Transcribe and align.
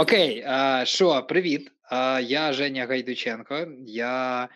Окей, 0.00 0.46
що, 0.84 1.22
привіт. 1.22 1.72
Я 2.22 2.52
Женя 2.52 2.86
Гайдученко. 2.86 3.66
Я 3.86 4.48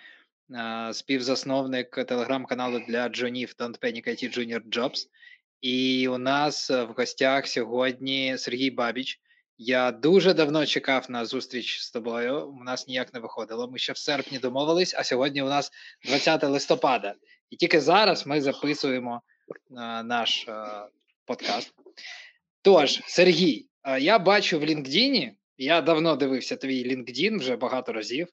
співзасновник 0.93 2.05
телеграм-каналу 2.07 2.81
для 2.89 3.09
джонів 3.09 3.55
Don't 3.59 3.81
Panic 3.81 4.09
IT 4.09 4.39
Junior 4.39 4.63
Jobs. 4.69 5.07
І 5.61 6.09
у 6.09 6.19
нас 6.19 6.71
в 6.71 6.87
гостях 6.97 7.47
сьогодні 7.47 8.39
Сергій 8.39 8.71
Бабіч. 8.71 9.21
Я 9.59 9.93
дуже 9.93 10.35
давно 10.35 10.67
чекав 10.67 11.07
на 11.09 11.25
зустріч 11.25 11.81
з 11.81 11.91
тобою. 11.91 12.49
У 12.49 12.65
нас 12.65 12.89
ніяк 12.89 13.15
не 13.15 13.21
виходило. 13.21 13.69
Ми 13.71 13.79
ще 13.79 13.93
в 13.93 13.99
серпні 13.99 14.39
домовились, 14.39 14.95
а 14.99 15.05
сьогодні 15.05 15.43
у 15.43 15.49
нас 15.49 15.71
20 16.05 16.45
листопада. 16.45 17.15
І 17.51 17.57
тільки 17.57 17.81
зараз 17.81 18.27
ми 18.27 18.41
записуємо 18.41 19.23
наш 20.05 20.47
подкаст. 21.27 21.75
Тож, 22.63 23.01
Сергій, 23.07 23.69
я 23.99 24.19
бачу 24.19 24.59
в 24.59 24.65
LinkedIn, 24.65 25.31
я 25.59 25.81
давно 25.81 26.17
дивився 26.17 26.57
твій 26.57 26.97
LinkedIn 26.97 27.39
вже 27.39 27.57
багато 27.57 27.93
разів 27.93 28.29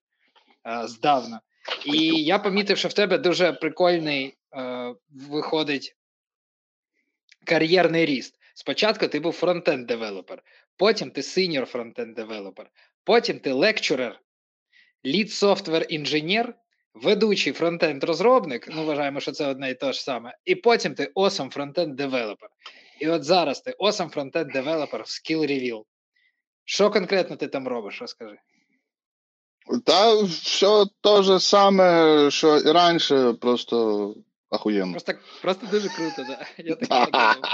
здавна. 0.86 1.42
І 1.86 2.24
я 2.24 2.40
помітив, 2.40 2.78
що 2.78 2.88
в 2.88 2.94
тебе 2.94 3.18
дуже 3.18 3.54
прикольний 3.54 4.38
виходить 5.10 5.96
кар'єрний 7.46 8.06
ріст. 8.06 8.36
Спочатку 8.54 9.08
ти 9.08 9.20
був 9.20 9.34
frontend 9.34 9.88
developer, 9.88 10.44
потім 10.78 11.12
ти 11.12 11.24
senior 11.24 11.66
frontend 11.66 12.16
developer, 12.16 12.70
потім 13.04 13.40
ти 13.40 13.52
lecturer, 13.52 14.20
lead 15.06 15.32
software 15.32 15.86
engineer, 15.90 16.54
ведучий 16.94 17.54
фронтенд 17.54 18.04
розробник. 18.04 18.68
Ну, 18.72 18.86
вважаємо, 18.86 19.20
що 19.20 19.32
це 19.32 19.48
одне 19.48 19.72
і 19.72 19.74
те 19.74 19.94
ж 19.94 20.04
саме. 20.04 20.38
І 20.46 20.56
потім 20.56 20.96
ти 20.96 21.12
awesome 21.16 21.50
frontend 21.50 21.96
developer. 21.96 22.50
І 23.02 23.08
от 23.08 23.24
зараз 23.24 23.62
ти 23.62 23.76
awesome 23.80 24.46
девелопер 24.54 25.02
в 25.02 25.06
Skill 25.06 25.40
Reveal. 25.40 25.84
Що 26.66 26.90
конкретно 26.90 27.36
ти 27.36 27.48
там 27.48 27.68
робиш? 27.68 28.02
Розкажи. 28.02 28.38
Та 29.86 30.22
все 30.24 30.86
те 31.02 31.24
же 31.24 31.40
саме, 31.40 32.32
що 32.32 32.58
і 32.58 32.72
раніше, 32.72 33.34
просто 33.34 34.16
ахуєнно. 34.50 34.92
Просто 34.92 35.14
просто 35.42 35.68
дуже 35.72 35.90
круто, 35.90 36.24
да. 36.24 36.46
Я 36.64 36.76
так 36.76 37.48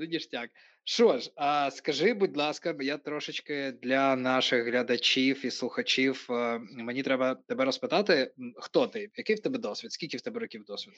Ну, 0.00 0.06
ніштяк. 0.06 0.50
Що 0.84 1.18
ж, 1.18 1.30
а 1.36 1.70
скажи, 1.70 2.14
будь 2.14 2.36
ласка, 2.36 2.76
я 2.80 2.98
трошечки 2.98 3.72
для 3.82 4.16
наших 4.16 4.66
глядачів 4.66 5.46
і 5.46 5.50
слухачів 5.50 6.26
мені 6.70 7.02
треба 7.02 7.34
тебе 7.34 7.64
розпитати, 7.64 8.32
хто 8.56 8.86
ти? 8.86 9.10
Який 9.16 9.36
в 9.36 9.40
тебе 9.40 9.58
досвід? 9.58 9.92
Скільки 9.92 10.16
в 10.16 10.20
тебе 10.20 10.40
років 10.40 10.64
досвід? 10.64 10.94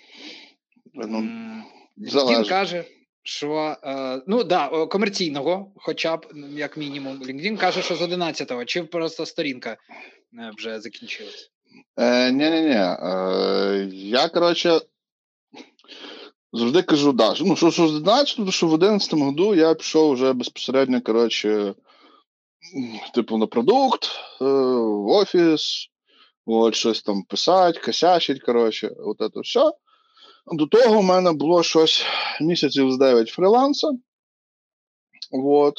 Ну, 0.95 1.20
Він 1.98 2.45
каже, 2.45 2.84
що 3.23 3.77
е, 3.84 4.23
ну 4.27 4.45
да, 4.45 4.87
комерційного, 4.87 5.73
хоча 5.77 6.17
б 6.17 6.27
як 6.51 6.77
мінімум, 6.77 7.23
LinkedIn 7.23 7.56
каже, 7.56 7.83
що 7.83 7.97
з 7.97 8.03
11-го, 8.03 8.65
чи 8.65 8.83
просто 8.83 9.27
сторінка 9.27 9.70
е, 9.70 10.51
вже 10.57 10.81
закінчилась? 10.81 11.51
Е, 11.97 12.33
Ні-ні-ні. 12.33 12.75
Е, 12.75 13.89
Я, 13.92 14.29
коротше, 14.29 14.81
завжди 16.53 16.83
кажу, 16.83 17.12
да, 17.12 17.34
ну, 17.41 17.57
що, 17.57 17.70
що 17.70 17.89
з 17.89 17.95
11 17.95 18.51
що 18.51 18.67
в 18.67 18.73
11 18.73 19.14
году 19.14 19.55
я 19.55 19.75
пішов 19.75 20.12
вже 20.12 20.33
безпосередньо, 20.33 21.01
коротше, 21.01 21.75
типу, 23.14 23.39
на 23.39 23.47
продукт, 23.47 24.05
е, 24.41 24.45
в 24.45 25.09
офіс, 25.09 25.89
от, 26.47 26.75
щось 26.75 27.03
там 27.03 27.23
писати, 27.23 27.81
косячить, 27.84 28.42
коротше, 28.42 28.91
от 28.98 29.19
це 29.19 29.41
все. 29.41 29.73
До 30.47 30.66
того 30.66 31.00
в 31.00 31.05
мене 31.05 31.33
було 31.33 31.62
щось 31.62 32.05
місяців 32.41 32.92
з 32.92 32.98
9 32.98 33.28
фріланса, 33.28 33.89
от, 35.30 35.75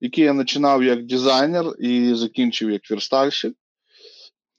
який 0.00 0.24
я 0.24 0.34
починав 0.34 0.82
як 0.82 1.06
дизайнер 1.06 1.74
і 1.78 2.14
закінчив 2.14 2.70
як 2.70 2.90
верстальщик. 2.90 3.54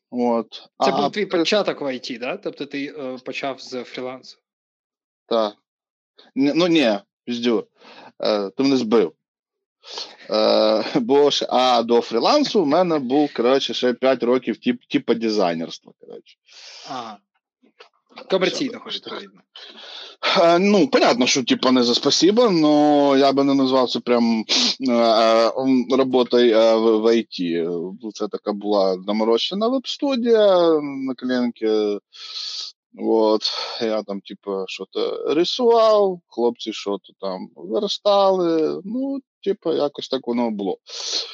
От. 0.09 0.51
Це 0.53 0.91
а, 0.91 1.01
був 1.01 1.11
твій 1.11 1.25
початок 1.25 1.81
в 1.81 1.83
IT, 1.83 2.19
да? 2.19 2.37
Тобто 2.37 2.65
ти 2.65 2.95
е, 2.97 3.17
почав 3.25 3.61
з 3.61 3.83
фрілансу? 3.83 4.37
Так. 5.25 5.55
Ну 6.35 6.67
ні, 6.67 6.99
піздю. 7.25 7.67
Е, 8.19 8.49
ти 8.49 8.63
мене 8.63 8.77
збив. 8.77 9.13
Е, 10.29 10.99
бо 10.99 11.29
ж, 11.29 11.47
А 11.49 11.83
до 11.83 12.01
фрілансу 12.01 12.63
в 12.63 12.67
мене 12.67 12.99
був 12.99 13.33
коротше, 13.33 13.73
ще 13.73 13.93
5 13.93 14.23
років 14.23 14.57
тип, 14.57 14.81
типу 14.89 15.13
дизайнерства. 15.13 15.93
коротше. 15.99 16.37
Ага. 16.89 17.17
Комерційного, 18.29 18.85
відповідно. 18.89 19.41
Е, 20.41 20.59
ну, 20.59 20.87
понятно, 20.87 21.27
що 21.27 21.43
типа 21.43 21.71
не 21.71 21.83
за 21.83 21.95
спасибо, 21.95 22.41
але 22.41 23.19
я 23.19 23.31
би 23.31 23.43
не 23.43 23.53
назвав 23.53 23.89
це 23.89 23.99
прям 23.99 24.45
е, 24.89 25.51
роботою 25.97 26.57
в, 26.57 26.97
в 26.97 27.05
IT. 27.05 27.67
Це 28.13 28.27
така 28.27 28.53
була 28.53 28.95
доморощена 28.95 29.67
веб-студія 29.67 30.71
на 30.81 31.15
коленки. 31.15 31.99
От, 32.99 33.41
я 33.81 34.03
там, 34.03 34.21
типу, 34.21 34.65
що-то 34.67 35.33
рисував, 35.33 36.21
хлопці 36.27 36.73
що-то 36.73 37.13
там 37.19 37.49
виростали. 37.55 38.81
Ну, 38.85 39.19
типу, 39.43 39.73
якось 39.73 40.09
так 40.09 40.27
воно 40.27 40.51
було. 40.51 40.77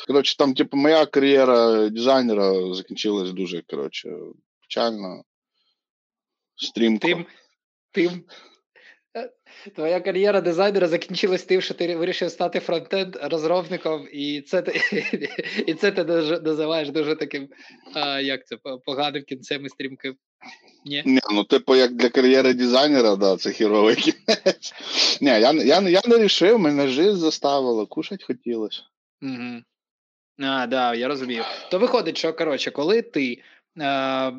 Коротше, 0.08 0.38
там, 0.38 0.54
типу, 0.54 0.78
моя 0.78 1.06
кар'єра 1.06 1.90
дизайнера 1.90 2.74
закінчилась 2.74 3.32
дуже 3.32 3.62
коротше, 3.62 4.10
печально. 4.62 5.24
Стрімко. 6.56 7.08
Тим, 7.08 7.26
тим 7.92 8.24
Твоя 9.76 10.00
кар'єра 10.00 10.42
дизайнера 10.42 10.88
закінчилась 10.88 11.44
тим, 11.44 11.62
що 11.62 11.74
ти 11.74 11.96
вирішив 11.96 12.32
стати 12.32 12.60
фронтенд 12.60 13.16
розробником, 13.22 14.08
і 14.12 14.42
це 14.42 14.62
ти 14.62 14.82
і 15.68 15.74
це 15.74 15.92
ти 15.92 16.04
називаєш 16.40 16.90
дуже 16.90 17.16
таким, 17.16 17.50
а, 17.94 18.20
як 18.20 18.48
це, 18.48 18.58
поганим 18.86 19.24
кінцем 19.24 19.66
і 19.66 19.70
стрімким. 19.70 20.16
Ні? 20.86 21.04
Ні, 21.06 21.20
ну, 21.34 21.44
типу, 21.44 21.76
як 21.76 21.94
для 21.94 22.10
кар'єри 22.10 22.54
дизайнера, 22.54 23.16
да, 23.16 23.38
це 23.38 23.52
хіровий 23.52 23.96
кінець. 23.96 24.74
Ні, 25.22 25.30
я 25.30 25.52
я, 25.52 25.82
я 25.82 26.02
не 26.08 26.18
рішив, 26.18 26.60
мене 26.60 26.88
жизнь 26.88 27.18
заставила, 27.18 27.86
кушать 27.86 28.24
хотілося. 28.24 28.82
Угу. 29.22 29.62
А, 30.40 30.68
да, 30.68 30.96
я 30.96 31.08
розумію. 31.08 31.44
То 31.72 31.80
виходить, 31.80 32.18
що 32.18 32.34
коротше, 32.34 32.72
коли 32.72 33.02
ти. 33.02 33.42
А, 33.82 34.32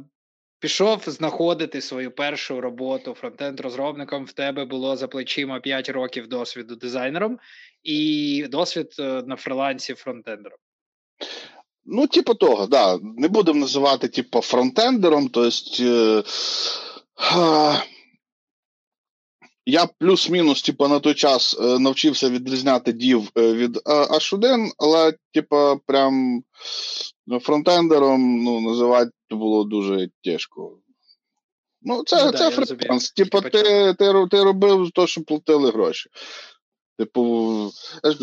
пішов 0.64 1.02
знаходити 1.06 1.80
свою 1.80 2.10
першу 2.10 2.60
роботу 2.60 3.16
фронтенд-розробником. 3.22 4.24
В 4.24 4.32
тебе 4.32 4.64
було 4.64 4.96
за 4.96 5.08
плечима 5.08 5.60
5 5.60 5.88
років 5.88 6.28
досвіду 6.28 6.76
дизайнером 6.76 7.38
і 7.82 8.46
досвід 8.50 8.96
е, 8.98 9.22
на 9.26 9.36
фрилансі 9.36 9.94
фронтендером. 9.94 10.58
Ну, 11.84 12.06
типу 12.06 12.34
того, 12.34 12.66
да. 12.66 12.98
Не 13.02 13.28
будемо 13.28 13.60
називати, 13.60 14.08
типу, 14.08 14.40
фронтендером. 14.40 15.28
Тобто, 15.28 16.24
я 19.66 19.86
плюс-мінус, 19.86 20.62
типу, 20.62 20.88
на 20.88 21.00
той 21.00 21.14
час 21.14 21.56
е, 21.60 21.78
навчився 21.78 22.30
відрізняти 22.30 22.92
дів 22.92 23.30
е, 23.38 23.52
від 23.52 23.76
H1, 23.86 24.70
але, 24.78 25.14
типу, 25.32 25.80
прям 25.86 26.42
фронтендером 27.40 28.42
ну, 28.42 28.60
називати 28.60 29.10
було 29.30 29.64
дуже 29.64 30.08
тяжко. 30.24 30.78
Ну, 31.82 32.02
це 32.06 32.24
ну, 32.24 32.32
це 32.32 32.38
да, 32.38 32.50
фриланс. 32.50 33.10
Типу, 33.10 33.40
ти, 33.40 33.50
ти, 33.98 34.26
ти 34.30 34.42
робив 34.42 34.90
те, 34.94 35.06
що 35.06 35.22
платили 35.22 35.70
гроші. 35.70 36.10
Типу, 36.98 37.70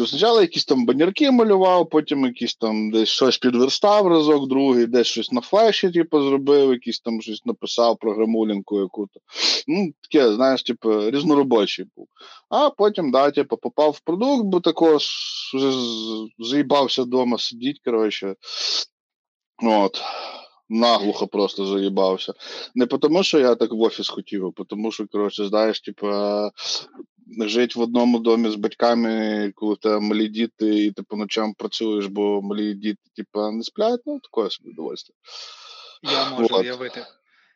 спочатку 0.08 0.42
якісь 0.42 0.66
там 0.66 0.86
банірки 0.86 1.32
малював, 1.32 1.90
потім 1.90 2.26
якісь 2.26 2.56
там 2.56 2.92
десь 2.92 3.09
щось 3.09 3.38
підверстав 3.38 4.08
разок, 4.08 4.48
другий, 4.48 4.86
десь 4.86 5.08
щось 5.08 5.32
на 5.32 5.42
флеші, 5.42 5.92
типу, 5.92 6.22
зробив, 6.22 6.72
якісь 6.72 7.00
там 7.00 7.22
щось 7.22 7.46
написав, 7.46 7.98
програмулінку 7.98 8.80
яку-то. 8.80 9.20
Ну, 9.68 9.92
таке, 10.02 10.34
знаєш, 10.34 10.64
типу, 10.64 11.09
різноробочий 11.09 11.85
був. 11.96 12.08
А 12.50 12.70
потім, 12.70 13.12
да, 13.12 13.32
типу, 13.32 13.58
попав 13.58 13.91
в 13.91 14.00
продукт, 14.00 14.46
бо 14.46 14.59
також 14.59 15.08
заїбався 16.40 17.03
вдома 17.03 17.38
сидіти, 17.38 17.79
коротше. 17.85 18.35
От. 19.64 20.02
Наглухо 20.73 21.28
просто 21.28 21.66
заїбався. 21.66 22.34
Не 22.76 22.85
тому, 22.85 23.23
що 23.23 23.40
я 23.40 23.56
так 23.56 23.72
в 23.72 23.82
офіс 23.82 24.09
хотів, 24.09 24.53
а 24.58 24.64
тому 24.64 24.91
що, 24.91 25.08
коротше, 25.08 25.47
знаєш, 25.47 25.82
типа, 25.82 26.50
жити 27.40 27.80
в 27.80 27.82
одному 27.82 28.20
домі 28.20 28.50
з 28.50 28.56
батьками, 28.56 29.52
коли 29.56 29.74
в 29.74 29.78
тебе 29.78 30.00
малі 30.00 30.28
діти, 30.28 30.86
і 30.86 30.92
ти 30.92 31.04
по 31.04 31.16
ночам 31.16 31.54
працюєш, 31.54 32.06
бо 32.06 32.42
малі 32.42 32.74
діти, 32.74 33.02
типа, 33.16 33.52
не 33.52 33.64
сплять, 33.64 34.02
ну 34.06 34.20
таке 34.20 34.50
собі 34.50 34.70
удовольствие. 34.70 35.16
Я 36.04 36.30
можу 36.30 36.60
уявити. 36.60 37.06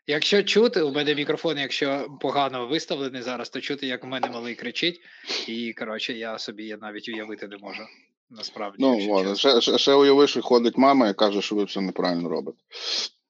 Якщо 0.07 0.43
чути, 0.43 0.81
у 0.81 0.91
мене 0.91 1.15
мікрофон, 1.15 1.57
якщо 1.57 2.07
погано 2.21 2.67
виставлений 2.67 3.21
зараз, 3.21 3.49
то 3.49 3.61
чути, 3.61 3.87
як 3.87 4.03
у 4.03 4.07
мене 4.07 4.29
малий 4.29 4.55
кричить, 4.55 5.01
і 5.47 5.73
коротше, 5.73 6.13
я 6.13 6.39
собі 6.39 6.65
я 6.65 6.77
навіть 6.77 7.09
уявити 7.09 7.47
не 7.47 7.57
можу. 7.57 7.83
Насправді. 8.29 8.77
Ну, 8.79 9.13
ладно. 9.13 9.35
Ще, 9.35 9.61
ще, 9.61 9.77
ще 9.77 9.93
уяви, 9.93 10.27
що 10.27 10.41
ходить 10.41 10.77
мама 10.77 11.09
і 11.09 11.13
каже, 11.13 11.41
що 11.41 11.55
ви 11.55 11.63
все 11.63 11.81
неправильно 11.81 12.29
робите. 12.29 12.57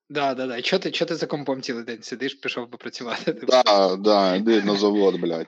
Да, 0.09 0.33
да, 0.33 0.47
да. 0.47 0.61
Чого 0.61 0.79
ти, 0.79 0.91
чого 0.91 1.09
ти 1.09 1.15
за 1.15 1.25
компом 1.25 1.61
цілий 1.61 1.83
день 1.83 2.03
сидиш, 2.03 2.33
пішов 2.33 2.69
би 2.69 2.77
працювати? 2.77 3.33
Да, 3.33 3.95
да, 3.95 4.35
іди 4.35 4.61
на 4.61 4.75
завод, 4.75 5.19
блядь. 5.19 5.47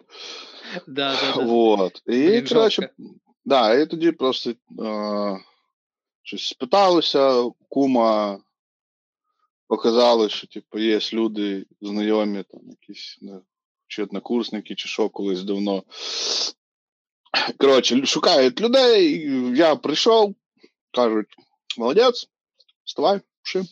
Да, 0.87 1.15
да, 1.21 1.33
да. 1.35 1.43
Вот. 1.43 2.03
І, 2.07 2.41
коротше, 2.41 2.89
Да, 3.45 3.73
і 3.73 3.85
тоді 3.85 4.11
просто 4.11 4.49
е, 4.49 4.55
щось 6.23 6.47
спиталися, 6.47 7.51
кума 7.69 8.39
показали, 9.67 10.29
що 10.29 10.47
типу, 10.47 10.79
є 10.79 10.99
люди 11.13 11.65
знайомі, 11.81 12.43
там 12.43 12.61
якісь 12.69 13.17
не, 13.21 13.39
чи 13.87 14.03
однокурсники, 14.03 14.75
чи 14.75 14.87
що 14.87 15.09
колись 15.09 15.43
давно. 15.43 15.83
Коротше, 17.57 18.05
шукають 18.05 18.61
людей, 18.61 19.31
я 19.57 19.75
прийшов, 19.75 20.35
кажуть, 20.93 21.35
молодець, 21.77 22.29
вставай, 22.83 23.21
пиши. 23.43 23.63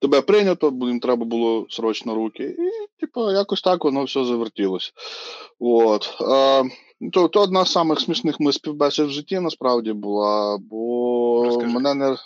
Тебе 0.00 0.20
прийнято, 0.20 0.72
їм 0.80 1.00
треба 1.00 1.24
було 1.24 1.66
срочно 1.70 2.14
руки. 2.14 2.44
І, 2.44 3.00
типу, 3.00 3.30
якось 3.30 3.62
так 3.62 3.84
воно 3.84 4.04
все 4.04 4.24
завертілося. 4.24 4.92
От. 5.60 6.16
А, 6.20 6.62
то, 7.12 7.28
то 7.28 7.40
одна 7.40 7.64
з 7.64 7.72
самих 7.72 8.00
смішних 8.00 8.40
моїх 8.40 8.54
співбесід 8.54 9.06
в 9.06 9.10
житті 9.10 9.40
насправді 9.40 9.92
була, 9.92 10.58
бо 10.70 11.60
мене 11.66 11.94
не 11.94 12.16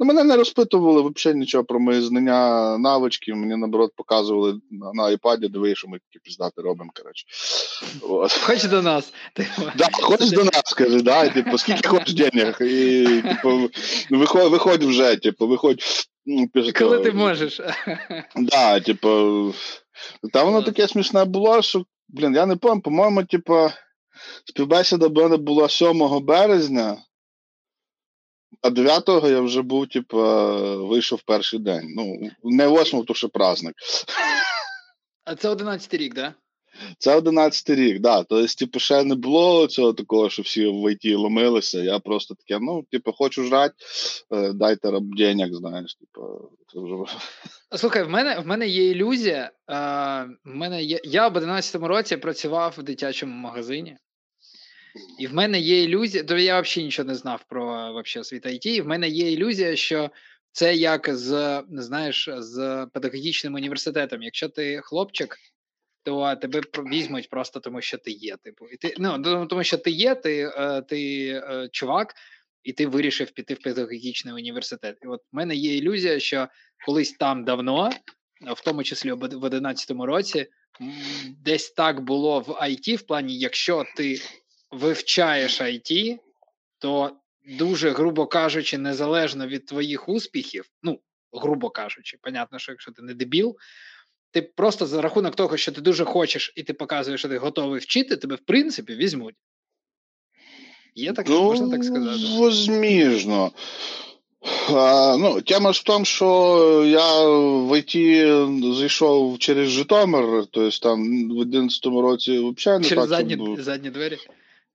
Ну, 0.00 0.06
мене 0.06 0.24
не 0.24 0.36
розпитували 0.36 1.10
взагалі 1.14 1.38
нічого 1.38 1.64
про 1.64 1.80
мої 1.80 2.00
знання, 2.00 2.78
навички. 2.78 3.34
Мені 3.34 3.56
наоборот 3.56 3.92
показували 3.96 4.60
на, 4.94 5.04
iPad, 5.04 5.48
диви, 5.50 5.74
що 5.74 5.88
ми 5.88 5.98
такі 5.98 6.18
піздати 6.22 6.62
робимо. 6.62 6.90
коротше. 6.94 7.26
От. 8.02 8.32
Хоч 8.46 8.64
до 8.64 8.82
нас. 8.82 9.12
Да, 9.76 9.88
Хоч 9.92 10.30
до 10.30 10.44
нас, 10.44 10.74
каже, 10.76 11.02
да, 11.02 11.28
типу, 11.28 11.58
скільки 11.58 11.88
хочеш 11.88 12.14
денег. 12.14 12.58
І, 12.60 13.04
типу, 13.22 13.70
виходь, 14.10 14.50
виходь 14.50 14.84
вже, 14.84 15.16
типу, 15.16 15.46
виходь. 15.46 15.82
Ну, 16.26 16.48
Коли 16.78 16.98
ти 16.98 17.12
можеш. 17.12 17.60
Да, 18.36 18.80
типу, 18.80 19.08
там 20.32 20.46
воно 20.46 20.62
таке 20.62 20.88
смішне 20.88 21.24
було, 21.24 21.62
що, 21.62 21.84
блін, 22.08 22.34
я 22.34 22.46
не 22.46 22.56
пам'ятаю, 22.56 22.82
по-моєму, 22.82 23.24
типу, 23.24 23.70
співбесіда 24.44 25.08
була 25.38 25.68
7 25.68 26.24
березня. 26.24 26.96
А 28.66 28.70
9-го 28.70 29.28
я 29.28 29.40
вже 29.40 29.62
був, 29.62 29.88
типу, 29.88 30.18
вийшов 30.88 31.22
перший 31.22 31.58
день. 31.58 31.94
Ну, 31.96 32.30
не 32.42 32.68
8-го, 32.68 33.04
то 33.04 33.14
ще 33.14 33.28
праздник. 33.28 33.74
А 35.24 35.34
це 35.34 35.50
11-й 35.50 35.96
рік, 35.96 36.14
так? 36.14 36.24
Да? 36.24 36.34
Це 36.98 37.16
11 37.16 37.70
рік, 37.70 38.00
да. 38.00 38.22
Тобто, 38.22 38.46
типу, 38.46 38.78
ще 38.78 39.04
не 39.04 39.14
було 39.14 39.66
цього 39.66 39.92
такого, 39.92 40.30
що 40.30 40.42
всі 40.42 40.66
в 40.66 40.92
ІТ 40.92 41.16
ломилися. 41.16 41.78
Я 41.78 41.98
просто 41.98 42.34
таке, 42.34 42.58
ну, 42.62 42.84
типу, 42.90 43.12
хочу 43.12 43.44
жрати, 43.44 43.74
е, 44.32 44.52
дайте 44.52 44.90
денег, 45.02 45.54
знаєш, 45.54 45.94
типу, 45.94 46.50
це 46.72 46.80
вже. 46.80 47.18
Слухай, 47.76 48.02
в 48.02 48.10
мене 48.10 48.40
в 48.40 48.46
мене 48.46 48.68
є 48.68 48.90
ілюзія. 48.90 49.50
А, 49.66 50.24
в 50.44 50.54
мене 50.54 50.82
є, 50.82 51.00
Я 51.04 51.28
в 51.28 51.36
11-му 51.36 51.88
році 51.88 52.16
працював 52.16 52.74
в 52.78 52.82
дитячому 52.82 53.32
магазині. 53.32 53.96
І 55.18 55.26
в 55.26 55.34
мене 55.34 55.60
є 55.60 55.82
ілюзія, 55.82 56.24
то 56.24 56.38
я 56.38 56.60
взагалі 56.60 56.84
нічого 56.84 57.08
не 57.08 57.14
знав 57.14 57.44
про 57.48 57.92
вообще 57.92 58.24
світ 58.24 58.46
IT, 58.46 58.66
і 58.66 58.80
в 58.80 58.86
мене 58.86 59.08
є 59.08 59.32
ілюзія, 59.32 59.76
що 59.76 60.10
це 60.52 60.74
як 60.74 61.08
з 61.14 61.62
знаєш, 61.70 62.28
з 62.38 62.86
педагогічним 62.92 63.54
університетом. 63.54 64.22
Якщо 64.22 64.48
ти 64.48 64.80
хлопчик, 64.82 65.38
то 66.02 66.36
тебе 66.36 66.60
візьмуть 66.76 67.30
просто 67.30 67.60
тому, 67.60 67.80
що 67.80 67.98
ти 67.98 68.10
є. 68.10 68.36
Типу, 68.36 68.68
і 68.68 68.76
ти 68.76 68.94
ну 68.98 69.46
тому, 69.46 69.64
що 69.64 69.78
ти 69.78 69.90
є, 69.90 70.14
ти 70.14 70.52
е, 70.56 70.82
ти 70.82 71.26
е, 71.28 71.68
чувак, 71.72 72.14
і 72.62 72.72
ти 72.72 72.86
вирішив 72.86 73.30
піти 73.30 73.54
в 73.54 73.62
педагогічний 73.62 74.34
університет. 74.34 74.98
І 75.02 75.06
от 75.06 75.20
в 75.32 75.36
мене 75.36 75.54
є 75.54 75.76
ілюзія, 75.76 76.20
що 76.20 76.48
колись 76.86 77.12
там 77.12 77.44
давно, 77.44 77.90
в 78.56 78.64
тому 78.64 78.82
числі 78.82 79.12
в 79.12 79.18
2011 79.18 79.90
році, 79.90 80.46
десь 81.44 81.70
так 81.70 82.00
було 82.00 82.40
в 82.40 82.50
IT, 82.50 82.96
в 82.96 83.02
плані, 83.02 83.38
якщо 83.38 83.84
ти 83.96 84.20
вивчаєш 84.76 85.60
IT, 85.60 86.18
то 86.78 87.10
дуже, 87.58 87.90
грубо 87.90 88.26
кажучи, 88.26 88.78
незалежно 88.78 89.46
від 89.46 89.66
твоїх 89.66 90.08
успіхів, 90.08 90.70
ну, 90.82 91.00
грубо 91.32 91.70
кажучи, 91.70 92.18
понятно, 92.22 92.58
що 92.58 92.72
якщо 92.72 92.92
ти 92.92 93.02
не 93.02 93.14
дебіл, 93.14 93.56
ти 94.30 94.42
просто 94.42 94.86
за 94.86 95.02
рахунок 95.02 95.36
того, 95.36 95.56
що 95.56 95.72
ти 95.72 95.80
дуже 95.80 96.04
хочеш, 96.04 96.52
і 96.56 96.62
ти 96.62 96.72
показуєш, 96.72 97.20
що 97.20 97.28
ти 97.28 97.38
готовий 97.38 97.80
вчити, 97.80 98.16
тебе 98.16 98.34
в 98.34 98.40
принципі 98.40 98.94
візьмуть. 98.94 99.34
Є 100.94 101.12
так, 101.12 101.28
ну, 101.28 101.42
можна 101.42 101.70
так 101.70 101.84
сказати? 101.84 102.20
Возможно. 102.36 103.52
А, 104.68 105.16
ну, 105.20 105.40
Тема 105.40 105.72
ж 105.72 105.80
в 105.80 105.84
тому, 105.84 106.04
що 106.04 106.84
я 106.86 107.28
в 107.28 107.78
ІТ 107.78 108.76
зайшов 108.76 109.38
через 109.38 109.68
Житомир, 109.68 110.46
тобто 110.50 110.78
там 110.78 111.28
в 111.28 111.38
11 111.38 111.86
році 111.86 112.38
взагалі 112.38 112.82
не 112.82 112.88
через 112.88 113.08
так. 113.08 113.18
Через 113.18 113.38
задні, 113.38 113.62
задні 113.62 113.90
двері. 113.90 114.18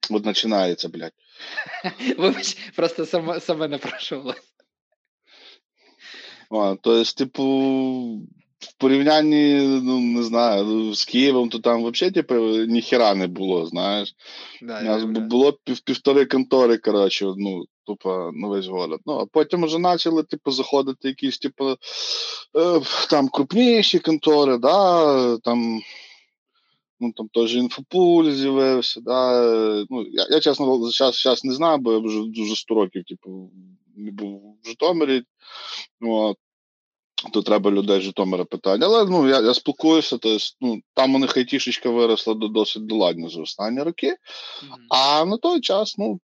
От 0.09 0.24
починається, 0.24 0.89
блядь. 0.89 1.13
Вибач, 2.18 2.57
просто 2.75 3.06
саме, 3.06 3.39
саме 3.39 3.68
напрошувалось. 3.68 4.51
Тобто, 6.50 7.03
типу, 7.03 7.44
в 8.59 8.74
порівнянні, 8.77 9.62
ну, 9.83 10.00
не 10.00 10.24
знаю, 10.24 10.94
з 10.94 11.06
Києвом, 11.06 11.50
то 11.50 11.59
там 11.59 11.83
взагалі, 11.83 12.13
типу, 12.13 12.36
ніхіра 12.65 13.15
не 13.15 13.27
було, 13.27 13.65
знаєш. 13.65 14.15
Да, 14.62 14.80
У 14.80 14.83
нас 14.83 15.03
було 15.03 15.53
пів, 15.63 15.80
півтори 15.80 16.25
контори, 16.25 16.77
коротше, 16.77 17.33
ну, 17.38 17.65
тупо 17.86 18.31
на 18.33 18.48
весь 18.48 18.68
город. 18.68 19.00
Ну, 19.06 19.13
а 19.13 19.25
потім 19.25 19.65
вже 19.65 19.80
почали, 19.80 20.24
типу, 20.24 20.51
заходити 20.51 21.07
якісь, 21.07 21.39
типу, 21.39 21.69
е, 21.69 22.81
там 23.09 23.30
крупніші 23.30 24.00
контори, 24.00 24.57
да, 24.57 25.38
там 25.38 25.81
ну 27.01 27.12
там 27.12 27.27
теж 27.27 27.56
інфопуль 27.56 28.31
з'явився. 28.31 29.01
Да? 29.01 29.86
Ну, 29.89 30.06
Я, 30.12 30.27
я 30.30 30.39
чесно, 30.39 30.89
зараз, 30.92 31.21
зараз 31.21 31.44
не 31.44 31.53
знаю, 31.53 31.77
бо 31.77 31.94
я 31.94 32.00
вже 32.00 32.21
дуже 32.27 32.56
100 32.56 32.75
років, 32.75 33.03
типу, 33.03 33.51
не 33.95 34.12
був 34.12 34.57
в 34.63 34.68
Житомирі. 34.68 35.24
От. 36.01 36.38
То 37.33 37.42
треба 37.42 37.71
людей 37.71 38.00
з 38.00 38.03
Житомира 38.03 38.45
питати. 38.45 38.86
Але 38.86 39.06
ну, 39.06 39.30
я 39.30 39.42
я 39.42 39.53
спілкуюся, 39.53 40.18
то 40.18 40.30
есть, 40.30 40.57
ну, 40.62 40.81
там 40.94 41.15
у 41.15 41.19
них 41.19 41.38
айтішечка 41.38 41.89
виросла 41.89 42.33
до 42.33 42.48
досить 42.48 42.86
доладно 42.86 43.30
за 43.30 43.42
останні 43.42 43.83
роки. 43.83 44.07
Mm-hmm. 44.07 44.86
А 44.89 45.25
на 45.25 45.38
той 45.38 45.62
час, 45.62 45.95
ну. 45.98 46.19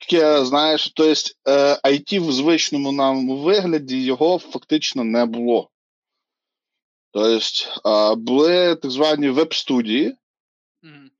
Таке, 0.00 0.44
знаєш, 0.44 0.90
то 0.90 1.04
есть, 1.04 1.38
е, 1.48 1.80
IT 1.84 2.20
в 2.20 2.32
звичному 2.32 2.92
нам 2.92 3.38
вигляді 3.38 4.02
його 4.02 4.38
фактично 4.38 5.04
не 5.04 5.26
було. 5.26 5.70
Тобто 7.16 8.16
були 8.16 8.76
так 8.76 8.90
звані 8.90 9.28
веб-студії, 9.28 10.08
mm-hmm. 10.82 11.10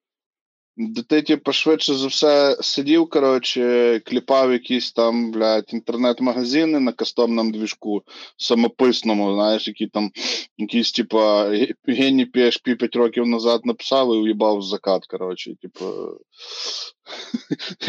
де 0.77 1.03
ти, 1.03 1.23
типу, 1.23 1.53
швидше 1.53 1.95
за 1.95 2.07
все 2.07 2.57
сидів, 2.61 3.09
коротше, 3.11 4.01
кліпав 4.05 4.53
якісь 4.53 4.93
там, 4.93 5.33
блядь, 5.33 5.75
інтернет-магазини 5.75 6.81
на 6.81 6.93
кастомному 6.93 7.53
двіжку 7.53 8.03
самописному, 8.37 9.35
знаєш, 9.35 9.69
які 9.69 9.87
там 9.87 10.11
якісь, 10.57 10.93
типу, 10.93 11.19
гені 11.87 12.27
PHP 12.35 12.75
5 12.77 12.97
років 12.97 13.27
назад 13.27 13.61
написав 13.65 14.15
і 14.15 14.19
уїбав 14.19 14.63
закат, 14.63 15.07
коротше, 15.07 15.55
типу. 15.63 15.85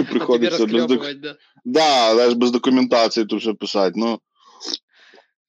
приходиться 0.10 0.66
без 0.66 0.86
док... 0.86 1.14
да? 1.14 1.36
Да, 1.66 2.36
без 2.36 2.52
документації 2.52 3.26
тут 3.26 3.42
все 3.42 3.54
писати, 3.54 3.94
ну. 3.96 4.20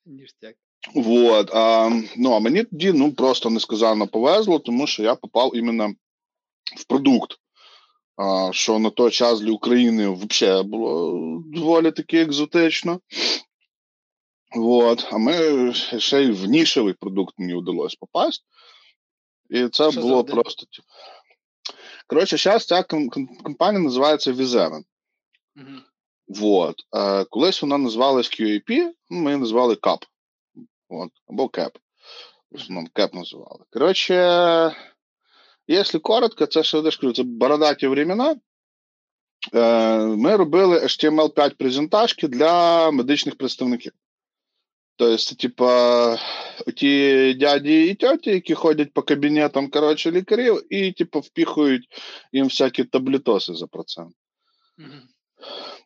Ніштяк. 0.07 0.55
Вот. 0.95 1.51
А, 1.55 1.91
ну, 2.17 2.33
а 2.33 2.39
мені 2.39 2.65
тоді 2.65 2.93
ну, 2.93 3.13
просто 3.13 3.51
несказанно 3.51 4.07
повезло, 4.07 4.59
тому 4.59 4.87
що 4.87 5.03
я 5.03 5.15
попав 5.15 5.57
іменно 5.57 5.95
в 6.77 6.85
продукт. 6.85 7.39
А, 8.17 8.53
Що 8.53 8.79
на 8.79 8.91
той 8.91 9.11
час 9.11 9.41
для 9.41 9.53
України 9.53 10.09
взагалі 10.09 10.63
було 10.63 11.15
доволі 11.47 11.93
таки 11.93 12.21
екзотично. 12.21 13.01
Вот. 14.57 15.09
А 15.11 15.19
ми 15.19 15.73
ще 15.99 16.23
й 16.23 16.31
в 16.31 16.45
нішевий 16.45 16.93
продукт 16.93 17.35
мені 17.39 17.55
вдалося 17.55 17.97
попасти. 18.01 18.45
І 19.51 19.69
це 19.69 19.93
що 19.93 20.01
було 20.01 20.25
просто. 20.25 20.67
Коротше, 22.07 22.37
зараз 22.37 22.67
ця 22.67 22.83
компанія 23.43 23.85
називається 23.85 24.33
Vizeven. 24.33 24.83
Угу. 25.57 25.67
Вот. 26.29 26.75
Колись 27.31 27.63
вона 27.63 27.79
називалась 27.79 28.41
QAP, 28.41 28.91
ми 29.11 29.31
її 29.31 29.41
назвали 29.41 29.75
CAP. 29.75 30.03
От, 30.89 31.11
або 31.27 31.49
кеп. 31.49 31.79
В 32.51 32.57
основному 32.57 32.89
кеп 32.93 33.15
називали. 33.15 33.65
Коротше, 33.71 34.15
якщо 35.67 36.01
коротко, 36.01 36.47
це 36.47 36.63
що 36.63 36.77
я 36.77 36.83
кажу, 36.83 37.13
це 37.13 37.23
бородаті 37.23 37.87
времена. 37.87 38.37
Ми 40.17 40.37
робили 40.37 40.79
HTML5 40.79 41.55
презентажки 41.55 42.29
для 42.29 42.91
медичних 42.91 43.37
представників. 43.37 43.93
Тобто, 44.97 45.35
типа, 45.35 46.19
ті 46.77 47.35
дяді 47.35 47.87
і 47.87 47.95
тьоті, 47.95 48.31
які 48.31 48.55
ходять 48.55 48.93
по 48.93 49.03
кабінетам 49.03 49.71
коротше, 49.71 50.11
лікарів, 50.11 50.75
і, 50.75 50.93
типу, 50.93 51.21
впіхують 51.21 51.89
їм 52.33 52.45
всякі 52.45 52.85
таблітоси 52.85 53.55
за 53.55 53.67
процент. 53.67 54.13
Mm-hmm. 54.79 55.01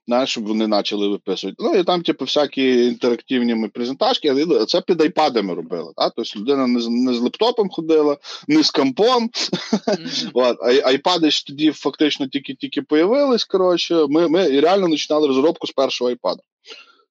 Знаєш, 0.06 0.30
щоб 0.30 0.47
вони 0.47 0.68
почали 0.68 1.09
виписувати. 1.09 1.56
Ну 1.59 1.75
і 1.75 1.85
там, 1.85 2.02
типу, 2.02 2.25
всякі 2.25 2.87
інтерактивні 2.87 3.68
презентажки, 3.68 4.47
а 4.61 4.64
це 4.64 4.80
під 4.80 5.00
айпадами 5.00 5.54
робили. 5.54 5.92
Так? 5.97 6.12
Тобто 6.16 6.40
людина 6.40 6.66
не 6.66 6.80
з, 6.80 6.88
не 6.88 7.14
з 7.14 7.21
лептопом 7.21 7.71
ходила, 7.71 8.16
не 8.49 8.62
з 8.62 8.71
компом. 8.71 9.28
Mm-hmm. 9.28 10.30
От. 10.35 10.56
А 10.61 10.88
айпади 10.88 11.30
ж 11.30 11.47
тоді 11.47 11.73
фактично 11.73 12.28
тільки-тільки 12.28 12.82
появились. 12.82 13.44
Коротше, 13.44 14.06
ми 14.09 14.28
ми 14.28 14.61
реально 14.61 14.90
починали 14.90 15.28
розробку 15.28 15.66
з 15.66 15.71
першого 15.71 16.11
айпада. 16.11 16.42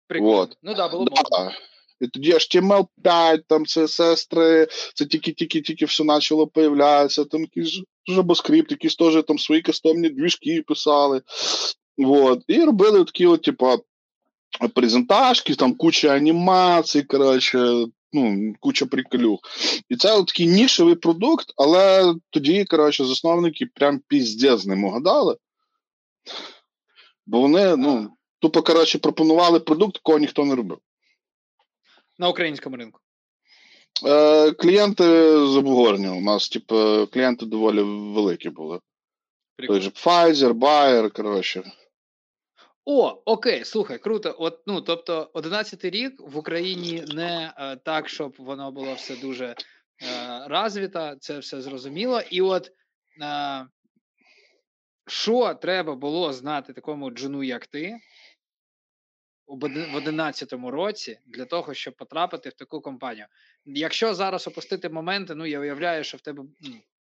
Прикольно. 0.07 0.49
Ну 0.63 0.73
да, 0.73 0.87
було 0.87 1.05
да. 1.05 1.51
І 2.01 2.07
тоді 2.07 2.33
HTML5, 2.33 3.39
там 3.47 3.63
CSS 3.63 4.29
3, 4.29 4.67
це 4.95 5.05
тільки-тільки-тільки 5.05 5.85
все 5.85 6.03
почало 6.03 6.47
появлятися, 6.47 7.25
там 7.25 7.41
якісь 7.41 7.81
JavaScript, 8.11 8.71
якісь 8.71 8.95
теж 8.95 9.23
там 9.27 9.39
свої 9.39 9.61
кастомні 9.61 10.09
двіжки 10.09 10.63
писали. 10.67 11.21
Вот. 12.05 12.43
І 12.47 12.63
робили 12.63 13.05
такі, 13.05 13.25
от, 13.25 13.41
типа, 13.41 13.77
презентажки, 14.75 15.55
там 15.55 15.75
куча 15.75 16.15
анімацій, 16.15 17.03
коротше, 17.03 17.85
ну, 18.13 18.53
куча 18.59 18.85
приколюх. 18.85 19.39
І 19.89 19.95
це 19.95 20.13
от 20.13 20.27
такий 20.27 20.47
нішевий 20.47 20.95
продукт, 20.95 21.53
але 21.57 22.13
тоді, 22.29 22.65
коротше, 22.65 23.05
засновники 23.05 23.65
прям 23.65 24.01
піздець 24.07 24.65
не 24.65 24.91
гадали. 24.91 25.37
Бо 27.25 27.41
вони, 27.41 27.75
ну, 27.75 28.09
тупо, 28.39 28.61
коротше, 28.61 28.99
пропонували 28.99 29.59
продукт, 29.59 29.95
якого 29.95 30.19
ніхто 30.19 30.45
не 30.45 30.55
робив. 30.55 30.77
На 32.19 32.29
українському 32.29 32.77
ринку. 32.77 32.99
Е, 34.05 34.51
Клієнти 34.51 35.03
з 35.47 35.57
обговорення. 35.57 36.11
У 36.11 36.21
нас, 36.21 36.49
типу, 36.49 37.07
клієнти 37.13 37.45
доволі 37.45 37.81
великі 37.81 38.49
були. 38.49 38.79
Прикольно. 39.55 39.79
Той 39.79 39.83
же 39.83 39.89
Pfizer, 39.89 40.53
Bayer, 40.53 41.11
коротше. 41.11 41.63
О, 42.85 43.21
окей, 43.25 43.65
слухай, 43.65 43.97
круто. 43.97 44.35
От, 44.39 44.61
ну, 44.67 44.81
тобто, 44.81 45.31
11 45.33 45.85
рік 45.85 46.13
в 46.19 46.37
Україні 46.37 47.03
не 47.07 47.53
е, 47.57 47.75
так, 47.75 48.09
щоб 48.09 48.35
воно 48.37 48.71
було 48.71 48.93
все 48.93 49.15
дуже 49.15 49.45
е, 49.45 49.55
розвіто, 50.47 51.15
це 51.19 51.39
все 51.39 51.61
зрозуміло. 51.61 52.21
І 52.29 52.41
от 52.41 52.71
е, 53.21 53.67
що 55.07 55.53
треба 55.53 55.95
було 55.95 56.33
знати 56.33 56.73
такому 56.73 57.11
джуну, 57.11 57.43
як 57.43 57.67
ти, 57.67 57.97
в 59.47 59.95
11 59.95 60.53
році 60.53 61.19
для 61.25 61.45
того, 61.45 61.73
щоб 61.73 61.95
потрапити 61.95 62.49
в 62.49 62.53
таку 62.53 62.81
компанію. 62.81 63.25
Якщо 63.65 64.13
зараз 64.13 64.47
опустити 64.47 64.89
моменти, 64.89 65.35
ну 65.35 65.45
я 65.45 65.59
уявляю, 65.59 66.03
що 66.03 66.17
в 66.17 66.21
тебе 66.21 66.43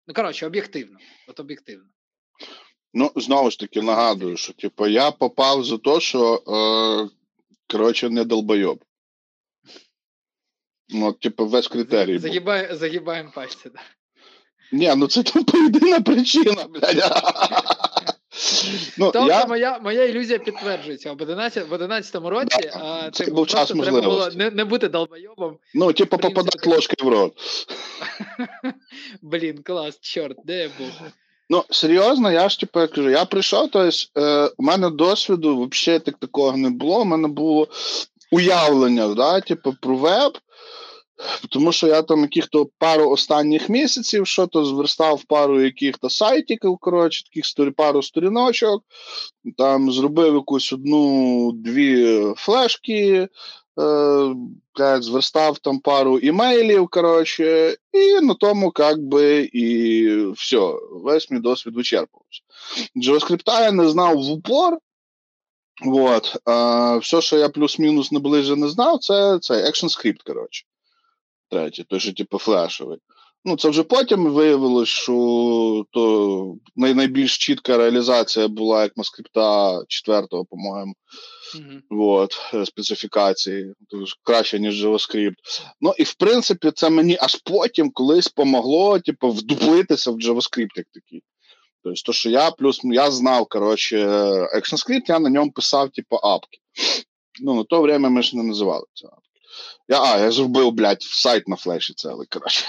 ну 0.06 0.14
коротше, 0.14 0.46
об'єктивно. 0.46 0.98
От 1.28 1.40
об'єктивно. 1.40 1.90
Ну, 2.94 3.10
знову 3.16 3.50
ж 3.50 3.58
таки, 3.58 3.82
нагадую, 3.82 4.36
що 4.36 4.52
типу, 4.52 4.86
я 4.86 5.10
попав 5.10 5.64
за 5.64 5.78
те, 5.78 6.00
що 6.00 6.34
е, 6.34 7.08
коротше, 7.72 8.10
не 8.10 8.24
долбойоб. 8.24 8.84
Ну, 10.88 11.12
типу, 11.12 11.46
весь 11.46 11.68
критерій. 11.68 12.18
Загибає, 12.18 12.76
загибаємо 12.76 13.32
пальці, 13.34 13.62
так. 13.62 13.82
Ні, 14.72 14.94
ну 14.96 15.06
це 15.06 15.22
типу 15.22 15.58
єдина 15.58 16.00
причина, 16.00 16.66
блядь. 16.68 17.12
Ну, 18.98 19.10
Тобто 19.10 19.28
я... 19.28 19.46
моя 19.46 19.78
моя 19.78 20.04
ілюзія 20.04 20.38
підтверджується. 20.38 21.12
В 21.12 21.22
11 21.22 21.68
в 21.68 21.72
11 21.72 22.14
році 22.14 22.58
да, 22.62 22.80
а, 23.06 23.10
це 23.10 23.24
був 23.24 23.46
час 23.46 23.68
треба 23.68 24.00
було 24.00 24.30
не 24.34 24.50
не 24.50 24.64
бути 24.64 24.88
долбойобом. 24.88 25.58
Ну, 25.74 25.92
типу, 25.92 26.18
попадати 26.18 26.70
ложкою 26.70 27.10
в 27.10 27.12
рот. 27.12 27.32
Блін, 29.22 29.62
клас, 29.62 29.98
чорт, 30.00 30.36
де 30.44 30.62
я 30.62 30.70
був? 30.78 30.90
Ну, 31.54 31.64
серйозно, 31.70 32.32
я 32.32 32.48
ж 32.48 32.58
типу, 32.58 32.80
кажу, 32.94 33.10
я 33.10 33.24
прийшов, 33.24 33.68
тобто 33.72 33.90
е, 34.20 34.50
у 34.58 34.62
мене 34.62 34.90
досвіду 34.90 35.68
взагалі 35.70 36.00
так 36.00 36.18
такого 36.18 36.56
не 36.56 36.70
було. 36.70 37.00
У 37.00 37.04
мене 37.04 37.28
було 37.28 37.68
уявлення, 38.32 39.08
да, 39.08 39.40
типу, 39.40 39.74
про 39.80 39.96
веб. 39.96 40.38
Тому 41.50 41.72
що 41.72 41.86
я 41.86 42.02
там 42.02 42.20
яких-то 42.20 42.66
пару 42.78 43.10
останніх 43.10 43.68
місяців 43.68 44.26
що 44.26 44.46
то 44.46 44.64
зверстав 44.64 45.24
пару 45.24 45.62
яких-то 45.62 46.10
сайтиків, 46.10 46.78
коротше, 46.80 47.24
таких 47.24 47.74
пару 47.76 48.02
сторіночок, 48.02 48.82
там 49.58 49.92
зробив 49.92 50.34
якусь 50.34 50.72
одну-дві 50.72 52.22
флешки, 52.36 53.28
е, 53.80 55.02
зверстав 55.02 55.58
там 55.58 55.78
пару 55.78 56.18
імейлів, 56.18 56.88
коротше, 56.88 57.76
і 57.92 58.20
на 58.20 58.34
тому 58.34 58.72
як 58.78 59.02
би 59.02 59.50
і 59.52 60.16
все, 60.30 60.74
весь 60.90 61.30
мій 61.30 61.40
досвід 61.40 61.74
вичерпувався. 61.74 62.42
JavaScript 62.96 63.60
я 63.62 63.72
не 63.72 63.88
знав 63.88 64.16
в 64.16 64.30
упор. 64.30 64.78
Вот. 65.84 66.36
А, 66.44 66.96
Все, 66.96 67.20
що 67.20 67.38
я 67.38 67.48
плюс-мінус 67.48 68.12
наближено 68.12 68.66
не 68.66 68.68
знав, 68.68 68.98
це 68.98 69.38
це 69.38 69.54
ActionScript, 69.54 70.22
коротше 70.26 70.64
третій, 71.54 71.84
той, 71.84 72.00
що 72.00 72.12
типу 72.12 72.38
флешовий. 72.38 72.98
Ну, 73.44 73.56
це 73.56 73.68
вже 73.68 73.82
потім 73.82 74.26
виявилось, 74.26 74.88
що 74.88 75.84
то 75.90 76.54
найбільш 76.76 77.38
чітка 77.38 77.76
реалізація 77.76 78.48
була 78.48 78.82
як 78.82 78.96
маскрипта 78.96 79.82
четвертого, 79.88 80.44
по-моєму. 80.44 80.94
Mm-hmm. 81.54 81.80
Вот, 81.90 82.50
е, 82.54 82.66
специфікації, 82.66 83.74
Тож 83.90 84.14
краще, 84.22 84.58
ніж 84.58 84.84
JavaScript. 84.84 85.34
Ну 85.80 85.94
і 85.98 86.02
в 86.02 86.14
принципі, 86.14 86.70
це 86.74 86.90
мені 86.90 87.18
аж 87.20 87.34
потім 87.34 87.90
колись 87.90 88.28
помогло, 88.28 88.98
типу, 88.98 89.30
вдуплитися 89.30 90.10
в 90.10 90.14
JavaScript 90.14 90.76
як 90.76 90.86
такий. 90.94 91.22
Тобто, 91.82 92.02
то, 92.06 92.12
що 92.12 92.30
я 92.30 92.50
плюс 92.50 92.80
я 92.84 93.10
знав, 93.10 93.46
коротше, 93.46 94.06
ActionScript, 94.56 95.02
я 95.08 95.18
на 95.18 95.30
ньому 95.30 95.52
писав, 95.52 95.90
типу, 95.90 96.16
апки. 96.16 96.58
Ну, 97.42 97.54
на 97.54 97.64
то 97.64 97.82
время 97.82 98.08
ми 98.08 98.22
ж 98.22 98.36
не 98.36 98.42
називали 98.42 98.86
це 98.94 99.06
апки. 99.06 99.20
Я, 99.88 100.02
А, 100.02 100.18
я 100.18 100.30
зробив, 100.30 100.72
блядь, 100.72 101.02
сайт 101.02 101.48
на 101.48 101.56
флеші 101.56 101.94
целий, 101.94 102.26
коротше. 102.30 102.66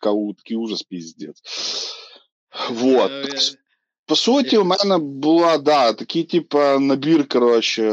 Такий 0.36 0.56
ужас 0.56 0.82
піздець. 0.82 1.42
Вот. 2.70 3.12
По 4.10 4.16
суті, 4.16 4.58
у 4.58 4.64
мене 4.64 4.98
була, 4.98 5.58
да, 5.58 5.92
такий, 5.92 6.24
типу, 6.24 6.58
набір, 6.58 7.28
коротше, 7.28 7.90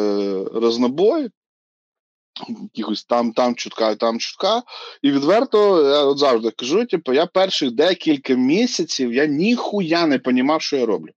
рознобой. 0.53 1.29
Якихось 2.74 3.05
там, 3.05 3.33
там 3.33 3.55
чутка, 3.55 3.95
там 3.95 4.19
чутка. 4.19 4.63
І 5.01 5.12
відверто, 5.12 5.89
я 5.89 6.03
от 6.03 6.17
завжди 6.17 6.51
кажу, 6.51 6.86
типу, 6.86 7.13
я 7.13 7.25
перших 7.25 7.71
декілька 7.71 8.33
місяців 8.33 9.13
я 9.13 9.25
ніхуя 9.25 10.07
не 10.07 10.17
розумів, 10.25 10.62
що 10.62 10.77
я 10.77 10.86
роблю. 10.86 11.12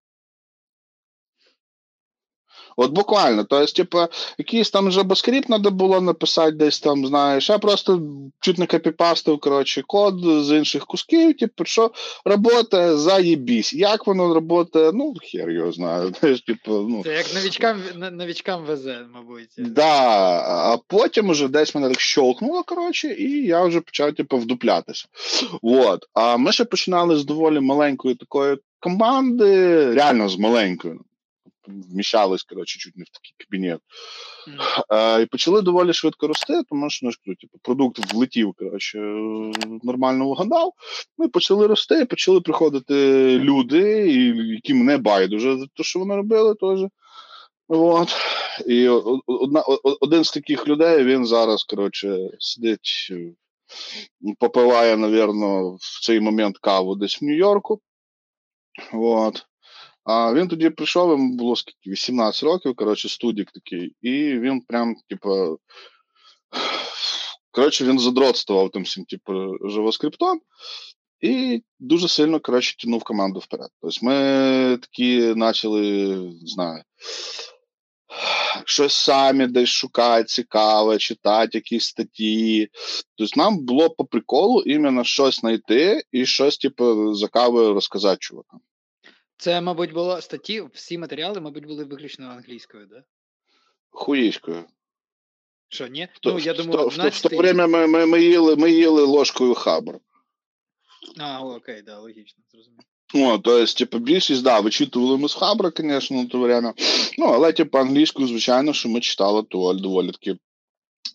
От 2.76 2.90
буквально, 2.90 3.44
то 3.44 3.62
есть, 3.62 3.76
типу, 3.76 3.98
якийсь 4.38 4.70
там 4.70 4.88
JavaScript 4.88 5.46
треба 5.46 5.70
було 5.70 6.00
написати 6.00 6.52
десь 6.52 6.80
там, 6.80 7.06
знаєш, 7.06 7.50
я 7.50 7.58
просто 7.58 8.02
чуть 8.40 8.58
не 8.58 8.66
копіпастив, 8.66 9.40
коротше, 9.40 9.82
код 9.86 10.20
з 10.44 10.56
інших 10.56 10.86
кусків, 10.86 11.36
типу, 11.36 11.64
що 11.64 11.90
робота 12.24 12.96
заєбісь. 12.96 13.72
Як 13.72 14.06
воно 14.06 14.42
працює, 14.42 14.92
ну, 14.94 15.14
хер 15.22 15.50
його 15.50 15.72
знаю. 15.72 16.12
Знаєш, 16.20 16.40
типу, 16.40 16.72
ну. 16.72 17.02
Це 17.04 17.12
як 17.14 17.34
новічкам 17.34 17.82
новічкам 18.12 18.64
везе, 18.64 18.98
мабуть. 19.14 19.48
Да, 19.58 19.92
а 20.48 20.78
потім 20.86 21.28
уже 21.28 21.48
десь 21.48 21.74
мене 21.74 21.88
так 21.88 22.00
щолкнуло, 22.00 22.62
коротше, 22.62 23.08
і 23.08 23.46
я 23.46 23.64
вже 23.64 23.80
почав, 23.80 24.14
типу, 24.14 24.36
вдуплятися. 24.36 25.06
Вот. 25.62 26.08
А 26.14 26.36
ми 26.36 26.52
ще 26.52 26.64
починали 26.64 27.16
з 27.16 27.24
доволі 27.24 27.60
маленької 27.60 28.14
такої 28.14 28.58
команди, 28.80 29.94
реально 29.94 30.28
з 30.28 30.38
маленькою 30.38 31.00
вміщались, 31.90 32.42
коротше, 32.42 32.78
чуть 32.78 32.96
не 32.96 33.04
в 33.04 33.08
такий 33.08 33.34
кабінет. 33.38 33.80
Mm. 34.88 35.22
І 35.22 35.26
почали 35.26 35.62
доволі 35.62 35.92
швидко 35.92 36.26
рости, 36.26 36.62
тому 36.68 36.90
що 36.90 37.06
ну, 37.26 37.34
типу, 37.34 37.58
продукт 37.62 38.12
влетів, 38.14 38.54
коротше, 38.58 38.98
нормально 39.82 40.28
вгадав. 40.28 40.72
Ми 41.18 41.28
почали 41.28 41.66
рости, 41.66 42.04
почали 42.04 42.40
приходити 42.40 42.94
люди, 43.38 44.12
які 44.54 44.74
мене 44.74 44.98
байдуже 44.98 45.58
за 45.58 45.66
те, 45.66 45.82
що 45.82 45.98
вони 45.98 46.16
робили 46.16 46.54
теж. 46.54 46.80
От. 47.68 48.16
І 48.66 48.88
одна, 49.26 49.60
один 50.00 50.24
з 50.24 50.30
таких 50.30 50.68
людей 50.68 51.04
він 51.04 51.26
зараз 51.26 51.64
коротше, 51.64 52.18
сидить, 52.38 53.12
попиває, 54.38 54.96
напевно, 54.96 55.76
в 55.80 56.00
цей 56.02 56.20
момент 56.20 56.58
каву 56.58 56.96
десь 56.96 57.22
в 57.22 57.24
Нью-Йорку. 57.24 57.80
От. 58.92 59.46
А 60.10 60.34
він 60.34 60.48
тоді 60.48 60.70
прийшов, 60.70 61.10
йому 61.10 61.36
було 61.36 61.56
скільки 61.56 61.90
18 61.90 62.42
років, 62.42 62.74
коротше, 62.74 63.08
студік 63.08 63.50
такий, 63.50 63.96
і 64.02 64.38
він 64.38 64.60
прям, 64.60 64.94
типу, 65.08 65.58
коротше, 67.50 67.84
він 67.84 67.98
задротствував 67.98 68.70
тим 68.70 68.82
всім, 68.82 69.04
типу, 69.04 69.32
живоскриптом. 69.68 70.40
І 71.20 71.62
дуже 71.78 72.08
сильно 72.08 72.40
коротше, 72.40 72.76
тянув 72.76 73.02
команду 73.02 73.40
вперед. 73.40 73.68
Тобто 73.82 74.06
ми 74.06 74.78
такі 74.82 75.34
почали, 75.38 75.80
не 76.16 76.46
знаю, 76.46 76.82
щось 78.64 78.94
самі 78.94 79.46
десь 79.46 79.68
шукати, 79.68 80.24
цікаве, 80.24 80.98
читати 80.98 81.50
якісь 81.58 81.84
статті. 81.84 82.68
Тобто 83.16 83.40
нам 83.40 83.58
було 83.58 83.90
по 83.90 84.04
приколу 84.04 84.62
іменно 84.62 85.04
щось 85.04 85.40
знайти 85.40 86.02
і 86.12 86.26
щось, 86.26 86.58
типу, 86.58 87.14
за 87.14 87.28
кавою 87.28 87.74
розказати 87.74 88.18
чувакам. 88.20 88.60
Це, 89.40 89.60
мабуть, 89.60 89.92
було 89.92 90.20
статті, 90.20 90.62
всі 90.74 90.98
матеріали, 90.98 91.40
мабуть, 91.40 91.66
були 91.66 91.84
виключно 91.84 92.26
англійською, 92.26 92.86
да? 92.86 93.02
Хуїською. 93.90 94.64
Що, 95.68 95.86
ні? 95.86 96.08
То, 96.20 96.32
ну, 96.32 96.38
я 96.38 96.54
думаю, 96.54 96.88
в, 96.88 96.90
в, 96.90 97.08
в 97.08 97.22
то 97.22 97.36
время 97.36 97.66
ми, 97.66 97.86
ми, 97.86 98.06
ми, 98.06 98.22
їли, 98.22 98.56
ми 98.56 98.70
їли 98.70 99.02
ложкою 99.02 99.54
хабр. 99.54 99.98
А, 101.18 101.40
окей, 101.44 101.82
да, 101.82 101.98
логічно, 101.98 102.44
зрозуміло. 102.52 102.82
О, 103.14 103.38
то 103.38 103.58
есть, 103.58 103.78
типу, 103.78 103.98
більшість, 103.98 104.42
да, 104.42 104.60
вичитували 104.60 105.18
ми 105.18 105.28
з 105.28 105.34
Хабра, 105.34 105.72
звісно, 105.76 106.16
на 106.22 106.26
то 106.28 106.38
время. 106.38 106.74
Ну, 107.18 107.26
але, 107.26 107.52
типу, 107.52 107.78
англійською, 107.78 108.28
звичайно, 108.28 108.72
що 108.72 108.88
ми 108.88 109.00
читали 109.00 109.42
то 109.42 109.74
доволі 109.74 110.10
таки 110.10 110.30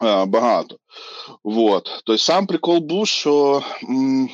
е, 0.03 0.25
багато. 0.25 0.77
Вот. 1.43 1.83
Тобто, 1.83 2.17
сам 2.17 2.47
прикол 2.47 2.77
був, 2.77 3.07
що 3.07 3.63
м, 3.83 4.29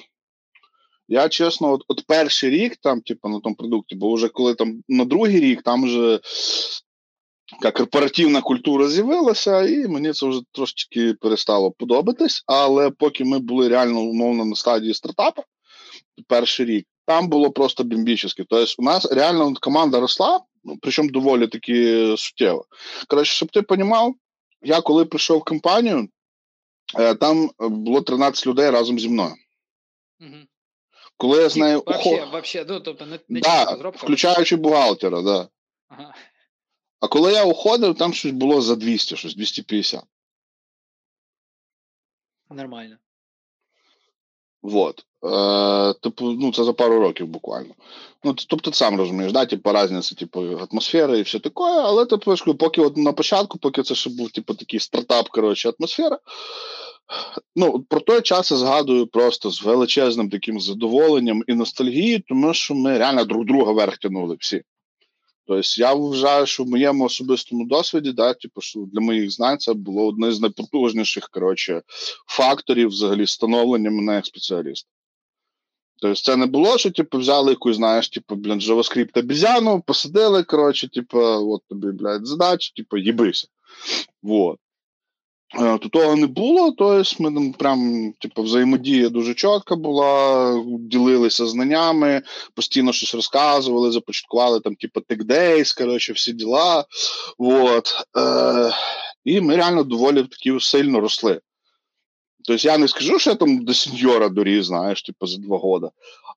я, 1.11 1.29
чесно, 1.29 1.71
от, 1.71 1.83
от 1.87 2.03
перший 2.07 2.49
рік 2.49 2.75
там, 2.75 3.01
типу, 3.01 3.29
на 3.29 3.39
тому 3.39 3.55
продукті, 3.55 3.95
бо 3.95 4.13
вже 4.13 4.29
коли 4.29 4.55
там 4.55 4.83
на 4.87 5.05
другий 5.05 5.39
рік, 5.39 5.63
там 5.63 5.83
вже 5.83 6.19
така 7.61 7.77
корпоративна 7.77 8.41
культура 8.41 8.87
з'явилася, 8.87 9.63
і 9.63 9.87
мені 9.87 10.13
це 10.13 10.27
вже 10.27 10.41
трошечки 10.51 11.13
перестало 11.13 11.71
подобатись. 11.71 12.43
Але 12.45 12.89
поки 12.89 13.25
ми 13.25 13.39
були 13.39 13.67
реально 13.67 14.01
умовно 14.01 14.45
на 14.45 14.55
стадії 14.55 14.93
стартапу, 14.93 15.43
перший 16.27 16.65
рік, 16.65 16.87
там 17.05 17.27
було 17.27 17.51
просто 17.51 17.83
бомбічне. 17.83 18.29
Тобто, 18.37 18.65
у 18.79 18.83
нас 18.83 19.11
реально 19.11 19.53
команда 19.61 19.99
росла, 19.99 20.39
ну, 20.63 20.77
причому 20.81 21.09
доволі 21.09 21.47
таки 21.47 22.07
суттєво. 22.17 22.65
Коротше, 23.07 23.33
щоб 23.33 23.51
ти 23.51 23.61
розумів, 23.69 24.15
я 24.63 24.81
коли 24.81 25.05
прийшов 25.05 25.39
в 25.39 25.43
компанію, 25.43 26.09
е, 26.99 27.15
там 27.15 27.49
було 27.59 28.01
13 28.01 28.47
людей 28.47 28.69
разом 28.69 28.99
зі 28.99 29.09
мною. 29.09 29.33
Угу. 30.19 30.37
Коли 31.21 31.41
я 31.41 31.49
з 31.49 31.57
нею 31.57 31.83
Вообще, 31.85 32.25
вообще, 32.25 32.65
ну, 32.69 32.79
тобто 32.79 33.05
не, 33.05 33.19
не 33.29 33.39
да, 33.39 33.65
розробка. 33.65 34.05
включаючи 34.05 34.55
бухгалтера, 34.55 35.21
да. 35.21 35.47
Ага. 35.87 36.13
А 36.99 37.07
коли 37.07 37.33
я 37.33 37.45
уходив, 37.45 37.97
там 37.97 38.13
щось 38.13 38.31
було 38.31 38.61
за 38.61 38.75
200, 38.75 39.15
щось 39.15 39.35
250. 39.35 40.03
Нормально. 42.49 42.97
Вот. 44.61 45.05
Е, 45.23 45.93
типу, 45.93 46.31
ну, 46.31 46.53
це 46.53 46.63
за 46.63 46.73
пару 46.73 46.99
років 46.99 47.27
буквально. 47.27 47.73
Ну, 48.23 48.33
тобто, 48.33 48.71
ти 48.71 48.77
сам 48.77 48.97
розумієш, 48.97 49.31
да, 49.31 49.45
типу, 49.45 49.73
різниця, 49.73 50.15
типу, 50.15 50.41
атмосфери 50.71 51.19
і 51.19 51.21
все 51.21 51.39
таке, 51.39 51.63
але 51.63 52.05
типу, 52.05 52.55
поки 52.55 52.81
от 52.81 52.97
на 52.97 53.13
початку, 53.13 53.57
поки 53.57 53.83
це 53.83 53.95
ще 53.95 54.09
був 54.09 54.31
типу, 54.31 54.53
такий 54.53 54.79
стартап, 54.79 55.29
коротше, 55.29 55.71
атмосфера. 55.79 56.19
Ну, 57.55 57.79
про 57.89 57.99
той 57.99 58.21
час 58.21 58.51
я 58.51 58.57
згадую 58.57 59.07
просто 59.07 59.49
з 59.51 59.63
величезним 59.63 60.29
таким 60.29 60.59
задоволенням 60.59 61.43
і 61.47 61.53
ностальгією, 61.53 62.21
тому 62.27 62.53
що 62.53 62.75
ми 62.75 62.97
реально 62.97 63.25
друг 63.25 63.45
друга 63.45 63.71
вверх 63.71 63.97
тянули 63.97 64.35
всі. 64.39 64.61
Тобто, 65.47 65.81
я 65.81 65.93
вважаю, 65.93 66.45
що 66.45 66.63
в 66.63 66.67
моєму 66.67 67.05
особистому 67.05 67.65
досвіді, 67.65 68.11
да, 68.11 68.33
типу, 68.33 68.61
що 68.61 68.79
для 68.79 69.01
моїх 69.01 69.31
знань 69.31 69.57
це 69.57 69.73
було 69.73 70.07
одне 70.07 70.31
з 70.31 70.41
найпотужніших 70.41 71.29
коротше, 71.29 71.81
факторів 72.27 72.87
взагалі 72.87 73.27
становлення 73.27 73.91
мене 73.91 74.15
як 74.15 74.25
спеціаліста. 74.25 74.89
Тобто, 76.01 76.21
це 76.21 76.35
не 76.35 76.45
було, 76.45 76.77
що 76.77 76.91
типу, 76.91 77.17
взяли 77.17 77.51
якусь, 77.51 77.75
знаєш, 77.75 78.09
типу, 78.09 78.35
блін, 78.35 78.59
JavaScript 78.59 79.19
обізяну, 79.19 79.81
посадили, 79.81 80.43
коротше, 80.43 80.89
типу, 80.89 81.19
от 81.19 81.61
тобі, 81.69 81.87
блядь, 81.87 82.25
задача, 82.27 82.71
типу, 82.75 82.97
їбися. 82.97 83.47
Вот. 84.21 84.59
Е, 85.59 85.77
то 85.77 85.89
того 85.89 86.15
не 86.15 86.27
було, 86.27 86.71
тобто 86.77 87.23
ми 87.23 87.33
там 87.33 87.53
прям, 87.53 88.13
типу, 88.19 88.43
взаємодія 88.43 89.09
дуже 89.09 89.33
чітка 89.33 89.75
була, 89.75 90.63
ділилися 90.79 91.47
знаннями, 91.47 92.21
постійно 92.53 92.93
щось 92.93 93.15
розказували, 93.15 93.91
започаткували 93.91 94.59
там, 94.59 94.75
типу, 94.75 94.99
Days, 94.99 95.77
коротше, 95.77 96.13
всі 96.13 96.33
діла. 96.33 96.85
Вот. 97.37 98.05
Е, 98.17 98.71
І 99.25 99.41
ми 99.41 99.55
реально 99.55 99.83
доволі 99.83 100.23
такі 100.23 100.59
сильно 100.59 100.99
росли. 100.99 101.41
Тобто 102.43 102.67
я 102.67 102.77
не 102.77 102.87
скажу, 102.87 103.19
що 103.19 103.29
я 103.29 103.35
там 103.35 103.65
до 103.65 103.73
сеньора 103.73 104.29
доріс, 104.29 104.65
знаєш, 104.65 105.03
типу, 105.03 105.27
за 105.27 105.37
два 105.37 105.59
роки. 105.63 105.87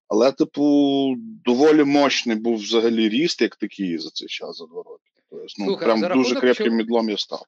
Але, 0.09 0.33
типу, 0.33 1.14
доволі 1.44 1.85
мощний 1.85 2.37
був 2.37 2.57
взагалі 2.57 3.09
ріст, 3.09 3.40
як 3.42 3.57
такий 3.57 3.98
за 3.98 4.11
цей 4.11 4.29
час, 4.29 4.59
за 4.59 4.66
два 4.66 4.83
роки. 4.83 5.11
Тобто, 5.31 5.46
ну, 5.59 5.66
Слухай, 5.66 5.87
прям 5.87 6.00
дуже 6.00 6.09
рахунок 6.09 6.40
крепким 6.40 6.66
чого- 6.66 6.77
мідлом 6.77 7.11
я 7.11 7.16
став. 7.16 7.44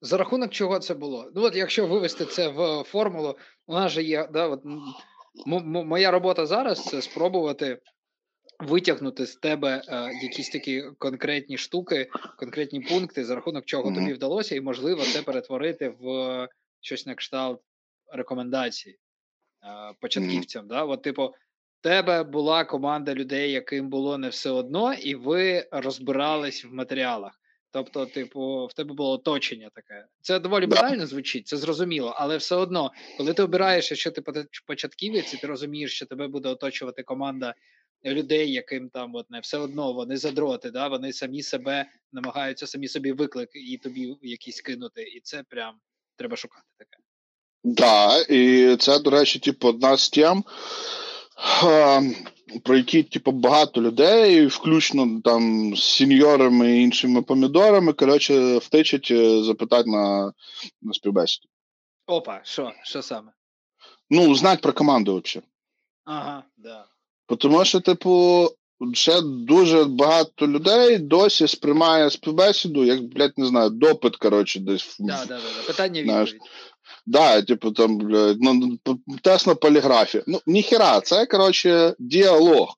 За 0.00 0.16
рахунок 0.16 0.50
чого 0.50 0.78
це 0.78 0.94
було? 0.94 1.30
Ну, 1.34 1.42
от 1.42 1.56
якщо 1.56 1.86
вивести 1.86 2.24
це 2.24 2.48
в 2.48 2.82
формулу, 2.82 3.36
у 3.66 3.74
нас 3.74 3.92
же 3.92 4.02
є, 4.02 4.28
да, 4.32 4.48
от, 4.48 4.64
м- 4.64 4.94
м- 5.46 5.86
моя 5.86 6.10
робота 6.10 6.46
зараз 6.46 6.84
це 6.84 7.02
спробувати 7.02 7.78
витягнути 8.58 9.26
з 9.26 9.36
тебе 9.36 9.82
е, 9.88 10.12
якісь 10.22 10.50
такі 10.50 10.82
конкретні 10.98 11.58
штуки, 11.58 12.10
конкретні 12.38 12.80
пункти, 12.80 13.24
за 13.24 13.34
рахунок 13.34 13.64
чого 13.64 13.82
тобі 14.00 14.12
вдалося, 14.12 14.54
і 14.54 14.60
можливо 14.60 15.02
це 15.02 15.22
перетворити 15.22 15.88
в 16.00 16.48
щось 16.80 17.06
на 17.06 17.14
кшталт 17.14 17.60
рекомендацій 18.12 18.90
е, 18.90 18.96
початківцям. 20.00 20.68
Да? 20.68 20.84
От, 20.84 21.02
типу, 21.02 21.34
тебе 21.80 22.22
була 22.24 22.64
команда 22.64 23.14
людей, 23.14 23.52
яким 23.52 23.88
було 23.88 24.18
не 24.18 24.28
все 24.28 24.50
одно, 24.50 24.94
і 24.94 25.14
ви 25.14 25.68
розбирались 25.72 26.64
в 26.64 26.72
матеріалах. 26.72 27.40
Тобто, 27.70 28.06
типу, 28.06 28.66
в 28.66 28.72
тебе 28.72 28.94
було 28.94 29.10
оточення 29.10 29.70
таке. 29.74 30.06
Це 30.20 30.38
доволі 30.38 30.66
банально 30.66 31.06
звучить, 31.06 31.48
це 31.48 31.56
зрозуміло, 31.56 32.14
але 32.16 32.36
все 32.36 32.56
одно, 32.56 32.92
коли 33.16 33.34
ти 33.34 33.42
обираєш, 33.42 33.90
якщо 33.90 34.10
ти 34.10 34.22
початківець, 34.66 35.34
і 35.34 35.36
ти 35.36 35.46
розумієш, 35.46 35.94
що 35.94 36.06
тебе 36.06 36.28
буде 36.28 36.48
оточувати 36.48 37.02
команда 37.02 37.54
людей, 38.04 38.52
яким 38.52 38.88
там 38.88 39.14
от 39.14 39.30
не 39.30 39.40
все 39.40 39.58
одно 39.58 39.92
вони 39.92 40.16
задроти, 40.16 40.70
да? 40.70 40.88
вони 40.88 41.12
самі 41.12 41.42
себе 41.42 41.86
намагаються 42.12 42.66
самі 42.66 42.88
собі 42.88 43.12
виклик 43.12 43.50
і 43.54 43.78
тобі 43.78 44.16
якісь 44.22 44.60
кинути. 44.60 45.02
І 45.02 45.20
це 45.20 45.42
прям 45.42 45.74
треба 46.16 46.36
шукати 46.36 46.64
таке. 46.78 46.98
Да, 47.64 48.20
і 48.28 48.76
це, 48.76 48.98
до 48.98 49.10
речі, 49.10 49.38
типу, 49.38 49.68
одна 49.68 49.96
з 49.96 50.10
тем, 50.10 50.44
про 52.62 52.76
які, 52.76 53.02
типу, 53.02 53.32
багато 53.32 53.82
людей, 53.82 54.46
включно 54.46 55.20
там 55.24 55.76
з 55.76 55.84
сеньорами 55.84 56.76
і 56.76 56.82
іншими 56.82 57.22
помідорами, 57.22 57.92
коротше, 57.92 58.58
втичать 58.58 59.08
е, 59.10 59.42
запитати 59.42 59.90
на, 59.90 60.32
на 60.82 60.92
співбесіді. 60.92 61.48
Опа, 62.06 62.40
що? 62.44 62.72
Що 62.82 63.02
саме? 63.02 63.32
Ну, 64.10 64.34
знати 64.34 64.60
про 64.62 64.72
команду 64.72 65.22
взагалі. 65.24 65.48
Ага, 66.04 66.44
да. 66.56 66.84
Тому 67.38 67.64
що, 67.64 67.80
типу, 67.80 68.48
ще 68.92 69.20
дуже 69.22 69.84
багато 69.84 70.46
людей 70.46 70.98
досі 70.98 71.48
сприймає 71.48 72.10
співбесіду, 72.10 72.84
як, 72.84 73.02
блядь, 73.02 73.38
не 73.38 73.46
знаю, 73.46 73.70
допит, 73.70 74.16
коротше, 74.16 74.60
десь 74.60 74.96
Да, 74.98 75.24
да, 75.28 75.34
да, 75.34 75.40
да. 75.56 75.66
Питання 75.66 76.02
відповідь. 76.02 76.40
Да, 77.06 77.42
типу 77.42 77.70
там, 77.70 77.98
блядь, 77.98 78.36
ну, 78.40 78.78
тест 79.22 79.46
на 79.46 79.54
поліграфі. 79.54 80.22
Ну, 80.26 80.40
ніхера, 80.46 81.00
це, 81.00 81.26
коротше, 81.26 81.94
діалог. 81.98 82.74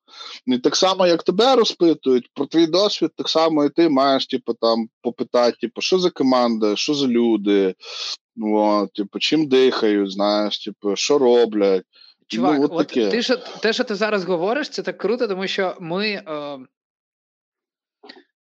І 0.47 0.59
так 0.59 0.77
само, 0.77 1.07
як 1.07 1.23
тебе 1.23 1.57
розпитують 1.57 2.31
про 2.35 2.47
твій 2.47 2.67
досвід, 2.67 3.11
так 3.17 3.29
само 3.29 3.65
і 3.65 3.69
ти 3.69 3.89
маєш, 3.89 4.27
типу, 4.27 4.55
там, 4.55 4.89
попитати, 5.03 5.57
типу, 5.61 5.81
що 5.81 5.99
за 5.99 6.11
команда, 6.11 6.77
що 6.77 6.95
за 6.95 7.07
люди, 7.07 7.75
от, 8.43 8.93
типу, 8.93 9.19
чим 9.19 9.49
дихають, 9.49 10.13
знаєш, 10.13 10.65
типу, 10.65 10.97
що 10.97 11.19
роблять. 11.19 11.83
Чувак, 12.27 12.59
ну, 12.59 12.65
от 12.65 12.71
от 12.73 12.89
ти 12.89 13.23
що, 13.23 13.37
те, 13.37 13.73
що 13.73 13.85
ти 13.85 13.95
зараз 13.95 14.25
говориш, 14.25 14.69
це 14.69 14.83
так 14.83 14.99
круто, 14.99 15.29
тому 15.29 15.47
що 15.47 15.77
ми. 15.81 16.09
Е, 16.09 16.59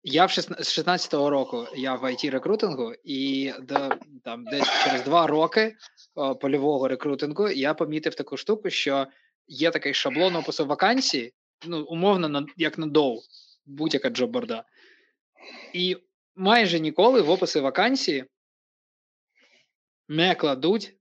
я 0.09 0.25
в 0.25 0.31
16, 0.31 0.65
з 0.65 0.79
16-го 0.79 1.29
року 1.29 1.67
я 1.75 1.95
в 1.95 2.03
it 2.03 2.29
рекрутингу, 2.29 2.93
і 3.03 3.53
до, 3.59 3.89
там, 4.23 4.43
десь 4.45 4.83
через 4.83 5.03
два 5.03 5.27
роки 5.27 5.61
е, 5.61 5.75
польового 6.33 6.87
рекрутингу 6.87 7.49
я 7.49 7.73
помітив 7.73 8.15
таку 8.15 8.37
штуку, 8.37 8.69
що 8.69 9.07
є 9.47 9.71
такий 9.71 9.93
шаблон 9.93 10.35
опису 10.35 10.65
вакансій, 10.65 11.33
ну, 11.65 11.83
умовно, 11.83 12.29
на, 12.29 12.45
як 12.57 12.77
на 12.77 12.87
доу, 12.87 13.21
будь-яка 13.65 14.09
джоборда. 14.09 14.63
І 15.73 15.97
майже 16.35 16.79
ніколи 16.79 17.21
в 17.21 17.29
описи 17.29 17.59
вакансії 17.59 18.25
не 20.07 20.35
кладуть 20.35 20.95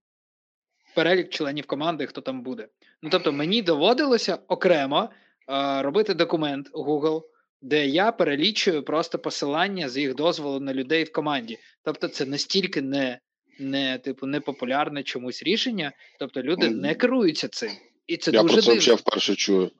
перелік 0.94 1.28
членів 1.28 1.66
команди, 1.66 2.06
хто 2.06 2.20
там 2.20 2.42
буде. 2.42 2.68
Ну 3.02 3.10
тобто, 3.10 3.32
мені 3.32 3.62
доводилося 3.62 4.38
окремо 4.48 5.10
е, 5.48 5.82
робити 5.82 6.14
документ 6.14 6.72
Google, 6.72 7.22
де 7.62 7.86
я 7.86 8.12
перелічую 8.12 8.82
просто 8.82 9.18
посилання 9.18 9.88
з 9.88 9.96
їх 9.96 10.14
дозволу 10.14 10.60
на 10.60 10.74
людей 10.74 11.04
в 11.04 11.12
команді. 11.12 11.58
Тобто, 11.84 12.08
це 12.08 12.24
настільки 12.24 12.82
не, 12.82 13.18
не 13.58 13.98
типу 13.98 14.26
не 14.26 14.40
популярне 14.40 15.02
чомусь 15.02 15.42
рішення. 15.42 15.92
Тобто, 16.18 16.42
люди 16.42 16.70
не 16.70 16.94
керуються 16.94 17.48
цим. 17.48 17.70
І 18.06 18.16
це 18.16 18.30
Я 18.30 18.42
дуже 18.42 18.54
про 18.54 18.62
це 18.62 18.66
дивно. 18.66 18.80
взагалі 18.80 19.00
вперше 19.00 19.34
чую. 19.34 19.70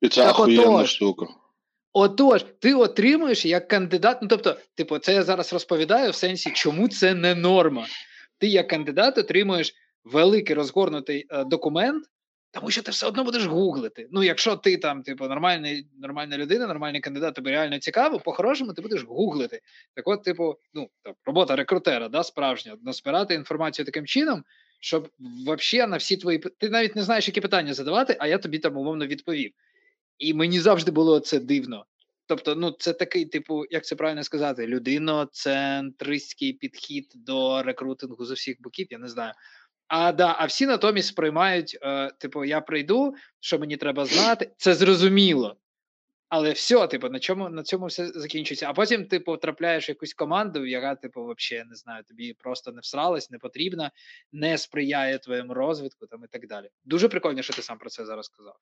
І 0.00 0.08
це 0.08 0.20
Так 0.24 0.30
охуєнна 0.38 0.70
отож. 0.70 0.90
штука. 0.90 1.26
Отож, 1.92 2.44
ти 2.58 2.74
отримуєш 2.74 3.46
як 3.46 3.68
кандидат. 3.68 4.18
Ну 4.22 4.28
тобто, 4.28 4.56
типу, 4.74 4.98
це 4.98 5.14
я 5.14 5.22
зараз 5.22 5.52
розповідаю 5.52 6.10
в 6.10 6.14
сенсі, 6.14 6.50
чому 6.54 6.88
це 6.88 7.14
не 7.14 7.34
норма. 7.34 7.86
Ти 8.38 8.46
як 8.46 8.68
кандидат 8.68 9.18
отримуєш 9.18 9.74
великий 10.04 10.56
розгорнутий 10.56 11.26
е, 11.30 11.44
документ, 11.44 12.04
Тому 12.54 12.70
що 12.70 12.82
ти 12.82 12.90
все 12.90 13.06
одно 13.06 13.24
будеш 13.24 13.46
гуглити. 13.46 14.08
Ну, 14.10 14.22
якщо 14.22 14.56
ти 14.56 14.76
там, 14.76 15.02
типу, 15.02 15.28
нормальний, 15.28 15.86
нормальна 16.00 16.38
людина, 16.38 16.66
нормальний 16.66 17.00
кандидат, 17.00 17.34
тобі 17.34 17.50
реально 17.50 17.78
цікаво, 17.78 18.20
по-хорошому 18.20 18.72
ти 18.72 18.82
будеш 18.82 19.02
гуглити. 19.02 19.60
Так 19.94 20.08
от, 20.08 20.22
типу, 20.22 20.56
ну, 20.74 20.90
так, 21.02 21.16
робота 21.24 21.56
рекрутера, 21.56 22.08
да, 22.08 22.22
справжня, 22.22 22.76
назбирати 22.82 23.34
інформацію 23.34 23.86
таким 23.86 24.06
чином, 24.06 24.44
щоб 24.80 25.10
взагалі 25.18 25.90
на 25.90 25.96
всі 25.96 26.16
твої 26.16 26.38
ти 26.38 26.68
навіть 26.68 26.96
не 26.96 27.02
знаєш, 27.02 27.28
які 27.28 27.40
питання 27.40 27.74
задавати, 27.74 28.16
а 28.18 28.26
я 28.26 28.38
тобі 28.38 28.58
там 28.58 28.76
умовно 28.76 29.06
відповів. 29.06 29.52
І 30.18 30.34
мені 30.34 30.60
завжди 30.60 30.90
було 30.90 31.20
це 31.20 31.40
дивно. 31.40 31.86
Тобто, 32.26 32.54
ну, 32.54 32.70
це 32.78 32.92
такий, 32.92 33.24
типу, 33.24 33.64
як 33.70 33.84
це 33.84 33.96
правильно 33.96 34.22
сказати, 34.22 34.66
людиноцентристський 34.66 36.52
підхід 36.52 37.12
до 37.14 37.62
рекрутингу 37.62 38.24
з 38.24 38.30
усіх 38.30 38.56
боків, 38.62 38.86
я 38.90 38.98
не 38.98 39.08
знаю. 39.08 39.32
А 39.88 40.12
да, 40.12 40.36
а 40.38 40.46
всі 40.46 40.66
натомість 40.66 41.08
сприймають, 41.08 41.78
е, 41.82 42.10
типу, 42.18 42.44
я 42.44 42.60
прийду, 42.60 43.14
що 43.40 43.58
мені 43.58 43.76
треба 43.76 44.04
знати, 44.04 44.52
це 44.56 44.74
зрозуміло. 44.74 45.56
Але 46.28 46.52
все, 46.52 46.86
типу, 46.86 47.08
на 47.08 47.18
чому 47.18 47.48
на 47.48 47.62
цьому 47.62 47.86
все 47.86 48.06
закінчується. 48.06 48.66
А 48.68 48.72
потім, 48.72 49.06
типу, 49.06 49.36
трапляєш 49.36 49.88
в 49.88 49.90
якусь 49.90 50.14
команду, 50.14 50.66
яка, 50.66 50.94
типу, 50.94 51.20
взагалі 51.20 51.68
не 51.68 51.74
знаю, 51.74 52.04
тобі 52.04 52.34
просто 52.34 52.72
не 52.72 52.80
всралась, 52.80 53.30
не 53.30 53.38
потрібна, 53.38 53.90
не 54.32 54.58
сприяє 54.58 55.18
твоєму 55.18 55.54
розвитку 55.54 56.06
там 56.06 56.24
і 56.24 56.26
так 56.26 56.46
далі. 56.46 56.68
Дуже 56.84 57.08
прикольно, 57.08 57.42
що 57.42 57.52
ти 57.52 57.62
сам 57.62 57.78
про 57.78 57.90
це 57.90 58.06
зараз 58.06 58.26
сказав. 58.26 58.56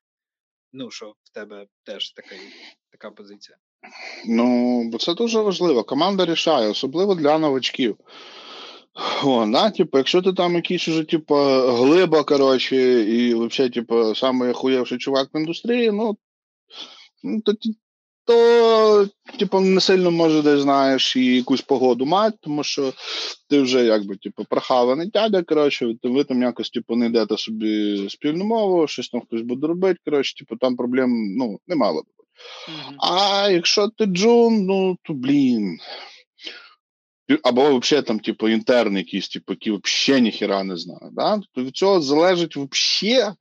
Ну, 0.72 0.90
що 0.90 1.14
в 1.22 1.28
тебе 1.32 1.66
теж 1.84 2.12
така, 2.12 2.34
така 2.90 3.10
позиція. 3.10 3.58
Ну, 4.26 4.82
бо 4.90 4.98
це 4.98 5.14
дуже 5.14 5.40
важливо. 5.40 5.84
Команда 5.84 6.24
рішає, 6.24 6.68
особливо 6.68 7.14
для 7.14 7.38
новачків. 7.38 7.96
О, 9.24 9.46
да, 9.46 9.70
типу, 9.70 9.98
якщо 9.98 10.22
ти 10.22 10.32
там 10.32 10.54
якийсь 10.54 10.88
уже, 10.88 11.04
типу, 11.04 11.34
глиба, 11.34 12.24
коротше, 12.24 12.76
і 13.02 13.34
взагалі, 13.34 13.70
типу, 13.70 14.14
самий 14.14 14.50
охуєвший 14.50 14.98
чувак 14.98 15.28
в 15.34 15.38
індустрії, 15.38 15.90
ну, 15.90 16.16
ну 17.22 17.40
то, 17.40 17.52
то, 18.24 19.08
типу, 19.38 19.60
не 19.60 19.80
сильно 19.80 20.10
може 20.10 20.42
десь 20.42 20.60
знаєш 20.60 21.16
і 21.16 21.36
якусь 21.36 21.60
погоду 21.60 22.06
мати, 22.06 22.38
тому 22.40 22.64
що 22.64 22.92
ти 23.48 23.60
вже 23.60 23.84
якби, 23.84 24.16
типу, 24.16 24.44
прохаваний 24.44 25.10
дядя, 25.10 25.42
коротше, 25.42 25.94
ви 26.02 26.24
там 26.24 26.42
якось, 26.42 26.70
типу, 26.70 26.96
не 26.96 27.06
йдете 27.06 27.36
собі 27.36 28.06
спільну 28.10 28.44
мову, 28.44 28.86
щось 28.86 29.08
там 29.08 29.20
хтось 29.20 29.42
буде 29.42 29.66
робити, 29.66 30.00
коротше, 30.04 30.34
типу, 30.36 30.56
там 30.56 30.76
проблем, 30.76 31.10
ну, 31.36 31.58
не 31.66 31.76
мало. 31.76 32.02
Mm-hmm. 32.02 32.94
А 32.98 33.48
якщо 33.50 33.88
ти 33.88 34.06
джун, 34.06 34.66
ну, 34.66 34.96
то 35.02 35.12
блін. 35.12 35.78
Або 37.42 37.78
взагалі 37.78 38.06
там, 38.06 38.20
типу, 38.20 38.48
інтерн 38.48 38.96
якийсь, 38.96 39.28
типу, 39.28 39.52
який 39.52 39.80
взагалі 39.84 40.22
ніхіра 40.22 40.64
не 40.64 40.76
знає. 40.76 41.10
Да? 41.12 41.36
Тобто 41.36 41.62
від 41.62 41.76
цього 41.76 42.00
залежить 42.00 42.56
взагалі 42.56 43.34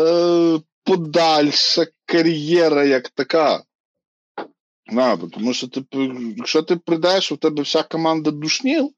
е, 0.00 0.60
подальша 0.84 1.86
кар'єра 2.04 2.84
як 2.84 3.08
така. 3.08 3.62
Да, 4.86 5.16
Тому 5.16 5.54
що, 5.54 5.68
типу, 5.68 6.02
якщо 6.36 6.62
ти 6.62 6.76
прийдеш, 6.76 7.32
у 7.32 7.36
тебе 7.36 7.62
вся 7.62 7.82
команда 7.82 8.30
душніл, 8.30 8.92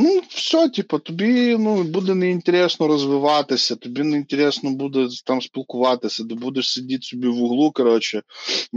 Ну, 0.00 0.22
все, 0.28 0.68
типу, 0.68 0.98
тобі 0.98 1.56
ну, 1.58 1.82
буде 1.82 2.14
неінтересно 2.14 2.86
розвиватися, 2.88 3.76
тобі 3.76 4.02
неінтересно 4.02 4.70
буде 4.70 5.08
там 5.24 5.42
спілкуватися, 5.42 6.24
ти 6.24 6.34
будеш 6.34 6.72
сидіти 6.72 7.02
собі 7.02 7.28
в 7.28 7.42
углу, 7.42 7.72
коротше, 7.72 8.22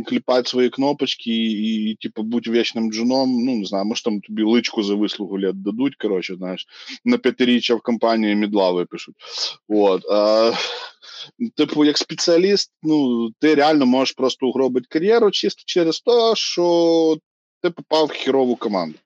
кліпати 0.05 0.49
свої 0.49 0.69
кнопочки 0.69 1.31
і, 1.31 1.91
і 1.91 1.95
типу, 1.95 2.23
бути 2.23 2.51
вічним 2.51 2.91
джуном. 2.91 3.45
Ну, 3.45 3.55
не 3.55 3.65
знаю, 3.65 3.85
може 3.85 4.03
там 4.03 4.21
тобі 4.21 4.43
личку 4.43 4.83
за 4.83 4.95
вислугу 4.95 5.39
лет 5.39 5.63
дадуть, 5.63 5.95
коротше, 5.95 6.35
знаєш, 6.35 6.67
на 7.05 7.17
п'ятиріччя 7.17 7.75
в 7.75 7.81
компанії 7.81 8.35
мідла 8.35 8.71
випишуть. 8.71 9.15
От. 9.67 10.05
А, 10.11 10.53
Типу, 11.55 11.85
як 11.85 11.97
спеціаліст, 11.97 12.71
ну, 12.83 13.29
ти 13.39 13.55
реально 13.55 13.85
можеш 13.85 14.11
просто 14.11 14.47
угробити 14.47 14.87
кар'єру 14.89 15.31
чисто 15.31 15.63
через 15.65 16.01
те, 16.01 16.33
що 16.35 17.17
ти 17.61 17.69
попав 17.69 18.05
в 18.05 18.11
хірову 18.11 18.55
команду. 18.55 18.97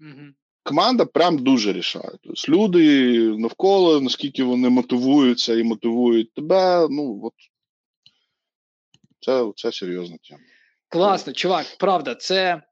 Mm-hmm 0.00 0.32
команда 0.62 1.04
прям 1.04 1.38
дуже 1.38 1.72
рішає. 1.72 2.10
Тобто 2.22 2.52
люди 2.52 3.18
навколо, 3.18 4.00
наскільки 4.00 4.44
вони 4.44 4.68
мотивуються 4.68 5.54
і 5.54 5.62
мотивують 5.62 6.34
тебе. 6.34 6.88
Ну 6.90 7.20
от 7.22 7.34
це 9.20 9.52
це 9.56 9.72
серйозна 9.72 10.16
тема. 10.28 10.40
Класно, 10.88 11.32
чувак, 11.32 11.66
правда, 11.78 12.14
це 12.14 12.62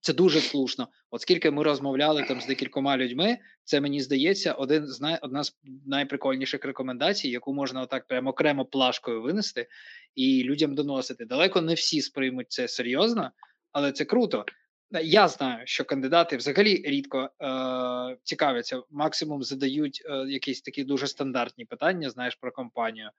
це 0.00 0.12
дуже 0.12 0.40
слушно. 0.40 0.88
От 1.10 1.20
скільки 1.20 1.50
ми 1.50 1.62
розмовляли 1.62 2.24
там 2.28 2.40
з 2.40 2.46
декількома 2.46 2.96
людьми, 2.96 3.38
це 3.64 3.80
мені 3.80 4.00
здається, 4.00 4.52
один 4.52 4.86
з 4.86 5.18
одна 5.22 5.44
з 5.44 5.56
найприкольніших 5.86 6.64
рекомендацій, 6.64 7.28
яку 7.28 7.54
можна 7.54 7.82
отак 7.82 8.06
прямо 8.06 8.30
окремо 8.30 8.64
плашкою 8.64 9.22
винести 9.22 9.66
і 10.14 10.44
людям 10.44 10.74
доносити. 10.74 11.24
Далеко 11.24 11.60
не 11.60 11.74
всі 11.74 12.00
сприймуть 12.00 12.52
це 12.52 12.68
серйозно, 12.68 13.30
але 13.72 13.92
це 13.92 14.04
круто. 14.04 14.44
Я 15.02 15.28
знаю, 15.28 15.62
що 15.66 15.84
кандидати 15.84 16.36
взагалі 16.36 16.82
рідко 16.84 17.30
е, 17.40 18.16
цікавляться, 18.22 18.82
максимум 18.90 19.42
задають 19.42 20.02
е, 20.06 20.24
якісь 20.28 20.62
такі 20.62 20.84
дуже 20.84 21.06
стандартні 21.06 21.64
питання, 21.64 22.10
знаєш, 22.10 22.34
про 22.34 22.52
компанію. 22.52 23.10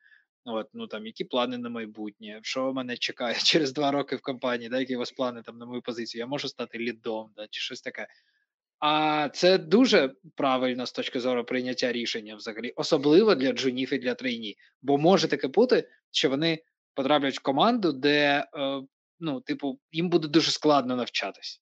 От, 0.45 0.67
ну 0.73 0.87
там 0.87 1.05
які 1.05 1.23
плани 1.23 1.57
на 1.57 1.69
майбутнє, 1.69 2.39
що 2.43 2.73
мене 2.73 2.97
чекає 2.97 3.35
через 3.43 3.73
два 3.73 3.91
роки 3.91 4.15
в 4.15 4.21
компанії, 4.21 4.69
да, 4.69 4.79
які 4.79 4.95
у 4.95 4.99
вас 4.99 5.11
плани 5.11 5.41
там 5.41 5.57
на 5.57 5.65
мою 5.65 5.81
позицію, 5.81 6.19
я 6.19 6.27
можу 6.27 6.47
стати 6.47 6.79
лідом, 6.79 7.31
да, 7.35 7.47
чи 7.49 7.61
щось 7.61 7.81
таке. 7.81 8.07
А 8.79 9.29
це 9.33 9.57
дуже 9.57 10.13
правильно 10.35 10.85
з 10.85 10.91
точки 10.91 11.19
зору 11.19 11.45
прийняття 11.45 11.91
рішення, 11.91 12.35
взагалі, 12.35 12.73
особливо 12.75 13.35
для 13.35 13.51
джунів 13.51 13.93
і 13.93 13.97
для 13.97 14.15
трейні. 14.15 14.55
Бо 14.81 14.97
може 14.97 15.27
таке 15.27 15.47
бути, 15.47 15.89
що 16.11 16.29
вони 16.29 16.63
потраплять 16.93 17.37
в 17.37 17.41
команду, 17.41 17.91
де 17.91 18.47
е, 18.55 18.81
ну, 19.19 19.41
типу, 19.41 19.79
їм 19.91 20.09
буде 20.09 20.27
дуже 20.27 20.51
складно 20.51 20.95
навчатись. 20.95 21.61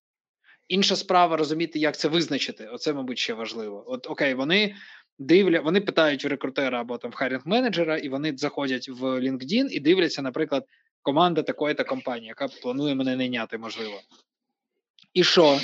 Інша 0.73 0.95
справа 0.95 1.37
розуміти, 1.37 1.79
як 1.79 1.97
це 1.97 2.07
визначити. 2.07 2.67
Оце, 2.67 2.93
мабуть, 2.93 3.19
ще 3.19 3.33
важливо. 3.33 3.83
От 3.87 4.07
окей, 4.07 4.33
вони 4.33 4.75
дивля, 5.19 5.59
вони 5.59 5.81
питають 5.81 6.25
у 6.25 6.29
рекрутера 6.29 6.81
або 6.81 6.97
там 6.97 7.11
хайринг 7.11 7.41
менеджера, 7.45 7.97
і 7.97 8.09
вони 8.09 8.37
заходять 8.37 8.89
в 8.89 9.03
LinkedIn 9.03 9.67
і 9.69 9.79
дивляться, 9.79 10.21
наприклад, 10.21 10.65
команда 11.01 11.43
такої-то 11.43 11.85
компанії, 11.85 12.27
яка 12.27 12.47
планує 12.47 12.95
мене 12.95 13.15
найняти, 13.15 13.57
можливо. 13.57 14.01
І 15.13 15.23
що? 15.23 15.59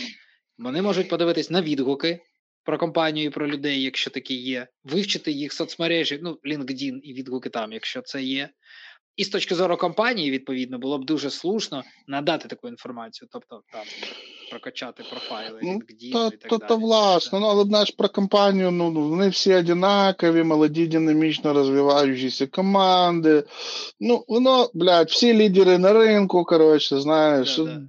Вони 0.58 0.82
можуть 0.82 1.10
подивитись 1.10 1.50
на 1.50 1.62
відгуки 1.62 2.20
про 2.64 2.78
компанію 2.78 3.26
і 3.26 3.30
про 3.30 3.48
людей, 3.48 3.82
якщо 3.82 4.10
такі 4.10 4.36
є, 4.36 4.68
вивчити 4.84 5.32
їх 5.32 5.54
соцмережі, 5.54 6.20
ну, 6.24 6.40
LinkedIn 6.46 7.00
і 7.04 7.14
відгуки 7.14 7.50
там, 7.50 7.74
якщо 7.74 8.02
це 8.02 8.24
є. 8.24 8.50
І 9.16 9.24
з 9.24 9.30
точки 9.30 9.56
зору 9.56 9.78
компанії, 9.78 10.32
відповідно, 10.32 10.80
було 10.80 10.98
б 10.98 11.06
дуже 11.06 11.30
слушно 11.30 11.84
надати 12.08 12.48
таку 12.48 12.68
інформацію, 12.68 13.30
тобто 13.32 13.62
там 13.72 13.86
прокачати 14.50 15.04
профайли, 15.10 15.60
ну, 15.64 15.72
LinkedIn 15.72 16.12
то, 16.12 16.28
і 16.28 16.30
так 16.38 16.50
то, 16.50 16.58
далі. 16.58 16.70
То, 16.70 16.78
власне, 16.78 17.40
ну, 17.40 17.46
але 17.46 17.64
знаєш, 17.64 17.92
про 17.92 18.10
компанію, 18.10 18.72
ну, 18.72 18.92
вони 18.92 19.30
всі 19.30 19.54
одинакові, 19.54 20.44
молоді, 20.44 20.88
динамічно 20.88 21.54
розвиваючіся 21.54 22.48
команди. 22.48 23.44
Ну, 24.00 24.26
воно, 24.28 24.70
блядь, 24.74 25.10
всі 25.10 25.34
лідери 25.34 25.78
на 25.78 25.94
ринку, 25.94 26.44
коротше, 26.44 27.00
знаєш. 27.00 27.58
Да, 27.58 27.64
да. 27.64 27.82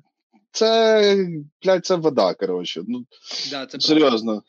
Це, 0.52 1.26
блядь, 1.64 1.86
це 1.86 1.94
вода, 1.94 2.34
коротше. 2.34 2.82
Ну, 2.88 3.04
да, 3.50 3.66
це 3.66 3.80
Серйозно. 3.80 4.32
Правда. 4.32 4.44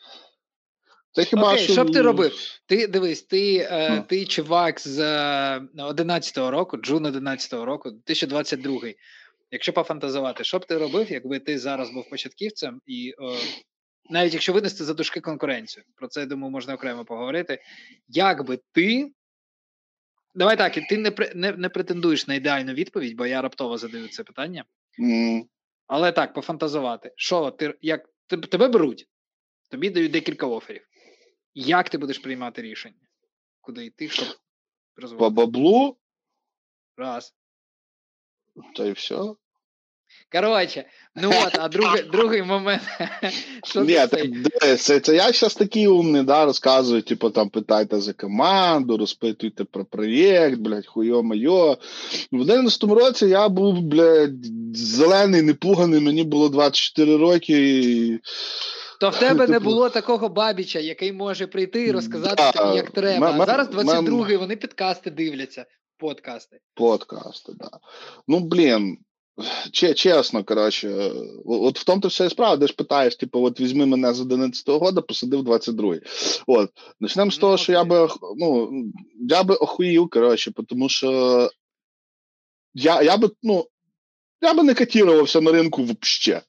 Це 1.13 1.23
хіба 1.23 1.53
Окей, 1.53 1.63
що... 1.63 1.73
що 1.73 1.83
б 1.83 1.91
ти 1.91 2.01
робив? 2.01 2.33
Ти 2.65 2.87
дивись, 2.87 3.21
ти 3.21 3.57
е, 3.57 4.03
ти 4.07 4.25
чувак 4.25 4.79
з 4.79 4.99
11-го 5.77 6.47
е, 6.47 6.51
року, 6.51 6.77
джун 6.77 7.07
11-го 7.07 7.65
року, 7.65 7.91
2022 7.91 8.79
Якщо 9.51 9.73
пофантазувати, 9.73 10.43
що 10.43 10.59
б 10.59 10.65
ти 10.65 10.77
робив, 10.77 11.11
якби 11.11 11.39
ти 11.39 11.59
зараз 11.59 11.89
був 11.89 12.09
початківцем, 12.09 12.81
і 12.85 13.13
е, 13.19 13.37
навіть 14.09 14.33
якщо 14.33 14.53
винести 14.53 14.83
за 14.83 14.93
дужки 14.93 15.21
конкуренцію, 15.21 15.85
про 15.95 16.07
це 16.07 16.19
я 16.19 16.25
думаю, 16.25 16.51
можна 16.51 16.73
окремо 16.73 17.05
поговорити. 17.05 17.59
Як 18.07 18.45
би 18.45 18.59
ти. 18.71 19.11
Давай 20.35 20.57
так, 20.57 20.73
ти 20.89 20.97
не 20.97 21.13
не, 21.35 21.51
не 21.51 21.69
претендуєш 21.69 22.27
на 22.27 22.33
ідеальну 22.33 22.73
відповідь, 22.73 23.15
бо 23.15 23.25
я 23.25 23.41
раптово 23.41 23.77
задаю 23.77 24.07
це 24.07 24.23
питання. 24.23 24.65
Mm. 24.99 25.43
Але 25.87 26.11
так, 26.11 26.33
пофантазувати. 26.33 27.13
Що 27.15 27.51
ти 27.51 27.77
як 27.81 28.09
тебе 28.27 28.67
беруть? 28.67 29.07
Тобі 29.69 29.89
дають 29.89 30.11
декілька 30.11 30.47
оферів. 30.47 30.87
Як 31.53 31.89
ти 31.89 31.97
будеш 31.97 32.19
приймати 32.19 32.61
рішення? 32.61 33.07
Куди 33.61 33.85
йти, 33.85 34.09
щоб 34.09 34.27
розвивати? 34.95 35.35
По 35.35 35.41
баблу? 35.41 35.97
Раз. 36.97 37.35
Та 38.75 38.85
й 38.85 38.91
все. 38.91 39.35
Коротше, 40.31 40.85
ну 41.15 41.29
от, 41.29 41.57
а 41.59 41.67
другий 41.67 42.01
другий 42.11 42.43
момент. 42.43 42.81
що 43.63 43.83
Ні, 43.83 43.93
так, 43.93 44.79
це, 44.79 44.99
це 44.99 45.15
я 45.15 45.31
зараз 45.31 45.55
такий 45.55 45.87
умний, 45.87 46.23
да, 46.23 46.45
розказую, 46.45 47.01
типу, 47.01 47.29
там 47.29 47.49
питайте 47.49 48.01
за 48.01 48.13
команду, 48.13 48.97
розпитуйте 48.97 49.63
про 49.63 49.85
проєкт, 49.85 50.59
блядь, 50.59 50.87
хуйо 50.87 51.23
майо. 51.23 51.77
В 52.31 52.41
11 52.41 52.83
році 52.83 53.25
я 53.25 53.49
був, 53.49 53.81
блядь, 53.81 54.45
зелений, 54.73 55.41
непуганий, 55.41 55.99
мені 55.99 56.23
було 56.23 56.49
24 56.49 57.17
роки. 57.17 57.79
і 57.79 58.19
То 58.99 59.09
в 59.09 59.19
тебе 59.19 59.47
не 59.47 59.59
було 59.59 59.89
такого 59.89 60.29
бабіча, 60.29 60.79
який 60.79 61.13
може 61.13 61.47
прийти 61.47 61.83
і 61.83 61.91
розказати 61.91 62.35
Да, 62.37 62.51
тобі, 62.51 62.75
як 62.75 62.91
треба. 62.91 63.29
м- 63.29 63.41
А 63.41 63.45
зараз 63.45 63.67
22-й, 63.67 64.35
вони 64.35 64.55
підкасти 64.55 65.11
дивляться, 65.11 65.65
подкасти. 65.97 66.59
Подкасти, 66.75 67.51
да. 67.55 67.69
Ну, 68.27 68.39
блін. 68.39 68.97
Че, 69.71 69.93
чесно, 69.93 70.43
коротше, 70.43 71.11
от 71.45 71.79
в 71.79 71.83
тому 71.83 72.01
то 72.01 72.07
вся 72.07 72.25
і 72.25 72.29
справа, 72.29 72.57
де 72.57 72.67
ж 72.67 72.73
питаєш, 72.73 73.15
типу, 73.15 73.43
от 73.43 73.59
візьми 73.59 73.85
мене 73.85 74.13
з 74.13 74.21
11-го 74.21 74.79
года, 74.79 75.01
посадив 75.01 75.41
22-й. 75.41 76.01
От. 76.47 76.69
Почнемо 76.99 77.31
з 77.31 77.35
Ну, 77.35 77.41
того, 77.41 77.57
що 77.57 77.71
я 77.71 77.83
би, 77.83 78.09
ну, 78.37 78.71
я 79.19 79.43
би 79.43 79.55
охуїв, 79.55 80.09
коротше, 80.09 80.51
тому 80.51 80.89
що 80.89 81.49
я, 82.73 83.01
я 83.01 83.17
би, 83.17 83.29
ну, 83.43 83.67
я 84.41 84.53
би 84.53 84.63
не 84.63 84.73
котірувався 84.73 85.41
на 85.41 85.51
ринку 85.51 85.83
взагалі. 85.83 86.43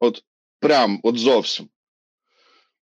От, 0.00 0.24
прям, 0.60 1.00
от 1.02 1.18
зовсім. 1.18 1.68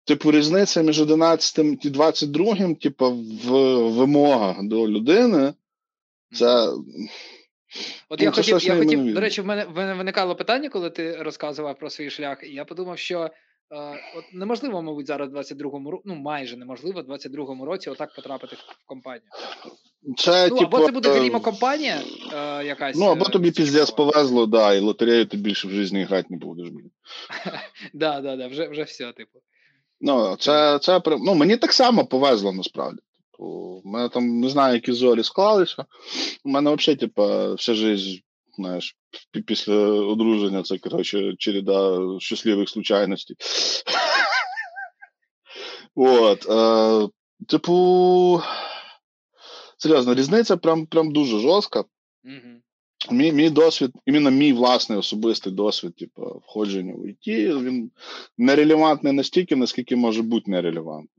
Типу, 0.04 0.30
різниця 0.30 0.82
між 0.82 1.00
11 1.00 1.84
і 1.84 1.90
22, 1.90 2.74
типу, 2.74 3.10
в 3.10 3.50
вимогах 3.90 4.62
до 4.62 4.88
людини, 4.88 5.54
це. 6.32 6.72
От 8.08 8.20
Ну, 8.20 8.24
я 8.24 8.30
хотів, 8.30 8.62
я 8.62 8.76
хотів, 8.76 9.14
до 9.14 9.20
речі, 9.20 9.40
в 9.40 9.46
мене, 9.46 9.64
виникало 9.94 10.36
питання, 10.36 10.68
коли 10.68 10.90
ти 10.90 11.16
розказував 11.16 11.78
про 11.78 11.90
свій 11.90 12.10
шлях, 12.10 12.38
і 12.42 12.54
я 12.54 12.64
подумав, 12.64 12.98
що 12.98 13.20
е, 13.20 13.30
от 14.16 14.24
неможливо, 14.32 14.82
мабуть, 14.82 15.06
зараз 15.06 15.30
в 15.32 15.36
22-му 15.36 15.90
році, 15.90 16.02
ну 16.06 16.14
майже 16.14 16.56
неможливо 16.56 17.02
в 17.02 17.10
22-му 17.10 17.64
році 17.64 17.90
отак 17.90 18.14
потрапити 18.14 18.56
в 18.56 18.86
компанію. 18.86 19.30
Це, 20.16 20.48
Ну, 20.48 20.56
типу, 20.56 20.76
або 20.76 20.86
це 20.86 20.92
буде 20.92 21.26
е, 21.26 21.40
компанія 21.40 22.02
е, 22.32 22.64
якась. 22.64 22.96
Ну, 22.96 23.04
або 23.04 23.24
е, 23.24 23.28
тобі 23.28 23.50
піздець 23.50 23.90
повезло, 23.90 24.46
да, 24.46 24.74
і 24.74 24.80
лотерею 24.80 25.26
ти 25.26 25.36
більше 25.36 25.68
в 25.68 25.70
житті 25.70 26.02
грати 26.02 26.26
не 26.30 26.36
будеш, 26.36 26.68
блін. 26.68 26.90
Да, 27.94 28.20
да, 28.20 28.36
да, 28.36 28.46
вже, 28.46 28.68
вже 28.68 28.82
все, 28.82 29.12
типу. 29.12 29.38
Ну, 30.00 30.36
це, 30.36 30.78
це 30.78 31.00
ну, 31.06 31.34
мені 31.34 31.56
так 31.56 31.72
само 31.72 32.06
повезло 32.06 32.52
насправді. 32.52 32.98
Типу, 33.36 33.82
у 33.84 33.88
мене 33.88 34.08
там 34.08 34.40
не 34.40 34.48
знаю, 34.48 34.74
які 34.74 34.92
зорі 34.92 35.22
склалися. 35.22 35.84
У 36.44 36.48
мене 36.48 36.74
взагалі, 36.74 36.98
типу, 36.98 37.54
вся 37.54 37.74
життя, 37.74 38.22
знаєш, 38.56 38.96
після 39.46 39.74
одруження 39.84 40.62
це, 40.62 40.78
коротше, 40.78 41.34
череда 41.38 41.98
щасливих 42.18 42.68
случайностей. 42.68 43.36
От. 45.94 46.46
Е, 46.46 47.08
типу, 47.48 48.40
серйозно, 49.78 50.14
різниця 50.14 50.56
прям, 50.56 50.86
прям 50.86 51.12
дуже 51.12 51.38
жорстка. 51.38 51.84
Мій, 53.10 53.32
мій 53.32 53.50
досвід, 53.50 53.90
іменно 54.06 54.30
мій 54.30 54.52
власний 54.52 54.98
особистий 54.98 55.52
досвід, 55.52 55.96
типу, 55.96 56.42
входження 56.46 56.94
в 56.94 57.06
ІТ, 57.06 57.26
він 57.62 57.90
нерелевантний 58.38 59.12
настільки, 59.12 59.56
наскільки 59.56 59.96
може 59.96 60.22
бути 60.22 60.50
нерелевантний. 60.50 61.15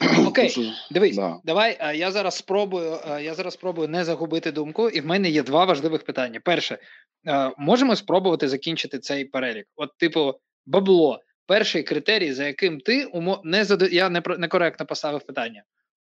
Окей, 0.26 0.72
Дивись, 0.90 1.16
да. 1.16 1.40
давай 1.44 1.76
е, 1.80 1.96
я 1.96 2.10
зараз 2.10 2.34
спробую. 2.36 2.98
е, 3.10 3.22
Я 3.22 3.34
зараз 3.34 3.54
спробую 3.54 3.88
не 3.88 4.04
загубити 4.04 4.52
думку, 4.52 4.88
і 4.88 5.00
в 5.00 5.06
мене 5.06 5.30
є 5.30 5.42
два 5.42 5.64
важливих 5.64 6.04
питання. 6.04 6.40
Перше, 6.44 6.78
е, 7.26 7.50
можемо 7.58 7.96
спробувати 7.96 8.48
закінчити 8.48 8.98
цей 8.98 9.24
перелік. 9.24 9.66
От, 9.76 9.96
типу, 9.98 10.34
бабло. 10.66 11.20
Перший 11.46 11.82
критерій, 11.82 12.32
за 12.32 12.44
яким 12.46 12.80
ти 12.80 13.04
умо... 13.04 13.40
не 13.44 13.64
зада... 13.64 13.86
я 13.86 14.08
не 14.08 14.22
некоректно 14.38 14.86
поставив 14.86 15.22
питання. 15.22 15.62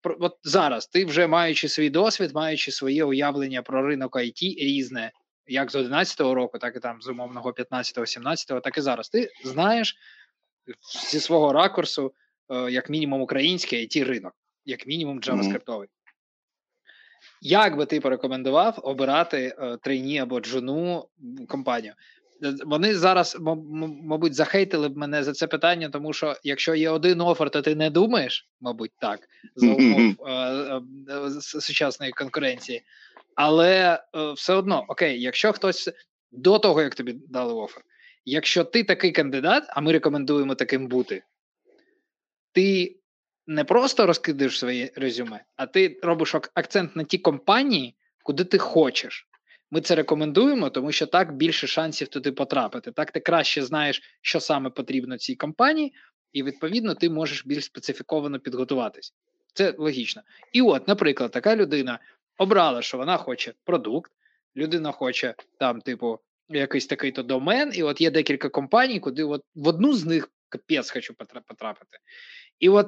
Про 0.01 0.17
от 0.19 0.37
зараз 0.43 0.87
ти 0.87 1.05
вже 1.05 1.27
маючи 1.27 1.69
свій 1.69 1.89
досвід, 1.89 2.31
маючи 2.33 2.71
своє 2.71 3.03
уявлення 3.03 3.61
про 3.61 3.87
ринок 3.87 4.15
IT 4.15 4.55
різне, 4.57 5.11
як 5.47 5.71
з 5.71 5.75
11-го 5.75 6.33
року, 6.35 6.57
так 6.59 6.75
і 6.75 6.79
там 6.79 7.01
з 7.01 7.07
умовного 7.07 7.51
15-го, 7.51 8.05
17-го, 8.05 8.59
так 8.59 8.77
і 8.77 8.81
зараз. 8.81 9.09
Ти 9.09 9.29
знаєш 9.45 9.95
зі 11.11 11.19
свого 11.19 11.53
ракурсу, 11.53 12.13
як 12.69 12.89
мінімум, 12.89 13.21
український 13.21 13.87
it 13.87 14.03
ринок, 14.03 14.33
як 14.65 14.87
мінімум 14.87 15.19
джаваскриптовий. 15.21 15.87
Як 17.41 17.77
би 17.77 17.85
ти 17.85 17.99
порекомендував 17.99 18.79
обирати 18.83 19.55
е, 19.59 19.77
трейні 19.77 20.19
або 20.19 20.39
джуну 20.39 21.07
компанію? 21.47 21.93
Е, 22.43 22.53
Вони 22.65 22.95
зараз, 22.95 23.37
мабуть, 24.03 24.33
захейтили 24.33 24.89
б 24.89 24.97
мене 24.97 25.23
за 25.23 25.33
це 25.33 25.47
питання, 25.47 25.89
тому 25.89 26.13
що 26.13 26.35
якщо 26.43 26.75
є 26.75 26.89
один 26.89 27.21
офер, 27.21 27.49
то 27.49 27.61
ти 27.61 27.75
не 27.75 27.89
думаєш, 27.89 28.49
мабуть, 28.61 28.91
так, 29.01 29.19
за 29.55 29.67
умов 29.67 29.99
е, 29.99 30.31
е, 30.31 30.81
е, 31.09 31.31
сучасної 31.41 32.11
конкуренції. 32.11 32.81
Але 33.35 34.03
е, 34.15 34.31
все 34.31 34.53
одно, 34.53 34.85
окей, 34.87 35.21
якщо 35.21 35.53
хтось 35.53 35.89
до 36.31 36.59
того, 36.59 36.81
як 36.81 36.95
тобі 36.95 37.15
дали 37.27 37.53
офер, 37.53 37.83
якщо 38.25 38.63
ти 38.63 38.83
такий 38.83 39.11
кандидат, 39.11 39.63
а 39.69 39.81
ми 39.81 39.91
рекомендуємо 39.91 40.55
таким 40.55 40.87
бути, 40.87 41.23
ти 42.51 42.97
не 43.47 43.63
просто 43.63 44.05
розкидаєш 44.05 44.59
своє 44.59 44.91
резюме, 44.95 45.43
а 45.55 45.65
ти 45.65 45.99
робиш 46.03 46.35
акцент 46.35 46.95
на 46.95 47.03
ті 47.03 47.17
компанії, 47.17 47.95
куди 48.23 48.43
ти 48.43 48.57
хочеш. 48.57 49.27
Ми 49.71 49.81
це 49.81 49.95
рекомендуємо, 49.95 50.69
тому 50.69 50.91
що 50.91 51.05
так 51.05 51.35
більше 51.35 51.67
шансів 51.67 52.07
туди 52.07 52.31
потрапити. 52.31 52.91
Так 52.91 53.11
ти 53.11 53.19
краще 53.19 53.63
знаєш, 53.63 54.01
що 54.21 54.39
саме 54.39 54.69
потрібно 54.69 55.17
цій 55.17 55.35
компанії, 55.35 55.93
і 56.33 56.43
відповідно 56.43 56.95
ти 56.95 57.09
можеш 57.09 57.45
більш 57.45 57.65
специфіковано 57.65 58.39
підготуватись. 58.39 59.13
Це 59.53 59.75
логічно. 59.77 60.21
І 60.53 60.61
от, 60.61 60.87
наприклад, 60.87 61.31
така 61.31 61.55
людина 61.55 61.99
обрала, 62.37 62.81
що 62.81 62.97
вона 62.97 63.17
хоче 63.17 63.53
продукт, 63.63 64.11
людина 64.55 64.91
хоче 64.91 65.35
там, 65.59 65.81
типу, 65.81 66.19
якийсь 66.49 66.87
такий 66.87 67.11
то 67.11 67.23
домен, 67.23 67.71
і 67.75 67.83
от 67.83 68.01
є 68.01 68.11
декілька 68.11 68.49
компаній, 68.49 68.99
куди 68.99 69.23
от 69.23 69.41
в 69.55 69.67
одну 69.67 69.93
з 69.93 70.05
них 70.05 70.31
капець 70.51 70.91
хочу 70.91 71.13
потра- 71.13 71.41
потрапити. 71.47 71.97
І 72.59 72.69
от 72.69 72.87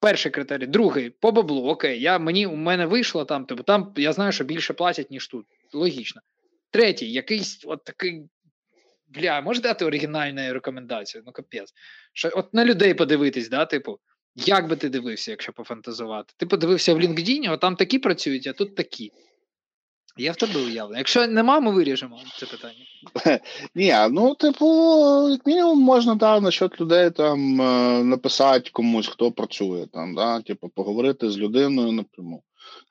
перший 0.00 0.32
критерій, 0.32 0.66
другий 0.66 1.10
по 1.10 1.32
баблу. 1.32 1.68
Окей, 1.68 2.00
я 2.00 2.18
мені 2.18 2.46
у 2.46 2.56
мене 2.56 2.86
вийшло 2.86 3.24
там, 3.24 3.46
типу, 3.46 3.62
там 3.62 3.92
я 3.96 4.12
знаю, 4.12 4.32
що 4.32 4.44
більше 4.44 4.74
платять, 4.74 5.10
ніж 5.10 5.28
тут. 5.28 5.46
Логічно. 5.72 6.22
Третій, 6.70 7.12
якийсь 7.12 7.64
от 7.66 7.84
такий. 7.84 8.28
Бля, 9.08 9.40
може 9.40 9.60
дати 9.60 9.84
оригінальну 9.84 10.52
рекомендацію? 10.52 11.22
Ну, 11.26 11.32
капець. 11.32 11.72
Що, 12.12 12.30
от 12.34 12.54
на 12.54 12.64
людей 12.64 12.94
подивитись, 12.94 13.48
да, 13.48 13.66
типу, 13.66 13.98
як 14.34 14.68
би 14.68 14.76
ти 14.76 14.88
дивився, 14.88 15.30
якщо 15.30 15.52
пофантазувати? 15.52 16.34
Ти 16.36 16.46
подивився 16.46 16.94
в 16.94 17.00
LinkedIn, 17.00 17.52
от 17.52 17.60
там 17.60 17.76
такі 17.76 17.98
працюють, 17.98 18.46
а 18.46 18.52
тут 18.52 18.76
такі. 18.76 19.12
Я 20.16 20.32
в 20.32 20.36
тебе 20.36 20.60
уявлення. 20.60 20.98
Якщо 20.98 21.26
нема, 21.26 21.60
ми 21.60 21.72
виріжемо 21.72 22.18
це 22.38 22.46
питання. 22.46 23.40
Ні, 23.74 23.94
ну, 24.10 24.34
типу, 24.34 24.66
як 25.30 25.46
мінімум 25.46 25.78
можна 25.78 26.14
да, 26.14 26.40
насчет 26.40 26.80
людей 26.80 27.10
там 27.10 27.60
е, 27.60 28.04
написати 28.04 28.70
комусь, 28.72 29.08
хто 29.08 29.32
працює 29.32 29.86
там, 29.92 30.14
да, 30.14 30.40
типу, 30.40 30.68
поговорити 30.68 31.30
з 31.30 31.38
людиною 31.38 31.92
напряму. 31.92 32.42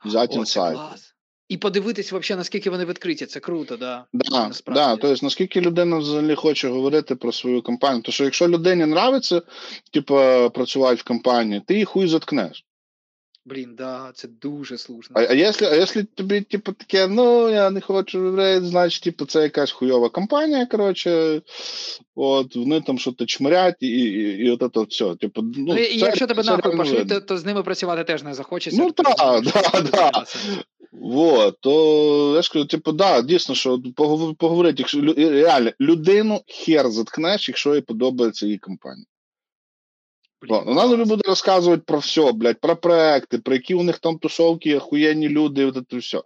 Взяти 0.06 0.36
інсайт. 0.36 0.78
І 1.50 1.58
подивитись, 1.58 2.14
взагалі, 2.14 2.38
наскільки 2.38 2.70
вони 2.70 2.86
відкриті. 2.86 3.26
Це 3.26 3.40
круто, 3.40 3.78
да. 3.78 4.06
Да, 4.14 4.52
да, 4.68 4.96
тобто, 4.96 5.26
наскільки 5.26 5.62
людина 5.62 5.98
взагалі 5.98 6.36
хоче 6.36 6.70
говорити 6.70 7.16
про 7.16 7.32
свою 7.32 7.62
компанію. 7.62 8.02
Тому 8.02 8.14
що 8.14 8.24
якщо 8.24 8.48
людині 8.48 8.84
нравиться, 8.84 9.42
типу, 9.94 10.16
працювати 10.54 10.96
в 10.96 11.04
компанії, 11.04 11.62
ти 11.68 11.74
її 11.74 11.86
хуй 11.86 12.08
заткнеш. 12.08 12.66
Блін, 13.48 13.76
да, 13.78 14.12
це 14.14 14.28
дуже 14.28 14.78
слушно. 14.78 15.16
А, 15.20 15.24
а 15.30 15.34
якщо, 15.34 15.66
а 15.66 15.76
якщо 15.76 16.04
тобі, 16.16 16.42
типу, 16.42 16.72
таке, 16.72 17.08
ну, 17.08 17.50
я 17.50 17.70
не 17.70 17.82
хочу 17.82 18.20
в 18.32 18.36
рейд, 18.36 18.64
значить, 18.64 19.04
типу, 19.04 19.26
це 19.26 19.42
якась 19.44 19.72
хуйова 19.72 20.10
компанія, 20.10 20.66
коротше, 20.66 21.42
от, 22.16 22.56
вони 22.56 22.82
там 22.82 23.00
щось 23.00 23.16
чмирять, 23.26 23.76
і, 23.80 23.88
і, 23.88 24.46
і 24.46 24.50
от 24.52 24.74
це 24.74 24.82
все. 24.90 25.16
Типу, 25.16 25.42
ну, 25.42 25.54
Ну, 25.58 25.76
і 25.78 26.00
це- 26.00 26.06
якщо 26.06 26.28
тебе 26.28 26.44
нахуй 26.44 26.76
видно. 26.76 27.16
то, 27.16 27.22
то 27.22 27.38
з 27.38 27.46
ними 27.46 27.64
працювати 27.64 28.04
теж 28.04 28.24
не 28.24 28.34
захочеться. 28.34 28.82
Ну, 28.82 28.92
ти 28.92 29.04
так, 29.04 29.16
розумієш, 29.20 29.92
да, 29.92 30.26
що. 30.26 30.40
Вот, 30.92 31.58
то 31.60 32.34
я 32.36 32.42
ж 32.42 32.52
кажу, 32.54 32.66
типу, 32.66 32.92
да, 32.92 33.22
дійсно, 33.22 33.56
що 33.56 33.78
поговор- 33.78 34.36
поговорити, 34.36 34.76
якщо 34.78 35.02
реально 35.18 35.72
людину 35.82 36.42
хер 36.48 36.90
заткнеш, 36.90 37.50
якщо 37.50 37.76
їй 37.76 37.82
подобається 37.82 38.46
її 38.46 38.58
компанія. 38.58 39.06
Блін, 40.42 40.54
О, 40.54 40.64
Вона 40.66 40.88
тобі 40.90 41.04
буде 41.04 41.24
розказувати 41.28 41.84
про 41.86 42.00
все, 42.00 42.32
блядь, 42.32 42.60
про 42.60 42.76
проекти, 42.76 43.38
про 43.38 43.54
які 43.54 43.74
у 43.74 43.84
них 43.84 44.00
там 44.00 44.18
тусовки, 44.18 44.78
охуєнні 44.78 45.30
люди, 45.30 45.66
от 45.66 45.78
це 45.92 45.98
все. 45.98 46.22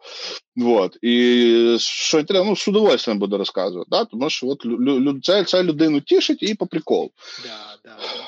Вот. 0.56 0.98
І 1.02 1.78
що 1.80 2.24
треба, 2.24 2.45
ну, 2.45 2.56
з 2.56 2.67
удовольствием 2.67 3.19
буде 3.19 3.38
розказувати, 3.38 3.88
да? 3.91 4.06
тому 4.06 4.30
що 4.30 4.48
от, 4.48 4.65
лю- 4.65 5.00
лю- 5.00 5.22
це, 5.22 5.43
це 5.43 5.63
людину 5.63 6.02
тішить 6.02 6.43
і 6.43 6.56
по 6.56 6.67
приколу. 6.67 7.12
Да, 7.43 7.78
да, 7.84 7.95
да. 7.98 8.24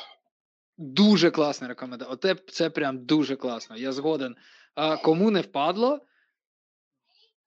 Дуже 0.78 1.32
класна 1.32 1.67
рекомендація. 1.67 2.13
Оте 2.13 2.36
це 2.52 2.70
прям 2.70 3.06
дуже 3.06 3.36
класно. 3.36 3.78
Я 3.78 3.91
згоден. 3.91 4.36
А 4.76 4.98
кому 4.98 5.32
не 5.32 5.41
впадло, 5.41 6.00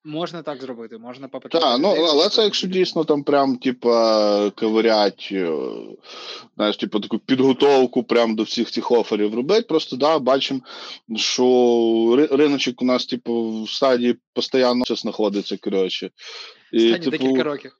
можна 0.04 0.42
так 0.42 0.62
зробити. 0.62 0.98
Можна 0.98 1.28
попитати. 1.28 1.64
Так, 1.64 1.78
ну, 1.80 1.88
але 1.88 2.28
це 2.28 2.44
якщо 2.44 2.66
дійсно 2.66 3.04
там 3.04 3.22
прям, 3.22 3.56
типа, 3.56 4.50
ковирять, 4.50 5.28
е, 5.32 5.52
знаєш, 6.56 6.76
типу, 6.76 7.00
таку 7.00 7.18
підготовку 7.18 8.02
прям 8.04 8.36
до 8.36 8.42
всіх 8.42 8.70
цих 8.70 8.90
оферів 8.90 9.34
робити. 9.34 9.62
Просто 9.62 9.96
да, 9.96 10.18
бачимо, 10.18 10.60
що 11.16 12.28
риночок 12.30 12.82
у 12.82 12.84
нас, 12.84 13.06
типу, 13.06 13.62
в 13.62 13.70
стадії 13.70 14.16
постійно 14.34 14.84
знаходиться, 14.88 15.56
коротше. 15.56 16.10
І, 16.72 16.92
Останні 16.92 17.10
декілька 17.10 17.42
років. 17.42 17.72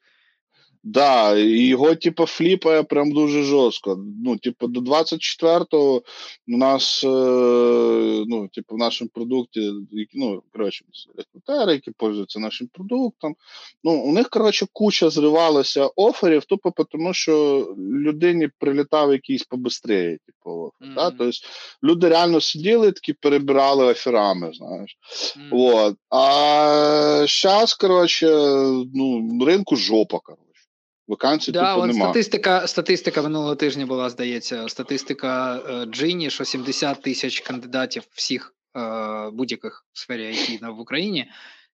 Да, 0.87 1.37
його, 1.37 1.94
типу, 1.94 2.27
фліпає 2.27 2.83
прям 2.83 3.12
дуже 3.12 3.42
жорстко. 3.42 3.99
Ну, 4.25 4.37
типу, 4.37 4.68
до 4.68 4.81
24-го 4.81 6.03
у 6.49 6.57
нас, 6.57 7.05
е, 7.05 7.09
ну, 8.27 8.49
типу, 8.53 8.75
в 8.75 8.79
нашому 8.79 9.11
продукті, 9.14 9.73
ну, 10.14 10.42
коротше, 10.53 10.85
рекрутери, 11.16 11.73
які 11.73 11.90
пользуються 11.90 12.40
нашим 12.40 12.68
продуктом. 12.73 13.35
Ну, 13.85 13.92
у 13.92 14.12
них, 14.12 14.29
коротше, 14.29 14.66
куча 14.73 15.11
зривалася 15.11 15.87
оферів, 15.97 16.44
тупо 16.44 16.85
тому, 16.85 17.14
що 17.14 17.66
людині 17.79 18.49
прилітав 18.59 19.12
якийсь 19.12 19.42
побистріє, 19.42 20.18
типу, 20.27 20.51
офер. 20.51 20.88
Mm-hmm. 20.88 20.94
Да? 20.94 21.11
Тобто 21.11 21.38
люди 21.83 22.09
реально 22.09 22.40
сиділи, 22.40 22.92
такі 22.92 23.12
перебирали 23.12 23.85
оферами, 23.85 24.51
знаєш. 24.55 24.97
Mm-hmm. 25.37 25.51
Вот. 25.51 25.97
А 26.11 27.27
зараз, 27.29 27.75
коротше, 27.75 28.27
ну, 28.94 29.38
ринку 29.47 29.77
жопа, 29.77 30.18
коротше. 30.18 30.44
Вакансій 31.09 31.53
да, 31.53 31.75
тупо 31.75 31.87
нема. 31.87 32.05
Статистика 32.05 32.67
статистика 32.67 33.23
минулого 33.23 33.57
тижня 33.57 33.87
була, 33.87 34.11
здається, 34.11 34.69
статистика 34.69 35.57
е, 35.57 35.87
Джині, 35.87 36.31
що 36.31 36.45
70 36.45 37.03
тисяч 37.03 37.40
кандидатів 37.40 38.03
всіх 38.11 38.55
е, 38.77 39.31
будь-яких 39.31 39.87
в 39.93 39.99
сфері 39.99 40.27
IT 40.27 40.77
в 40.77 40.81
Україні, 40.81 41.31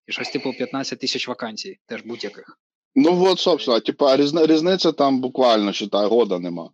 і 0.07 0.13
щось 0.13 0.31
типу 0.31 0.53
15 0.53 0.99
тисяч 0.99 1.29
вакансій, 1.29 1.79
теж 1.87 2.03
будь-яких. 2.05 2.59
Ну 2.95 3.25
от, 3.25 3.39
собственно, 3.39 3.81
типа 3.81 4.17
різниця 4.17 4.93
там 4.93 5.21
буквально 5.21 5.73
читай, 5.73 6.07
года 6.07 6.39
нема. 6.39 6.71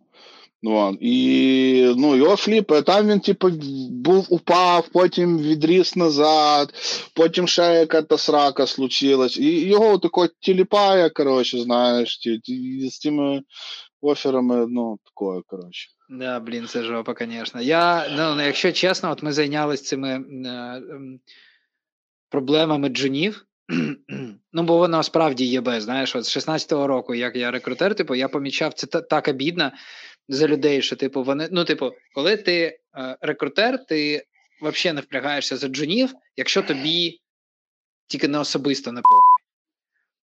Ну, 0.63 0.97
І 1.01 1.93
ну, 1.97 2.15
його 2.15 2.35
фліпи, 2.35 2.81
там 2.81 3.07
він, 3.07 3.19
типу, 3.19 3.49
був 3.91 4.27
упав, 4.29 4.87
потім 4.93 5.39
відріс 5.39 5.95
назад, 5.95 6.73
потім 7.15 7.47
ще 7.47 7.61
яка-то 7.61 8.17
срака 8.17 8.67
случилась. 8.67 9.37
І 9.37 9.67
його 9.67 9.97
тако 9.97 10.27
тіліпає, 10.39 11.09
коротше, 11.09 11.59
знаєш, 11.59 12.17
ті, 12.17 12.89
з 12.89 12.99
цими 12.99 13.41
оферами, 14.01 14.67
ну, 14.69 14.99
такое, 15.05 15.41
коротше. 15.47 15.89
Да, 16.09 16.39
блін, 16.39 16.67
це 16.67 16.83
жопа, 16.83 17.15
звісно. 17.19 17.61
Я, 17.61 18.07
ну, 18.17 18.35
ну, 18.35 18.41
якщо 18.41 18.71
чесно, 18.71 19.11
от 19.11 19.23
ми 19.23 19.33
зайнялися 19.33 19.83
цими 19.83 20.09
е, 20.09 20.49
е, 20.49 20.81
проблемами 22.29 22.89
джунів. 22.89 23.45
Ну, 24.53 24.63
бо 24.63 24.77
воно 24.77 25.03
справді 25.03 25.45
є 25.45 25.61
без. 25.61 25.83
Знаєш, 25.83 26.15
от 26.15 26.25
з 26.25 26.37
16-го 26.37 26.87
року, 26.87 27.15
як 27.15 27.35
я 27.35 27.51
рекрутер, 27.51 27.95
типу, 27.95 28.15
я 28.15 28.27
помічав, 28.27 28.73
це 28.73 28.87
так 28.87 29.27
обідно 29.27 29.71
за 30.27 30.47
людей, 30.47 30.81
що 30.81 30.95
типу 30.95 31.23
вони. 31.23 31.49
Ну, 31.51 31.65
типу, 31.65 31.91
коли 32.13 32.37
ти 32.37 32.79
е, 32.97 33.17
рекрутер, 33.21 33.85
ти 33.85 34.23
взагалі 34.61 34.95
не 34.95 35.01
впрягаєшся 35.01 35.57
за 35.57 35.67
джунів, 35.67 36.13
якщо 36.37 36.61
тобі 36.61 37.19
тільки 38.07 38.27
не 38.27 38.39
особисто 38.39 38.91
не 38.91 39.01
похуй. 39.01 39.47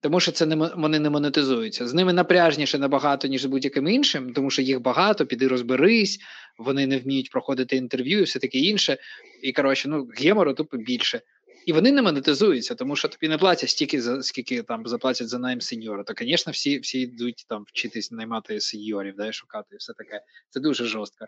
Тому 0.01 0.19
що 0.19 0.31
це 0.31 0.45
не 0.45 0.55
вони 0.55 0.99
не 0.99 1.09
монетизуються. 1.09 1.87
З 1.87 1.93
ними 1.93 2.13
напряжніше 2.13 2.77
набагато, 2.77 3.27
ніж 3.27 3.41
з 3.41 3.45
будь-яким 3.45 3.87
іншим, 3.87 4.33
тому 4.33 4.49
що 4.49 4.61
їх 4.61 4.81
багато, 4.81 5.25
піди 5.25 5.47
розберись, 5.47 6.19
вони 6.57 6.87
не 6.87 6.97
вміють 6.97 7.31
проходити 7.31 7.75
інтерв'ю 7.75 8.19
і 8.19 8.23
все 8.23 8.39
таке 8.39 8.57
інше. 8.57 8.97
І 9.41 9.51
коротше, 9.51 9.89
ну 9.89 10.07
гемору 10.17 10.53
тупо 10.53 10.77
більше. 10.77 11.21
І 11.65 11.73
вони 11.73 11.91
не 11.91 12.01
монетизуються, 12.01 12.75
тому 12.75 12.95
що 12.95 13.07
тобі 13.07 13.27
не 13.27 13.37
платять 13.37 13.69
стільки, 13.69 14.01
за 14.01 14.23
скільки 14.23 14.63
там 14.63 14.87
заплатять 14.87 15.29
за 15.29 15.39
найм 15.39 15.61
сеньора. 15.61 16.03
То, 16.03 16.13
звісно, 16.17 16.51
всі 16.51 16.79
всі 16.79 17.01
йдуть 17.01 17.45
там 17.47 17.63
вчитись 17.67 18.11
наймати 18.11 18.61
сеньорів, 18.61 19.15
да, 19.15 19.31
шукати 19.31 19.67
і 19.71 19.77
все 19.77 19.93
таке. 19.93 20.21
Це 20.49 20.59
дуже 20.59 20.85
жорстко. 20.85 21.25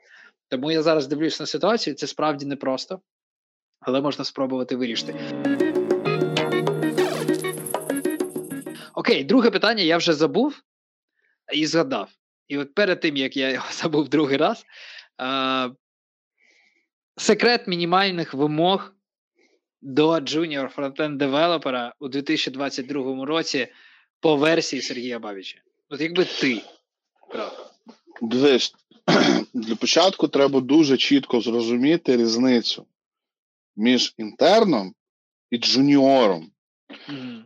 Тому 0.47 0.71
я 0.71 0.81
зараз 0.81 1.07
дивлюсь 1.07 1.39
на 1.39 1.45
ситуацію, 1.45 1.95
це 1.95 2.07
справді 2.07 2.45
непросто, 2.45 3.01
але 3.79 4.01
можна 4.01 4.25
спробувати 4.25 4.75
вирішити. 4.75 5.15
Окей, 8.93 9.23
друге 9.23 9.51
питання 9.51 9.83
я 9.83 9.97
вже 9.97 10.13
забув 10.13 10.61
і 11.53 11.65
згадав. 11.65 12.09
І 12.47 12.57
от 12.57 12.73
перед 12.73 12.99
тим, 12.99 13.17
як 13.17 13.37
я 13.37 13.51
його 13.51 13.65
забув 13.71 14.09
другий 14.09 14.37
раз, 14.37 14.65
а, 15.17 15.69
секрет 17.17 17.67
мінімальних 17.67 18.33
вимог 18.33 18.93
до 19.83 20.11
Junior 20.11 20.75
Frontend 20.75 21.17
девелопера 21.17 21.93
у 21.99 22.07
2022 22.07 23.25
році 23.25 23.67
по 24.19 24.35
версії 24.35 24.81
Сергія 24.81 25.19
Бабіча? 25.19 25.57
От 25.89 26.01
якби 26.01 26.25
ти 26.25 26.61
брав? 27.33 27.71
Дивись, 28.21 28.73
для 29.53 29.75
початку 29.75 30.27
треба 30.27 30.59
дуже 30.59 30.97
чітко 30.97 31.41
зрозуміти 31.41 32.17
різницю 32.17 32.85
між 33.75 34.13
інтерном 34.17 34.93
і 35.51 35.57
джуніором. 35.57 36.51
Mm-hmm. 37.09 37.41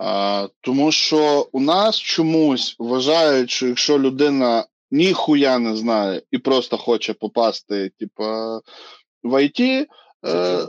А, 0.00 0.48
Тому 0.60 0.92
що 0.92 1.48
у 1.52 1.60
нас 1.60 1.96
чомусь 1.96 2.76
вважають, 2.78 3.50
що 3.50 3.66
якщо 3.66 3.98
людина 3.98 4.66
ніхуя 4.90 5.58
не 5.58 5.76
знає 5.76 6.22
і 6.30 6.38
просто 6.38 6.76
хоче 6.76 7.14
попасти, 7.14 7.90
типа, 7.98 8.60
в 9.22 9.34
IT, 9.34 9.86
е, 10.26 10.68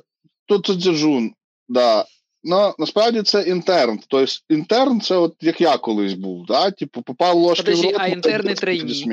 то 0.60 0.74
це. 0.74 1.34
Да. 1.70 2.06
Ну, 2.44 2.74
насправді 2.80 3.22
це 3.22 3.42
інтерн. 3.42 4.00
Тобто 4.08 4.34
інтерн 4.50 5.02
це 5.02 5.16
от 5.16 5.36
як 5.42 5.62
я 5.62 5.78
колись 5.78 6.14
був, 6.14 6.46
да? 6.46 6.72
Типу, 6.72 7.02
попав 7.02 7.38
ложки 7.38 7.64
Подожди, 7.64 7.88
в 7.88 7.92
рот, 7.92 8.02
а 8.02 8.08
інтерни 8.08 8.54
трейні? 8.54 9.06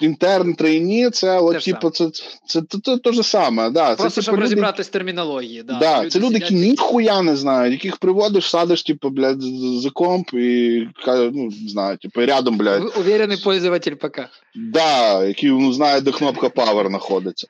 Інтерн 0.00 0.54
трейні, 0.54 1.10
це 1.10 1.40
от, 1.40 1.64
типу, 1.64 1.90
це, 1.90 2.10
це, 2.46 2.62
це, 2.68 2.78
це, 2.84 2.98
те 2.98 3.12
ж 3.12 3.22
саме. 3.22 3.70
Да. 3.70 3.96
Просто 3.96 4.10
це, 4.10 4.22
щоб 4.22 4.34
люди, 4.34 4.42
розібратись 4.42 4.86
в 4.86 4.90
термінології. 4.90 5.62
Да, 5.62 5.78
да, 5.78 5.98
люди 5.98 6.10
Це 6.10 6.20
люди, 6.20 6.34
які 6.34 6.54
ніхуя 6.54 7.22
не 7.22 7.36
знають, 7.36 7.72
яких 7.72 7.96
приводиш, 7.96 8.50
садиш, 8.50 8.82
типу, 8.82 9.10
блядь, 9.10 9.42
за 9.82 9.90
комп 9.90 10.34
і 10.34 10.88
ну, 11.06 11.50
не 11.62 11.68
знаю, 11.68 11.96
типу, 11.96 12.20
рядом, 12.20 12.56
блядь. 12.56 12.98
Уверений 12.98 13.36
пользователь 13.36 13.94
ПК. 13.94 14.20
Да, 14.54 15.24
який 15.24 15.50
ну, 15.50 15.72
знає, 15.72 16.00
де 16.00 16.12
кнопка 16.12 16.46
Power 16.46 16.88
знаходиться. 16.88 17.46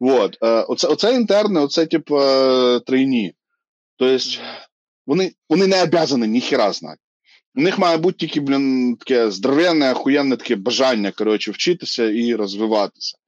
Вот. 0.00 0.38
Е, 0.42 0.64
оце, 0.68 0.88
оце 0.88 1.14
інтерни, 1.14 1.60
оце, 1.60 1.86
типу, 1.86 2.20
trainee. 2.86 3.34
Тобто, 3.98 4.24
вони, 5.06 5.32
вони 5.48 5.66
не 5.66 5.82
обязані 5.82 6.26
ніхіра 6.26 6.72
знати. 6.72 7.00
У 7.58 7.60
них 7.60 7.78
має 7.78 7.96
бути 7.96 8.18
тільки, 8.18 8.40
блін, 8.40 8.96
таке 8.96 9.30
здоровенне, 9.30 9.92
охуєнне 9.92 10.36
таке 10.36 10.56
бажання, 10.56 11.12
коротше, 11.12 11.50
вчитися 11.50 12.04
і 12.04 12.34
розвиватися. 12.34 13.18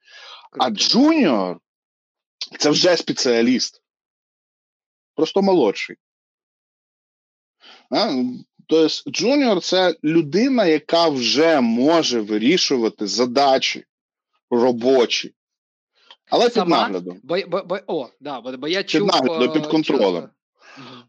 А 0.58 0.70
джуніор 0.70 1.58
це 2.58 2.70
вже 2.70 2.96
спеціаліст. 2.96 3.82
Просто 5.14 5.42
молодший. 5.42 5.96
Тобто, 8.66 9.10
джуніор 9.10 9.60
це 9.60 9.94
людина, 10.04 10.66
яка 10.66 11.08
вже 11.08 11.60
може 11.60 12.20
вирішувати 12.20 13.06
задачі 13.06 13.84
робочі. 14.50 15.34
Але 16.30 16.50
Сама? 16.50 16.64
під 16.64 16.92
наглядом. 16.92 17.20
Бо, 17.22 17.36
бо, 17.48 17.62
бо, 17.64 17.78
о, 17.86 18.08
да, 18.20 18.40
бо, 18.40 18.56
бо 18.56 18.68
я 18.68 18.84
чув, 18.84 19.00
Під 19.00 19.12
наглядом, 19.14 19.52
під 19.52 19.66
контролем. 19.66 20.28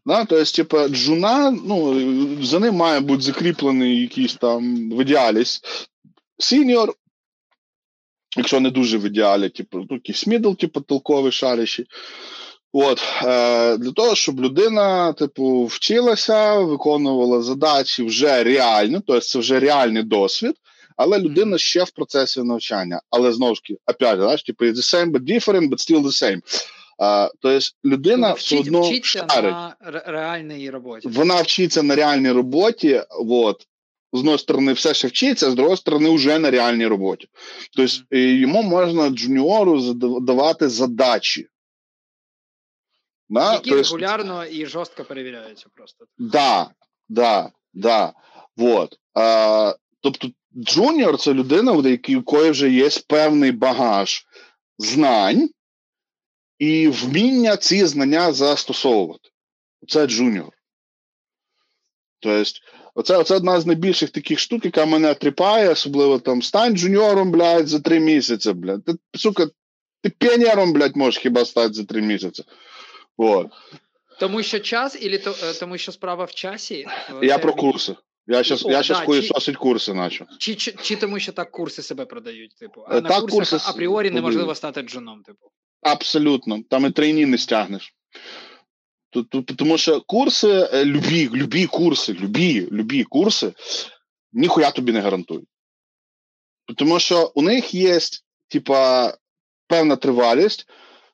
Да, 0.06 0.24
то 0.24 0.36
есть, 0.36 0.56
типа, 0.56 0.88
джуна, 0.88 1.50
ну, 1.50 1.94
за 2.44 2.58
ним 2.58 2.74
має 2.74 3.00
бути 3.00 3.22
закріплений 3.22 4.00
якийсь 4.00 4.34
там 4.34 4.90
в 4.90 5.00
ідеалі 5.00 5.44
сіньор, 6.38 6.94
якщо 8.36 8.60
не 8.60 8.70
дуже 8.70 8.98
в 8.98 9.02
ідеалі, 9.02 9.48
типу, 9.48 9.78
ну, 9.78 9.96
якийсь 9.96 10.26
middle, 10.26 10.52
типу, 10.52 10.80
толковий 10.80 11.32
шарящий. 11.32 11.86
От, 12.72 13.02
е, 13.22 13.76
Для 13.76 13.92
того, 13.92 14.14
щоб 14.14 14.40
людина, 14.40 15.12
типу, 15.12 15.64
вчилася, 15.64 16.58
виконувала 16.58 17.42
задачі 17.42 18.02
вже 18.02 18.44
реально, 18.44 19.02
тобто 19.06 19.20
це 19.20 19.38
вже 19.38 19.60
реальний 19.60 20.02
досвід, 20.02 20.54
але 20.96 21.18
людина 21.18 21.58
ще 21.58 21.84
в 21.84 21.90
процесі 21.90 22.42
навчання. 22.42 23.00
Але 23.10 23.32
знову 23.32 23.54
ж 23.54 23.62
таки, 23.62 23.78
опять, 23.86 24.18
знаєш, 24.18 24.42
типу, 24.42 24.64
the 24.64 24.94
same, 24.94 25.10
but 25.10 25.24
different, 25.24 25.68
but 25.70 25.78
still 25.78 26.02
the 26.02 26.22
same. 26.22 26.40
А, 27.02 27.30
Тобто 27.40 27.66
людина 27.84 28.28
тобто 28.28 28.40
все 28.40 28.58
одно 28.58 28.82
вчиться 28.82 29.26
шарить. 29.30 29.50
на 29.50 29.76
реальній 30.06 30.70
роботі. 30.70 31.08
Вона 31.08 31.42
вчиться 31.42 31.82
на 31.82 31.94
реальній 31.96 32.30
роботі. 32.30 33.02
от, 33.10 33.66
з 34.12 34.18
одної 34.18 34.38
сторони, 34.38 34.72
все 34.72 34.94
ще 34.94 35.08
вчиться, 35.08 35.50
з 35.50 35.54
другої 35.54 35.76
сторони, 35.76 36.10
вже 36.10 36.38
на 36.38 36.50
реальній 36.50 36.86
роботі. 36.86 37.28
Тобто 37.76 37.92
mm-hmm. 37.92 38.16
йому 38.16 38.62
можна 38.62 39.10
джуніору 39.10 39.80
задавати 39.80 40.68
задачі. 40.68 41.48
Да? 43.28 43.52
Які 43.52 43.70
тобто, 43.70 43.82
регулярно 43.82 44.44
і 44.44 44.66
жорстко 44.66 45.04
перевіряються 45.04 45.66
просто. 45.74 46.04
Да, 46.18 46.70
да, 47.08 47.50
да. 47.74 48.12
Вот. 48.56 48.98
А, 49.14 49.74
Тобто, 50.00 50.28
джуніор 50.56 51.18
це 51.18 51.34
людина, 51.34 51.72
у 51.72 51.88
якої 51.88 52.50
вже 52.50 52.70
є 52.70 52.88
певний 53.08 53.52
багаж 53.52 54.26
знань 54.78 55.48
і 56.62 56.88
вміння 56.88 57.56
ці 57.56 57.86
знання 57.86 58.32
застосовувати. 58.32 59.28
Це 59.88 60.06
джуніор. 60.06 60.52
Тобто, 62.20 62.50
оце, 62.94 63.16
оце 63.16 63.36
одна 63.36 63.60
з 63.60 63.66
найбільших 63.66 64.10
таких 64.10 64.38
штук, 64.38 64.64
яка 64.64 64.86
мене 64.86 65.14
тріпає, 65.14 65.68
особливо 65.68 66.18
там 66.18 66.42
стань 66.42 66.76
джуніором, 66.76 67.30
блядь, 67.30 67.68
за 67.68 67.80
три 67.80 68.00
місяці, 68.00 68.52
блядь. 68.52 68.84
Ти, 68.84 68.92
сука, 69.14 69.46
ти 70.02 70.10
піонером, 70.10 70.72
блядь, 70.72 70.96
можеш 70.96 71.22
хіба 71.22 71.44
стати 71.44 71.74
за 71.74 71.84
три 71.84 72.02
місяці. 72.02 72.44
Вот. 73.16 73.46
Тому 74.20 74.42
що 74.42 74.58
час, 74.58 75.02
і 75.02 75.18
то, 75.18 75.30
е, 75.30 75.54
тому 75.60 75.78
що 75.78 75.92
справа 75.92 76.24
в 76.24 76.34
часі? 76.34 76.86
Я 77.22 77.38
про 77.38 77.54
курси. 77.54 77.94
Я 78.26 78.42
зараз 78.42 78.66
О, 78.66 78.70
я 78.70 78.82
щас 78.82 78.98
да, 78.98 79.04
хую 79.04 79.22
чи- 79.22 79.28
сосить 79.28 79.56
курси 79.56 79.94
наче. 79.94 80.26
Чи, 80.38 80.54
чи, 80.54 80.72
чи 80.72 80.96
тому, 80.96 81.18
що 81.18 81.32
так 81.32 81.50
курси 81.50 81.82
себе 81.82 82.04
продають, 82.04 82.56
типу, 82.56 82.84
а 82.88 82.96
Е, 82.96 83.00
на 83.00 83.08
курсах 83.20 83.30
курси 83.30 83.56
апріорі 83.70 84.10
неможливо 84.10 84.54
стати 84.54 84.82
джуном, 84.82 85.22
типу. 85.22 85.50
Абсолютно. 85.82 86.62
Там 86.70 86.86
і 86.86 86.90
трейні 86.90 87.26
не 87.26 87.38
стягнеш. 87.38 87.94
Тому 89.56 89.78
що 89.78 90.00
курси, 90.00 90.68
е, 90.72 90.84
любі, 90.84 91.30
любі 91.34 91.66
курси, 91.66 92.12
любі, 92.12 92.68
любі 92.72 93.04
курси, 93.04 93.52
ніхуя 94.32 94.70
тобі 94.70 94.92
не 94.92 95.00
гарантують. 95.00 95.48
Тому 96.76 97.00
що 97.00 97.32
у 97.34 97.42
них 97.42 97.74
є, 97.74 97.98
типа, 98.48 99.12
певна 99.66 99.96
тривалість, 99.96 100.66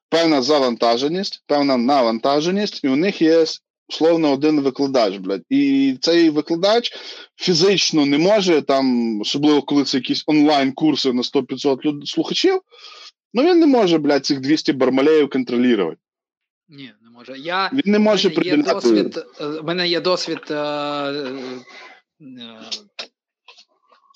певна 0.08 0.42
завантаженість, 0.42 1.42
певна 1.46 1.76
навантаженість, 1.76 2.84
і 2.84 2.88
у 2.88 2.96
них 2.96 3.22
є 3.22 3.44
условно 3.88 4.32
один 4.32 4.60
викладач, 4.60 5.16
блядь. 5.16 5.42
І 5.50 5.96
цей 6.00 6.30
викладач 6.30 6.92
фізично 7.36 8.06
не 8.06 8.18
може, 8.18 8.62
там, 8.62 9.20
особливо 9.20 9.62
коли 9.62 9.84
це 9.84 9.96
якісь 9.96 10.24
онлайн-курси 10.26 11.12
на 11.12 11.22
100-500 11.22 12.06
слухачів, 12.06 12.60
ну 13.35 13.43
він 13.43 13.61
не 13.61 13.66
може, 13.66 13.99
блядь, 13.99 14.26
цих 14.26 14.41
200 14.41 14.72
бармалеїв 14.72 15.31
контролювати. 15.31 15.97
Ні, 16.68 16.93
не 17.03 17.11
може. 17.11 17.39
Я 17.39 17.70
Він 17.72 17.93
не 17.93 17.99
може 17.99 18.29
У 18.29 18.31
мене 18.31 18.45
є 18.47 18.53
приділяти. 18.53 18.72
досвід, 18.74 19.24
е, 19.41 19.47
у 19.47 19.62
мене 19.62 19.89
є 19.89 20.01
досвід 20.01 20.39
е, 20.51 20.55
е, 20.55 21.33
е, 22.20 22.61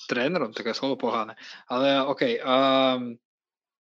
тренером, 0.09 0.53
таке 0.53 0.75
слово 0.75 0.97
погане. 0.97 1.37
Але 1.67 2.01
окей. 2.01 2.35
Е, 2.35 3.01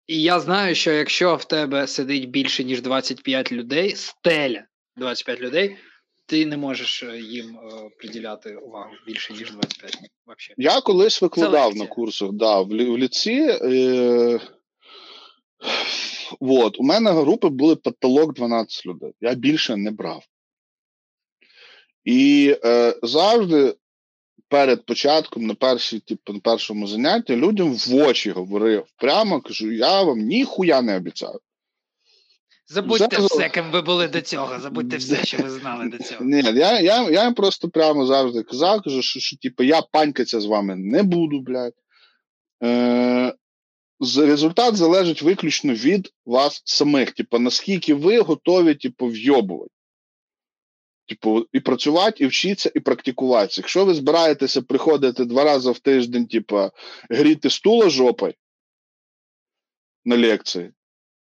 і 0.08 0.22
я 0.22 0.40
знаю, 0.40 0.76
що 0.76 0.92
якщо 0.92 1.36
в 1.36 1.46
тебе 1.46 1.88
сидить 1.88 2.30
більше, 2.30 2.64
ніж 2.64 2.82
25 2.82 3.52
людей, 3.52 3.96
стеля 3.96 4.64
25 4.98 5.42
людей, 5.42 5.78
ти 6.26 6.46
не 6.46 6.58
можеш 6.58 7.04
е, 7.04 7.18
їм 7.20 7.58
е, 7.58 7.90
приділяти 7.98 8.56
увагу 8.56 8.92
більше, 9.08 9.34
ніж 9.34 9.52
25. 9.52 9.98
Вообще. 10.26 10.54
Я 10.58 10.82
колись 10.82 11.22
викладав 11.22 11.76
на 11.76 11.88
курсах, 11.88 12.32
да, 12.32 12.62
в 12.62 12.74
ліці. 12.74 13.60
Е, 13.62 14.40
вот, 16.40 16.80
у 16.80 16.84
мене 16.84 17.12
групи 17.12 17.50
були 17.50 17.76
потолок 17.76 18.34
12 18.34 18.86
людей. 18.86 19.14
Я 19.22 19.34
більше 19.34 19.76
не 19.76 19.92
брав. 19.92 20.24
І 22.04 22.56
е, 22.66 22.96
завжди 23.04 23.76
перед 24.48 24.86
початком 24.86 25.48
на, 25.48 25.56
першій, 25.56 26.00
типу, 26.00 26.34
на 26.34 26.40
першому 26.40 26.88
занятті 26.88 27.36
людям 27.36 27.74
в 27.74 27.96
очі 27.96 28.32
говорив 28.32 28.86
прямо 28.98 29.42
кажу: 29.42 29.72
я 29.72 30.04
вам 30.04 30.20
ніхуя 30.20 30.82
не 30.82 30.98
обіцяю. 30.98 31.40
Забудьте 32.68 33.16
Зараз- 33.16 33.32
все, 33.32 33.50
ким 33.50 33.72
ви 33.72 33.82
були 33.82 34.08
до 34.08 34.22
цього. 34.22 34.60
Забудьте 34.60 34.98
все, 34.98 35.26
що 35.26 35.38
ви 35.38 35.50
знали 35.50 35.86
до 35.86 35.98
цього. 35.98 36.26
Ні, 36.26 36.42
я, 36.42 36.80
я, 36.80 37.10
я 37.10 37.32
просто 37.32 37.70
прямо 37.70 38.06
завжди 38.06 38.44
казав, 38.44 38.82
кажу, 38.82 39.02
що, 39.02 39.20
що 39.20 39.38
типу, 39.38 39.64
я 39.64 39.82
панькатися 39.82 40.42
з 40.42 40.46
вами 40.46 40.76
не 40.76 41.04
буду, 41.04 41.40
блядь. 41.40 41.74
Е, 42.64 43.34
результат 44.02 44.76
залежить 44.76 45.22
виключно 45.22 45.74
від 45.74 46.14
вас 46.26 46.62
самих. 46.66 47.12
Типу, 47.12 47.40
наскільки 47.40 47.94
ви 47.94 48.20
готові, 48.20 48.76
типу, 48.76 49.08
вйобувати. 49.08 49.72
Типу, 51.08 51.46
і 51.54 51.60
працювати, 51.60 52.24
і 52.24 52.28
вчитися, 52.28 52.72
і 52.76 52.80
практикуватися. 52.80 53.62
Якщо 53.62 53.86
ви 53.86 53.94
збираєтеся 53.94 54.62
приходити 54.62 55.26
два 55.26 55.44
рази 55.44 55.72
в 55.72 55.80
тиждень, 55.80 56.28
типу, 56.28 56.70
гріти 57.10 57.50
стула 57.50 57.90
жопою 57.90 58.34
на 60.06 60.18
лекції, 60.18 60.72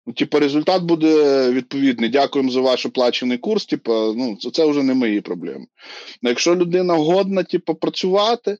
Ну, 0.07 0.13
типу, 0.13 0.39
результат 0.39 0.83
буде 0.83 1.51
відповідний. 1.51 2.11
Дякуємо 2.11 2.51
за 2.51 2.61
ваш 2.61 2.87
оплачений 2.87 3.39
курс. 3.39 3.67
Типу, 3.67 3.93
ну, 3.93 4.37
це, 4.37 4.67
вже 4.67 4.83
не 4.83 4.95
мої 4.95 5.21
проблеми. 5.21 5.67
Якщо 6.23 6.57
людина 6.57 6.95
годна, 6.95 7.43
типу, 7.43 7.75
працювати, 7.75 8.59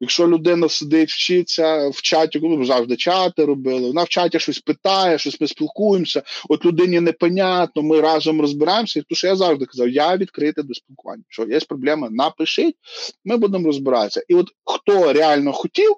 якщо 0.00 0.28
людина 0.28 0.68
сидить, 0.68 1.10
вчиться 1.10 1.88
в 1.88 2.02
чаті, 2.02 2.40
ми 2.40 2.64
завжди 2.64 2.96
чати 2.96 3.44
робили, 3.44 3.86
вона 3.86 4.02
в 4.02 4.08
чаті 4.08 4.38
щось 4.38 4.58
питає, 4.58 5.18
щось 5.18 5.40
ми 5.40 5.46
спілкуємося, 5.46 6.22
от 6.48 6.64
людині 6.64 7.00
непонятно, 7.00 7.82
ми 7.82 8.00
разом 8.00 8.40
розбираємося. 8.40 9.02
Тому 9.08 9.16
що 9.16 9.26
я 9.26 9.36
завжди 9.36 9.66
казав, 9.66 9.88
я 9.88 10.16
відкритий 10.16 10.64
до 10.64 10.74
спілкування. 10.74 11.22
Що 11.28 11.46
є 11.46 11.60
проблема, 11.60 12.08
напишіть, 12.10 12.76
ми 13.24 13.36
будемо 13.36 13.66
розбиратися. 13.66 14.22
І 14.28 14.34
от 14.34 14.50
хто 14.64 15.12
реально 15.12 15.52
хотів, 15.52 15.96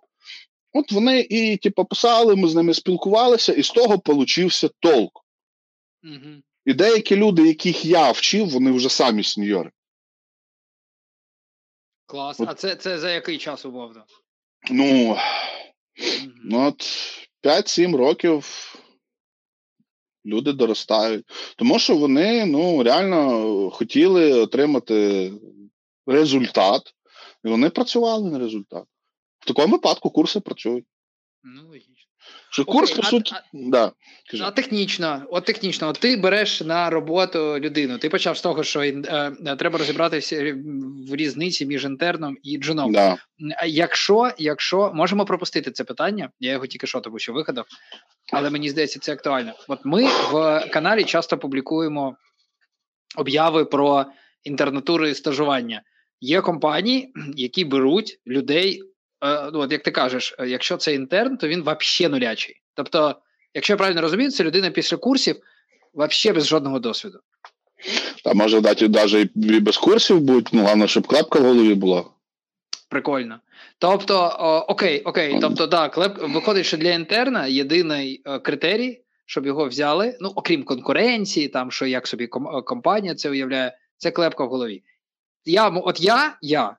От 0.72 0.92
вони 0.92 1.20
і 1.20 1.56
типу, 1.56 1.84
писали, 1.84 2.36
ми 2.36 2.48
з 2.48 2.54
ними 2.54 2.74
спілкувалися, 2.74 3.52
і 3.52 3.62
з 3.62 3.70
того 3.70 3.98
получився 3.98 4.68
толк. 4.80 5.24
Угу. 6.04 6.42
І 6.66 6.74
деякі 6.74 7.16
люди, 7.16 7.46
яких 7.46 7.84
я 7.84 8.10
вчив, 8.10 8.48
вони 8.48 8.72
вже 8.72 8.88
самі 8.88 9.24
сеньори. 9.24 9.70
Клас. 12.08 12.40
От- 12.40 12.48
А 12.48 12.54
це, 12.54 12.76
це 12.76 12.98
за 12.98 13.10
який 13.10 13.38
час 13.38 13.64
умовно? 13.64 14.04
Ну, 14.70 14.84
Мгм. 14.84 15.18
ну 16.44 16.66
от 16.68 16.82
5-7 17.42 17.96
років 17.96 18.74
люди 20.26 20.52
доростають. 20.52 21.26
Тому 21.56 21.78
що 21.78 21.96
вони 21.96 22.46
ну, 22.46 22.82
реально 22.82 23.70
хотіли 23.70 24.32
отримати 24.32 25.32
результат, 26.06 26.94
і 27.44 27.48
вони 27.48 27.70
працювали 27.70 28.30
на 28.30 28.38
результат. 28.38 28.84
В 29.38 29.46
такому 29.46 29.72
випадку 29.72 30.10
курси 30.10 30.40
працюють. 30.40 30.84
Ну, 31.42 31.68
логічно. 31.68 31.94
Що 32.50 32.62
Окей, 32.62 32.74
курс, 32.74 32.90
по 32.90 33.02
а- 33.02 33.06
суті, 33.06 33.34
а- 33.34 33.42
да, 33.52 33.92
кажи. 34.30 34.44
А 34.46 34.50
технічно, 34.50 35.22
от 35.30 35.44
технічно, 35.44 35.88
от 35.88 35.98
ти 35.98 36.16
береш 36.16 36.60
на 36.60 36.90
роботу 36.90 37.58
людину. 37.58 37.98
Ти 37.98 38.08
почав 38.08 38.36
з 38.36 38.40
того, 38.40 38.64
що 38.64 38.82
е, 38.82 39.02
е, 39.46 39.56
треба 39.56 39.78
розібратися 39.78 40.56
в 41.08 41.14
різниці 41.14 41.66
між 41.66 41.84
інтерном 41.84 42.36
і 42.42 42.58
джуном. 42.58 42.92
да. 42.92 43.16
Якщо, 43.66 44.30
якщо 44.38 44.92
можемо 44.94 45.24
пропустити 45.24 45.70
це 45.70 45.84
питання, 45.84 46.30
я 46.40 46.52
його 46.52 46.66
тільки 46.66 46.86
що 46.86 47.00
тому 47.00 47.18
що 47.18 47.32
вигадав, 47.32 47.66
але 48.32 48.50
мені 48.50 48.70
здається, 48.70 49.00
це 49.00 49.12
актуально. 49.12 49.52
От 49.68 49.80
ми 49.84 50.04
в 50.04 50.64
каналі 50.72 51.04
часто 51.04 51.38
публікуємо 51.38 52.16
обяви 53.16 53.64
про 53.64 54.06
інтернатури 54.44 55.14
стажування. 55.14 55.82
Є 56.20 56.40
компанії, 56.40 57.12
які 57.36 57.64
беруть 57.64 58.20
людей. 58.26 58.82
Е, 59.24 59.50
Ну, 59.52 59.60
от 59.60 59.72
як 59.72 59.82
ти 59.82 59.90
кажеш, 59.90 60.34
е, 60.38 60.48
якщо 60.48 60.76
це 60.76 60.94
інтерн, 60.94 61.36
то 61.36 61.48
він 61.48 61.60
взагалі 61.62 62.12
нулячий. 62.12 62.60
Тобто, 62.74 63.16
якщо 63.54 63.72
я 63.72 63.76
правильно 63.76 64.00
розумію, 64.00 64.30
це 64.30 64.44
людина 64.44 64.70
після 64.70 64.96
курсів 64.96 65.36
взагалі 65.94 66.36
без 66.36 66.46
жодного 66.46 66.78
досвіду. 66.78 67.18
Та 68.24 68.34
може 68.34 68.60
дати 68.60 68.88
навіть 68.88 69.30
і 69.36 69.60
без 69.60 69.76
курсів 69.76 70.20
будь, 70.20 70.48
ну 70.52 70.62
головне, 70.62 70.88
щоб 70.88 71.06
клепка 71.06 71.38
в 71.38 71.42
голові 71.42 71.74
була. 71.74 72.04
Прикольно. 72.88 73.40
Тобто, 73.78 74.36
о, 74.38 74.72
окей, 74.72 75.02
окей, 75.02 75.38
тобто, 75.40 75.66
да, 75.66 75.88
клеп 75.88 76.18
виходить, 76.18 76.66
що 76.66 76.76
для 76.76 76.90
інтерна 76.90 77.46
єдиний 77.46 78.22
е, 78.24 78.38
критерій, 78.38 79.00
щоб 79.26 79.46
його 79.46 79.68
взяли, 79.68 80.18
ну 80.20 80.32
окрім 80.34 80.64
конкуренції, 80.64 81.48
там 81.48 81.70
що 81.70 81.86
як 81.86 82.06
собі 82.06 82.26
ком- 82.26 82.64
компанія 82.64 83.14
це 83.14 83.30
уявляє, 83.30 83.78
це 83.96 84.10
клепка 84.10 84.44
в 84.44 84.48
голові. 84.48 84.82
Я, 85.44 85.68
от 85.68 86.00
я, 86.00 86.36
я, 86.42 86.76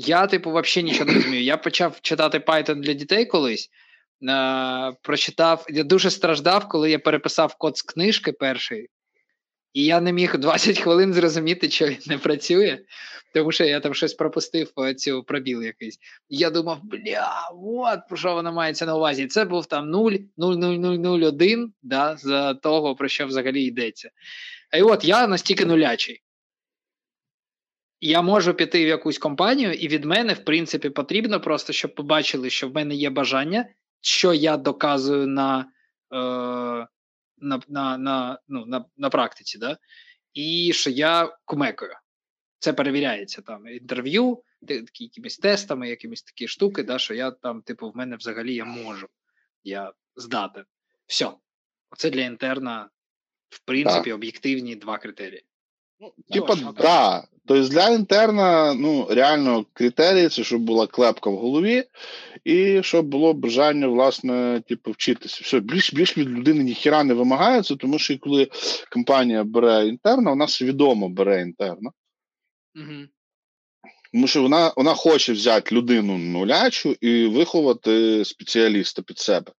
я, 0.00 0.26
типу, 0.26 0.50
взагалі 0.50 0.90
нічого 0.90 1.04
не 1.04 1.14
розумію. 1.14 1.42
Я 1.42 1.56
почав 1.56 2.00
читати 2.00 2.38
Python 2.38 2.80
для 2.80 2.92
дітей 2.92 3.26
колись. 3.26 3.70
Е, 4.28 4.92
прочитав, 5.02 5.66
я 5.68 5.84
дуже 5.84 6.10
страждав, 6.10 6.68
коли 6.68 6.90
я 6.90 6.98
переписав 6.98 7.54
код 7.54 7.78
з 7.78 7.82
книжки 7.82 8.32
першої, 8.32 8.90
і 9.72 9.84
я 9.84 10.00
не 10.00 10.12
міг 10.12 10.38
20 10.38 10.78
хвилин 10.78 11.14
зрозуміти, 11.14 11.70
що 11.70 11.86
він 11.86 11.98
не 12.06 12.18
працює, 12.18 12.78
тому 13.34 13.52
що 13.52 13.64
я 13.64 13.80
там 13.80 13.94
щось 13.94 14.14
пропустив 14.14 14.72
е, 14.78 14.94
цю 14.94 15.22
пробіл 15.22 15.62
якийсь. 15.62 15.98
Я 16.28 16.50
думав, 16.50 16.80
бля, 16.82 17.50
от 17.62 17.98
про 18.08 18.16
що 18.16 18.34
вона 18.34 18.52
мається 18.52 18.86
на 18.86 18.96
увазі. 18.96 19.26
Це 19.26 19.44
був 19.44 19.66
там 19.66 19.90
0, 19.90 20.12
0,0001, 20.38 21.66
да, 21.82 22.16
з 22.16 22.54
того, 22.62 22.94
про 22.94 23.08
що 23.08 23.26
взагалі 23.26 23.62
йдеться. 23.62 24.10
А 24.70 24.76
і 24.76 24.82
от 24.82 25.04
я 25.04 25.26
настільки 25.26 25.64
нулячий. 25.64 26.22
Я 28.00 28.22
можу 28.22 28.54
піти 28.54 28.84
в 28.84 28.88
якусь 28.88 29.18
компанію, 29.18 29.72
і 29.72 29.88
від 29.88 30.04
мене, 30.04 30.32
в 30.32 30.44
принципі, 30.44 30.90
потрібно 30.90 31.40
просто, 31.40 31.72
щоб 31.72 31.94
побачили, 31.94 32.50
що 32.50 32.68
в 32.68 32.74
мене 32.74 32.94
є 32.94 33.10
бажання, 33.10 33.68
що 34.00 34.32
я 34.32 34.56
доказую 34.56 35.26
на, 35.26 35.60
е, 36.12 36.16
на, 37.38 37.60
на, 37.68 37.98
на, 37.98 38.38
ну, 38.48 38.66
на, 38.66 38.84
на 38.96 39.10
практиці, 39.10 39.58
да? 39.58 39.78
і 40.34 40.72
що 40.74 40.90
я 40.90 41.36
кумекаю. 41.44 41.92
Це 42.58 42.72
перевіряється 42.72 43.42
там 43.42 43.68
інтерв'ю, 43.68 44.42
такі 44.68 45.04
якимись 45.04 45.38
тестами, 45.38 45.88
якимись 45.88 46.22
такі 46.22 46.48
штуки, 46.48 46.82
да, 46.82 46.98
що 46.98 47.14
я 47.14 47.30
там, 47.30 47.62
типу, 47.62 47.90
в 47.90 47.96
мене 47.96 48.16
взагалі 48.16 48.54
я 48.54 48.64
можу, 48.64 49.08
я 49.64 49.92
здатен. 50.16 50.64
Все. 51.06 51.30
Оце 51.90 52.10
для 52.10 52.20
інтерна, 52.20 52.90
в 53.48 53.58
принципі, 53.64 54.12
об'єктивні 54.12 54.76
два 54.76 54.98
критерії. 54.98 55.44
Типа, 56.32 56.54
да. 56.72 57.28
Тобто 57.48 57.68
для 57.68 57.88
інтерна, 57.88 58.74
ну, 58.74 59.06
реально 59.10 59.66
критерії 59.72 60.28
це 60.28 60.44
щоб 60.44 60.60
була 60.62 60.86
клепка 60.86 61.30
в 61.30 61.36
голові, 61.36 61.84
і 62.44 62.82
щоб 62.82 63.06
було 63.06 63.34
бажання, 63.34 63.86
власне, 63.86 64.62
типу, 64.68 64.90
вчитися. 64.90 65.40
Все, 65.42 65.60
більш, 65.60 65.94
більш 65.94 66.18
від 66.18 66.28
людини 66.28 66.64
ніхіра 66.64 67.04
не 67.04 67.14
вимагається, 67.14 67.76
тому 67.76 67.98
що 67.98 68.18
коли 68.18 68.48
компанія 68.92 69.44
бере 69.44 69.86
інтерна, 69.88 70.30
вона 70.30 70.48
свідомо 70.48 71.08
бере 71.08 71.42
інтерна. 71.42 71.90
Угу. 72.76 73.06
Тому 74.12 74.26
що 74.26 74.42
вона 74.42 74.72
вона 74.76 74.94
хоче 74.94 75.32
взяти 75.32 75.74
людину 75.74 76.18
нулячу 76.18 76.96
і 77.00 77.26
виховати 77.26 78.24
спеціаліста 78.24 79.02
під 79.02 79.18
себе, 79.18 79.52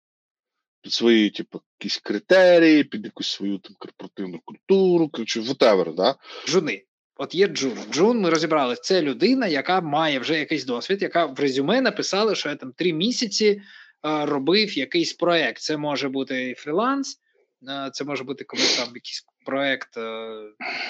під 0.83 0.93
свої, 0.93 1.31
типу, 1.31 1.61
якісь 1.81 1.99
критерії, 1.99 2.85
під 2.85 3.05
якусь 3.05 3.31
свою 3.31 3.59
там 3.59 3.77
корпоративну 3.79 4.41
культуру, 4.45 5.09
коротше, 5.09 5.41
whatever, 5.41 5.95
да? 5.95 6.17
Джуни. 6.47 6.88
От 7.21 7.35
є 7.35 7.47
Джун. 7.47 7.79
Джун, 7.91 8.21
ми 8.21 8.31
розібрали, 8.31 8.77
це 8.83 9.03
людина, 9.03 9.47
яка 9.47 9.81
має 9.81 10.19
вже 10.19 10.39
якийсь 10.39 10.65
досвід, 10.65 11.03
яка 11.03 11.27
в 11.27 11.41
резюме 11.41 11.81
написала, 11.81 12.35
що 12.35 12.49
я 12.49 12.57
там 12.57 12.73
три 12.73 12.93
місяці 12.93 13.63
а, 14.03 14.27
робив 14.27 14.79
якийсь 14.79 15.13
проект. 15.13 15.63
Це 15.63 15.77
може 15.77 16.09
бути 16.09 16.55
фріланс, 16.55 17.21
а, 17.69 17.91
це 17.91 18.05
може 18.05 18.25
бути 18.25 18.45
коли 18.45 18.63
там 18.63 18.89
якийсь 18.95 19.27
проект 19.45 19.97
а, 19.97 20.41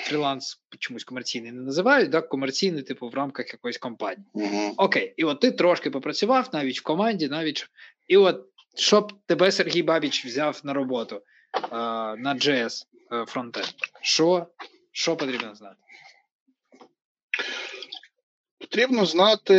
фріланс 0.03 0.61
чомусь 0.79 1.05
комерційний 1.05 1.53
не 1.53 1.62
називають, 1.62 2.12
так, 2.12 2.29
комерційний, 2.29 2.83
типу, 2.83 3.09
в 3.09 3.14
рамках 3.14 3.53
якоїсь 3.53 3.79
компанії. 3.79 4.26
Угу. 4.33 4.74
Окей, 4.76 5.14
і 5.16 5.24
от 5.24 5.41
ти 5.41 5.51
трошки 5.51 5.91
попрацював 5.91 6.51
навіть 6.53 6.81
в 6.81 6.83
команді, 6.83 7.29
навіть 7.29 7.66
і 8.09 8.16
от 8.16 8.45
щоб 8.74 9.12
тебе 9.26 9.53
Сергій 9.53 9.83
Бабіч 9.83 10.26
взяв 10.26 10.61
на 10.64 10.72
роботу 10.72 11.22
на 11.72 12.37
JS 12.39 12.85
фронтенд, 13.26 13.66
що, 14.03 14.47
що 14.93 15.16
потрібно 15.16 15.55
знати? 15.55 15.76
Потрібно 18.59 19.07
знати, 19.07 19.55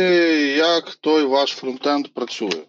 як 0.56 0.94
той 0.94 1.24
ваш 1.24 1.50
фронтенд 1.50 2.08
працює. 2.14 2.64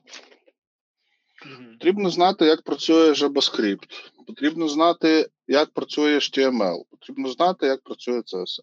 mm 1.45 1.71
Потрібно 1.71 2.09
знати, 2.09 2.45
як 2.45 2.61
працює 2.61 3.11
JavaScript. 3.11 4.11
Потрібно 4.27 4.67
знати, 4.67 5.29
як 5.47 5.73
працює 5.73 6.15
HTML. 6.15 6.83
Потрібно 6.89 7.29
знати, 7.29 7.67
як 7.67 7.83
працює 7.83 8.19
CSS. 8.19 8.59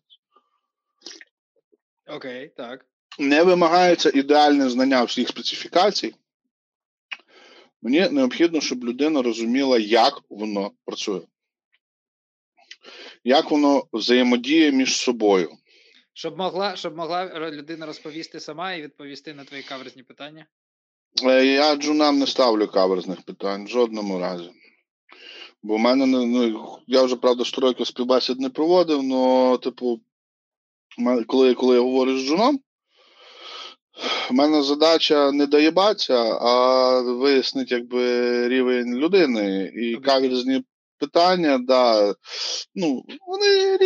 Окей, 2.07 2.47
okay, 2.47 2.57
так. 2.57 2.87
Не 3.19 3.43
вимагається 3.43 4.11
ідеальне 4.14 4.71
знання 4.71 5.05
всіх 5.05 5.29
специфікацій. 5.29 6.14
Мені 7.83 8.09
необхідно, 8.11 8.61
щоб 8.61 8.85
людина 8.85 9.23
розуміла, 9.23 9.79
як 9.79 10.21
воно 10.29 10.71
працює, 10.85 11.21
як 13.25 13.51
воно 13.51 13.85
взаємодіє 13.93 14.73
між 14.73 14.97
собою. 14.97 15.59
Щоб 16.19 16.39
могла 16.39 16.77
щоб 16.77 16.97
могла 16.97 17.51
людина 17.51 17.87
розповісти 17.87 18.41
сама 18.41 18.73
і 18.73 18.83
відповісти 18.83 19.35
на 19.35 19.45
твої 19.45 19.62
каверзні 19.62 20.03
питання? 20.03 20.47
Е, 21.25 21.47
я 21.47 21.77
джунам 21.77 22.19
не 22.19 22.27
ставлю 22.27 22.66
каверзних 22.66 23.23
питань 23.23 23.64
в 23.64 23.69
жодному 23.69 24.19
разі. 24.19 24.51
Бо 25.62 25.77
в 25.77 25.79
мене 25.79 26.07
ну, 26.07 26.79
я 26.87 27.03
вже 27.03 27.16
правда 27.16 27.45
років 27.59 27.87
співбесід 27.87 28.41
не 28.41 28.51
проводив, 28.51 29.12
але, 29.12 29.59
типу, 29.59 30.01
коли 31.27 31.55
коли 31.55 31.77
я 31.77 31.83
говорю 31.83 32.19
з 32.19 32.27
джуном, 32.27 32.61
в 34.31 34.35
мене 34.35 34.62
задача 34.62 35.33
не 35.33 35.47
доїбатися, 35.47 36.39
а 36.41 37.01
вияснити 37.01 37.75
якби, 37.75 38.49
рівень 38.49 38.95
людини 38.95 39.73
і 39.75 39.97
каверзні 39.97 40.64
питання, 40.99 41.59
да, 41.59 42.14
ну, 42.74 43.05
вони 43.26 43.76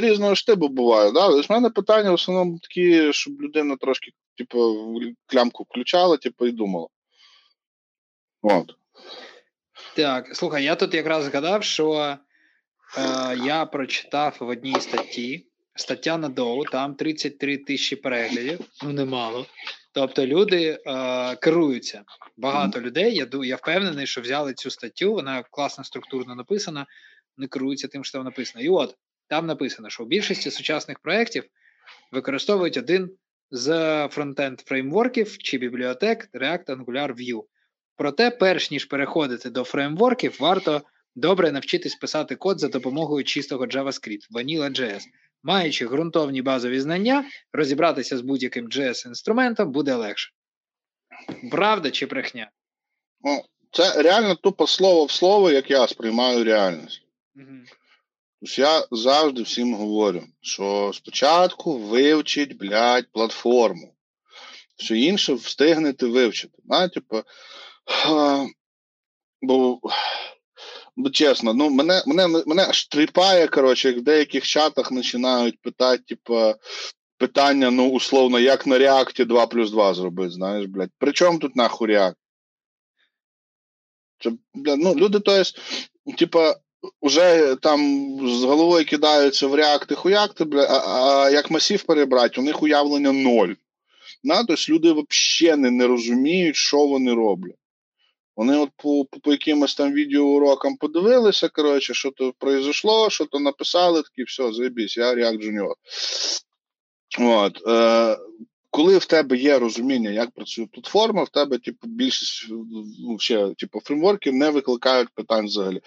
різного 0.00 0.34
штибу 0.34 0.68
бувають. 0.68 1.14
Да? 1.14 1.28
В 1.28 1.46
мене 1.50 1.70
питання 1.70 2.10
в 2.10 2.14
основному 2.14 2.58
такі, 2.58 3.12
щоб 3.12 3.42
людина 3.42 3.76
трошки, 3.76 4.10
типу, 4.36 4.76
клямку 5.26 5.62
включала, 5.62 6.16
типу, 6.16 6.46
і 6.46 6.52
думала. 6.52 6.88
От. 8.42 8.74
Так, 9.96 10.36
слухай, 10.36 10.64
я 10.64 10.76
тут 10.76 10.94
якраз 10.94 11.24
згадав, 11.24 11.64
що 11.64 11.94
е, 11.94 12.18
я 13.44 13.66
прочитав 13.66 14.36
в 14.40 14.48
одній 14.48 14.80
статті. 14.80 15.46
Стаття 15.74 16.18
на 16.18 16.28
Доу, 16.28 16.64
там 16.64 16.94
33 16.94 17.58
тисячі 17.58 17.96
переглядів, 17.96 18.60
ну 18.82 18.92
немало. 18.92 19.46
Тобто 19.92 20.26
люди 20.26 20.78
е, 20.86 21.36
керуються. 21.36 22.04
Багато 22.36 22.80
людей. 22.80 23.14
Я 23.14 23.44
я 23.44 23.56
впевнений, 23.56 24.06
що 24.06 24.20
взяли 24.20 24.54
цю 24.54 24.70
статтю, 24.70 25.12
вона 25.12 25.42
класно 25.50 25.84
структурно 25.84 26.34
написана, 26.34 26.86
не 27.36 27.46
керуються 27.46 27.88
тим, 27.88 28.04
що 28.04 28.18
там 28.18 28.24
написано. 28.24 28.64
І 28.64 28.68
от 28.68 28.94
там 29.28 29.46
написано, 29.46 29.90
що 29.90 30.02
у 30.02 30.06
більшості 30.06 30.50
сучасних 30.50 30.98
проєктів 30.98 31.44
використовують 32.12 32.76
один 32.76 33.10
з 33.50 33.68
фронтенд 34.08 34.60
фреймворків 34.60 35.38
чи 35.38 35.58
бібліотек 35.58 36.28
React 36.34 36.64
Angular 36.64 37.14
Vue. 37.14 37.42
Проте, 37.96 38.30
перш 38.30 38.70
ніж 38.70 38.84
переходити 38.84 39.50
до 39.50 39.64
фреймворків, 39.64 40.36
варто 40.40 40.82
добре 41.14 41.52
навчитись 41.52 41.94
писати 41.94 42.36
код 42.36 42.60
за 42.60 42.68
допомогою 42.68 43.24
чистого 43.24 43.66
JavaScript, 43.66 44.30
Vanilla.js. 44.34 45.02
Маючи 45.42 45.86
ґрунтовні 45.86 46.42
базові 46.42 46.80
знання, 46.80 47.24
розібратися 47.52 48.18
з 48.18 48.20
будь-яким 48.20 48.68
JS-інструментом 48.68 49.66
буде 49.70 49.94
легше. 49.94 50.30
Правда 51.50 51.90
чи 51.90 52.06
брехня? 52.06 52.50
Ну, 53.20 53.44
Це 53.72 54.02
реально 54.02 54.34
тупо 54.34 54.66
слово 54.66 55.04
в 55.04 55.10
слово, 55.10 55.50
як 55.50 55.70
я 55.70 55.88
сприймаю 55.88 56.44
реальність. 56.44 57.02
Угу. 57.36 57.46
Тож 58.40 58.58
я 58.58 58.86
завжди 58.90 59.42
всім 59.42 59.74
говорю, 59.74 60.22
що 60.40 60.90
спочатку 60.94 61.78
вивчіть, 61.78 62.56
блядь, 62.56 63.12
платформу. 63.12 63.94
Все 64.76 64.98
інше 64.98 65.34
встигнете 65.34 66.06
вивчити. 66.06 66.58
Знаєте, 66.64 66.94
типу, 66.94 67.22
бо 69.42 69.80
Ну, 71.02 71.10
чесно, 71.10 71.54
ну 71.54 71.70
мене 71.70 72.02
мене, 72.06 72.42
мене 72.46 72.66
аж 72.68 72.88
тріпає, 72.88 73.48
коротше, 73.48 73.88
як 73.88 73.98
в 73.98 74.02
деяких 74.02 74.44
чатах 74.44 74.88
починають 74.88 75.60
питати, 75.60 76.02
типу, 76.08 76.54
питання, 77.18 77.70
ну, 77.70 77.90
условно, 77.90 78.38
як 78.38 78.66
на 78.66 78.78
реакті 78.78 79.24
2 79.24 79.46
плюс 79.46 79.70
2 79.70 79.94
зробити, 79.94 80.30
знаєш, 80.30 80.66
блядь. 80.66 80.90
При 80.98 81.12
чому 81.12 81.38
тут 81.38 81.56
нахуй 81.56 81.88
реакт? 81.88 82.16
Ну, 84.54 84.94
люди, 84.94 85.20
то 85.20 85.32
есть, 85.32 85.58
типа, 86.18 86.56
вже 87.02 87.56
там 87.62 87.80
з 88.28 88.44
головою 88.44 88.86
кидаються 88.86 89.46
в 89.46 89.54
реакти 89.54 89.94
хуякти, 89.94 90.44
бля, 90.44 90.66
а, 90.70 91.24
а 91.24 91.30
як 91.30 91.50
масів 91.50 91.82
перебрати, 91.82 92.40
у 92.40 92.44
них 92.44 92.62
уявлення 92.62 93.12
ноль. 93.12 93.54
Тобто 94.24 94.54
люди 94.68 94.92
взагалі 94.92 95.60
не, 95.60 95.70
не 95.70 95.86
розуміють, 95.86 96.56
що 96.56 96.86
вони 96.86 97.14
роблять. 97.14 97.59
Вони 98.36 98.56
от 98.56 98.70
по 98.76 99.04
по, 99.04 99.32
якимось 99.32 99.74
там 99.74 99.92
відеоурокам 99.92 100.76
подивилися, 100.76 101.48
коротше, 101.48 101.94
що 101.94 102.10
то 102.10 102.32
произошло, 102.38 103.10
що 103.10 103.26
то 103.26 103.40
написали, 103.40 104.02
такі, 104.02 104.22
все, 104.22 104.52
заєбісь, 104.52 104.96
я 104.96 105.14
React 105.14 105.38
Junior. 105.42 105.74
От, 107.18 107.62
е, 107.66 108.18
Коли 108.70 108.98
в 108.98 109.04
тебе 109.04 109.36
є 109.36 109.58
розуміння, 109.58 110.10
як 110.10 110.30
працює 110.30 110.66
платформа, 110.72 111.22
в 111.22 111.28
тебе 111.28 111.58
типу, 111.58 111.88
більшість 111.88 112.46
ну, 112.98 113.18
ще, 113.18 113.54
типу, 113.58 113.80
фреймворків 113.80 114.34
не 114.34 114.50
викликають 114.50 115.08
питань 115.14 115.46
взагалі. 115.46 115.80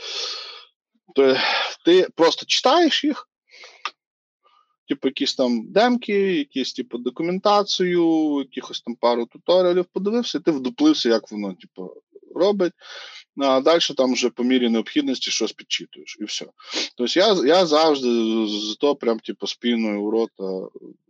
То 1.16 1.38
Ти 1.86 2.08
просто 2.16 2.46
читаєш 2.46 3.04
їх, 3.04 3.30
типу, 4.88 5.08
якісь 5.08 5.36
там 5.36 5.72
демки, 5.72 6.38
якісь 6.38 6.74
типу, 6.74 6.98
документацію, 6.98 8.40
якихось 8.40 8.82
там 8.82 8.96
пару 8.96 9.26
туторіалів 9.26 9.86
подивився, 9.86 10.38
і 10.38 10.42
ти 10.42 10.52
вдуплився, 10.52 11.10
як 11.10 11.32
воно, 11.32 11.54
типу, 11.54 12.03
робить, 12.36 12.74
а 13.38 13.62
далі 13.62 13.80
там 13.98 14.14
вже 14.14 14.30
по 14.30 14.44
мірі 14.44 14.70
необхідності 14.70 15.32
щось 15.32 15.54
підчитуєш 15.54 16.18
і 16.20 16.24
все. 16.24 16.46
Тобто 16.98 17.20
я 17.20 17.58
я 17.58 17.66
завжди 17.66 18.08
з 18.48 18.76
то 18.80 18.96
прям 18.96 19.20
типу, 19.20 19.48
спіною 19.48 20.02
у 20.02 20.12
рота 20.12 20.68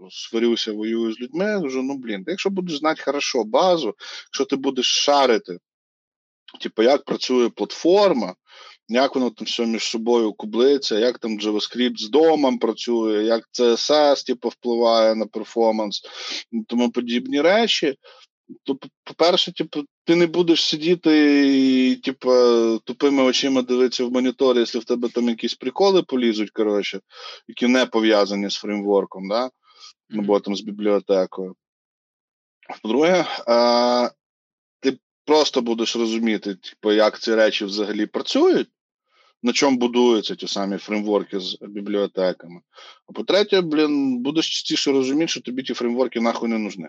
сварюся, 0.10 0.72
воюю 0.72 1.14
з 1.14 1.20
людьми. 1.20 1.68
Вже, 1.68 1.82
ну 1.82 1.98
блін, 1.98 2.24
якщо 2.28 2.50
будеш 2.50 2.78
знати 2.78 3.02
хорошо 3.06 3.44
базу, 3.44 3.94
якщо 4.28 4.46
ти 4.46 4.56
будеш 4.56 4.86
шарити, 4.86 5.58
типу, 6.60 6.84
як 6.84 7.06
працює 7.06 7.50
платформа. 7.50 8.36
Як 8.88 9.16
воно 9.16 9.30
там 9.30 9.46
все 9.46 9.66
між 9.66 9.84
собою 9.84 10.34
кублиться, 10.34 11.00
як 11.00 11.20
там 11.20 11.40
JavaScript 11.40 11.98
з 11.98 12.10
домом 12.10 12.58
працює, 12.58 13.24
як 13.24 13.50
CSS 13.54 14.26
типу, 14.26 14.50
впливає 14.50 15.16
на 15.16 15.26
перформанс, 15.26 16.02
тому 16.68 16.92
подібні 16.92 17.42
речі, 17.42 17.96
то, 18.64 18.78
по-перше, 19.04 19.54
типу, 19.54 19.84
ти 20.04 20.16
не 20.16 20.28
будеш 20.28 20.66
сидіти 20.66 21.44
і, 21.48 21.96
типу, 21.96 22.30
тупими 22.84 23.24
очима 23.24 23.62
дивитися 23.62 24.06
в 24.06 24.12
монітор, 24.12 24.58
якщо 24.58 24.80
в 24.80 24.86
тебе 24.86 25.10
там 25.10 25.30
якісь 25.30 25.56
приколи 25.56 26.04
полізуть, 26.04 26.52
коротше, 26.52 27.00
які 27.48 27.68
не 27.68 27.86
пов'язані 27.86 28.50
з 28.50 28.56
фреймворком, 28.56 29.30
да? 29.30 29.50
або 30.20 30.40
там 30.40 30.56
з 30.56 30.62
бібліотекою. 30.62 31.56
По-друге, 32.82 33.26
а, 33.48 34.10
ти 34.80 34.98
просто 35.26 35.62
будеш 35.62 35.96
розуміти, 35.96 36.56
типу, 36.56 36.92
як 36.92 37.20
ці 37.20 37.36
речі 37.36 37.66
взагалі 37.66 38.06
працюють, 38.06 38.70
на 39.44 39.54
чому 39.54 39.78
будуються 39.78 40.36
ті 40.36 40.48
самі 40.48 40.78
фреймворки 40.78 41.40
з 41.40 41.58
бібліотеками. 41.62 42.62
А 43.08 43.12
по-третє, 43.12 43.62
блін, 43.62 44.18
будеш 44.18 44.50
частіше 44.50 44.92
розуміти, 44.92 45.28
що 45.28 45.42
тобі 45.42 45.64
ті 45.64 45.74
фреймворки 45.74 46.20
нахуй 46.20 46.50
не 46.50 46.58
нужні 46.58 46.88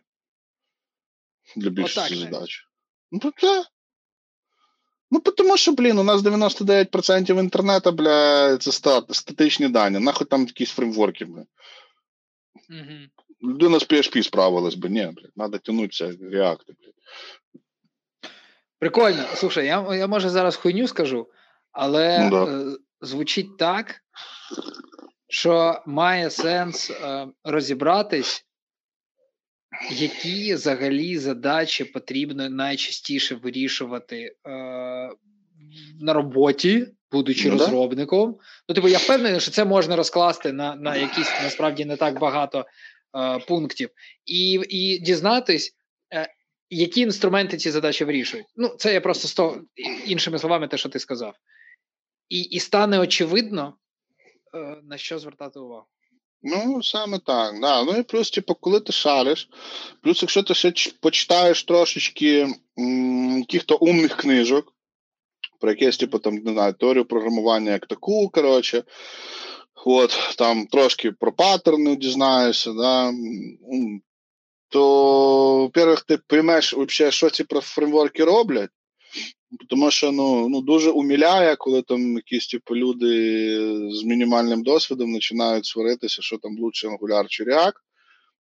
для 1.56 1.70
більшості 1.70 2.16
задач. 2.16 2.68
Ну, 3.12 3.32
це. 3.36 3.64
Ну, 5.10 5.20
тому 5.20 5.56
що, 5.56 5.72
блін, 5.72 5.98
у 5.98 6.02
нас 6.02 6.22
99% 6.22 7.38
інтернету, 7.38 7.92
бля, 7.92 8.56
це 8.56 8.72
стат, 8.72 9.14
статичні 9.14 9.68
дані. 9.68 9.98
Нахуй 9.98 10.26
там 10.26 10.46
якісь 10.46 10.70
фреймворки, 10.70 11.24
бля. 11.24 11.44
Угу. 12.70 13.52
Людина 13.52 13.78
з 13.78 13.88
PHP 13.88 14.22
справилась 14.22 14.74
би, 14.74 14.88
ні, 14.88 15.00
блядь, 15.00 15.34
треба 15.36 15.58
тягнутися 15.58 16.06
React, 16.06 16.64
блядь. 16.66 16.94
Прикольно. 18.78 19.24
Слушай, 19.34 19.66
я 19.66 19.94
я 19.94 20.06
може 20.06 20.28
зараз 20.28 20.56
хуйню 20.56 20.88
скажу, 20.88 21.28
але 21.72 22.18
ну, 22.18 22.30
да. 22.30 22.52
е, 22.52 22.76
звучить 23.00 23.58
так, 23.58 24.00
що 25.28 25.82
має 25.86 26.30
сенс 26.30 26.90
е, 26.90 27.28
розібратись, 27.44 28.46
які 29.90 30.54
взагалі 30.54 31.18
задачі 31.18 31.84
потрібно 31.84 32.50
найчастіше 32.50 33.34
вирішувати 33.34 34.36
е, 34.46 34.50
на 36.00 36.12
роботі, 36.12 36.86
будучи 37.12 37.50
ну, 37.50 37.58
розробником. 37.58 38.38
Ну, 38.68 38.74
типу, 38.74 38.88
я 38.88 38.98
впевнений, 38.98 39.40
що 39.40 39.50
це 39.50 39.64
можна 39.64 39.96
розкласти 39.96 40.52
на 40.52 40.76
на 40.76 40.96
якісь 40.96 41.32
насправді 41.42 41.84
не 41.84 41.96
так 41.96 42.18
багато 42.18 42.66
е, 43.16 43.38
пунктів, 43.38 43.90
і 44.26 44.60
і 44.68 44.98
дізнатись, 44.98 45.76
е, 46.14 46.28
які 46.70 47.00
інструменти 47.00 47.56
ці 47.56 47.70
задачі 47.70 48.04
вирішують. 48.04 48.46
Ну, 48.56 48.68
це 48.78 48.94
я 48.94 49.00
просто 49.00 49.28
сто 49.28 49.60
іншими 50.06 50.38
словами, 50.38 50.68
те, 50.68 50.76
що 50.76 50.88
ти 50.88 50.98
сказав. 50.98 51.34
І 52.28 52.40
і 52.40 52.60
стане 52.60 52.98
очевидно, 52.98 53.76
е, 54.54 54.76
на 54.82 54.98
що 54.98 55.18
звертати 55.18 55.58
увагу. 55.58 55.86
Ну, 56.46 56.82
саме 56.82 57.18
так. 57.18 57.60
Да. 57.60 57.84
Ну 57.84 57.96
і 57.96 58.02
плюс, 58.02 58.30
типу, 58.30 58.54
коли 58.54 58.80
ти 58.80 58.92
шариш, 58.92 59.48
плюс, 60.02 60.22
якщо 60.22 60.42
ти 60.42 60.54
ще 60.54 60.72
почитаєш 61.00 61.64
трошечки 61.64 62.48
яких-то 63.38 63.76
умних 63.76 64.16
книжок, 64.16 64.72
про 65.60 65.70
якесь, 65.70 65.96
типу, 65.96 66.18
там, 66.18 66.34
не 66.34 66.52
знаю, 66.52 66.72
теорію 66.72 67.04
програмування 67.04 67.72
як 67.72 67.86
таку, 67.86 68.28
коротше, 68.28 68.82
от, 69.84 70.34
там 70.38 70.66
трошки 70.66 71.12
про 71.12 71.32
паттерни 71.32 71.96
дізнаєшся, 71.96 72.72
да, 72.72 73.12
то, 74.68 75.58
во-первых, 75.58 76.04
ти 76.06 76.18
приймеш, 76.26 76.74
що 77.08 77.30
ці 77.30 77.44
фреймворки 77.62 78.24
роблять, 78.24 78.70
тому 79.68 79.90
що 79.90 80.12
ну, 80.12 80.48
ну 80.48 80.60
дуже 80.60 80.90
уміляє, 80.90 81.56
коли 81.56 81.82
там 81.82 82.14
якісь 82.14 82.46
типу, 82.46 82.76
люди 82.76 83.08
з 83.90 84.04
мінімальним 84.04 84.62
досвідом 84.62 85.14
починають 85.14 85.66
сваритися, 85.66 86.22
що 86.22 86.38
там 86.38 86.58
лучше 86.58 86.88
Angular 86.88 87.26
чи 87.28 87.44
React. 87.44 87.72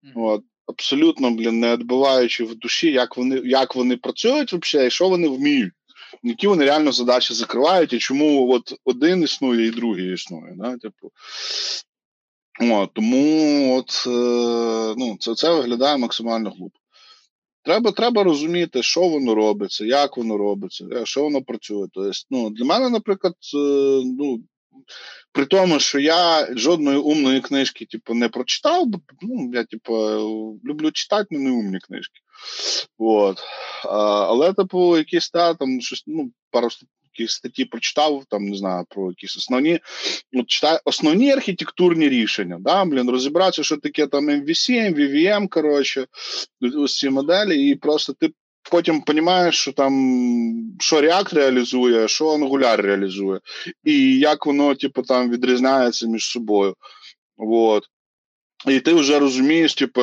Mm-hmm. 0.03 0.11
От. 0.15 0.43
Абсолютно, 0.65 1.31
блін, 1.31 1.59
не 1.59 1.71
відбиваючи 1.73 2.43
в 2.43 2.55
душі, 2.55 2.91
як 2.91 3.17
вони 3.17 3.41
як 3.45 3.75
вони 3.75 3.97
працюють 3.97 4.53
взагалі 4.53 4.87
і 4.87 4.91
що 4.91 5.09
вони 5.09 5.27
вміють, 5.27 5.73
які 6.23 6.47
вони 6.47 6.65
реально 6.65 6.91
задачі 6.91 7.33
закривають, 7.33 7.93
і 7.93 7.99
чому 7.99 8.51
от 8.51 8.73
один 8.85 9.23
існує 9.23 9.67
і 9.67 9.71
другий 9.71 10.13
існує. 10.13 10.53
Да? 10.57 10.77
Типу. 10.77 11.11
От, 12.61 12.93
Тому 12.93 13.77
от, 13.77 14.03
е, 14.07 14.95
ну, 14.97 15.17
це 15.19 15.35
це 15.35 15.53
виглядає 15.53 15.97
максимально 15.97 16.49
глупо. 16.49 16.79
Треба 17.63 17.91
треба 17.91 18.23
розуміти, 18.23 18.83
що 18.83 19.07
воно 19.07 19.35
робиться, 19.35 19.85
як 19.85 20.17
воно 20.17 20.37
робиться, 20.37 20.85
е, 20.91 21.05
що 21.05 21.23
воно 21.23 21.41
працює. 21.41 21.87
Тобто, 21.93 22.11
ну, 22.29 22.49
Для 22.49 22.65
мене, 22.65 22.89
наприклад, 22.89 23.33
е, 23.55 23.57
ну, 24.19 24.43
при 25.31 25.45
тому, 25.45 25.79
що 25.79 25.99
я 25.99 26.47
жодної 26.55 26.97
умної 26.97 27.41
книжки 27.41 27.85
типу, 27.85 28.13
не 28.13 28.29
прочитав, 28.29 28.85
бо 28.85 28.99
ну, 29.21 29.51
я 29.53 29.63
типу, 29.63 29.93
люблю 30.65 30.91
читати, 30.91 31.27
але 31.31 31.39
не 31.39 31.51
умні 31.51 31.79
книжки. 31.79 32.19
От. 32.97 33.39
А, 33.85 34.27
Але, 34.27 34.53
типу, 34.53 34.97
якісь 34.97 35.29
та, 35.29 35.53
там 35.53 35.81
щось, 35.81 36.03
ну, 36.07 36.31
пару 36.51 36.69
якісь 37.17 37.31
статті 37.31 37.65
прочитав, 37.65 38.23
там 38.29 38.45
не 38.45 38.57
знаю 38.57 38.85
про 38.89 39.09
якісь 39.09 39.37
основні 39.37 39.79
от 40.33 40.47
читаю, 40.47 40.79
основні 40.85 41.31
архітектурні 41.31 42.09
рішення. 42.09 42.57
Да, 42.59 42.85
блін, 42.85 43.09
Розібратися, 43.09 43.63
що 43.63 43.77
таке 43.77 44.07
там 44.07 44.29
MVC, 44.29 44.95
MVVM, 44.95 45.47
коротше, 45.47 46.05
ось 46.77 46.97
ці 46.97 47.09
моделі, 47.09 47.69
і 47.69 47.75
просто 47.75 48.13
ти 48.13 48.29
потім 48.71 49.03
розумієш, 49.07 49.55
що 49.55 49.71
там 49.71 49.93
що 50.79 51.01
React 51.01 51.35
реалізує, 51.35 52.07
що 52.07 52.25
Angular 52.25 52.81
реалізує, 52.81 53.39
і 53.83 54.19
як 54.19 54.45
воно, 54.45 54.75
типу, 54.75 55.01
там 55.01 55.29
відрізняється 55.29 56.07
між 56.07 56.25
собою. 56.25 56.75
Вот. 57.37 57.83
І 58.67 58.79
ти 58.79 58.93
вже 58.93 59.19
розумієш, 59.19 59.73
типу, 59.73 60.01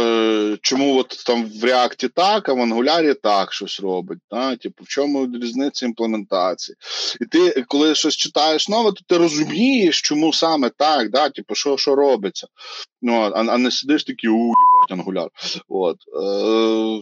чому 0.61 0.99
от 0.99 1.25
там 1.27 1.45
в 1.45 1.65
React 1.65 2.09
так, 2.09 2.49
а 2.49 2.53
в 2.53 2.59
Angular 2.59 3.15
так 3.23 3.53
щось 3.53 3.81
робить. 3.81 4.19
Да? 4.31 4.57
Типу, 4.57 4.85
в 4.85 4.89
чому 4.89 5.29
різниця 5.43 5.87
імплементації. 5.87 6.77
І 7.21 7.25
ти, 7.25 7.65
коли 7.69 7.95
щось 7.95 8.17
читаєш 8.17 8.69
нове, 8.69 8.93
то 8.93 9.01
ти 9.07 9.17
розумієш, 9.17 10.01
чому 10.01 10.33
саме 10.33 10.71
так, 10.77 11.11
да? 11.11 11.29
типу, 11.29 11.55
що 11.55 11.77
що 11.77 11.95
робиться. 11.95 12.47
Ну, 13.03 13.21
А 13.21 13.31
а 13.31 13.59
не 13.59 13.71
сидиш 13.71 14.05
такий, 14.05 14.31
у, 14.31 14.53
ангуляр. 14.91 15.29
От. 15.69 15.97
Е- 16.23 17.01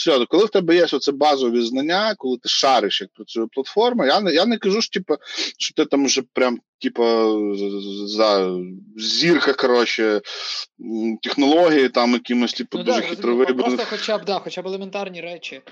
все, 0.00 0.26
коли 0.26 0.44
в 0.44 0.50
тебе 0.50 0.74
є 0.74 0.86
оце 0.92 1.12
базові 1.12 1.62
знання, 1.62 2.14
коли 2.18 2.38
ти 2.38 2.48
шариш, 2.48 3.00
як 3.00 3.12
працює 3.12 3.46
платформа, 3.52 4.06
я 4.06 4.20
не 4.20 4.32
я 4.32 4.46
не 4.46 4.58
кажу, 4.58 4.82
що, 4.82 5.00
типу, 5.00 5.14
що 5.58 5.74
ти 5.74 5.84
там 5.84 6.06
вже 6.06 6.22
прям 6.32 6.58
типу, 6.78 7.04
за 8.06 8.58
зірка, 8.96 9.52
коротше, 9.52 10.20
технології, 11.22 11.88
там 11.88 12.12
якимось 12.12 12.52
типу, 12.52 12.78
ну, 12.78 12.84
дуже 12.84 13.00
да, 13.00 13.06
хитро 13.06 13.36
вибраних. 13.36 13.76
Просто 13.76 13.86
хоча 13.90 14.18
б 14.18 14.24
да, 14.24 14.38
хоча 14.38 14.62
б 14.62 14.66
елементарні 14.66 15.20
речі. 15.20 15.62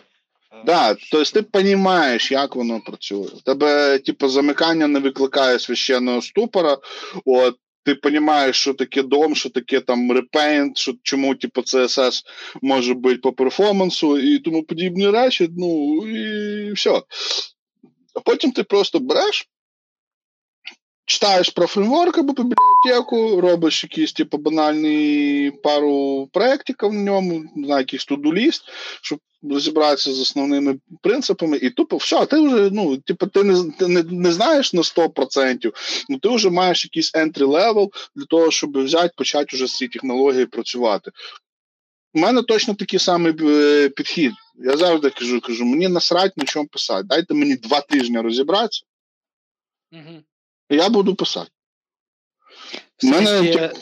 Да, 0.66 0.95
тобто 0.95 1.43
ти 1.43 1.47
розумієш, 1.53 2.33
як 2.33 2.57
воно 2.57 2.81
працює. 2.81 3.26
У 3.37 3.41
тебе, 3.41 3.99
типу, 3.99 4.29
замикання 4.29 4.87
не 4.87 4.99
викликає 4.99 5.59
священного 5.59 6.22
ступора, 6.22 6.79
от, 7.24 7.57
ти 7.95 8.09
розумієш, 8.11 8.57
що 8.57 8.74
таке 8.74 9.03
дом, 9.03 9.34
що 9.34 9.49
таке 9.49 9.80
там 9.80 10.12
репейнт, 10.12 10.78
що 10.78 10.95
чому 11.03 11.34
типу, 11.34 11.61
CSS 11.61 12.22
може 12.62 12.95
бути 12.95 13.16
по 13.16 13.32
перформансу 13.32 14.18
і 14.18 14.39
тому 14.39 14.62
подібні 14.62 15.11
речі. 15.11 15.49
Ну 15.57 16.03
і 16.09 16.72
все. 16.72 17.03
А 18.14 18.20
потім 18.20 18.53
ти 18.53 18.62
просто 18.62 19.01
береш. 19.01 19.49
Читаєш 21.09 21.50
про 21.50 21.66
фреймворк 21.66 22.18
або 22.18 22.32
бібліотеку, 22.32 23.40
робиш 23.40 23.84
якийсь 23.84 24.12
типу, 24.12 24.38
банальний 24.38 25.50
пару 25.50 26.28
проєктиків 26.32 26.88
в 26.88 26.92
ньому, 26.92 27.44
на 27.56 27.78
якийсь 27.78 28.04
туду-ліст, 28.04 28.62
щоб 29.02 29.18
розібратися 29.42 30.12
з 30.12 30.20
основними 30.20 30.78
принципами, 31.02 31.56
і 31.56 31.70
тупо 31.70 31.96
все, 31.96 32.26
ти 32.26 32.40
вже 32.40 32.70
ну, 32.72 32.96
типу, 32.96 33.26
ти 33.26 33.44
не 33.44 33.70
ти 33.78 33.88
не, 33.88 34.02
не 34.02 34.32
знаєш 34.32 34.72
на 34.72 34.82
100%, 34.82 35.72
ну 36.09 36.18
ти 36.18 36.28
вже 36.28 36.50
маєш 36.50 36.84
якийсь 36.84 37.14
entry 37.14 37.46
level 37.46 37.88
для 38.14 38.24
того, 38.24 38.50
щоб 38.50 38.84
взяти, 38.84 39.11
почати 39.16 39.56
вже 39.56 39.66
з 39.66 39.76
цієї 39.76 39.90
технології 39.90 40.46
працювати. 40.46 41.11
У 42.14 42.18
мене 42.18 42.42
точно 42.42 42.74
такий 42.74 42.98
самий 42.98 43.34
е, 43.40 43.88
підхід. 43.88 44.32
Я 44.64 44.76
завжди 44.76 45.11
кажу, 45.11 45.40
кажу, 45.40 45.64
мені 45.64 45.88
насрать 45.88 46.36
на 46.36 46.44
чому 46.44 46.66
писати. 46.66 47.04
Дайте 47.04 47.34
мені 47.34 47.56
два 47.56 47.80
тижні 47.80 48.20
розібратися, 48.20 48.82
угу. 49.92 50.22
Я 50.70 50.88
буду 50.88 51.14
писати. 51.14 51.50
У 53.02 53.06
мене 53.06 53.72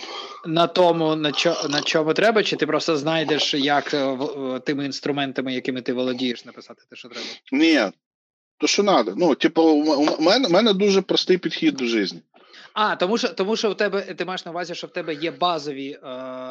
на 0.46 0.66
тому, 0.66 1.16
на 1.16 1.32
чо, 1.32 1.56
на 1.70 1.82
чому 1.82 2.14
треба, 2.14 2.42
чи 2.42 2.56
ти 2.56 2.66
просто 2.66 2.96
знайдеш, 2.96 3.54
як 3.54 3.94
е, 3.94 4.18
тими 4.64 4.84
інструментами, 4.84 5.54
якими 5.54 5.82
ти 5.82 5.92
володієш, 5.92 6.44
написати 6.44 6.82
те, 6.90 6.96
що 6.96 7.08
треба? 7.08 7.26
Ні, 7.52 7.80
то 8.58 8.66
що 8.66 8.82
треба. 8.82 9.12
Ну, 9.16 9.34
типу, 9.34 9.62
у 9.62 10.22
мене, 10.22 10.48
у 10.48 10.50
мене 10.50 10.72
дуже 10.72 11.02
простий 11.02 11.38
підхід 11.38 11.74
до 11.74 11.84
життя. 11.84 12.16
А, 12.72 12.96
тому 12.96 13.18
що 13.18 13.28
тому 13.28 13.56
що 13.56 13.70
в 13.70 13.76
тебе 13.76 14.02
ти 14.02 14.24
маєш 14.24 14.44
на 14.44 14.50
увазі, 14.50 14.74
що 14.74 14.86
в 14.86 14.90
тебе 14.90 15.14
є 15.14 15.30
базові 15.30 15.90
е, 15.90 16.00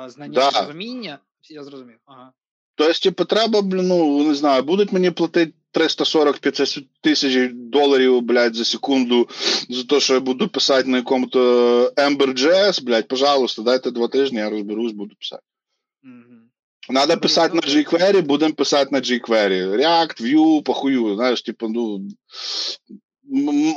знання 0.07 0.33
да. 0.51 0.61
розуміння. 0.61 1.19
Я 1.49 1.63
зрозумів. 1.63 1.97
Ага. 2.05 2.31
Тобто, 2.75 2.99
типу, 2.99 3.25
треба, 3.25 3.61
ну, 3.61 4.27
не 4.27 4.35
знаю, 4.35 4.63
будуть 4.63 4.91
мені 4.91 5.11
платити 5.11 5.53
340-500 5.75 6.83
тисяч 7.01 7.51
доларів, 7.53 8.21
блядь, 8.21 8.55
за 8.55 8.65
секунду 8.65 9.29
за 9.69 9.83
те, 9.83 9.99
що 9.99 10.13
я 10.13 10.19
буду 10.19 10.47
писати 10.47 10.89
на 10.89 10.97
якому-то 10.97 11.39
Ember.js, 11.97 12.83
блядь, 12.83 13.07
пожалуйста, 13.07 13.61
дайте 13.61 13.91
два 13.91 14.07
тижні, 14.07 14.37
я 14.37 14.49
розберусь, 14.49 14.91
буду 14.91 15.15
писати. 15.15 15.43
Mm-hmm. 16.03 16.45
Надо 16.89 17.17
писати 17.17 17.55
на 17.55 17.61
jQuery, 17.61 18.21
будемо 18.21 18.53
писати 18.53 18.89
на 18.91 18.99
jQuery. 19.01 19.75
React, 19.75 20.21
Vue, 20.21 20.63
похую, 20.63 21.15
знаєш, 21.15 21.41
типу, 21.41 21.67
ну. 21.67 22.01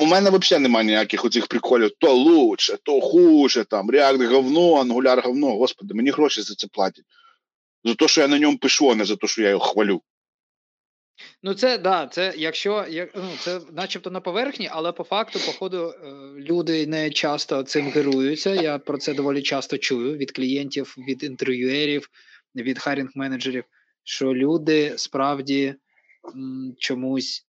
У 0.01 0.07
мене 0.07 0.30
взагалі 0.30 0.62
немає 0.62 0.86
ніяких 0.86 1.24
оцих 1.24 1.46
приколів. 1.46 1.90
То 1.99 2.14
лучше, 2.14 2.78
то 2.82 3.01
хуже, 3.01 3.64
там, 3.64 3.90
React 3.90 4.26
говно, 4.26 4.82
Angular 4.82 5.22
говно. 5.24 5.57
Господи, 5.57 5.94
мені 5.94 6.11
гроші 6.11 6.42
за 6.42 6.55
це 6.55 6.66
платять. 6.72 7.05
За 7.84 7.94
те, 7.94 8.09
що 8.09 8.20
я 8.20 8.28
на 8.28 8.38
ньому 8.38 8.59
пишу, 8.59 8.90
а 8.90 8.94
не 8.94 9.05
за 9.05 9.16
те, 9.16 9.26
що 9.26 9.42
я 9.42 9.49
його 9.49 9.64
хвалю. 9.64 10.03
Ну, 11.43 11.55
це 11.55 11.79
да, 11.79 12.07
це 12.07 12.35
якщо 12.37 12.85
як 12.89 13.11
ну 13.14 13.31
це, 13.41 13.61
начебто 13.73 14.11
на 14.11 14.21
поверхні, 14.21 14.69
але 14.73 14.93
по 14.93 15.05
факту, 15.05 15.39
походу, 15.47 15.89
е, 15.89 16.12
люди 16.37 16.87
не 16.87 17.11
часто 17.11 17.62
цим 17.62 17.93
керуються. 17.93 18.55
Я 18.55 18.79
про 18.79 18.99
це 18.99 19.14
доволі 19.14 19.43
часто 19.43 19.79
чую 19.79 20.16
від 20.16 20.33
клієнтів, 20.33 20.95
від 21.09 21.23
інтерв'юерів, 21.23 22.11
від 22.57 22.79
харінг 22.79 23.11
менеджерів, 23.14 23.64
що 24.05 24.35
люди 24.35 24.93
справді 24.97 25.75
м, 26.35 26.75
чомусь, 26.79 27.47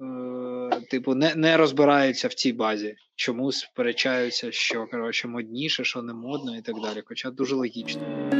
е, 0.00 0.80
типу, 0.90 1.14
не 1.14 1.34
не 1.34 1.56
розбираються 1.56 2.28
в 2.28 2.34
цій 2.34 2.52
базі, 2.52 2.96
чомусь 3.14 3.58
сперечаються, 3.58 4.52
що 4.52 4.86
коротше 4.86 5.28
модніше, 5.28 5.84
що 5.84 6.02
не 6.02 6.14
модно, 6.14 6.56
і 6.56 6.62
так 6.62 6.80
далі. 6.80 7.02
Хоча 7.04 7.30
дуже 7.30 7.54
логічно. 7.54 8.30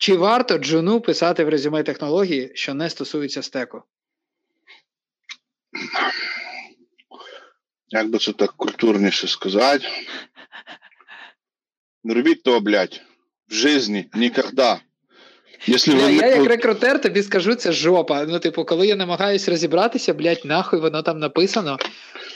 Чи 0.00 0.16
варто 0.16 0.58
джуну 0.58 1.00
писати 1.00 1.44
в 1.44 1.48
резюме 1.48 1.82
технології, 1.82 2.50
що 2.54 2.74
не 2.74 2.90
стосуються 2.90 3.42
стеку? 3.42 3.82
Як 7.88 8.10
би 8.10 8.18
це 8.18 8.32
так 8.32 8.52
культурніше 8.56 9.28
сказати? 9.28 9.84
Не 12.04 12.14
робіть 12.14 12.42
того, 12.42 12.60
блядь, 12.60 13.00
в 13.48 13.54
житті 13.54 14.10
ніколи. 14.14 14.78
Якщо 15.66 15.96
ви... 15.96 16.12
Я 16.12 16.26
як 16.36 16.48
рекрутер 16.48 17.00
тобі 17.00 17.22
скажу, 17.22 17.54
це 17.54 17.72
жопа. 17.72 18.24
Ну, 18.24 18.38
типу, 18.38 18.64
коли 18.64 18.86
я 18.86 18.96
намагаюсь 18.96 19.48
розібратися, 19.48 20.14
блядь, 20.14 20.44
нахуй 20.44 20.80
воно 20.80 21.02
там 21.02 21.18
написано. 21.18 21.78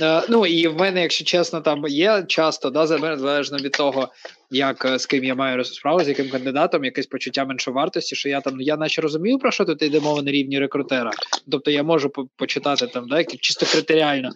Е, 0.01 0.23
ну 0.29 0.47
і 0.47 0.69
в 0.69 0.77
мене, 0.79 1.03
якщо 1.03 1.25
чесно, 1.25 1.61
там 1.61 1.87
є 1.87 2.25
часто, 2.29 2.71
да, 2.71 2.87
залежно 2.87 3.59
від 3.59 3.73
того, 3.73 4.09
як 4.51 4.85
е, 4.85 4.99
з 4.99 5.07
ким 5.07 5.25
я 5.25 5.35
маю 5.35 5.65
справу, 5.65 6.05
з 6.05 6.09
яким 6.09 6.31
кандидатом, 6.31 6.85
якесь 6.85 7.07
почуття 7.07 7.45
меншовартості, 7.45 8.17
що 8.17 8.29
я 8.29 8.41
там, 8.41 8.61
я 8.61 8.77
наче 8.77 9.03
розумію, 9.03 9.39
про 9.39 9.51
що 9.51 9.65
тут 9.65 9.83
йде 9.83 10.01
мова 10.01 10.23
на 10.23 10.31
рівні 10.31 10.59
рекрутера. 10.59 11.11
Тобто 11.51 11.71
я 11.71 11.83
можу 11.83 12.11
почитати 12.37 12.87
там, 12.87 13.09
да, 13.09 13.25
чисто 13.25 13.67
критеріально. 13.67 14.31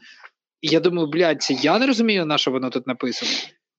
І 0.61 0.69
я 0.69 0.81
думаю, 0.81 1.09
блядь, 1.09 1.43
це 1.43 1.55
я 1.55 1.79
не 1.79 1.87
розумію, 1.87 2.27
на 2.27 2.39
що 2.39 2.51
воно 2.51 2.71
тут 2.71 2.87
написано. 2.87 3.31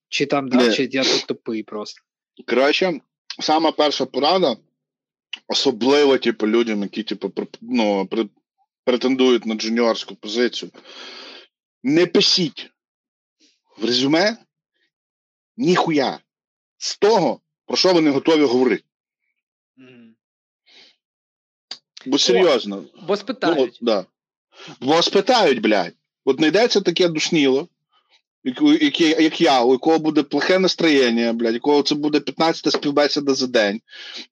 Чи 0.09 0.25
там, 0.25 0.49
да, 0.49 0.71
чи 0.71 0.89
я 0.91 1.03
тут 1.03 1.25
тупий 1.27 1.63
просто. 1.63 2.01
Краще, 2.45 2.99
сама 3.39 3.71
перша 3.71 4.05
порада, 4.05 4.55
особливо, 5.47 6.17
типу, 6.17 6.47
людям, 6.47 6.81
які, 6.81 7.03
типу, 7.03 7.31
ну, 7.61 8.09
претендують 8.85 9.45
на 9.45 9.55
джуніорську 9.55 10.15
позицію. 10.15 10.71
Не 11.83 12.05
пишіть 12.05 12.71
в 13.77 13.85
резюме 13.85 14.37
ніхуя 15.57 16.19
з 16.77 16.97
того, 16.97 17.39
про 17.65 17.77
що 17.77 17.93
ви 17.93 18.01
не 18.01 18.09
готові 18.09 18.43
говорити. 18.43 18.83
Mm. 19.77 20.09
Бо 22.05 22.17
серйозно. 22.17 22.77
О, 22.77 23.05
бо 23.07 23.17
спитають. 23.17 23.57
Ну, 23.57 23.63
от, 23.63 23.77
да. 23.81 24.05
Бо 24.81 25.01
спитають, 25.01 25.61
блядь. 25.61 25.93
От 26.25 26.37
знайдеться 26.37 26.81
таке 26.81 27.07
душніло, 27.07 27.67
як, 28.43 29.01
як 29.01 29.41
я, 29.41 29.63
у 29.63 29.71
якого 29.71 29.99
буде 29.99 30.23
плохе 30.23 30.59
настроєння, 30.59 31.33
блядь, 31.33 31.53
якого 31.53 31.83
це 31.83 31.95
буде 31.95 32.19
15 32.19 32.73
співбесіда 32.73 33.33
за 33.33 33.47
день, 33.47 33.81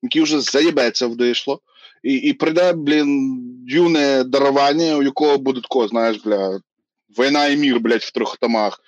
який 0.02 0.22
вже 0.22 0.40
заєбеться 0.40 1.06
вдишло, 1.06 1.60
і 2.02 2.14
і 2.14 2.32
прийде, 2.32 2.72
блін, 2.72 3.40
юне 3.68 4.24
дарування, 4.24 4.96
у 4.96 5.02
якого 5.02 5.38
буде 5.38 5.60
тако, 5.60 5.88
знаєш, 5.88 6.16
блядь, 6.16 6.62
Війна 7.08 7.46
і 7.46 7.56
мір, 7.56 7.80
блядь, 7.80 8.02
в 8.02 8.10
трьох 8.10 8.36
томах. 8.36 8.80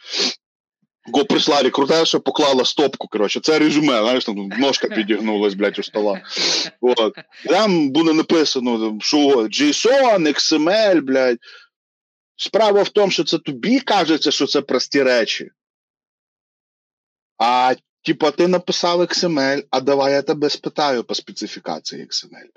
Го 1.12 1.24
прийшла 1.24 1.62
рекрутерша, 1.62 2.18
поклала 2.18 2.64
стопку. 2.64 3.08
коротше, 3.08 3.40
Це 3.40 3.58
резюме, 3.58 4.02
знаєш, 4.02 4.24
там 4.24 4.36
ножка 4.36 4.88
підігнулась, 4.88 5.54
блядь, 5.54 5.78
у 5.78 5.82
стола. 5.82 6.20
От. 6.80 7.14
Там 7.46 7.90
буде 7.90 8.12
написано, 8.12 8.98
що 9.00 9.18
JSON, 9.36 10.28
XML, 10.28 11.02
блядь. 11.02 11.38
Справа 12.36 12.82
в 12.82 12.88
тому, 12.88 13.10
що 13.10 13.24
це 13.24 13.38
тобі 13.38 13.80
кажеться, 13.80 14.30
що 14.30 14.46
це 14.46 14.60
прості 14.60 15.02
речі. 15.02 15.50
А 17.38 17.74
типа, 18.02 18.30
ти 18.30 18.48
написав 18.48 19.00
XML, 19.00 19.64
а 19.70 19.80
давай 19.80 20.12
я 20.12 20.22
тебе 20.22 20.50
спитаю 20.50 21.04
по 21.04 21.14
специфікації 21.14 22.06
XML. 22.06 22.50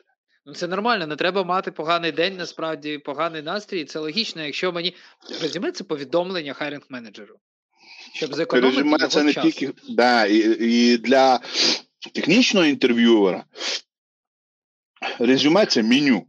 Ну, 0.45 0.53
це 0.53 0.67
нормально, 0.67 1.07
не 1.07 1.15
треба 1.15 1.43
мати 1.43 1.71
поганий 1.71 2.11
день, 2.11 2.37
насправді 2.37 2.97
поганий 2.97 3.41
настрій. 3.41 3.85
Це 3.85 3.99
логічно, 3.99 4.45
якщо 4.45 4.71
мені 4.71 4.95
резюме 5.41 5.71
це 5.71 5.83
повідомлення 5.83 6.53
хайринг 6.53 6.83
менеджеру. 6.89 7.35
Щоб 8.13 8.33
зекономити 8.35 8.77
Резюме 8.77 8.97
його 8.97 9.07
це 9.07 9.23
не 9.23 9.33
час. 9.33 9.43
тільки 9.43 9.73
да, 9.89 10.25
і, 10.25 10.37
і 10.59 10.97
для 10.97 11.39
технічного 12.13 12.65
інтерв'юера. 12.65 13.43
Резюме 15.19 15.65
це 15.65 15.83
меню. 15.83 16.27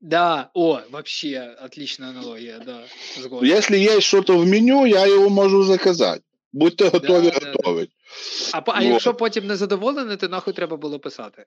Да, 0.00 0.50
о, 0.54 0.80
вообще 0.90 1.56
отличная 1.64 2.10
аналогия, 2.10 2.58
да. 2.58 2.84
Згоден. 3.16 3.58
Если 3.58 3.78
есть 3.78 4.02
что-то 4.02 4.38
в 4.38 4.46
меню, 4.46 4.86
я 4.86 5.06
його 5.06 5.30
можу 5.30 5.64
заказати. 5.64 6.22
Будьте 6.52 6.88
готові 6.88 7.30
да, 7.30 7.46
готові. 7.46 7.80
Да, 7.80 8.60
да. 8.60 8.72
А, 8.72 8.78
а 8.78 8.82
якщо 8.82 9.14
потім 9.14 9.46
не 9.46 9.56
задоволений, 9.56 10.16
то 10.16 10.28
нахуй 10.28 10.54
треба 10.54 10.76
було 10.76 10.98
писати. 10.98 11.46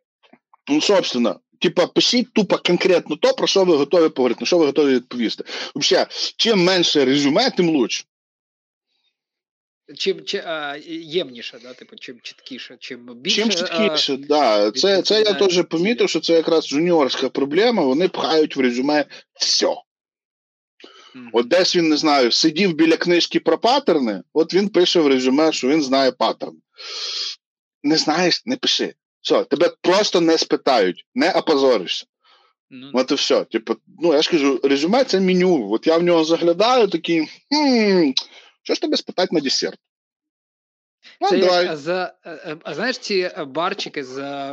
Ну, 0.70 0.82
собственно, 0.82 1.40
типа, 1.60 1.88
пишіть 1.88 2.34
тупо 2.34 2.58
конкретно 2.58 3.16
то, 3.16 3.34
про 3.34 3.48
що 3.48 3.64
ви 3.64 3.76
готові 3.76 4.10
поговорити, 4.10 4.40
на 4.42 4.46
що 4.46 4.58
ви 4.58 4.66
готові 4.66 4.96
відповісти. 4.96 5.44
Взагалі, 5.76 6.08
чим 6.38 6.64
менше 6.64 7.06
резюме, 7.06 7.50
тим 7.50 7.70
лучше. 7.70 8.04
Чим 9.98 10.26
чи, 10.26 10.38
а, 10.38 10.78
ємніше, 10.88 11.60
да? 11.64 11.74
типу, 11.74 11.96
чим 11.96 12.20
чіткіше, 12.24 12.78
чим 12.80 13.14
більше. 13.16 13.42
Чим 13.42 13.50
чіткіше, 13.50 14.18
так. 14.18 14.28
Да. 14.28 14.72
Це 14.72 15.02
це 15.02 15.22
я 15.22 15.34
теж 15.34 15.64
помітив, 15.70 16.10
що 16.10 16.20
це 16.20 16.34
якраз 16.34 16.68
жуніорська 16.68 17.30
проблема, 17.30 17.84
вони 17.84 18.08
пхають 18.08 18.56
в 18.56 18.60
резюме 18.60 19.06
все. 19.34 19.68
Mm-hmm. 19.68 21.30
От 21.34 21.48
десь 21.48 21.76
він 21.76 21.90
не 21.90 21.98
знаю, 21.98 22.32
сидів 22.32 22.74
біля 22.74 22.98
книжки 22.98 23.40
про 23.40 23.58
паттерни, 23.58 24.24
от 24.34 24.54
він 24.54 24.70
пише 24.70 25.00
в 25.00 25.08
резюме, 25.08 25.52
що 25.52 25.68
він 25.68 25.84
знає 25.84 26.12
паттерн. 26.12 26.58
Не 27.84 27.98
знаєш, 27.98 28.42
не 28.46 28.58
пиши. 28.58 28.94
Все, 29.22 29.44
тебе 29.44 29.72
просто 29.82 30.22
не 30.22 30.38
спитають, 30.38 31.06
не 31.16 31.32
опозоришся. 31.32 32.06
Ну, 32.70 32.92
От 32.94 33.12
і 33.12 33.16
все. 33.16 33.44
Типу, 33.44 33.76
ну, 34.00 34.14
я 34.14 34.22
ж 34.22 34.32
кажу, 34.32 34.60
резюме 34.64 35.04
це 35.04 35.20
меню. 35.20 35.72
От 35.72 35.88
я 35.88 35.98
в 35.98 36.04
нього 36.04 36.24
заглядаю, 36.24 36.88
такий. 36.88 37.20
хм, 37.22 38.12
Що 38.64 38.74
ж 38.74 38.82
тебе 38.82 38.98
спитати 38.98 39.36
на 39.36 39.42
десерт? 39.42 39.80
Ну, 41.22 41.30
це 41.30 41.38
давай. 41.38 41.66
як 41.66 41.78
за, 41.78 42.14
е, 42.26 42.32
е, 42.32 42.58
а 42.64 42.74
знаєш 42.74 42.98
ці 42.98 43.32
барчики, 43.48 44.04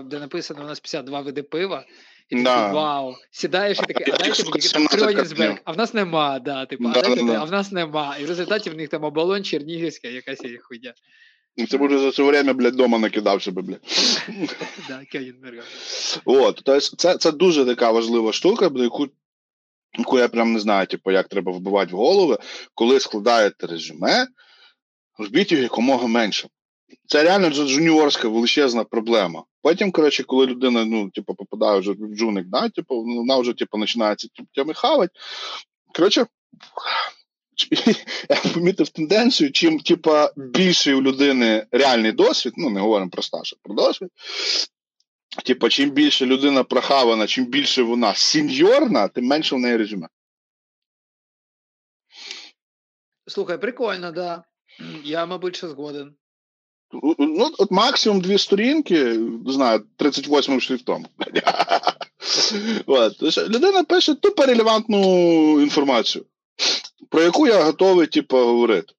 де 0.04 0.18
написано 0.18 0.62
у 0.62 0.66
нас 0.66 0.80
52 0.80 1.20
види 1.20 1.42
пива, 1.42 1.84
і 2.28 2.42
да. 2.42 2.56
такий, 2.56 2.74
вау, 2.74 3.14
сідаєш 3.30 3.78
і 3.78 3.92
такий, 3.92 4.14
а 4.14 4.16
дайте 4.16 4.44
мені 4.44 4.86
Крьонісберг, 4.86 5.58
а 5.64 5.72
в 5.72 5.76
нас 5.76 5.94
нема, 5.94 6.38
да, 6.38 6.66
типу, 6.66 6.84
да, 6.84 6.90
а, 6.90 7.02
дайте, 7.02 7.22
да, 7.22 7.40
а 7.40 7.44
в 7.44 7.50
нас 7.50 7.72
нема. 7.72 8.16
І 8.20 8.24
в 8.24 8.28
результаті 8.28 8.70
в 8.70 8.76
них 8.76 8.88
там 8.88 9.04
оболонь 9.04 9.44
Чернігівська, 9.44 10.08
якась 10.08 10.40
хуйня. 10.62 10.94
Це 11.66 11.78
може 11.78 11.98
за 11.98 12.12
це 12.12 12.22
время, 12.22 12.52
блядь, 12.52 12.76
дома 12.76 12.98
накидав 12.98 13.42
себе, 13.42 13.62
блядь. 13.62 13.80
Да, 14.88 15.04
От, 16.24 16.60
тобто 16.64 16.80
це, 16.80 17.16
це 17.16 17.32
дуже 17.32 17.64
така 17.64 17.90
важлива 17.90 18.32
штука, 18.32 18.70
яку 18.74 19.08
яку 19.98 20.18
я 20.18 20.28
прям 20.28 20.52
не 20.52 20.60
знаю, 20.60 20.86
типу, 20.86 21.10
як 21.10 21.28
треба 21.28 21.52
вбивати 21.52 21.92
в 21.92 21.96
голови, 21.96 22.38
коли 22.74 23.00
складаєте 23.00 23.66
резюме, 23.66 24.26
робіть 25.18 25.52
його 25.52 25.62
якомога 25.62 26.06
менше. 26.06 26.48
Це 27.06 27.22
реально 27.22 27.50
джуніорська 27.50 28.28
величезна 28.28 28.84
проблема. 28.84 29.44
Потім, 29.62 29.92
коротше, 29.92 30.22
коли 30.22 30.46
людина 30.46 30.84
ну, 30.84 31.10
типу, 31.10 31.34
попадає 31.34 31.80
вже 31.80 31.92
в 31.92 32.16
джуник, 32.16 32.46
да, 32.46 32.68
типу, 32.68 33.02
вона 33.02 33.38
вже 33.38 33.52
типу, 33.52 33.78
починається 33.78 34.28
тями 34.54 34.74
хавати. 34.74 35.12
Коротше, 35.94 36.26
я 38.30 38.52
помітив 38.54 38.88
тенденцію, 38.88 39.52
чим 39.52 39.80
типа, 39.80 40.32
більший 40.36 40.94
у 40.94 41.02
людини 41.02 41.66
реальний 41.70 42.12
досвід, 42.12 42.52
ну 42.56 42.70
не 42.70 42.80
говоримо 42.80 43.10
про 43.10 43.22
стаж, 43.22 43.54
а 43.54 43.56
про 43.62 43.74
досвід. 43.74 44.08
Типа, 45.44 45.68
чим 45.68 45.90
більше 45.90 46.26
людина 46.26 46.64
прохавана, 46.64 47.26
чим 47.26 47.46
більше 47.46 47.82
вона 47.82 48.14
сеньорна, 48.14 49.08
тим 49.08 49.24
менше 49.24 49.56
в 49.56 49.58
неї 49.58 49.76
резюме. 49.76 50.08
Слухай, 53.26 53.58
прикольно, 53.58 54.12
да. 54.12 54.44
Я, 55.04 55.26
мабуть, 55.26 55.56
ще 55.56 55.68
згоден. 55.68 56.14
Ну, 57.18 57.50
от 57.58 57.70
максимум 57.70 58.20
дві 58.20 58.38
сторінки, 58.38 59.20
знаю, 59.46 59.84
38 59.96 60.60
шрифтом. 60.60 61.06
Людина 63.48 63.84
пише 63.84 64.14
тупо 64.14 64.46
релевантну 64.46 65.60
інформацію 65.60 66.24
про 67.08 67.22
яку 67.22 67.46
я 67.46 67.62
готовий, 67.62 68.06
типу, 68.06 68.36
говорити. 68.36 68.94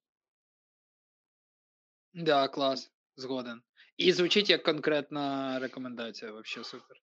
Да, 2.14 2.48
клас, 2.48 2.90
згоден. 3.16 3.62
І 3.96 4.12
звучить 4.12 4.50
як 4.50 4.62
конкретна 4.62 5.58
рекомендація, 5.58 6.30
взагалі 6.30 6.64
супер. 6.64 6.96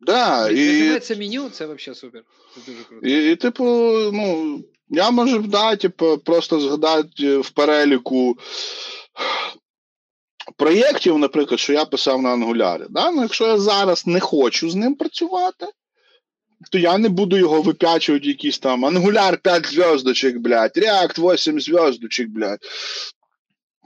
Да, 0.00 0.48
і... 0.50 1.00
Це 1.00 1.16
меню, 1.16 1.50
це 1.50 1.66
взагалі 1.66 1.98
супер. 1.98 2.24
Це 2.54 2.60
дуже 2.72 2.84
круто. 2.84 3.06
І, 3.06 3.32
і, 3.32 3.36
типу, 3.36 3.64
ну, 4.12 4.60
я 4.88 5.10
можу 5.10 5.38
да, 5.38 5.76
типу, 5.76 6.18
просто 6.18 6.60
згадати 6.60 7.38
в 7.38 7.50
переліку 7.50 8.38
проєктів, 10.56 11.18
наприклад, 11.18 11.60
що 11.60 11.72
я 11.72 11.84
писав 11.84 12.22
на 12.22 12.32
ангулярі. 12.32 12.84
Да? 12.90 13.10
Ну, 13.10 13.22
Якщо 13.22 13.46
я 13.46 13.58
зараз 13.58 14.06
не 14.06 14.20
хочу 14.20 14.70
з 14.70 14.74
ним 14.74 14.94
працювати, 14.94 15.66
то 16.70 16.78
я 16.78 16.98
не 16.98 17.08
буду 17.08 17.36
його 17.36 17.62
випячувати 17.62 18.28
якісь 18.28 18.58
там 18.58 18.84
Angular 18.84 19.36
5 19.42 19.66
зв'язочок, 19.66 20.36
блядь, 20.36 20.76
React 20.76 21.32
8 21.32 21.60
зв'язочок, 21.60 22.28
блядь. 22.28 22.60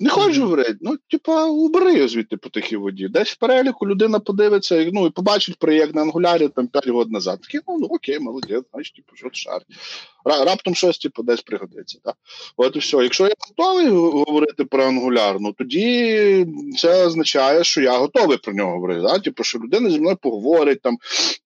Не 0.02 0.10
mm-hmm. 0.10 0.40
говорити, 0.40 0.76
ну, 0.80 0.96
типа, 1.10 1.46
убери 1.46 2.08
звідти 2.08 2.36
по 2.36 2.48
тихій 2.48 2.76
воді. 2.76 3.08
Десь 3.08 3.28
в 3.28 3.36
переліку 3.36 3.88
людина 3.88 4.20
подивиться 4.20 4.90
ну, 4.92 5.06
і 5.06 5.10
побачить 5.10 5.58
проєкт 5.58 5.94
на 5.94 6.02
ангулярі 6.02 6.48
там 6.48 6.66
5 6.66 6.86
років 6.86 7.12
назад. 7.12 7.40
Такий, 7.42 7.60
ну, 7.68 7.78
ну 7.78 7.86
окей, 7.86 8.18
молодець, 8.18 8.64
значить, 8.72 8.94
типу, 8.96 9.16
що 9.16 9.28
шар. 9.32 9.62
Раптом 10.24 10.74
щось 10.74 10.98
типу, 10.98 11.22
десь 11.22 11.42
пригодиться. 11.42 11.98
Так? 12.04 12.14
От 12.56 12.76
і 12.76 12.78
все. 12.78 12.96
Якщо 12.96 13.24
я 13.24 13.34
готовий 13.48 13.88
говорити 13.88 14.64
про 14.64 14.84
ангуляр, 14.84 15.36
ну 15.40 15.52
тоді 15.52 16.46
це 16.78 17.06
означає, 17.06 17.64
що 17.64 17.80
я 17.80 17.98
готовий 17.98 18.38
про 18.38 18.52
нього 18.52 18.72
говорити. 18.72 19.02
Так? 19.02 19.22
Типу, 19.22 19.44
що 19.44 19.58
людина 19.58 19.90
зі 19.90 20.00
мною 20.00 20.16
поговорить, 20.16 20.82
там, 20.82 20.96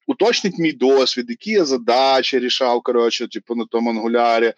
уточнить 0.07 0.59
мій 0.59 0.72
досвід, 0.72 1.26
які 1.28 1.50
я 1.50 1.64
задачі 1.64 2.38
рішав, 2.38 2.82
коротше, 2.82 3.28
типу, 3.28 3.55
на 3.55 3.64
тому 3.70 3.90
ангулярі. 3.90 4.52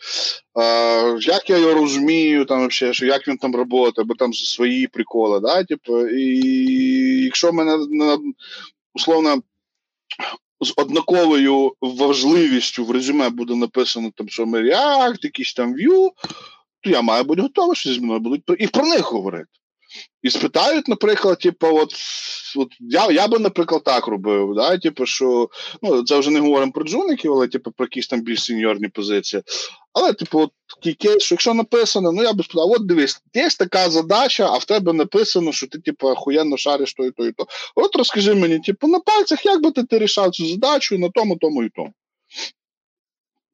Uh, 0.55 1.29
як 1.29 1.51
я 1.51 1.59
його 1.59 1.75
розумію, 1.75 2.45
там 2.45 2.59
вообще, 2.59 2.93
що 2.93 3.07
як 3.07 3.29
він 3.29 3.37
там 3.37 3.53
працює, 3.53 4.05
бо 4.05 4.15
там 4.15 4.33
свої 4.33 4.87
приколи, 4.87 5.41
да, 5.41 5.65
типу, 5.65 6.09
і 6.09 7.25
якщо 7.25 7.53
мене 7.53 7.79
условно 8.95 9.43
з 10.61 10.73
однаковою 10.77 11.73
важливістю 11.81 12.85
в 12.85 12.91
резюме 12.91 13.29
буде 13.29 13.55
написано, 13.55 14.13
там, 14.17 14.29
що 14.29 14.47
ми 14.47 14.63
React, 14.63 15.19
якісь 15.23 15.55
там 15.55 15.75
Vue, 15.75 16.11
то 16.81 16.91
я 16.91 17.03
маю 17.03 17.25
бути 17.25 17.43
готовий, 17.43 17.77
що 17.77 17.93
зі 17.93 18.01
мною 18.01 18.21
будуть 18.21 18.43
і 18.59 18.67
про 18.67 18.87
них 18.87 19.13
говорити. 19.13 19.49
І 20.23 20.31
спитають, 20.31 20.89
наприклад, 20.89 21.39
типу, 21.39 21.67
от 21.67 21.93
от 22.57 22.69
я 22.81 23.11
я 23.11 23.29
би, 23.29 23.39
наприклад, 23.39 23.85
так 23.85 24.07
робив. 24.07 24.55
да, 24.55 24.79
типу, 24.79 25.07
що, 25.07 25.49
ну, 25.83 26.05
Це 26.05 26.19
вже 26.19 26.31
не 26.31 26.41
говоримо 26.41 26.73
про 26.73 26.85
джуників, 26.85 27.33
але 27.33 27.49
типу, 27.49 27.71
про 27.71 27.87
якісь 27.87 28.07
там 28.07 28.21
більш 28.21 28.45
сеньорні 28.45 28.89
позиції. 28.89 29.43
Але, 29.93 30.13
типу, 30.13 30.41
от 30.41 30.51
такий 30.77 30.95
кейс, 30.95 31.23
що 31.23 31.35
якщо 31.35 31.55
написано, 31.55 32.13
ну 32.13 32.23
я 32.23 32.33
би 32.33 32.45
сказав, 32.45 32.71
от 32.71 32.87
дивись, 32.87 33.21
є 33.35 33.49
така 33.59 33.91
задача, 33.91 34.47
а 34.53 34.57
в 34.59 34.65
тебе 34.65 34.93
написано, 34.93 35.53
що 35.53 35.67
ти, 35.67 35.79
типу, 35.79 36.09
охуєнно 36.09 36.57
шариш 36.57 36.95
то 36.95 37.05
і 37.05 37.11
то 37.11 37.27
і 37.27 37.33
то. 37.33 37.47
От 37.75 37.97
розкажи 37.97 38.35
мені, 38.35 38.59
типу, 38.59 38.89
на 38.89 39.01
пальцях, 39.01 39.47
як 39.47 39.63
би 39.63 39.71
ти, 39.71 39.85
ти 39.85 39.99
рішав 39.99 40.31
цю 40.31 40.47
задачу 40.47 40.99
на 40.99 41.09
тому, 41.09 41.37
тому 41.37 41.63
і 41.63 41.69
тому. 41.69 41.93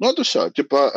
Ну, 0.01 0.09
от 0.09 0.21
все. 0.21 0.51
Типа, 0.51 0.93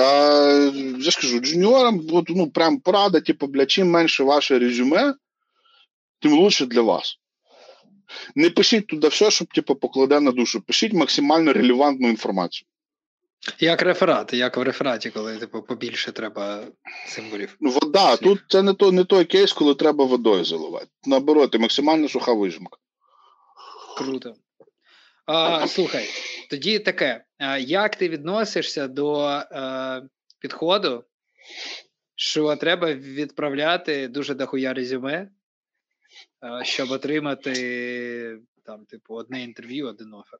я 0.99 1.11
скажу, 1.11 1.39
джуніорам, 1.39 2.01
от, 2.11 2.25
ну, 2.29 2.49
прям 2.51 2.79
порада, 2.79 3.19
типу, 3.21 3.47
бля, 3.47 3.65
чим 3.65 3.91
менше 3.91 4.23
ваше 4.23 4.59
резюме, 4.59 5.13
тим 6.25 6.33
лучше 6.33 6.65
для 6.65 6.81
вас. 6.81 7.19
Не 8.35 8.49
пишіть 8.49 8.87
туди 8.87 9.07
все, 9.07 9.31
щоб 9.31 9.47
типу, 9.53 9.75
покладе 9.75 10.19
на 10.19 10.31
душу. 10.31 10.61
Пишіть 10.61 10.93
максимально 10.93 11.53
релевантну 11.53 12.09
інформацію. 12.09 12.67
Як 13.59 13.81
реферат, 13.81 14.33
як 14.33 14.57
в 14.57 14.61
рефераті, 14.61 15.09
коли 15.09 15.37
типу, 15.37 15.61
побільше 15.61 16.11
треба 16.11 16.63
символів. 17.07 17.57
Ну, 17.59 17.69
вода, 17.69 18.17
тут 18.17 18.39
це 18.47 18.61
не 18.61 18.73
то, 18.73 18.91
не 18.91 19.03
той 19.03 19.25
кейс, 19.25 19.53
коли 19.53 19.75
треба 19.75 20.05
водою 20.05 20.45
заливати. 20.45 20.87
Наоборот, 21.05 21.59
максимально 21.59 22.09
суха 22.09 22.33
вижимка. 22.33 22.77
Круто. 23.97 24.35
А, 25.25 25.67
Слухай, 25.67 26.09
тоді 26.49 26.79
таке. 26.79 27.25
А, 27.37 27.57
Як 27.57 27.95
ти 27.95 28.09
відносишся 28.09 28.87
до 28.87 29.13
а, 29.19 30.01
підходу, 30.39 31.03
що 32.15 32.55
треба 32.55 32.93
відправляти 32.93 34.07
дуже 34.07 34.33
дохуя 34.33 34.73
резюме, 34.73 35.29
щоб 36.63 36.91
отримати 36.91 38.39
там, 38.65 38.85
типу, 38.85 39.15
одне 39.15 39.43
інтерв'ю, 39.43 39.87
один 39.87 40.13
офер. 40.13 40.39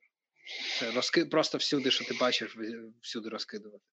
Це 0.80 0.92
розки... 0.92 1.26
Просто 1.26 1.58
всюди, 1.58 1.92
що 1.92 2.06
ти 2.06 2.14
бачиш, 2.20 2.58
всюди 3.02 3.30
розкидувати. 3.30 3.84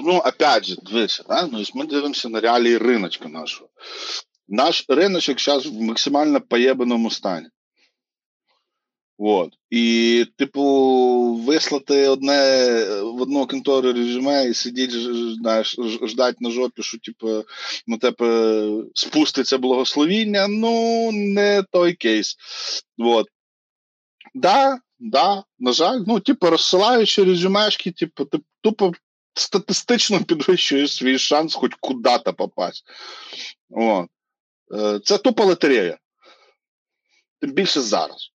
Ну, 0.00 0.16
опять 0.16 0.64
же, 0.64 0.76
дивися, 0.82 1.24
да? 1.28 1.48
ну, 1.52 1.64
ми 1.74 1.86
дивимося 1.86 2.28
на 2.28 2.40
реалії 2.40 2.78
риночка 2.78 3.28
нашого. 3.28 3.70
Наш 4.48 4.84
риночок 4.88 5.40
зараз 5.40 5.66
в 5.66 5.80
максимально 5.80 6.40
поєбаному 6.40 7.10
стані. 7.10 7.48
От. 9.18 9.50
І, 9.70 10.26
типу, 10.36 10.62
вислати 11.46 12.08
одне 12.08 12.64
в 13.02 13.22
одну 13.22 13.46
контору 13.46 13.92
резюме 13.92 14.48
і 14.48 14.54
сидіти, 14.54 14.92
знаєш, 15.34 15.76
ждати 16.02 16.36
на 16.40 16.50
жопі, 16.50 16.82
що 16.82 16.98
типу, 16.98 17.44
на 17.86 17.98
тебе 17.98 18.70
спуститься 18.94 19.58
благословіння, 19.58 20.48
ну, 20.48 21.10
не 21.12 21.64
той 21.72 21.94
кейс. 21.94 22.36
От. 22.98 23.26
Да, 24.34 24.78
да, 24.98 25.44
на 25.58 25.72
жаль, 25.72 26.00
ну, 26.06 26.20
типу, 26.20 26.50
розсилаючи 26.50 27.24
резюмешки, 27.24 27.90
типу, 27.90 28.24
ти 28.24 28.38
тупо 28.60 28.92
статистично 29.34 30.24
підвищуєш 30.24 30.94
свій 30.94 31.18
шанс 31.18 31.54
хоч 31.54 31.72
куди-то 31.80 32.34
попасть. 32.34 32.84
От. 33.70 34.06
Е, 34.74 35.00
це 35.04 35.18
тупо 35.18 35.44
лотерея. 35.44 35.98
Тим 37.40 37.52
більше 37.52 37.80
зараз. 37.80 38.32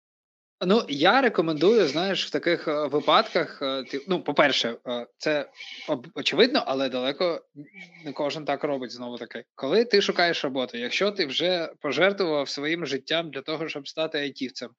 Ну, 0.64 0.86
я 0.90 1.22
рекомендую, 1.22 1.88
знаєш, 1.88 2.26
в 2.26 2.30
таких 2.30 2.68
е, 2.68 2.88
випадках. 2.88 3.62
Е, 3.62 3.84
ну, 4.08 4.24
по-перше, 4.24 4.76
е, 4.88 5.08
це 5.18 5.50
очевидно, 6.16 6.64
але 6.66 6.90
далеко 6.90 7.42
не 8.06 8.14
кожен 8.14 8.46
так 8.46 8.64
робить 8.64 8.92
знову 8.92 9.18
таки. 9.18 9.44
Коли 9.56 9.86
ти 9.86 10.02
шукаєш 10.02 10.44
роботу, 10.44 10.78
якщо 10.78 11.12
ти 11.12 11.26
вже 11.26 11.70
пожертвував 11.82 12.50
своїм 12.50 12.86
життям 12.86 13.32
для 13.32 13.42
того, 13.42 13.70
щоб 13.70 13.88
стати 13.88 14.18
айтівцем, 14.18 14.70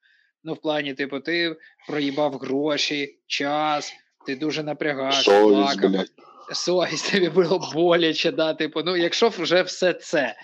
ну 0.45 0.55
в 0.55 0.61
плані, 0.61 0.95
типу, 0.95 1.20
ти 1.20 1.57
проїбав 1.89 2.39
гроші, 2.39 3.18
час, 3.26 3.93
ти 4.26 4.37
дуже 4.37 4.62
напрягався, 4.62 5.43
плакав, 5.43 6.05
совість 6.53 7.12
тобі 7.12 7.28
було 7.28 7.70
боляче, 7.74 8.30
да, 8.30 8.55
типу, 8.55 8.83
ну, 8.83 8.97
якщо 8.97 9.28
вже 9.28 9.62
все 9.62 9.93
це 9.93 10.37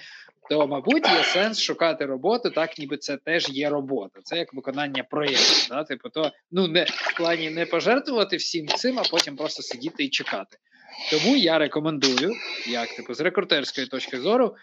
то, 0.51 0.66
мабуть, 0.66 1.09
є 1.09 1.24
сенс 1.24 1.61
шукати 1.61 2.07
роботу, 2.07 2.51
так 2.51 2.78
ніби 2.78 2.96
це 2.96 3.16
теж 3.16 3.49
є 3.49 3.68
робота. 3.68 4.20
Це 4.22 4.36
як 4.36 4.55
виконання 4.55 5.03
проєкту. 5.03 5.68
Да? 5.68 5.84
Типу, 5.84 6.09
то 6.09 6.32
ну 6.51 6.68
не 6.68 6.84
в 6.84 7.16
плані 7.16 7.51
не 7.51 7.66
пожертвувати 7.66 8.36
всім 8.36 8.68
цим, 8.68 8.99
а 8.99 9.03
потім 9.03 9.36
просто 9.36 9.62
сидіти 9.62 10.05
і 10.05 10.09
чекати. 10.09 10.59
Тому 11.11 11.36
я 11.36 11.59
рекомендую, 11.59 12.32
як 12.66 12.88
типу, 12.96 13.14
з 13.14 13.20
рекрутерської 13.20 13.86
точки 13.86 14.20
зору, 14.20 14.57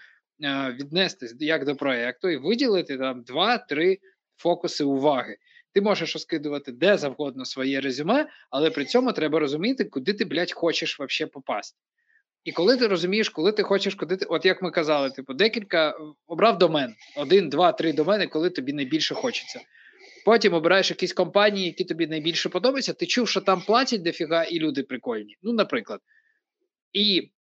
е, 0.43 0.75
віднестись 0.79 1.35
як 1.39 1.65
до 1.65 1.75
проєкту 1.75 2.29
і 2.29 2.37
виділити 2.37 2.97
там 2.97 3.23
два-три 3.23 3.97
фокуси 4.37 4.83
уваги. 4.83 5.37
Ти 5.73 5.81
можеш 5.81 6.13
розкидувати 6.13 6.71
де 6.71 6.97
завгодно 6.97 7.45
своє 7.45 7.81
резюме, 7.81 8.27
але 8.49 8.69
при 8.69 8.85
цьому 8.85 9.13
треба 9.13 9.39
розуміти, 9.39 9.83
куди 9.83 10.13
ти, 10.13 10.25
блядь, 10.25 10.51
хочеш 10.51 10.99
вообще 10.99 11.27
попасти. 11.27 11.79
І 12.45 12.51
коли 12.51 12.77
ти 12.77 12.87
розумієш, 12.87 13.29
коли 13.29 13.51
ти 13.51 13.63
хочеш 13.63 13.95
куди 13.95 14.17
ти, 14.17 14.25
от 14.25 14.45
як 14.45 14.61
ми 14.61 14.71
казали, 14.71 15.11
типу, 15.11 15.33
декілька 15.33 15.97
обрав 16.27 16.57
домен, 16.57 16.95
один, 17.17 17.49
два, 17.49 17.71
три 17.71 17.93
домени, 17.93 18.27
коли 18.27 18.49
тобі 18.49 18.73
найбільше 18.73 19.15
хочеться. 19.15 19.61
Потім 20.25 20.53
обираєш 20.53 20.89
якісь 20.89 21.13
компанії, 21.13 21.65
які 21.65 21.83
тобі 21.83 22.07
найбільше 22.07 22.49
подобаються. 22.49 22.93
Ти 22.93 23.05
чув, 23.05 23.29
що 23.29 23.41
там 23.41 23.61
платять 23.61 24.03
дофіга, 24.03 24.43
і 24.43 24.59
люди 24.59 24.83
прикольні. 24.83 25.37
Ну, 25.43 25.53
наприклад. 25.53 25.99
І 26.93 27.31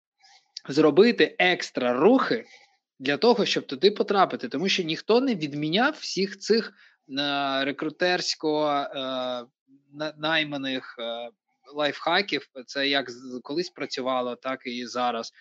зробити 0.69 1.35
екстра 1.39 1.93
рухи 1.93 2.45
для 2.99 3.17
того, 3.17 3.45
щоб 3.45 3.67
туди 3.67 3.91
потрапити, 3.91 4.49
тому 4.49 4.69
що 4.69 4.83
ніхто 4.83 5.21
не 5.21 5.35
відміняв 5.35 5.97
всіх 5.99 6.37
цих 6.39 6.73
е, 7.19 7.65
рекрутерсько 7.65 8.67
е, 8.69 9.45
найманих 10.17 10.95
е, 10.99 11.29
лайфхаків. 11.73 12.47
Це 12.65 12.87
як 12.87 13.09
колись 13.43 13.69
працювало, 13.69 14.35
так 14.35 14.59
і 14.65 14.85
зараз. 14.85 15.33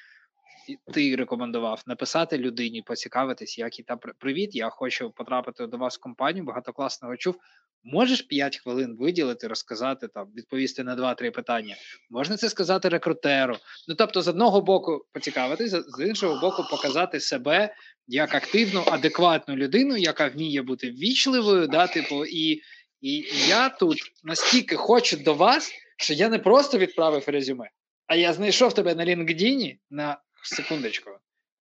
Ти 0.92 1.16
рекомендував 1.16 1.82
написати 1.86 2.38
людині, 2.38 2.82
поцікавитись, 2.86 3.58
як 3.58 3.78
і 3.78 3.82
та 3.82 3.96
привіт. 3.96 4.54
Я 4.54 4.68
хочу 4.68 5.10
потрапити 5.10 5.66
до 5.66 5.76
вас 5.76 5.96
в 5.96 6.00
компанію. 6.00 6.44
Багато 6.44 6.72
класного 6.72 7.16
чув. 7.16 7.36
Можеш 7.86 8.22
5 8.22 8.58
хвилин 8.58 8.96
виділити, 8.98 9.48
розказати 9.48 10.08
там, 10.08 10.26
відповісти 10.36 10.84
на 10.84 10.96
2-3 10.96 11.30
питання. 11.30 11.76
Можна 12.10 12.36
це 12.36 12.48
сказати 12.48 12.88
рекрутеру. 12.88 13.56
Ну 13.88 13.94
тобто, 13.94 14.22
з 14.22 14.28
одного 14.28 14.60
боку, 14.60 15.04
поцікавитись, 15.12 15.70
з 15.70 16.06
іншого 16.06 16.40
боку, 16.40 16.64
показати 16.70 17.20
себе 17.20 17.74
як 18.06 18.34
активну, 18.34 18.82
адекватну 18.86 19.56
людину, 19.56 19.96
яка 19.96 20.28
вміє 20.28 20.62
бути 20.62 20.90
ввічливою. 20.90 21.66
Да, 21.66 21.86
типу, 21.86 22.24
і, 22.24 22.62
і 23.00 23.24
я 23.48 23.68
тут 23.68 23.98
настільки 24.22 24.76
хочу 24.76 25.16
до 25.16 25.34
вас 25.34 25.72
що 25.96 26.14
я 26.14 26.28
не 26.28 26.38
просто 26.38 26.78
відправив 26.78 27.24
резюме, 27.26 27.70
а 28.06 28.16
я 28.16 28.32
знайшов 28.32 28.72
тебе 28.72 28.94
на 28.94 29.04
LinkedIn 29.04 29.76
на 29.90 30.18
секундочку 30.42 31.10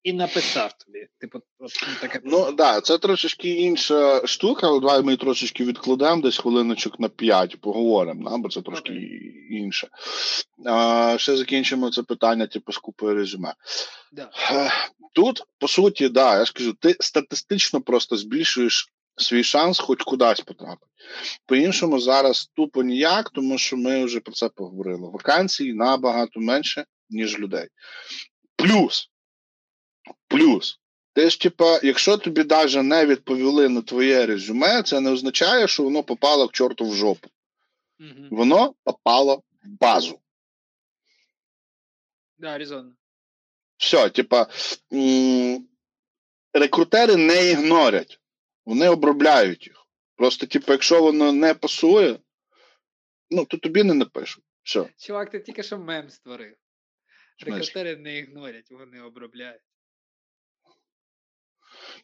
і 0.03 0.13
написав 0.13 0.73
тобі. 0.73 1.07
Типу, 1.19 1.39
от 1.59 1.71
ну, 1.87 1.93
таке. 2.01 2.21
Ну 2.23 2.45
так, 2.45 2.55
да, 2.55 2.81
це 2.81 2.97
трошечки 2.97 3.49
інша 3.49 4.27
штука. 4.27 4.67
але 4.67 4.79
Давай 4.79 5.01
ми 5.01 5.17
трошечки 5.17 5.65
відкладемо 5.65 6.21
десь 6.21 6.37
хвилиночок 6.37 6.99
на 6.99 7.09
5, 7.09 7.61
поговоримо, 7.61 8.29
да, 8.29 8.37
бо 8.37 8.49
це 8.49 8.61
трошки 8.61 8.93
okay. 8.93 9.47
інше. 9.49 9.87
А, 10.65 11.15
Ще 11.17 11.37
закінчимо 11.37 11.91
це 11.91 12.03
питання, 12.03 12.47
типу, 12.47 12.71
з 12.71 12.77
купою 12.77 13.15
резюме. 13.15 13.53
Да. 14.11 14.31
Тут, 15.15 15.43
по 15.59 15.67
суті, 15.67 16.09
да, 16.09 16.39
я 16.39 16.45
ж 16.45 16.53
кажу, 16.53 16.73
ти 16.73 16.95
статистично 16.99 17.81
просто 17.81 18.17
збільшуєш 18.17 18.93
свій 19.15 19.43
шанс 19.43 19.79
хоч 19.79 20.03
кудись 20.03 20.41
потрапити. 20.41 20.91
По-іншому, 21.45 21.99
зараз 21.99 22.51
тупо 22.53 22.83
ніяк, 22.83 23.29
тому 23.29 23.57
що 23.57 23.77
ми 23.77 24.05
вже 24.05 24.19
про 24.19 24.33
це 24.33 24.49
поговорили. 24.49 25.09
Вакансій 25.09 25.73
набагато 25.73 26.39
менше, 26.39 26.85
ніж 27.09 27.39
людей. 27.39 27.67
Плюс, 28.55 29.09
Плюс, 30.27 30.79
ти 31.13 31.29
ж, 31.29 31.39
типа, 31.39 31.79
якщо 31.83 32.17
тобі 32.17 32.43
навіть 32.43 32.83
не 32.83 33.05
відповіли 33.05 33.69
на 33.69 33.81
твоє 33.81 34.25
резюме, 34.25 34.83
це 34.83 34.99
не 34.99 35.11
означає, 35.11 35.67
що 35.67 35.83
воно 35.83 36.03
попало 36.03 36.47
к 36.47 36.53
чорту 36.53 36.89
в 36.89 36.95
жопу. 36.95 37.29
Мгм. 37.99 38.27
Воно 38.31 38.75
попало 38.83 39.43
в 39.63 39.67
базу. 39.67 40.19
Да, 42.37 42.57
резонно. 42.57 42.95
Все, 43.77 44.09
типа, 44.09 44.47
м, 44.93 45.67
рекрутери 46.53 47.15
не 47.15 47.51
ігнорять, 47.51 48.19
вони 48.65 48.89
обробляють 48.89 49.67
їх. 49.67 49.87
Просто, 50.15 50.47
типу, 50.47 50.71
якщо 50.71 51.01
воно 51.01 51.31
не 51.31 51.53
пасує, 51.53 52.19
ну, 53.29 53.45
то 53.45 53.57
тобі 53.57 53.83
не 53.83 53.93
напишуть. 53.93 54.43
Все. 54.63 54.89
Чувак, 54.97 55.29
ти 55.29 55.39
тільки 55.39 55.63
що 55.63 55.77
мем 55.77 56.09
створив. 56.09 56.55
Рекрутери 57.45 57.95
не 57.95 58.17
ігнорять, 58.17 58.71
вони 58.71 59.01
обробляють. 59.01 59.61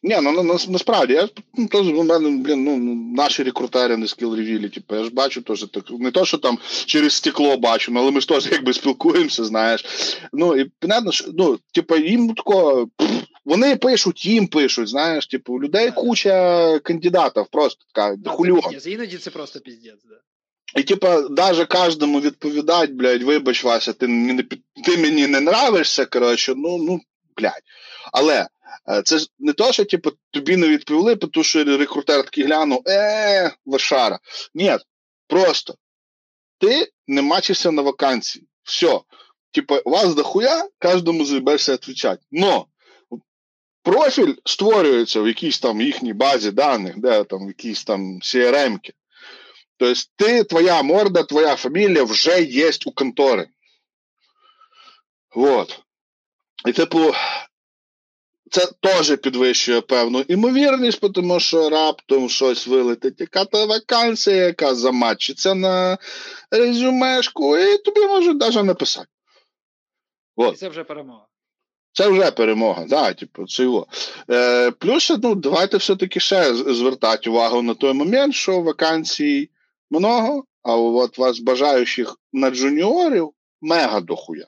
Ні, 0.02 0.18
ну, 0.22 0.32
ну 0.32 0.42
нас- 0.42 0.68
насправді, 0.68 1.12
я 1.12 1.28
ну, 1.54 1.66
теж 1.66 1.88
у 1.88 2.04
мене, 2.04 2.30
блін, 2.30 2.64
ну, 2.64 2.76
наші 3.16 3.42
рекрутери 3.42 3.96
не 3.96 4.08
скіл 4.08 4.36
ревілі, 4.36 4.68
типу, 4.68 4.96
я 4.96 5.04
ж 5.04 5.10
бачу 5.10 5.42
теж 5.42 5.64
так, 5.64 5.90
не 5.90 6.10
то, 6.10 6.24
що 6.24 6.38
там 6.38 6.58
через 6.86 7.12
стекло 7.12 7.56
бачу, 7.56 7.92
ну, 7.92 8.00
але 8.00 8.10
ми 8.10 8.20
ж 8.20 8.28
теж 8.28 8.48
якби 8.52 8.72
спілкуємося, 8.72 9.44
знаєш. 9.44 9.84
Ну, 10.32 10.56
і 10.56 10.70
понятно, 10.78 11.12
що, 11.12 11.30
ну, 11.34 11.58
типу, 11.74 11.96
їм 11.96 12.34
тако, 12.34 12.88
пф, 12.96 13.19
вони 13.44 13.76
пишуть, 13.76 14.26
їм 14.26 14.46
пишуть, 14.46 14.88
знаєш, 14.88 15.26
типу, 15.26 15.54
у 15.54 15.62
людей 15.62 15.90
куча 15.90 16.78
кандидатів, 16.78 17.46
просто 17.52 17.84
така, 17.94 18.16
Да, 18.16 18.80
це 18.80 18.90
Іноді 18.90 19.18
це 19.18 19.30
просто 19.30 19.60
піздець, 19.60 20.04
да. 20.04 20.20
І 20.80 20.82
типа, 20.82 21.28
даже 21.28 21.64
кожному 21.64 22.20
відповідать, 22.20 22.90
блядь, 22.90 23.22
вибач, 23.22 23.64
Вася, 23.64 23.92
ти 23.92 24.08
мені 24.08 24.32
не 24.32 24.42
ти 24.84 24.98
мені 24.98 25.26
не 25.26 25.38
нравишся, 25.38 26.04
коротше, 26.06 26.54
ну, 26.56 26.78
ну, 26.78 27.00
блядь. 27.36 27.62
Але 28.12 28.46
е, 28.88 29.02
це 29.02 29.18
ж 29.18 29.26
не 29.38 29.52
то, 29.52 29.72
що 29.72 29.84
типу, 29.84 30.10
тобі 30.30 30.56
не 30.56 30.68
відповіли, 30.68 31.16
тому 31.16 31.44
що 31.44 31.64
рекрутер 31.64 32.24
такий 32.24 32.44
глянув, 32.44 32.82
е, 32.86 33.52
лошара. 33.66 34.18
Ні, 34.54 34.76
просто 35.26 35.74
ти 36.58 36.88
не 37.06 37.22
мачишся 37.22 37.70
на 37.70 37.82
вакансії. 37.82 38.46
Все. 38.62 39.00
Типа, 39.52 39.82
вас 39.84 40.14
дохуя, 40.14 40.68
кожному 40.78 41.24
заїбешся 41.24 41.72
відповідати. 41.72 42.18
Но 42.30 42.66
профіль 43.82 44.34
створюється 44.44 45.20
в 45.20 45.26
якійсь 45.26 45.58
там 45.58 45.80
їхній 45.80 46.12
базі 46.12 46.50
даних, 46.50 46.98
де 46.98 47.24
там 47.24 47.46
в 47.46 47.48
якійсь 47.48 47.84
там 47.84 48.18
CRM-ки. 48.20 48.92
Тобто 49.76 50.00
ти, 50.16 50.44
твоя 50.44 50.82
морда, 50.82 51.22
твоя 51.22 51.56
фамілія 51.56 52.04
вже 52.04 52.42
є 52.42 52.70
у 52.86 52.90
контори. 52.90 53.48
Вот. 55.34 55.80
І, 56.66 56.72
типу, 56.72 57.12
це 58.50 58.68
теж 58.80 59.16
підвищує 59.16 59.80
певну 59.80 60.20
імовірність, 60.20 61.12
тому 61.14 61.40
що 61.40 61.70
раптом 61.70 62.28
щось 62.28 62.66
вилетить, 62.66 63.20
яка 63.20 63.44
та 63.44 63.64
вакансія, 63.64 64.36
яка 64.36 64.74
заматчиться 64.74 65.54
на 65.54 65.98
резюмешку, 66.50 67.58
і 67.58 67.78
тобі 67.78 68.00
можуть 68.00 68.40
навіть 68.40 68.64
написати. 68.64 69.08
І 70.38 70.52
це 70.52 70.68
вже 70.68 70.84
перемога. 70.84 71.29
Це 71.92 72.08
вже 72.08 72.30
перемога, 72.30 72.84
да, 72.88 73.12
типу, 73.12 73.46
це 73.46 73.62
його. 73.62 73.86
Е, 74.30 74.70
плюс, 74.70 75.12
ну, 75.22 75.34
давайте 75.34 75.76
все-таки 75.76 76.20
ще 76.20 76.54
звертати 76.54 77.30
увагу 77.30 77.62
на 77.62 77.74
той 77.74 77.92
момент, 77.92 78.34
що 78.34 78.60
вакансій 78.60 79.50
много, 79.90 80.44
а 80.62 80.76
от 80.76 81.18
вас 81.18 81.38
бажаючих 81.38 82.16
на 82.32 82.50
джуніорів 82.50 83.30
мега 83.60 84.00
дохуя. 84.00 84.46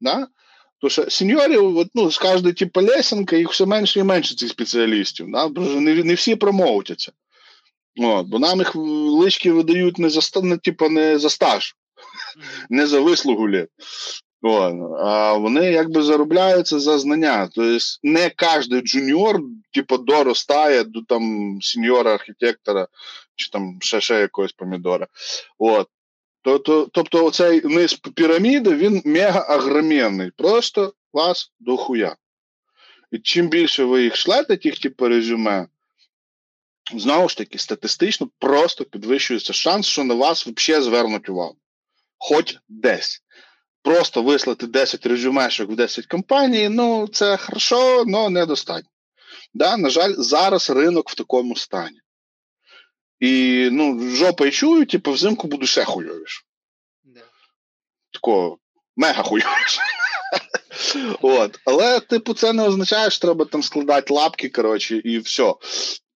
Да? 0.00 0.28
Тому 0.80 0.90
що 0.90 1.10
сеньорів, 1.10 1.76
от, 1.76 1.88
ну, 1.94 2.10
з 2.10 2.18
кожної 2.18 2.54
типу 2.54 2.80
лесенка, 2.80 3.36
їх 3.36 3.50
все 3.50 3.66
менше 3.66 4.00
і 4.00 4.02
менше 4.02 4.34
цих 4.34 4.48
спеціалістів. 4.48 5.26
Да? 5.32 5.48
Не, 5.48 5.94
не 5.94 6.14
всі 6.14 6.36
промоутяться. 6.36 7.12
От, 7.96 8.26
бо 8.26 8.38
нам 8.38 8.58
їх 8.58 8.76
лычки 8.76 9.52
видають 9.52 9.98
не 9.98 10.10
за, 10.10 10.40
не, 10.40 10.58
типу, 10.58 10.88
не 10.88 11.18
за 11.18 11.30
стаж, 11.30 11.74
не 12.70 12.86
за 12.86 13.00
вислугу 13.00 13.48
літ. 13.48 13.68
А 14.42 15.32
вони 15.32 15.72
якби 15.72 16.02
заробляються 16.02 16.80
за 16.80 16.98
знання. 16.98 17.48
Тобто 17.54 17.78
не 18.02 18.30
кожен 18.36 18.80
джуніор, 18.80 19.40
типу, 19.74 19.98
доростає 19.98 20.84
до 20.84 21.02
там 21.02 21.58
сеньора 21.62 22.14
архітектора 22.14 22.88
чи 23.36 23.50
там 23.50 23.78
ще, 23.80 24.00
ще 24.00 24.20
якогось 24.20 24.52
помідора. 24.52 25.06
От. 25.58 25.88
То, 26.42 26.58
то, 26.58 26.88
тобто 26.92 27.24
оцей 27.24 27.62
низ 27.64 27.94
піраміди 27.94 28.74
він 28.74 29.02
мега 29.04 29.46
агроменний. 29.48 30.30
Просто 30.36 30.94
вас 31.12 31.52
дохуя. 31.60 32.16
І 33.10 33.18
чим 33.18 33.48
більше 33.48 33.84
ви 33.84 34.02
їх 34.02 34.16
шлете, 34.16 34.56
тих 34.56 34.78
типу 34.78 35.08
резюме, 35.08 35.66
знову 36.94 37.28
ж 37.28 37.36
таки, 37.36 37.58
статистично 37.58 38.30
просто 38.38 38.84
підвищується 38.84 39.52
шанс, 39.52 39.86
що 39.86 40.04
на 40.04 40.14
вас 40.14 40.46
взагалі 40.46 40.84
звернуть 40.84 41.28
увагу. 41.28 41.56
Хоч 42.18 42.56
десь. 42.68 43.22
Просто 43.82 44.22
вислати 44.22 44.66
10 44.66 45.06
резюмешок 45.06 45.70
в 45.70 45.76
10 45.76 46.06
компаній, 46.06 46.68
ну 46.68 47.08
це 47.08 47.36
хорошо, 47.36 48.04
але 48.14 48.30
недостатньо. 48.30 48.90
Да, 49.54 49.76
на 49.76 49.90
жаль, 49.90 50.14
зараз 50.18 50.70
ринок 50.70 51.10
в 51.10 51.14
такому 51.14 51.56
стані. 51.56 52.00
І 53.20 53.68
ну, 53.72 54.10
жопа 54.10 54.46
і 54.46 54.50
чую, 54.50 54.86
типу, 54.86 55.12
взимку 55.12 55.48
буду 55.48 55.66
ще 55.66 55.84
хуйовіше. 55.84 56.42
Да. 57.04 57.20
Такого 58.12 58.58
мега 58.96 59.22
хуйовіше. 59.22 59.80
От. 61.20 61.60
Але, 61.64 62.00
типу, 62.00 62.34
це 62.34 62.52
не 62.52 62.62
означає, 62.62 63.10
що 63.10 63.20
треба 63.20 63.44
там 63.44 63.62
складати 63.62 64.14
лапки, 64.14 64.48
коротше, 64.48 64.96
і 64.96 65.18
все. 65.18 65.54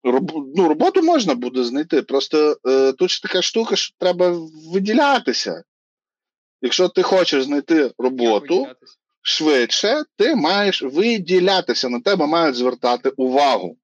Роб... 0.05 0.33
Ну, 0.57 0.69
роботу 0.69 1.03
можна 1.03 1.35
буде 1.35 1.65
знайти. 1.65 2.03
Просто 2.03 2.57
е, 2.67 2.93
тут 2.93 3.11
ж 3.11 3.23
така 3.23 3.43
штука, 3.43 3.77
що 3.77 3.95
треба 3.99 4.39
виділятися. 4.73 5.63
Якщо 6.65 6.89
ти 6.89 7.03
хочеш 7.03 7.45
знайти 7.45 7.93
роботу 7.99 8.67
швидше, 9.23 10.05
ти 10.17 10.35
маєш 10.35 10.83
виділятися, 10.83 11.89
на 11.89 12.01
тебе 12.01 12.27
мають 12.27 12.57
звертати 12.57 13.09
увагу. 13.09 13.77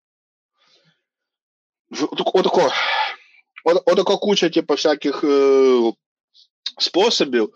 Отако, 2.12 2.70
отако 3.64 4.18
куча, 4.18 4.48
типу, 4.48 4.74
всяких 4.74 5.24
е, 5.24 5.92
способів. 6.78 7.50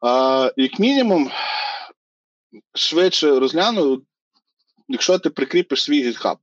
А, 0.00 0.50
як 0.56 0.78
мінімум, 0.78 1.30
швидше 2.74 3.38
розгляну, 3.38 4.02
якщо 4.88 5.18
ти 5.18 5.30
прикріпиш 5.30 5.82
свій 5.82 6.08
GitHub. 6.08 6.36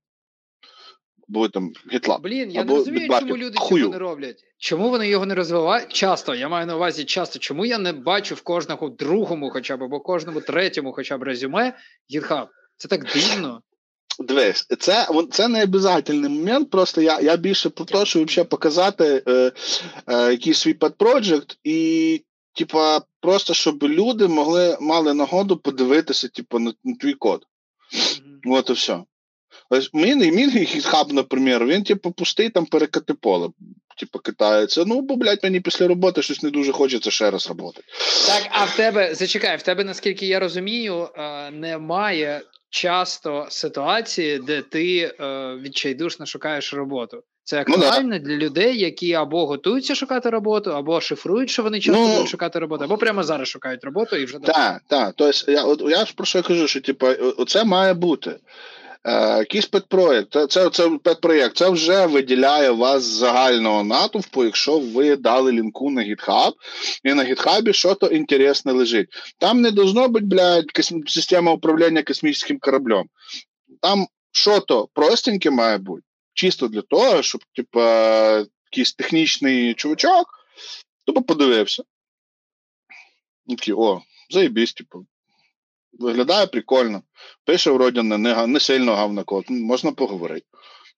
Або 1.29 1.49
там 1.49 1.71
GitLab. 1.93 2.21
Блін, 2.21 2.51
я 2.51 2.61
Або 2.61 2.73
не 2.73 2.79
розумію, 2.79 3.03
відбаки. 3.03 3.25
чому 3.25 3.37
люди 3.37 3.57
Хую. 3.59 3.83
цього 3.83 3.93
не 3.93 3.99
роблять. 3.99 4.43
Чому 4.57 4.89
вони 4.89 5.07
його 5.07 5.25
не 5.25 5.35
розвивають? 5.35 5.93
Часто, 5.93 6.35
я 6.35 6.49
маю 6.49 6.67
на 6.67 6.75
увазі 6.75 7.05
часто. 7.05 7.39
Чому 7.39 7.65
я 7.65 7.77
не 7.77 7.93
бачу 7.93 8.35
в 8.35 8.41
кожному 8.41 8.89
другому, 8.89 9.49
хоча 9.49 9.77
б 9.77 9.83
або 9.83 9.99
кожному 9.99 10.41
третьому, 10.41 10.93
хоча 10.93 11.17
б 11.17 11.23
резюме 11.23 11.73
GitHub? 12.15 12.47
Це 12.77 12.87
так 12.87 13.05
дивно. 13.13 13.61
Дивись, 14.19 14.67
це, 14.79 15.07
це 15.31 15.47
не 15.47 15.63
обов'язковий 15.63 16.21
момент, 16.21 16.69
просто 16.69 17.01
я, 17.01 17.19
я 17.19 17.37
більше 17.37 17.69
про 17.69 17.85
те, 17.85 18.05
щоб 18.05 18.25
взагалі 18.25 18.47
показати 18.47 19.23
е, 19.27 19.51
е, 20.07 20.31
якийсь 20.31 20.57
свій 20.57 20.73
project 20.73 21.57
і, 21.63 22.23
типа, 22.55 23.01
просто 23.21 23.53
щоб 23.53 23.83
люди 23.83 24.27
могли 24.27 24.77
мали 24.81 25.13
нагоду 25.13 25.57
подивитися, 25.57 26.27
типу, 26.27 26.59
на, 26.59 26.73
на 26.83 26.95
твій 26.95 27.13
код. 27.13 27.45
Мгм. 28.43 28.53
От 28.53 28.69
і 28.69 28.73
все. 28.73 29.03
Ось 29.73 29.93
мій, 29.93 30.15
мій 30.15 30.47
GitHub, 30.47 31.13
наприклад, 31.13 31.69
він, 31.69 31.83
типу, 31.83 32.11
пустий 32.11 32.49
там 32.49 32.65
перекати 32.65 33.13
поле. 33.13 33.49
Типу, 33.97 34.19
китається. 34.19 34.83
Ну, 34.87 35.01
бо, 35.01 35.15
блядь, 35.15 35.43
мені 35.43 35.59
після 35.59 35.87
роботи 35.87 36.21
щось 36.21 36.43
не 36.43 36.49
дуже 36.49 36.71
хочеться 36.71 37.11
ще 37.11 37.31
раз 37.31 37.47
роботи. 37.47 37.81
Так, 38.27 38.47
а 38.51 38.65
в 38.65 38.75
тебе 38.75 39.15
зачекай, 39.15 39.57
в 39.57 39.61
тебе, 39.61 39.83
наскільки 39.83 40.25
я 40.25 40.39
розумію, 40.39 41.09
е, 41.15 41.51
немає 41.51 42.41
часто 42.69 43.47
ситуації, 43.49 44.39
де 44.39 44.61
ти 44.61 45.15
е, 45.19 45.55
відчайдушно 45.61 46.25
шукаєш 46.25 46.73
роботу. 46.73 47.23
Це 47.43 47.65
Ну, 47.67 47.77
да. 47.77 48.01
для 48.01 48.35
людей, 48.35 48.79
які 48.79 49.13
або 49.13 49.45
готуються 49.45 49.95
шукати 49.95 50.29
роботу, 50.29 50.71
або 50.71 51.01
шифрують, 51.01 51.49
що 51.49 51.63
вони 51.63 51.79
часто 51.79 52.01
Ну, 52.01 52.13
будуть 52.13 52.29
шукати 52.29 52.59
роботу, 52.59 52.83
або 52.83 52.97
прямо 52.97 53.23
зараз 53.23 53.47
шукають 53.47 53.83
роботу 53.83 54.15
і 54.15 54.25
вже 54.25 54.39
Так, 54.39 54.81
так. 54.87 55.13
Тобто, 55.17 55.51
я, 55.51 55.63
от, 55.63 55.81
я 55.87 56.05
ж 56.05 56.13
про 56.15 56.25
що 56.25 56.39
я 56.39 56.43
кажу, 56.43 56.67
що 56.67 56.81
типу, 56.81 57.07
оце 57.37 57.63
має 57.63 57.93
бути. 57.93 58.35
Е, 59.05 59.37
якийсь 59.37 59.65
педпроєкт, 59.65 60.51
це, 60.51 60.69
це, 60.69 60.89
педпроєкт, 61.03 61.57
це 61.57 61.69
вже 61.69 62.05
виділяє 62.05 62.71
вас 62.71 63.03
з 63.03 63.17
загального 63.17 63.83
натовпу, 63.83 64.43
якщо 64.43 64.79
ви 64.79 65.15
дали 65.15 65.51
лінку 65.51 65.91
на 65.91 66.01
GitHub, 66.01 66.53
і 67.03 67.13
на 67.13 67.23
GitHub 67.23 67.73
щось 67.73 68.11
інтересне 68.11 68.71
лежить. 68.71 69.07
Там 69.37 69.61
не 69.61 69.71
должно 69.71 70.07
бути, 70.07 70.25
блядь, 70.25 70.71
косм... 70.71 70.99
система 71.07 71.51
управління 71.51 72.03
космічним 72.03 72.59
кораблем. 72.59 73.05
Там 73.81 74.07
щось 74.31 74.63
простеньке 74.93 75.49
має 75.49 75.77
бути, 75.77 76.03
чисто 76.33 76.67
для 76.67 76.81
того, 76.81 77.21
щоб, 77.21 77.41
типа, 77.55 78.45
якийсь 78.71 78.93
технічний 78.93 79.73
чувачок, 79.73 80.27
тобто 81.05 81.21
подивився. 81.21 81.83
Такий, 83.49 83.73
о, 83.73 84.01
заєбісь, 84.29 84.73
типу. 84.73 85.05
Виглядає 85.99 86.47
прикольно. 86.47 87.01
Пише, 87.45 87.71
вроді, 87.71 88.01
не, 88.01 88.47
не 88.47 88.59
сильно 88.59 88.95
гавна 88.95 89.23
код. 89.23 89.45
Можна 89.49 89.91
поговорити. 89.91 90.45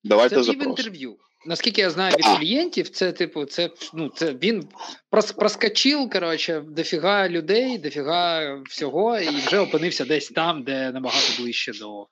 Давайте 0.03 0.43
Це 0.43 0.51
інтерв'ю. 0.51 1.17
Наскільки 1.47 1.81
я 1.81 1.89
знаю 1.89 2.15
від 2.15 2.37
клієнтів, 2.37 2.89
це 2.89 3.11
типу, 3.11 3.45
це 3.45 3.69
ну 3.93 4.09
це 4.09 4.33
він 4.33 4.67
прос, 5.09 5.31
проскочив, 5.31 6.09
коротше, 6.09 6.63
дофіга 6.67 7.29
людей, 7.29 7.77
дофіга 7.77 8.55
всього, 8.69 9.19
і 9.19 9.29
вже 9.29 9.59
опинився 9.59 10.05
десь 10.05 10.29
там, 10.29 10.63
де 10.63 10.91
набагато 10.91 11.41
ближче 11.41 11.71
до 11.71 12.07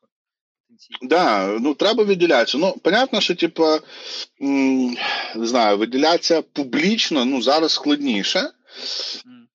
Да, 1.01 1.47
ну 1.59 1.73
треба 1.73 2.03
виділятися. 2.03 2.57
Ну, 2.57 2.75
понятно, 2.83 3.21
що 3.21 3.35
типу, 3.35 3.65
не 4.39 4.95
знаю, 5.35 5.77
виділятися 5.77 6.41
публічно, 6.41 7.25
ну 7.25 7.41
зараз 7.41 7.71
складніше, 7.71 8.49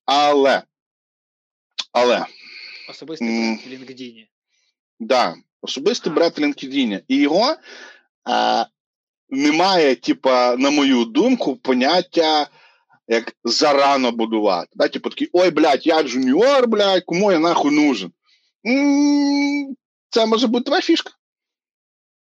але. 0.05 0.63
Але. 1.93 2.27
Особистий 2.89 3.29
бренд 3.29 3.61
в 3.61 3.91
LinkedIn. 3.91 4.27
Да, 5.01 5.37
особистий 5.61 6.13
в 6.13 6.19
LinkedIn. 6.19 7.03
І 7.09 7.17
його 7.17 7.57
а, 8.25 8.65
немає, 9.29 9.95
типа, 9.95 10.57
на 10.57 10.71
мою 10.71 11.05
думку, 11.05 11.57
поняття. 11.57 12.51
Як 13.11 13.33
зарано 13.45 14.13
будувати. 14.13 14.69
Да? 14.75 14.89
Типу 14.89 15.11
такий, 15.11 15.31
ой, 15.33 15.51
блядь, 15.51 15.87
я 15.87 16.03
джуніор, 16.03 16.69
блядь, 16.69 17.05
кому 17.05 17.33
я 17.33 17.39
нахуй 17.39 17.71
нужен. 17.71 18.13
Це 20.11 20.27
може 20.27 20.47
бути 20.47 20.65
твоя 20.65 20.83
фішка. 20.83 21.13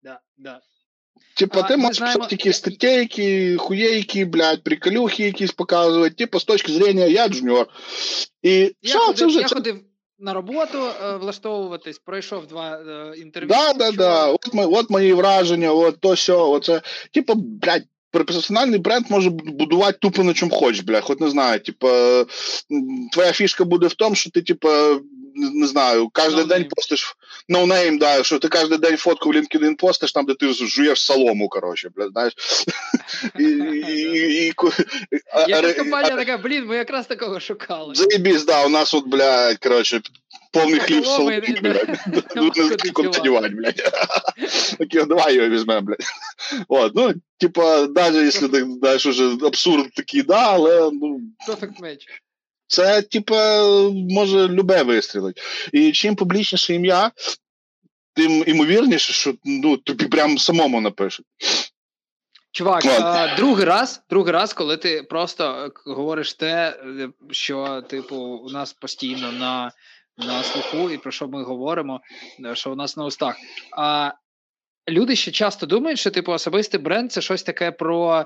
Да, 0.01 0.19
да. 0.37 0.61
Типа, 1.35 1.63
ти 1.63 1.77
можеш 1.77 1.97
знаємо... 1.97 2.25
такі 2.25 2.53
статейки, 2.53 3.57
хуєйки, 3.57 4.25
блядь, 4.25 4.63
приколюхи 4.63 5.23
якісь 5.23 5.51
показувати, 5.51 6.15
типу, 6.15 6.39
з 6.39 6.43
точки 6.43 6.71
зрения, 6.71 7.05
я 7.05 7.27
джуніор. 7.27 7.67
І 8.41 8.51
я 8.59 8.71
все, 8.81 8.99
ходив, 8.99 9.17
це 9.17 9.25
вже... 9.25 9.39
Я 9.39 9.47
ходив 9.47 9.83
на 10.19 10.33
роботу 10.33 10.77
е, 10.77 11.17
влаштовуватись, 11.17 11.99
пройшов 11.99 12.47
два 12.47 12.77
е, 12.77 13.17
інтерв'ю. 13.17 13.49
Да, 13.49 13.73
да, 13.73 13.91
да. 13.91 14.27
От, 14.27 14.53
ми, 14.53 14.65
от 14.65 14.89
мої 14.89 15.13
враження, 15.13 15.71
от 15.71 15.99
то 15.99 16.15
сьо, 16.15 16.51
оце. 16.51 16.81
Типу, 17.11 17.33
блядь, 17.35 17.83
персональний 18.11 18.79
бренд 18.79 19.05
може 19.09 19.29
будувати 19.29 19.97
тупо 20.01 20.23
на 20.23 20.33
чому 20.33 20.51
хочеш, 20.51 20.81
блядь, 20.81 21.03
хоч 21.03 21.19
не 21.19 21.29
знаю, 21.29 21.59
типу, 21.59 21.87
твоя 23.13 23.33
фішка 23.33 23.65
буде 23.65 23.87
в 23.87 23.93
тому, 23.93 24.15
що 24.15 24.31
ти, 24.31 24.41
типу, 24.41 24.69
не 25.37 25.67
знаю, 25.67 26.09
кожен 26.13 26.39
no 26.39 26.47
день 26.47 26.63
name. 26.63 26.69
постиш 26.75 27.15
no 27.49 27.65
name, 27.65 27.99
да, 27.99 28.23
що 28.23 28.39
ти 28.39 28.47
кожен 28.47 28.79
день 28.79 28.97
фотку 28.97 29.29
в 29.29 29.33
LinkedIn 29.33 29.75
постиш, 29.75 30.11
там, 30.11 30.25
де 30.25 30.33
ти 30.33 30.53
жуєш 30.53 31.01
солому, 31.01 31.49
коротше, 31.49 31.89
блядь, 31.95 32.11
знаєш. 32.11 32.33
Якась 35.47 35.77
компанія 35.77 36.15
така, 36.15 36.37
блін, 36.37 36.65
ми 36.65 36.75
якраз 36.75 37.07
такого 37.07 37.39
шукали. 37.39 37.95
Заєбісь, 37.95 38.45
да, 38.45 38.65
у 38.65 38.69
нас 38.69 38.93
от, 38.93 39.07
блядь, 39.07 39.57
коротше, 39.57 40.01
повний 40.53 40.79
хліб 40.79 41.05
соломи, 41.05 41.39
блядь. 41.39 41.97
Окей, 44.79 45.05
давай 45.07 45.35
його 45.35 45.49
візьмемо, 45.49 45.81
блядь. 45.81 46.03
От, 46.67 46.95
ну, 46.95 47.13
типа, 47.37 47.87
навіть 47.87 48.23
якщо 48.23 48.47
знаєш, 48.79 49.05
уже 49.05 49.37
абсурд 49.45 49.93
такий, 49.93 50.21
да, 50.21 50.53
але, 50.53 50.89
ну... 50.93 51.21
Perfect 51.47 51.81
match. 51.81 52.07
Це, 52.67 53.01
типа, 53.01 53.63
може 53.91 54.47
любе 54.47 54.83
вистрілити. 54.83 55.41
І 55.73 55.91
чим 55.91 56.15
публічніше 56.15 56.73
ім'я, 56.73 57.11
тим 58.13 58.43
імовірніше, 58.47 59.13
що 59.13 59.33
ну, 59.45 59.77
тобі 59.77 60.05
прям 60.05 60.37
самому 60.37 60.81
напишуть. 60.81 61.25
Чувак, 62.51 62.85
а, 62.85 63.35
другий 63.35 63.65
раз, 63.65 64.01
другий 64.09 64.33
раз, 64.33 64.53
коли 64.53 64.77
ти 64.77 65.03
просто 65.03 65.71
говориш 65.85 66.33
те, 66.33 66.79
що, 67.31 67.81
типу, 67.81 68.15
у 68.15 68.49
нас 68.49 68.73
постійно 68.73 69.31
на 69.31 69.71
на 70.19 70.43
слуху, 70.43 70.89
і 70.89 70.97
про 70.97 71.11
що 71.11 71.27
ми 71.27 71.43
говоримо, 71.43 72.01
що 72.53 72.71
у 72.71 72.75
нас 72.75 72.97
на 72.97 73.05
устах. 73.05 73.35
А 73.71 74.11
люди 74.89 75.15
ще 75.15 75.31
часто 75.31 75.65
думають, 75.65 75.99
що 75.99 76.11
типу 76.11 76.31
особистий 76.31 76.79
бренд 76.79 77.11
це 77.11 77.21
щось 77.21 77.43
таке 77.43 77.71
про 77.71 78.25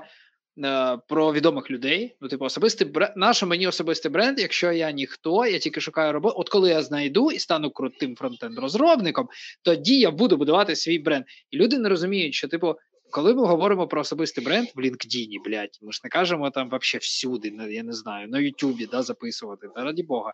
про 1.08 1.32
відомих 1.32 1.70
людей. 1.70 2.16
Ну, 2.20 2.28
типу, 2.28 2.44
особистий 2.44 2.86
бренд, 2.86 3.12
нащо 3.16 3.46
мені 3.46 3.66
особистий 3.66 4.10
бренд, 4.10 4.38
якщо 4.38 4.72
я 4.72 4.90
ніхто, 4.90 5.46
я 5.46 5.58
тільки 5.58 5.80
шукаю 5.80 6.12
роботу. 6.12 6.34
От 6.38 6.48
коли 6.48 6.70
я 6.70 6.82
знайду 6.82 7.30
і 7.30 7.38
стану 7.38 7.70
крутим 7.70 8.16
фронтенд-розробником, 8.16 9.26
тоді 9.62 9.98
я 9.98 10.10
буду 10.10 10.36
будувати 10.36 10.76
свій 10.76 10.98
бренд. 10.98 11.24
І 11.50 11.56
люди 11.56 11.78
не 11.78 11.88
розуміють, 11.88 12.34
що, 12.34 12.48
типу, 12.48 12.74
коли 13.10 13.34
ми 13.34 13.46
говоримо 13.46 13.88
про 13.88 14.00
особистий 14.00 14.44
бренд 14.44 14.68
в 14.74 14.80
LinkedIn, 14.80 15.28
блядь, 15.44 15.78
ми 15.82 15.92
ж 15.92 16.00
не 16.04 16.10
кажемо 16.10 16.50
там 16.50 16.68
вообще 16.70 16.98
всюди, 16.98 17.52
я 17.70 17.82
не 17.82 17.92
знаю, 17.92 18.28
на 18.28 18.38
Ютубі 18.38 18.86
да, 18.86 19.02
записувати, 19.02 19.68
та 19.74 19.84
раді 19.84 20.02
Бога. 20.02 20.32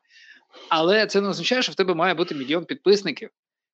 Але 0.68 1.06
це 1.06 1.20
не 1.20 1.28
означає, 1.28 1.62
що 1.62 1.72
в 1.72 1.74
тебе 1.74 1.94
має 1.94 2.14
бути 2.14 2.34
мільйон 2.34 2.64
підписників. 2.64 3.30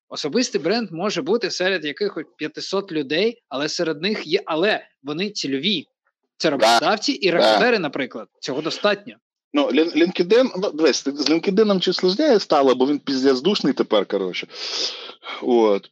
Особистий 0.09 0.61
бренд 0.61 0.91
може 0.91 1.21
бути 1.21 1.51
серед 1.51 1.85
якихось 1.85 2.25
500 2.37 2.91
людей, 2.91 3.43
але 3.49 3.69
серед 3.69 4.01
них 4.01 4.27
є, 4.27 4.41
але 4.45 4.87
вони 5.03 5.29
цільові. 5.29 5.85
Це 6.37 6.49
роботодавці 6.49 7.11
і 7.11 7.31
рекрутери, 7.31 7.79
наприклад. 7.79 8.27
Цього 8.39 8.61
достатньо. 8.61 9.15
Ну, 9.53 9.67
LinkedIn, 9.69 10.49
ну, 10.57 10.71
дивись, 10.71 11.03
з 11.03 11.29
LinkedIn 11.29 11.79
чуть 11.79 11.95
сложніше 11.95 12.39
стало, 12.39 12.75
бо 12.75 12.87
він 12.87 12.99
піздець 12.99 13.41
душний 13.41 13.73
тепер, 13.73 14.05
коротше. 14.05 14.47
От. 15.41 15.89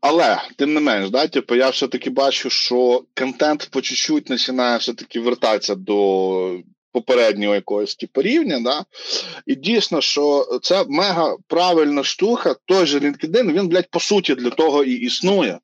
Але, 0.00 0.42
тим 0.56 0.74
не 0.74 0.80
менш, 0.80 1.10
да, 1.10 1.26
типу, 1.26 1.54
я 1.54 1.68
все-таки 1.68 2.10
бачу, 2.10 2.50
що 2.50 3.04
контент 3.14 3.68
по 3.70 3.80
чуть-чуть 3.80 4.24
починає 4.24 4.78
все-таки 4.78 5.20
вертатися 5.20 5.74
до 5.74 6.60
попереднього 6.92 7.54
якогось 7.54 7.96
типу, 7.96 8.22
рівня. 8.22 8.60
Да? 8.60 8.84
І 9.46 9.54
дійсно, 9.54 10.00
що 10.00 10.58
це 10.62 10.84
мега 10.88 11.36
правильна 11.48 12.04
штука, 12.04 12.56
той 12.64 12.86
же 12.86 12.98
LinkedIn, 12.98 13.52
він, 13.52 13.68
блядь, 13.68 13.90
по 13.90 14.00
суті, 14.00 14.34
для 14.34 14.50
того 14.50 14.84
і 14.84 14.92
існує. 14.92 15.58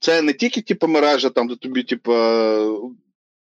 Це 0.00 0.22
не 0.22 0.32
тільки 0.32 0.60
типу, 0.60 0.88
мережа, 0.88 1.30
там, 1.30 1.48
де 1.48 1.56
тобі, 1.56 1.82
типу, 1.82 2.12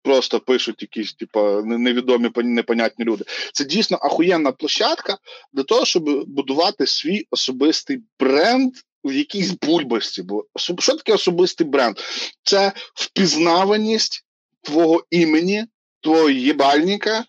просто 0.02 0.40
пишуть 0.40 0.82
якісь, 0.82 1.14
типу, 1.14 1.62
невідомі 1.64 2.30
непонятні 2.36 3.04
люди. 3.04 3.24
Це 3.52 3.64
дійсно 3.64 3.98
ахуєнна 4.02 4.52
площадка 4.52 5.18
для 5.52 5.62
того, 5.62 5.84
щоб 5.84 6.24
будувати 6.26 6.86
свій 6.86 7.26
особистий 7.30 7.98
бренд. 8.20 8.72
В 9.04 9.12
якійсь 9.12 9.50
бульбасті, 9.50 10.22
бо 10.22 10.44
що 10.56 10.96
таке 10.96 11.12
особистий 11.12 11.66
бренд? 11.66 11.96
Це 12.42 12.72
впізнаваність 12.94 14.24
твого 14.62 15.04
імені, 15.10 15.64
твого 16.00 16.30
єбальника 16.30 17.24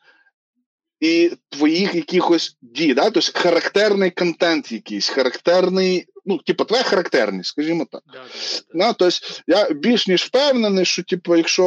і 0.99 1.31
твоїх 1.49 1.95
якихось 1.95 2.57
дій. 2.61 2.93
Да? 2.93 3.09
Тобто 3.09 3.39
характерний 3.39 4.11
контент, 4.11 4.71
якийсь, 4.71 5.09
характерний 5.09 6.05
ну, 6.25 6.37
типу, 6.37 6.65
твоя 6.65 6.83
характерність, 6.83 7.49
скажімо 7.49 7.87
так. 7.91 8.01
Да, 8.13 8.19
да, 8.73 8.77
да. 8.77 8.93
Тобто, 8.93 9.17
я 9.47 9.69
більш 9.69 10.07
ніж 10.07 10.23
впевнений, 10.23 10.85
що, 10.85 11.03
типу, 11.03 11.35
якщо 11.35 11.65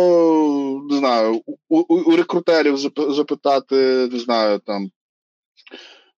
не 0.91 0.99
знаю, 0.99 1.43
у, 1.47 1.57
у, 1.79 1.97
у 1.97 2.17
рекрутерів 2.17 2.79
запитати, 2.97 4.09
не 4.13 4.19
знаю, 4.19 4.59
там. 4.59 4.91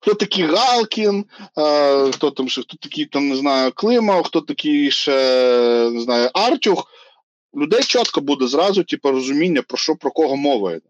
Хто 0.01 0.15
такий 0.15 0.45
Галкін, 0.45 1.25
а, 1.55 2.11
хто 2.15 2.31
там 2.31 2.49
ще, 2.49 2.63
хто 2.63 2.77
такий 2.77 3.07
там, 3.07 3.29
не 3.29 3.37
знаю, 3.37 3.73
Климов, 3.75 4.23
хто 4.23 4.41
такий 4.41 4.91
ще 4.91 5.91
не 5.93 6.01
знаю, 6.01 6.31
Артюх, 6.35 6.85
людей 7.57 7.83
чітко 7.83 8.21
буде 8.21 8.47
зразу 8.47 8.85
типу, 8.85 9.11
розуміння, 9.11 9.63
про 9.63 9.79
що 9.79 9.97
про 9.97 10.11
кого 10.11 10.37
мова 10.37 10.73
йде. 10.73 10.89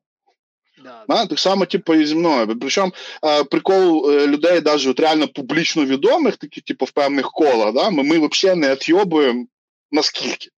Да. 1.08 1.26
Так 1.26 1.38
само, 1.38 1.66
типу, 1.66 1.94
і 1.94 2.06
зі 2.06 2.14
мною. 2.14 2.58
Причому 2.60 2.92
е, 3.24 3.44
прикол 3.44 4.10
е, 4.10 4.26
людей, 4.26 4.60
навіть 4.64 4.86
от 4.86 5.00
реально 5.00 5.28
публічно 5.28 5.84
відомих, 5.84 6.36
такі, 6.36 6.60
типу, 6.60 6.84
в 6.84 6.90
певних 6.90 7.30
колах, 7.30 7.74
да? 7.74 7.90
ми 7.90 8.02
ми 8.02 8.28
взагалі 8.28 8.60
не 8.60 8.72
отйобуємо 8.72 9.46
наскільки. 9.90 10.48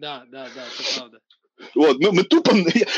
Да, 0.00 0.22
да, 0.32 0.48
да, 0.54 0.62
це 0.76 0.98
правда. 0.98 1.18
От, 1.74 2.02
ми, 2.02 2.12
ми 2.12 2.22
тупо, 2.22 2.52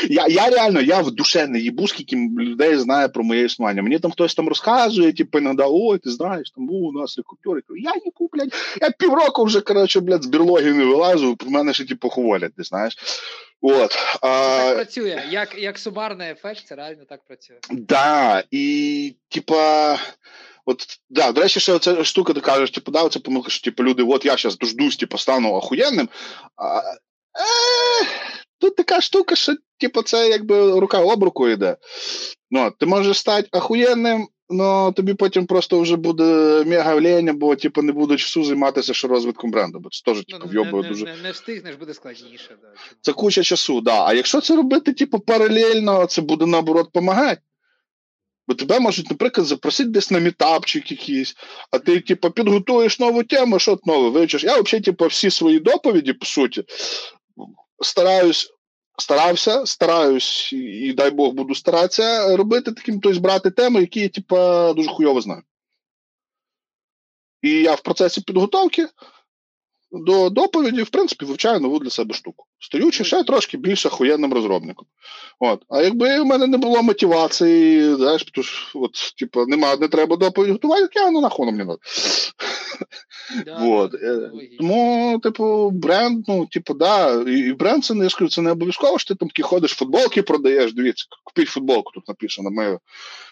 я 0.09 0.27
я 0.27 0.49
реально 0.49 0.81
я 0.81 1.01
в 1.01 1.11
душе 1.11 1.47
не 1.47 1.59
їбу, 1.59 1.87
скільки 1.87 2.15
людей 2.39 2.77
знає 2.77 3.07
про 3.07 3.23
моє 3.23 3.45
існування. 3.45 3.81
Мені 3.83 3.99
там 3.99 4.11
хтось 4.11 4.35
там 4.35 4.47
розказує, 4.47 5.13
типу, 5.13 5.37
іноді, 5.37 5.63
ой, 5.65 5.97
ти 5.97 6.09
знаєш, 6.09 6.51
там 6.51 6.67
був 6.67 6.83
у 6.83 6.91
нас 6.91 7.17
рекрутер. 7.17 7.63
Я 7.77 7.93
їбу, 8.05 8.29
блядь, 8.33 8.53
я 8.81 8.91
півроку 8.91 9.43
вже, 9.43 9.61
коротше, 9.61 9.99
блядь, 9.99 10.23
з 10.23 10.27
бірлоги 10.27 10.73
не 10.73 10.85
вилазу, 10.85 11.35
про 11.35 11.49
мене 11.49 11.73
ще 11.73 11.85
типу 11.85 12.09
хвалять, 12.09 12.55
ти 12.55 12.63
знаєш. 12.63 12.97
От, 13.65 13.95
а... 14.21 14.27
Так 14.57 14.75
працює. 14.75 15.23
Як 15.29 15.57
як 15.57 15.79
сумарний 15.79 16.31
ефект, 16.31 16.67
це 16.67 16.75
реально 16.75 17.05
так 17.09 17.25
працює. 17.25 17.57
Да, 17.71 18.43
і 18.51 19.15
типа. 19.29 19.97
От, 20.65 20.85
да, 21.09 21.31
до 21.31 21.41
речі, 21.41 21.59
ще 21.59 21.79
ця 21.79 22.03
штука, 22.03 22.33
ти 22.33 22.41
кажеш, 22.41 22.71
типу, 22.71 22.91
да, 22.91 23.09
це 23.09 23.19
помилка, 23.19 23.49
що 23.49 23.63
типу, 23.63 23.83
люди, 23.83 24.03
от 24.03 24.25
я 24.25 24.37
зараз 24.37 24.57
дождусь, 24.57 24.97
типу, 24.97 25.17
стану 25.17 25.53
охуєнним. 25.53 26.09
А, 26.55 26.77
е, 26.77 26.93
Тут 28.59 28.75
така 28.75 29.01
штука, 29.01 29.35
що 29.35 29.55
типу, 29.77 30.01
це 30.01 30.29
якби 30.29 30.79
рука 30.79 30.99
об 30.99 31.23
руку 31.23 31.49
йде. 31.49 31.77
Ну, 32.51 32.73
Ти 32.79 32.85
можеш 32.85 33.19
стати 33.19 33.47
охуєнним, 33.51 34.27
але 34.49 34.91
тобі 34.91 35.13
потім 35.13 35.45
просто 35.45 35.79
вже 35.79 35.95
буде 35.95 36.23
мега 36.67 36.95
вліяння, 36.95 37.33
бо 37.33 37.55
типу, 37.55 37.81
не 37.81 37.91
буде 37.91 38.17
часу 38.17 38.43
займатися 38.43 38.93
ще 38.93 39.07
розвитком 39.07 39.51
бренду. 39.51 39.79
Бо 39.79 39.89
це 39.89 40.01
теж 40.05 40.25
типу, 40.25 40.49
ну, 40.53 40.81
не, 40.81 40.89
дуже... 40.89 41.05
Не, 41.05 41.15
не 41.15 41.31
встигнеш, 41.31 41.75
буде 41.75 41.93
складніше. 41.93 42.57
Да. 42.61 42.67
Це 43.01 43.13
куча 43.13 43.43
часу, 43.43 43.81
да. 43.81 44.05
А 44.05 44.13
якщо 44.13 44.41
це 44.41 44.55
робити, 44.55 44.93
типу, 44.93 45.19
паралельно, 45.19 46.05
це 46.05 46.21
буде 46.21 46.45
наоборот 46.45 46.85
допомагати. 46.85 47.41
Бо 48.47 48.53
тебе 48.53 48.79
можуть, 48.79 49.09
наприклад, 49.09 49.47
запросити 49.47 49.89
десь 49.89 50.11
на 50.11 50.19
мітапчик 50.19 50.91
якийсь, 50.91 51.35
а 51.71 51.79
ти, 51.79 51.99
типу, 51.99 52.31
підготуєш 52.31 52.99
нову 52.99 53.23
тему, 53.23 53.59
що 53.59 53.79
нове 53.83 54.09
вивчиш. 54.09 54.43
Я 54.43 54.61
взагалі, 54.61 54.83
типу, 54.83 55.07
всі 55.07 55.29
свої 55.29 55.59
доповіді, 55.59 56.13
по 56.13 56.25
суті, 56.25 56.63
стараюсь. 57.81 58.53
Старався, 58.97 59.65
стараюсь, 59.65 60.53
і 60.53 60.93
дай 60.93 61.11
Бог 61.11 61.33
буду 61.33 61.55
старатися 61.55 62.37
робити 62.37 62.71
таким, 62.71 62.99
тобто 62.99 63.19
брати 63.19 63.51
теми, 63.51 63.81
які 63.81 63.99
я 63.99 64.09
типа, 64.09 64.73
дуже 64.73 64.89
хуйово 64.89 65.21
знаю. 65.21 65.43
І 67.41 67.49
я 67.49 67.75
в 67.75 67.81
процесі 67.81 68.21
підготовки 68.21 68.87
до 69.93 70.29
доповіді, 70.29 70.81
в 70.83 70.89
принципі, 70.89 71.25
вивчаю 71.25 71.59
нову 71.59 71.79
для 71.79 71.89
себе 71.89 72.13
штуку. 72.13 72.45
Стаючи 72.59 73.03
ще 73.03 73.23
трошки 73.23 73.57
більш 73.57 73.85
охуєнним 73.85 74.33
розробником. 74.33 74.87
От. 75.39 75.61
А 75.69 75.81
якби 75.81 76.19
в 76.19 76.25
мене 76.25 76.47
не 76.47 76.57
було 76.57 76.83
мотивації, 76.83 77.95
знаєш, 77.95 78.23
тому 78.23 78.43
що, 78.43 78.79
от, 78.79 79.15
типу, 79.19 79.45
нема, 79.45 79.75
не 79.75 79.87
треба 79.87 80.15
доповідь 80.15 80.51
готувати, 80.51 80.87
я 80.95 81.11
ну 81.11 81.21
нахуй 81.21 81.45
мені 81.45 81.57
надо. 81.57 81.77
Тому, 84.57 85.19
типу, 85.23 85.69
бренд, 85.69 86.25
ну, 86.27 86.45
типу, 86.45 86.73
да, 86.73 87.21
і 87.21 87.53
бренд 87.53 87.85
це 87.85 87.93
не 87.93 88.09
скажу, 88.09 88.29
це 88.29 88.41
не 88.41 88.51
обов'язково, 88.51 88.99
що 88.99 89.13
ти 89.13 89.19
там 89.19 89.29
такі 89.29 89.41
ходиш, 89.41 89.71
футболки 89.71 90.21
продаєш, 90.21 90.73
дивіться, 90.73 91.05
купіть 91.23 91.49
футболку, 91.49 91.91
тут 91.93 92.07
написано 92.07 92.51
моя 92.51 92.79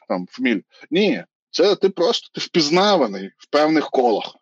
там 0.07 0.25
фамілія. 0.29 0.63
Ні, 0.91 1.23
це 1.51 1.75
ти 1.75 1.89
просто 1.89 2.29
ти 2.33 2.41
впізнаваний 2.41 3.31
в 3.37 3.49
певних 3.49 3.89
колах. 3.89 4.35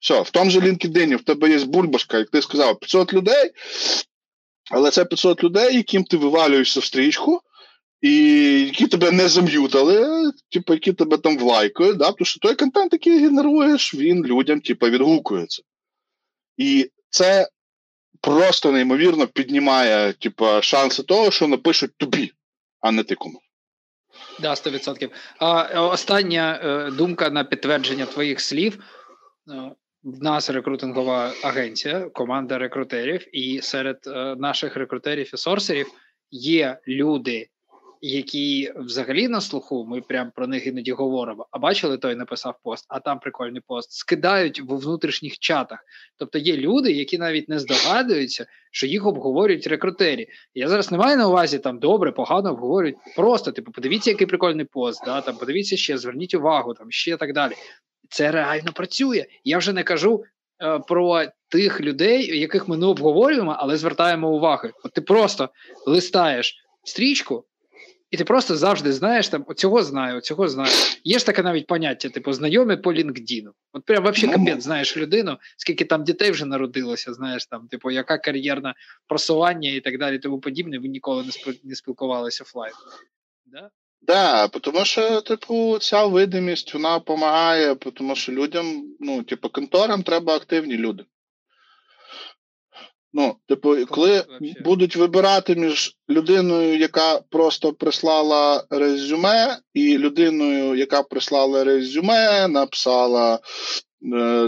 Все, 0.00 0.22
в 0.22 0.30
тому 0.30 0.50
же 0.50 0.60
LinkedIn 0.60 1.16
в 1.16 1.24
тебе 1.24 1.50
є 1.50 1.64
бульбашка, 1.64 2.18
як 2.18 2.30
ти 2.30 2.42
сказав, 2.42 2.78
500 2.78 3.12
людей, 3.12 3.50
але 4.70 4.90
це 4.90 5.04
500 5.04 5.44
людей, 5.44 5.76
яким 5.76 6.04
ти 6.04 6.16
вивалюєшся 6.16 6.80
в 6.80 6.84
стрічку, 6.84 7.40
і 8.00 8.14
які 8.64 8.86
тебе 8.86 9.10
не 9.10 9.28
зам'ютали, 9.28 10.30
типу, 10.52 10.72
які 10.72 10.92
тебе 10.92 11.18
там 11.18 11.38
влайкають, 11.38 11.96
да? 11.96 12.12
тому 12.12 12.24
що 12.24 12.40
той 12.40 12.54
контент, 12.54 12.92
який 12.92 13.18
генеруєш, 13.18 13.94
він 13.94 14.26
людям 14.26 14.60
типу, 14.60 14.86
відгукується. 14.86 15.62
І 16.56 16.90
це 17.10 17.48
просто 18.20 18.72
неймовірно 18.72 19.26
піднімає 19.26 20.12
типу, 20.12 20.46
шанси 20.62 21.02
того, 21.02 21.30
що 21.30 21.48
напишуть 21.48 21.96
тобі, 21.96 22.32
а 22.80 22.92
не 22.92 23.04
ти 23.04 23.14
комусь. 23.14 23.42
Да, 24.38 24.50
100%. 24.50 25.10
А, 25.38 25.82
Остання 25.82 26.60
е, 26.64 26.90
думка 26.90 27.30
на 27.30 27.44
підтвердження 27.44 28.06
твоїх 28.06 28.40
слів. 28.40 28.84
В 30.04 30.22
нас 30.22 30.50
рекрутингова 30.50 31.32
агенція, 31.42 32.00
команда 32.00 32.58
рекрутерів, 32.58 33.36
і 33.36 33.60
серед 33.62 33.98
е, 34.06 34.36
наших 34.36 34.76
рекрутерів 34.76 35.30
і 35.34 35.36
сорсерів 35.36 35.86
є 36.30 36.78
люди, 36.88 37.48
які 38.00 38.72
взагалі 38.76 39.28
на 39.28 39.40
слуху, 39.40 39.86
ми 39.88 40.00
прям 40.00 40.30
про 40.34 40.46
них 40.46 40.66
іноді 40.66 40.92
говоримо. 40.92 41.46
А 41.50 41.58
бачили, 41.58 41.98
той 41.98 42.14
написав 42.14 42.54
пост, 42.62 42.86
а 42.88 43.00
там 43.00 43.18
прикольний 43.18 43.62
пост, 43.66 43.92
скидають 43.92 44.60
в 44.60 44.76
внутрішніх 44.76 45.38
чатах. 45.38 45.84
Тобто 46.16 46.38
є 46.38 46.56
люди, 46.56 46.92
які 46.92 47.18
навіть 47.18 47.48
не 47.48 47.58
здогадуються, 47.58 48.46
що 48.70 48.86
їх 48.86 49.06
обговорюють 49.06 49.66
рекрутері. 49.66 50.28
Я 50.54 50.68
зараз 50.68 50.92
не 50.92 50.98
маю 50.98 51.16
на 51.16 51.28
увазі 51.28 51.58
там 51.58 51.78
добре, 51.78 52.12
погано 52.12 52.50
обговорюють. 52.50 52.96
Просто 53.16 53.52
типу, 53.52 53.72
подивіться, 53.72 54.10
який 54.10 54.26
прикольний 54.26 54.64
пост, 54.64 55.02
да, 55.04 55.20
там 55.20 55.36
подивіться 55.36 55.76
ще, 55.76 55.98
зверніть 55.98 56.34
увагу, 56.34 56.74
там 56.74 56.90
ще 56.90 57.16
так 57.16 57.32
далі 57.32 57.52
це 58.10 58.30
реально 58.30 58.72
працює. 58.72 59.26
Я 59.44 59.58
вже 59.58 59.72
не 59.72 59.82
кажу 59.82 60.24
е, 60.62 60.78
про 60.78 61.24
тих 61.48 61.80
людей, 61.80 62.38
яких 62.38 62.68
ми 62.68 62.76
не 62.76 62.86
обговорюємо, 62.86 63.56
але 63.58 63.76
звертаємо 63.76 64.30
увагу. 64.30 64.68
От 64.84 64.92
ти 64.92 65.00
просто 65.00 65.48
листаєш 65.86 66.64
стрічку. 66.84 67.44
І 68.10 68.16
ти 68.16 68.24
просто 68.24 68.56
завжди 68.56 68.92
знаєш 68.92 69.28
там 69.28 69.46
цього 69.56 69.82
знаю, 69.82 70.20
цього 70.20 70.48
знаю. 70.48 70.72
Є 71.04 71.18
ж 71.18 71.26
таке 71.26 71.42
навіть 71.42 71.66
поняття, 71.66 72.08
типу, 72.08 72.32
знайомі 72.32 72.76
по 72.76 72.92
LinkedIn. 72.92 73.48
От 73.72 73.84
прям 73.84 74.02
взагалі 74.02 74.38
ну, 74.38 74.44
капець 74.44 74.64
знаєш 74.64 74.96
людину, 74.96 75.38
скільки 75.56 75.84
там 75.84 76.04
дітей 76.04 76.30
вже 76.30 76.44
народилося, 76.44 77.14
знаєш 77.14 77.46
там, 77.46 77.68
типу, 77.68 77.90
яка 77.90 78.18
кар'єрна 78.18 78.74
просування 79.06 79.70
і 79.70 79.80
так 79.80 79.98
далі, 79.98 80.18
тому 80.18 80.40
подібне, 80.40 80.78
ви 80.78 80.88
ніколи 80.88 81.24
не 81.64 81.74
спілкувалися 81.74 82.44
офлайн. 82.44 82.72
Да? 83.46 83.70
Да, 84.02 84.48
тому 84.48 84.84
що, 84.84 85.20
типу, 85.20 85.78
ця 85.80 86.06
видимість 86.06 86.74
вона 86.74 86.98
допомагає, 86.98 87.74
тому 87.74 88.16
що 88.16 88.32
людям, 88.32 88.84
ну, 89.00 89.22
типу, 89.22 89.48
конторам 89.48 90.02
треба 90.02 90.34
активні 90.34 90.76
люди. 90.76 91.04
Ну, 93.12 93.36
типу, 93.48 93.76
коли 93.86 94.24
будуть 94.64 94.96
вибирати 94.96 95.54
між 95.54 95.96
людиною, 96.08 96.78
яка 96.78 97.20
просто 97.20 97.72
прислала 97.72 98.64
резюме, 98.70 99.58
і 99.74 99.98
людиною, 99.98 100.74
яка 100.74 101.02
прислала 101.02 101.64
резюме, 101.64 102.48
написала 102.48 103.38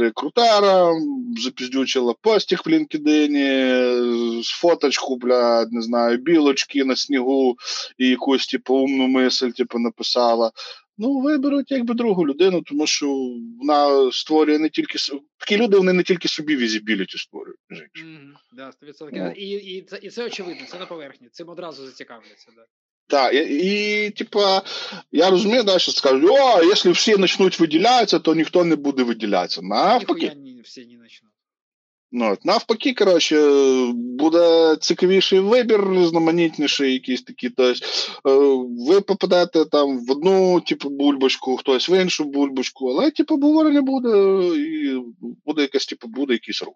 рекрутера, 0.00 0.92
запіздючила 1.36 2.14
постік 2.20 2.66
в 2.66 2.68
LinkedIn, 2.68 4.42
фоточку, 4.44 5.16
бля, 5.16 5.66
не 5.70 5.82
знаю, 5.82 6.18
білочки 6.18 6.84
на 6.84 6.96
снігу 6.96 7.56
і 7.98 8.08
якусь 8.08 8.46
типу, 8.46 8.74
умну 8.74 9.06
мисль 9.06 9.50
типу, 9.50 9.78
написала. 9.78 10.52
Ну, 10.98 11.20
виберуть 11.20 11.70
якби 11.70 11.94
другу 11.94 12.26
людину, 12.26 12.62
тому 12.62 12.86
що 12.86 13.36
вона 13.58 14.10
створює 14.12 14.58
не 14.58 14.68
тільки 14.68 14.98
такі 15.38 15.56
люди, 15.56 15.76
вони 15.76 15.92
не 15.92 16.02
тільки 16.02 16.28
собі 16.28 16.56
візібіліті 16.56 17.18
створюють. 17.18 17.60
Mm-hmm, 17.70 18.32
да, 18.52 18.72
100%. 18.82 19.08
Ну. 19.12 19.30
І 19.30 19.48
і, 19.48 19.82
це 19.82 19.98
і 20.02 20.10
це 20.10 20.26
очевидно, 20.26 20.66
це 20.66 20.78
на 20.78 20.86
поверхні. 20.86 21.28
Цим 21.28 21.48
одразу 21.48 21.86
зацікавляться. 21.86 22.50
Да. 22.56 22.62
Так, 23.12 23.34
і, 23.34 23.38
і 23.38 24.10
типа, 24.10 24.62
я 25.12 25.30
розумію, 25.30 25.62
да, 25.62 25.78
що 25.78 25.92
скажуть, 25.92 26.30
о, 26.30 26.62
якщо 26.62 26.92
всі 26.92 27.16
почнуть 27.16 27.60
виділятися, 27.60 28.18
то 28.18 28.34
ніхто 28.34 28.64
не 28.64 28.76
буде 28.76 29.02
виділятися. 29.02 29.62
Навпаки. 29.62 30.32
Всі 30.64 30.80
не 30.80 30.96
почнуть. 31.02 31.31
Ну, 32.14 32.36
Навпаки, 32.44 32.94
коротше, 32.94 33.36
буде 33.94 34.76
цікавіший 34.80 35.40
вибір, 35.40 35.92
різноманітніший, 35.92 36.92
якийсь 36.92 37.22
такий. 37.22 37.50
Тобто, 37.50 38.66
ви 38.88 39.00
попадете 39.00 39.64
там 39.64 40.06
в 40.06 40.10
одну, 40.10 40.60
типу, 40.60 40.90
бульбочку, 40.90 41.56
хтось 41.56 41.88
в 41.88 42.02
іншу 42.02 42.24
бульбочку, 42.24 42.88
але 42.88 43.10
типу, 43.10 43.34
обговорення 43.34 43.82
буде, 43.82 44.46
і 44.56 45.00
буде 45.46 45.62
якась, 45.62 45.86
типу, 45.86 46.08
буде 46.08 46.32
якийсь 46.32 46.62
рух. 46.62 46.74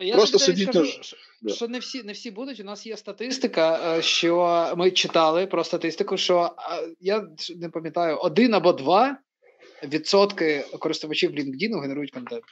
Я 0.00 0.14
Просто 0.14 0.38
сидіть 0.38 0.74
на... 0.74 0.84
що, 0.84 1.16
да. 1.42 1.54
що 1.54 1.68
не 1.68 1.78
всі 1.78 2.02
не 2.02 2.12
всі 2.12 2.30
будуть. 2.30 2.60
У 2.60 2.64
нас 2.64 2.86
є 2.86 2.96
статистика, 2.96 3.96
е, 3.98 4.02
що 4.02 4.74
ми 4.76 4.90
читали 4.90 5.46
про 5.46 5.64
статистику, 5.64 6.16
що 6.16 6.50
я 7.00 7.26
не 7.56 7.68
пам'ятаю, 7.68 8.16
один 8.16 8.54
або 8.54 8.72
два 8.72 9.18
відсотки 9.82 10.64
користувачів 10.78 11.30
LinkedIn 11.30 11.80
генерують 11.80 12.10
контент. 12.10 12.44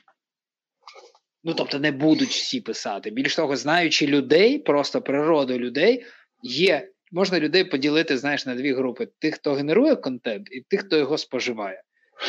Ну 1.45 1.55
тобто 1.55 1.79
не 1.79 1.93
будуть 1.93 2.29
всі 2.29 2.61
писати. 2.61 3.11
Більш 3.11 3.37
того, 3.37 3.57
знаючи 3.57 4.07
людей, 4.07 4.59
просто 4.59 5.03
природу 5.03 5.59
людей, 5.59 6.05
є 6.43 6.89
можна 7.13 7.41
людей 7.41 7.65
поділити 7.65 8.19
знаєш, 8.19 8.47
на 8.47 8.55
дві 8.55 8.73
групи: 8.73 9.09
тих, 9.19 9.35
хто 9.35 9.53
генерує 9.53 9.97
контент, 9.97 10.49
і 10.51 10.61
тих, 10.61 10.81
хто 10.81 10.97
його 10.97 11.19
споживає. 11.19 11.83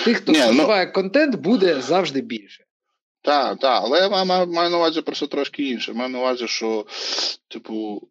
Тих, 0.06 0.18
хто 0.18 0.32
ну 0.32 0.38
споживає 0.38 0.86
ну... 0.86 0.92
контент, 0.92 1.36
буде 1.36 1.82
завжди 1.82 2.22
більше. 2.22 2.64
Так, 3.22 3.60
так, 3.60 3.82
але 3.84 4.00
я 4.00 4.10
маю, 4.10 4.48
маю 4.48 4.70
на 4.70 4.78
увазі 4.78 5.02
просто 5.02 5.28
трошки 5.28 5.64
інше. 5.64 5.94
Маю 5.94 6.10
на 6.10 6.20
увазі, 6.20 6.48
що, 6.48 6.86
типу, 7.48 8.02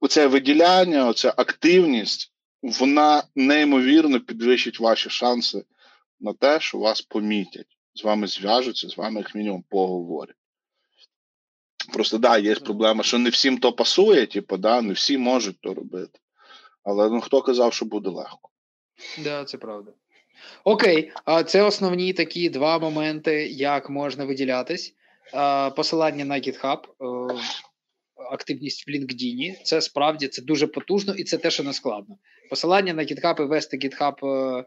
оце 0.00 0.26
виділяння, 0.26 1.08
оця 1.08 1.34
активність, 1.36 2.32
вона 2.62 3.22
неймовірно 3.34 4.20
підвищить 4.20 4.80
ваші 4.80 5.10
шанси 5.10 5.64
на 6.20 6.32
те, 6.32 6.60
що 6.60 6.78
вас 6.78 7.00
помітять 7.00 7.75
з 7.96 8.04
вами 8.04 8.26
зв'яжуться, 8.26 8.88
з 8.88 8.96
вами 8.96 9.20
як 9.20 9.34
мінімум 9.34 9.64
поговорять. 9.68 10.36
Просто 11.92 12.18
да, 12.18 12.38
є 12.38 12.54
проблема, 12.54 13.02
що 13.02 13.18
не 13.18 13.30
всім 13.30 13.58
то 13.58 13.72
пасує, 13.72 14.26
типу, 14.26 14.56
да, 14.56 14.82
не 14.82 14.92
всі 14.92 15.18
можуть 15.18 15.60
то 15.60 15.74
робити. 15.74 16.18
Але 16.84 17.10
ну 17.10 17.20
хто 17.20 17.42
казав, 17.42 17.72
що 17.72 17.84
буде 17.84 18.08
легко? 18.08 18.50
Так, 19.14 19.24
да, 19.24 19.44
це 19.44 19.58
правда. 19.58 19.92
Окей, 20.64 21.12
а 21.24 21.42
це 21.42 21.62
основні 21.62 22.12
такі 22.12 22.48
два 22.48 22.78
моменти, 22.78 23.48
як 23.48 23.90
можна 23.90 24.24
виділятись. 24.24 24.94
Посилання 25.76 26.24
на 26.24 26.34
GitHub, 26.34 26.78
е, 26.78 27.40
активність 28.32 28.88
в 28.88 28.90
LinkedIn. 28.90 29.62
Це 29.62 29.80
справді 29.80 30.28
це 30.28 30.42
дуже 30.42 30.66
потужно 30.66 31.14
і 31.14 31.24
це 31.24 31.38
те, 31.38 31.50
що 31.50 31.62
не 31.62 31.72
складно. 31.72 32.18
Посилання 32.50 32.94
на 32.94 33.02
GitHub 33.02 33.42
і 33.42 33.44
вести 33.44 33.76
GitHub 33.76 34.26
е, 34.26 34.64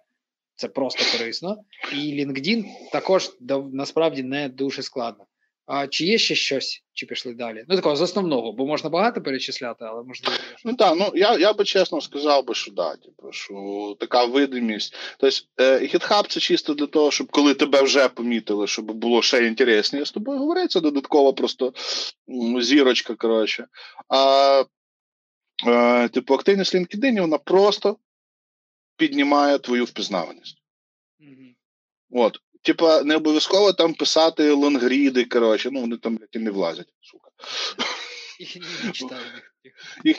це 0.59 0.67
просто 0.67 1.17
корисно. 1.17 1.57
І 1.93 1.95
LinkedIn 1.95 2.65
також 2.91 3.31
насправді 3.73 4.23
не 4.23 4.49
дуже 4.49 4.81
складно. 4.81 5.25
А 5.65 5.87
чи 5.87 6.05
є 6.05 6.17
ще 6.17 6.35
щось, 6.35 6.83
чи 6.93 7.05
пішли 7.05 7.33
далі? 7.33 7.65
Ну, 7.67 7.75
такого 7.75 7.95
з 7.95 8.01
основного, 8.01 8.53
бо 8.53 8.65
можна 8.65 8.89
багато 8.89 9.21
перечисляти, 9.21 9.85
але 9.85 10.03
можливо. 10.03 10.37
Ну 10.65 10.73
так, 10.73 10.95
ну 10.97 11.11
я 11.15 11.37
я 11.37 11.53
би 11.53 11.63
чесно 11.63 12.01
сказав 12.01 12.45
би, 12.45 12.53
що 12.53 12.71
да, 12.71 12.95
типу, 12.95 13.31
що 13.31 13.53
така 13.99 14.25
видимість. 14.25 14.95
Тобто, 15.19 15.37
е, 15.57 15.79
GitHub 15.79 16.27
це 16.27 16.39
чисто 16.39 16.73
для 16.73 16.87
того, 16.87 17.11
щоб 17.11 17.31
коли 17.31 17.53
тебе 17.53 17.81
вже 17.81 18.09
помітили, 18.09 18.67
щоб 18.67 18.85
було 18.85 19.21
ще 19.21 19.47
інтересніше 19.47 20.05
з 20.05 20.11
тобою 20.11 20.39
говорити, 20.39 20.67
це 20.67 20.81
додатково 20.81 21.33
просто 21.33 21.73
зірочка. 22.61 23.15
коротше. 23.15 23.67
А 24.07 24.63
е, 25.67 26.09
типу, 26.09 26.33
активність 26.33 26.75
LinkedIn, 26.75 27.21
вона 27.21 27.37
просто 27.37 27.97
піднімає 28.99 29.59
твою 29.59 29.85
впізнаваність. 29.85 30.57
Mm-hmm. 31.19 31.55
От. 32.11 32.37
Типа, 32.61 33.03
не 33.03 33.15
обов'язково 33.15 33.73
там 33.73 33.93
писати 33.93 34.51
лонгріди, 34.51 35.25
коротше, 35.25 35.69
ну 35.71 35.81
вони 35.81 35.97
там 35.97 36.15
блядь, 36.15 36.29
і 36.31 36.39
не 36.39 36.51
влазять, 36.51 36.87
сука. 37.01 37.29
Їх 38.39 38.55
не 38.85 38.91
читаю. 38.91 39.21
Їх, 40.03 40.17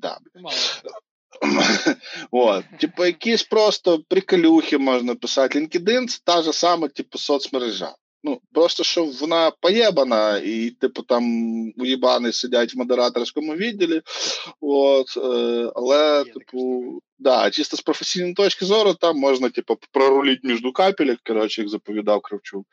да. 0.00 0.18
Мало. 0.34 0.56
От, 2.30 2.64
типу, 2.80 3.04
якісь 3.04 3.42
просто 3.42 4.02
приколюхи 4.08 4.78
можна 4.78 5.14
писати. 5.14 5.60
LinkedIn 5.60 6.06
це 6.06 6.20
та 6.24 6.42
ж 6.42 6.52
сама, 6.52 6.88
типу, 6.88 7.18
соцмережа. 7.18 7.94
Ну, 8.26 8.40
просто 8.52 8.84
що 8.84 9.04
вона 9.04 9.50
поєбана, 9.50 10.38
і, 10.38 10.70
типу, 10.70 11.02
там 11.02 11.24
уїбани 11.76 12.32
сидять 12.32 12.74
в 12.74 12.78
модераторському 12.78 13.54
відділі. 13.54 14.02
От, 14.60 15.16
е, 15.16 15.72
Але, 15.74 16.24
типу, 16.24 16.84
да, 17.18 17.50
чисто 17.50 17.76
з 17.76 17.80
професійної 17.80 18.34
точки 18.34 18.64
зору, 18.64 18.94
там 18.94 19.18
можна, 19.18 19.48
типу, 19.48 19.78
прорулити 19.92 20.40
між 20.48 20.60
капелек, 20.74 21.18
коротше, 21.26 21.60
як 21.60 21.70
заповідав 21.70 22.20
Кравчук. 22.20 22.66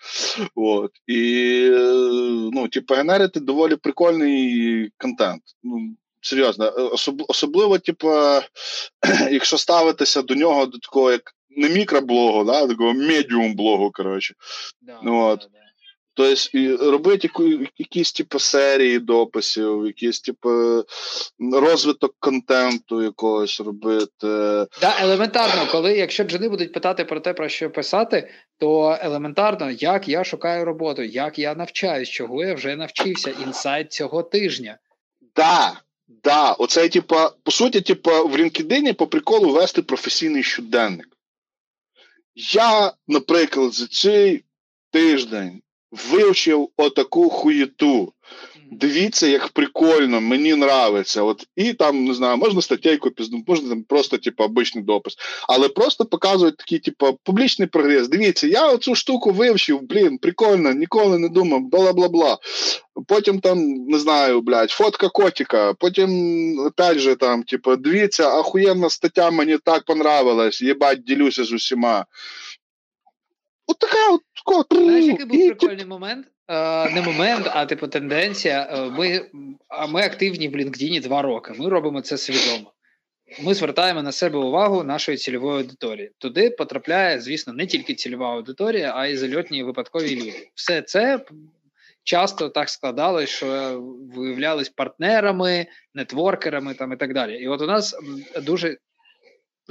От, 0.55 0.91
І, 1.07 1.67
ну, 2.53 2.67
типу, 2.67 2.93
генерити 2.93 3.39
доволі 3.39 3.75
прикольний 3.75 4.89
контент. 4.97 5.41
Ну, 5.63 5.95
Серйозно, 6.21 6.65
е, 6.65 6.69
особ, 6.69 7.23
особливо, 7.27 7.79
типу, 7.79 8.09
якщо 9.31 9.57
ставитися 9.57 10.21
до 10.21 10.35
нього 10.35 10.65
до 10.65 10.77
такого, 10.77 11.11
як 11.11 11.35
не 11.57 11.69
мікроблогу, 11.69 12.43
да, 12.43 12.67
такого 12.67 12.93
медіум 12.93 13.55
блогу, 13.55 13.91
коротше. 13.91 14.35
Да, 14.81 14.99
ну, 15.03 15.25
от. 15.25 15.39
Да, 15.39 15.47
да. 15.53 15.61
Тобто 16.13 16.91
робити 16.91 17.29
якісь 17.77 18.13
типу, 18.13 18.39
серії 18.39 18.99
дописів, 18.99 19.85
якийсь 19.85 20.21
типу, 20.21 20.49
розвиток 21.53 22.15
контенту 22.19 23.03
якогось 23.03 23.59
робити. 23.59 24.27
Да, 24.81 24.95
елементарно, 25.01 25.67
коли 25.71 25.97
якщо 25.97 26.23
джини 26.23 26.49
будуть 26.49 26.73
питати 26.73 27.05
про 27.05 27.19
те, 27.19 27.33
про 27.33 27.49
що 27.49 27.69
писати, 27.69 28.29
то 28.59 28.97
елементарно, 29.01 29.71
як 29.71 30.07
я 30.07 30.23
шукаю 30.23 30.65
роботу, 30.65 31.03
як 31.03 31.39
я 31.39 31.55
навчаюсь, 31.55 32.09
чого 32.09 32.43
я 32.43 32.53
вже 32.53 32.75
навчився, 32.75 33.33
інсайт 33.45 33.91
цього 33.91 34.23
тижня. 34.23 34.77
Да, 35.35 35.81
да, 36.23 36.51
оце, 36.51 36.89
типа, 36.89 37.31
по 37.43 37.51
суті, 37.51 37.81
типа, 37.81 38.23
в 38.23 38.35
LinkedIn 38.35 38.93
по 38.93 39.07
приколу 39.07 39.51
вести 39.51 39.81
професійний 39.81 40.43
щоденник. 40.43 41.07
Я, 42.35 42.93
наприклад, 43.07 43.73
за 43.73 43.87
цей 43.87 44.45
тиждень 44.91 45.61
вивчив 45.91 46.69
отаку 46.77 47.29
хуєту. 47.29 48.13
Дивіться, 48.73 49.27
як 49.27 49.47
прикольно, 49.47 50.21
мені 50.21 50.51
нравиться. 50.51 51.23
От 51.23 51.47
і 51.55 51.73
там 51.73 52.05
не 52.05 52.13
знаю, 52.13 52.37
можна 52.37 52.61
статтєйку 52.61 53.11
пізну, 53.11 53.43
можна 53.47 53.69
там 53.69 53.83
просто, 53.83 54.17
типу, 54.17 54.43
обичний 54.43 54.83
допис, 54.83 55.17
але 55.47 55.69
просто 55.69 56.05
показують 56.05 56.57
такий, 56.57 56.79
типу, 56.79 57.19
публічний 57.23 57.67
прогрес. 57.67 58.07
Дивіться, 58.07 58.47
я 58.47 58.67
оцю 58.67 58.95
штуку 58.95 59.31
вивчив, 59.31 59.81
блін, 59.81 60.17
прикольно, 60.17 60.73
ніколи 60.73 61.19
не 61.19 61.29
думав, 61.29 61.61
бла 61.61 61.93
бла 61.93 62.09
бла. 62.09 62.37
Потім 63.07 63.39
там 63.39 63.59
не 63.73 63.99
знаю, 63.99 64.41
блядь, 64.41 64.71
фотка 64.71 65.09
котика. 65.09 65.73
Потім, 65.73 66.09
опять 66.59 66.99
же, 66.99 67.15
там, 67.15 67.43
типу, 67.43 67.75
дивіться, 67.75 68.29
ахуєнна 68.29 68.89
стаття 68.89 69.31
мені 69.31 69.57
так 69.57 69.85
понравилась, 69.85 70.61
єбать, 70.61 71.03
ділюся 71.03 71.43
з 71.43 71.51
усіма. 71.51 72.05
От 73.67 73.79
така 73.79 74.11
от. 74.11 74.21
Знаєш, 74.71 75.05
який 75.05 75.25
був 75.25 75.57
прикольний 75.57 75.85
момент? 75.85 76.27
Не 76.93 77.01
момент, 77.05 77.49
а 77.51 77.65
типу 77.65 77.87
тенденція. 77.87 78.69
Е, 78.71 78.89
ми 78.89 79.25
ми 79.89 80.01
активні 80.01 80.49
в 80.49 80.55
LinkedIn 80.55 81.01
два 81.01 81.21
роки. 81.21 81.53
Ми 81.57 81.69
робимо 81.69 82.01
це 82.01 82.17
свідомо. 82.17 82.73
Ми 83.43 83.53
звертаємо 83.53 84.03
на 84.03 84.11
себе 84.11 84.39
увагу 84.39 84.83
нашої 84.83 85.17
цільової 85.17 85.57
аудиторії. 85.57 86.11
Туди 86.17 86.49
потрапляє, 86.49 87.21
звісно, 87.21 87.53
не 87.53 87.65
тільки 87.65 87.93
цільова 87.93 88.35
аудиторія, 88.35 88.93
а 88.95 89.07
й 89.07 89.17
зальотні 89.17 89.63
випадкові 89.63 90.15
люди. 90.15 90.49
Все 90.55 90.81
це 90.81 91.25
часто 92.03 92.49
так 92.49 92.69
складалось, 92.69 93.29
що 93.29 93.79
виявлялись 94.15 94.69
партнерами, 94.69 95.67
нетворкерами 95.93 96.73
там 96.73 96.93
і 96.93 96.95
так 96.95 97.13
далі. 97.13 97.37
І 97.37 97.47
от 97.47 97.61
у 97.61 97.67
нас 97.67 97.95
дуже 98.41 98.77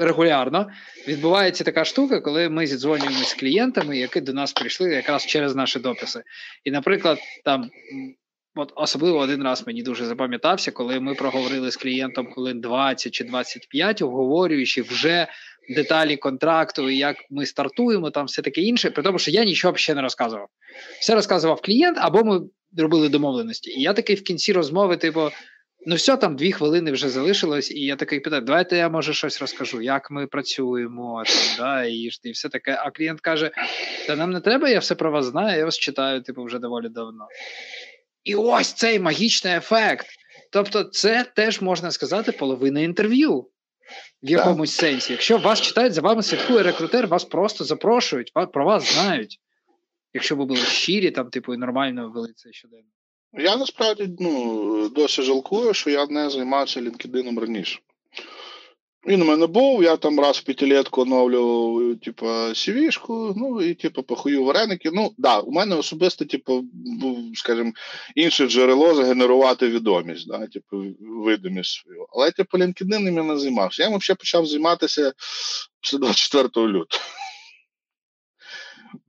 регулярно 0.01 0.71
відбувається 1.09 1.65
така 1.65 1.85
штука, 1.85 2.21
коли 2.21 2.49
ми 2.49 2.67
зідзвонюємося 2.67 3.25
з 3.25 3.35
клієнтами, 3.35 3.99
які 3.99 4.21
до 4.21 4.33
нас 4.33 4.53
прийшли 4.53 4.91
якраз 4.91 5.27
через 5.27 5.55
наші 5.55 5.79
дописи. 5.79 6.23
І, 6.65 6.71
наприклад, 6.71 7.19
там. 7.45 7.71
От 8.55 8.73
особливо 8.77 9.19
один 9.19 9.43
раз 9.43 9.67
мені 9.67 9.83
дуже 9.83 10.05
запам'ятався, 10.05 10.71
коли 10.71 11.01
ми 11.01 11.15
проговорили 11.15 11.71
з 11.71 11.77
клієнтом 11.77 12.33
хвилин 12.33 12.61
20 12.61 13.13
чи 13.13 13.25
25, 13.25 14.03
обговорюючи 14.03 14.83
вже 14.83 15.27
деталі 15.75 16.17
контракту, 16.17 16.91
і 16.91 16.97
як 16.97 17.17
ми 17.31 17.47
стартуємо, 17.47 18.11
там 18.11 18.27
все 18.27 18.43
таке 18.43 18.61
інше, 18.61 18.91
при 18.91 19.03
тому, 19.03 19.19
що 19.19 19.31
я 19.31 19.45
нічого 19.45 19.77
ще 19.77 19.95
не 19.95 20.03
розказував. 20.03 20.49
Все 21.01 21.15
розказував 21.15 21.61
клієнт, 21.61 21.99
або 22.01 22.25
ми 22.25 22.41
робили 22.77 23.09
домовленості. 23.09 23.71
І 23.71 23.83
я 23.83 23.93
такий 23.93 24.17
в 24.17 24.23
кінці 24.23 24.53
розмови, 24.53 24.97
типу, 24.97 25.31
Ну, 25.87 25.95
все, 25.95 26.17
там 26.17 26.37
дві 26.37 26.53
хвилини 26.53 26.93
вже 26.93 27.09
залишилось, 27.09 27.71
і 27.71 27.81
я 27.81 27.97
такий 27.97 28.21
питаю, 28.21 28.43
давайте 28.43 28.77
я 28.77 28.89
може 28.89 29.15
щось 29.15 29.41
розкажу, 29.41 29.81
як 29.81 30.11
ми 30.11 30.27
працюємо, 30.27 31.23
там, 31.27 31.57
да, 31.59 31.85
і, 31.85 32.09
і 32.23 32.31
все 32.31 32.49
таке. 32.49 32.79
А 32.85 32.91
клієнт 32.91 33.21
каже: 33.21 33.51
Та 34.07 34.17
нам 34.17 34.31
не 34.31 34.41
треба, 34.41 34.69
я 34.69 34.79
все 34.79 34.95
про 34.95 35.11
вас 35.11 35.27
знаю, 35.27 35.59
я 35.59 35.65
вас 35.65 35.79
читаю, 35.79 36.23
типу, 36.23 36.45
вже 36.45 36.59
доволі 36.59 36.89
давно. 36.89 37.29
І 38.25 38.35
ось 38.35 38.73
цей 38.73 38.99
магічний 38.99 39.55
ефект. 39.55 40.07
Тобто, 40.53 40.85
це 40.85 41.25
теж 41.37 41.61
можна 41.61 41.91
сказати 41.91 42.33
половина 42.33 42.81
інтерв'ю 42.81 43.47
в 44.23 44.31
якомусь 44.31 44.77
так. 44.77 44.91
сенсі. 44.91 45.13
Якщо 45.13 45.39
вас 45.39 45.61
читають, 45.61 45.93
за 45.93 46.01
вами 46.01 46.23
слідкує 46.23 46.63
рекрутер, 46.63 47.07
вас 47.07 47.25
просто 47.25 47.65
запрошують, 47.65 48.33
про 48.53 48.65
вас 48.65 48.95
знають. 48.95 49.41
Якщо 50.13 50.37
ви 50.37 50.45
були 50.45 50.61
щирі, 50.61 51.11
там, 51.11 51.31
типу, 51.31 51.55
і 51.55 51.57
нормально 51.57 52.11
ввели 52.11 52.33
це 52.37 52.53
щоденно. 52.53 52.89
Я 53.33 53.57
насправді 53.57 54.09
ну, 54.21 54.89
досі 54.89 55.23
жалкую, 55.23 55.75
що 55.75 55.91
я 55.91 56.07
не 56.07 56.31
займався 56.31 56.81
LinkedIn 56.81 57.41
раніше. 57.41 57.81
Він 59.07 59.23
у 59.23 59.25
мене 59.25 59.47
був, 59.47 59.83
я 59.83 59.97
там 59.97 60.21
раз 60.21 60.37
в 60.37 60.43
п'ятилетку 60.43 61.03
оновлював, 61.03 61.97
типу, 62.01 62.27
CV-шку, 62.27 63.33
ну 63.37 63.63
і 63.63 63.75
типу, 63.75 64.03
похую 64.03 64.45
вареники. 64.45 64.91
Ну, 64.93 65.15
да, 65.19 65.41
у 65.41 65.51
мене 65.51 65.77
особисто, 65.77 66.25
типу, 66.25 66.65
був, 66.73 67.19
скажімо, 67.35 67.73
інше 68.15 68.47
джерело 68.47 68.95
загенерувати 68.95 69.69
відомість, 69.69 70.29
да, 70.29 70.47
типу, 70.47 70.85
видимість 71.01 71.73
свою. 71.73 72.07
Але 72.13 72.31
типу, 72.31 72.59
LinkedIn 72.59 73.15
я 73.17 73.23
не 73.23 73.39
займався. 73.39 73.83
Я 73.83 73.89
взагалі 73.89 74.17
почав 74.19 74.47
займатися 74.47 75.13
після 75.81 75.99
24 75.99 76.67
лютого. 76.67 77.03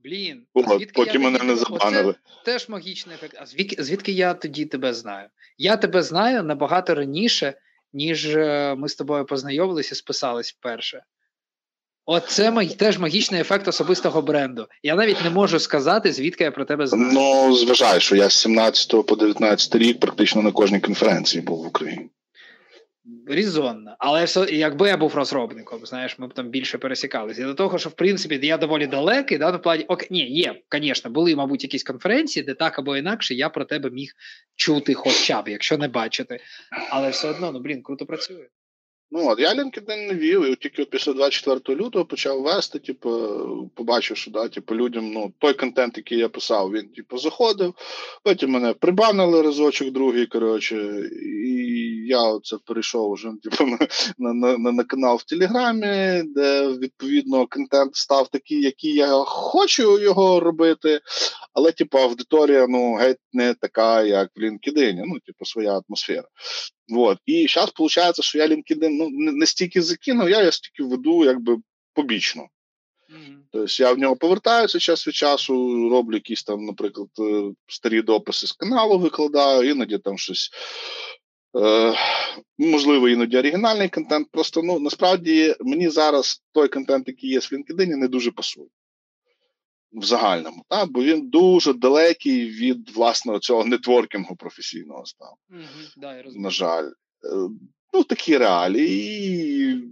Блін, 0.04 0.42
От, 0.54 0.92
поки 0.92 1.18
мене 1.18 1.38
не 1.38 1.56
забанили. 1.56 2.14
Теж 2.44 2.68
магічний 2.68 3.14
ефект. 3.14 3.36
А 3.40 3.46
звідки, 3.46 3.82
звідки 3.82 4.12
я 4.12 4.34
тоді 4.34 4.64
тебе 4.64 4.94
знаю? 4.94 5.28
Я 5.58 5.76
тебе 5.76 6.02
знаю 6.02 6.42
набагато 6.42 6.94
раніше, 6.94 7.54
ніж 7.92 8.26
е, 8.26 8.74
ми 8.78 8.88
з 8.88 8.94
тобою 8.94 9.26
познайомилися 9.26 9.92
і 9.92 9.96
списались 9.96 10.52
вперше. 10.52 11.02
Оце 12.06 12.50
маг... 12.50 12.68
теж 12.68 12.98
магічний 12.98 13.40
ефект 13.40 13.68
особистого 13.68 14.22
бренду. 14.22 14.66
Я 14.82 14.94
навіть 14.94 15.24
не 15.24 15.30
можу 15.30 15.58
сказати, 15.58 16.12
звідки 16.12 16.44
я 16.44 16.50
про 16.50 16.64
тебе 16.64 16.86
знаю. 16.86 17.12
Ну, 17.12 17.56
зважай, 17.56 18.00
що 18.00 18.16
я 18.16 18.28
з 18.28 18.34
17 18.34 19.06
по 19.06 19.16
19 19.16 19.74
рік 19.74 20.00
практично 20.00 20.42
на 20.42 20.52
кожній 20.52 20.80
конференції 20.80 21.42
був 21.42 21.62
в 21.62 21.66
Україні 21.66 22.10
різонно. 23.26 23.96
Але 23.98 24.24
все, 24.24 24.46
якби 24.50 24.88
я 24.88 24.96
був 24.96 25.14
розробником, 25.14 25.86
знаєш, 25.86 26.18
ми 26.18 26.26
б 26.28 26.34
там 26.34 26.48
більше 26.48 26.78
пересікалися. 26.78 27.44
До 27.44 27.54
того, 27.54 27.78
що 27.78 27.88
в 27.88 27.92
принципі 27.92 28.40
я 28.42 28.58
доволі 28.58 28.86
далекий, 28.86 29.38
да, 29.38 29.52
на 29.52 29.58
плані 29.58 29.84
ок, 29.84 30.10
ні, 30.10 30.30
є, 30.30 30.62
звісно, 30.72 31.10
були, 31.10 31.36
мабуть, 31.36 31.62
якісь 31.62 31.82
конференції, 31.82 32.44
де 32.44 32.54
так 32.54 32.78
або 32.78 32.96
інакше 32.96 33.34
я 33.34 33.48
про 33.48 33.64
тебе 33.64 33.90
міг 33.90 34.12
чути, 34.56 34.94
хоча 34.94 35.42
б, 35.42 35.48
якщо 35.48 35.78
не 35.78 35.88
бачити. 35.88 36.40
Але 36.90 37.10
все 37.10 37.30
одно, 37.30 37.52
ну 37.52 37.60
блін, 37.60 37.82
круто 37.82 38.06
працює. 38.06 38.46
Ну 39.14 39.28
от 39.28 39.38
я 39.38 39.54
LinkedIn 39.54 40.06
не 40.08 40.14
вів, 40.14 40.52
і 40.52 40.56
тільки 40.56 40.84
після 40.84 41.12
24 41.12 41.80
лютого 41.80 42.04
почав 42.04 42.42
вести, 42.42 42.78
типу, 42.78 43.10
побачив, 43.74 44.16
що 44.16 44.30
да, 44.30 44.48
типу, 44.48 44.74
людям 44.74 45.12
ну, 45.12 45.32
той 45.38 45.54
контент, 45.54 45.96
який 45.96 46.18
я 46.18 46.28
писав, 46.28 46.72
він 46.72 46.88
типу, 46.88 47.18
заходив. 47.18 47.74
Потім 48.24 48.50
мене 48.50 48.74
прибанили 48.74 49.42
разочок 49.42 49.90
другий. 49.90 50.26
коротше, 50.26 51.10
І 51.46 51.52
я 52.06 52.38
це 52.42 52.56
перейшов 52.66 53.12
вже 53.12 53.28
типу, 53.42 53.64
на, 54.18 54.32
на, 54.32 54.58
на, 54.58 54.72
на 54.72 54.84
канал 54.84 55.16
в 55.16 55.22
Телеграмі, 55.22 56.22
де 56.26 56.68
відповідно 56.68 57.46
контент 57.46 57.96
став 57.96 58.28
такий, 58.28 58.62
який 58.62 58.94
я 58.94 59.08
хочу 59.26 59.98
його 59.98 60.40
робити. 60.40 61.00
Але, 61.54 61.72
типу, 61.72 61.98
аудиторія 61.98 62.66
ну, 62.68 62.94
геть 62.94 63.18
не 63.32 63.54
така, 63.54 64.02
як 64.02 64.30
в 64.36 64.40
LinkedIn, 64.40 65.02
ну, 65.06 65.18
типу, 65.26 65.44
своя 65.44 65.80
атмосфера. 65.88 66.28
Вот. 66.88 67.18
І 67.26 67.46
зараз 67.48 67.72
виходить, 67.78 68.24
що 68.24 68.38
я 68.38 68.46
LinkedIn 68.46 68.88
ну, 68.88 69.08
не 69.10 69.46
стільки 69.46 69.82
закинув, 69.82 70.30
я 70.30 70.38
його 70.38 70.52
стільки 70.52 70.82
веду 70.82 71.24
якби 71.24 71.56
побічно. 71.94 72.42
Mm-hmm. 72.42 73.36
Тобто 73.52 73.82
я 73.82 73.92
в 73.92 73.98
нього 73.98 74.16
повертаюся 74.16 74.78
час 74.78 75.06
від 75.06 75.14
часу, 75.14 75.88
роблю 75.90 76.14
якісь 76.14 76.42
там, 76.42 76.64
наприклад, 76.64 77.08
е, 77.20 77.52
старі 77.66 78.02
дописи 78.02 78.46
з 78.46 78.52
каналу 78.52 78.98
викладаю, 78.98 79.70
іноді 79.70 79.98
там 79.98 80.18
щось 80.18 80.50
Е, 81.56 81.94
Можливо, 82.58 83.08
іноді 83.08 83.38
оригінальний 83.38 83.88
контент. 83.88 84.28
Просто 84.30 84.62
ну 84.62 84.80
насправді 84.80 85.54
мені 85.60 85.88
зараз 85.88 86.42
той 86.52 86.68
контент, 86.68 87.08
який 87.08 87.30
є 87.30 87.38
в 87.38 87.42
LinkedIn, 87.42 87.96
не 87.96 88.08
дуже 88.08 88.30
пасує. 88.30 88.68
В 89.92 90.04
загальному, 90.04 90.64
так? 90.68 90.92
бо 90.92 91.02
він 91.02 91.28
дуже 91.28 91.72
далекий 91.72 92.46
від 92.50 92.90
власного 92.90 93.38
цього 93.38 93.64
нетворкінгу 93.64 94.36
професійного 94.36 95.06
став. 95.06 95.34
Mm-hmm. 95.50 95.92
Да, 95.96 96.16
я 96.16 96.24
На 96.34 96.50
жаль, 96.50 96.84
е, 96.84 97.48
ну 97.92 98.04
такі 98.04 98.38
реалії. 98.38 99.70
І 99.70 99.82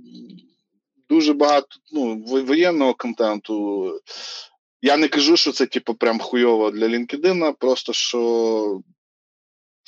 дуже 1.09 1.33
багато 1.33 1.69
ну, 1.93 2.23
воєнного 2.25 2.95
контенту. 2.95 3.91
Я 4.83 4.97
не 4.97 5.09
кажу, 5.09 5.37
що 5.37 5.53
це 5.53 5.67
типу, 5.67 5.95
прям 5.95 6.21
хуйово 6.21 6.71
для 6.71 6.87
LinkedIn, 6.87 7.55
просто 7.59 7.93
що 7.93 8.83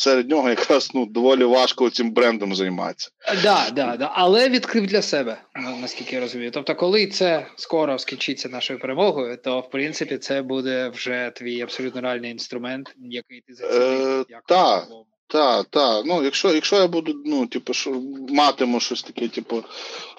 серед 0.02 0.30
нього 0.30 0.48
якраз 0.48 0.90
ну, 0.94 1.06
доволі 1.06 1.44
важко 1.44 1.90
цим 1.90 2.10
брендом 2.10 2.54
займатися. 2.54 3.10
Да, 3.42 3.70
да, 3.72 3.96
да. 3.96 4.10
Але 4.14 4.48
відкрив 4.48 4.86
для 4.86 5.02
себе, 5.02 5.40
наскільки 5.80 6.14
я 6.14 6.20
розумію. 6.20 6.50
Тобто, 6.50 6.74
коли 6.74 7.06
це 7.06 7.46
скоро 7.56 7.98
скінчиться 7.98 8.48
нашою 8.48 8.78
перемогою, 8.78 9.36
то 9.36 9.60
в 9.60 9.70
принципі 9.70 10.18
це 10.18 10.42
буде 10.42 10.88
вже 10.88 11.32
твій 11.36 11.62
абсолютно 11.62 12.00
реальний 12.00 12.30
інструмент, 12.30 12.94
який 12.98 13.40
ти 13.40 13.54
зацінив. 13.54 14.20
Е, 14.20 14.24
Так, 14.48 14.88
так, 15.26 15.66
так. 15.70 16.04
Ну, 16.06 16.22
якщо 16.22 16.54
якщо 16.54 16.76
я 16.76 16.86
буду, 16.86 17.22
ну, 17.24 17.46
типу, 17.46 17.74
що 17.74 18.02
матиму 18.28 18.80
щось 18.80 19.02
таке, 19.02 19.28
типу, 19.28 19.64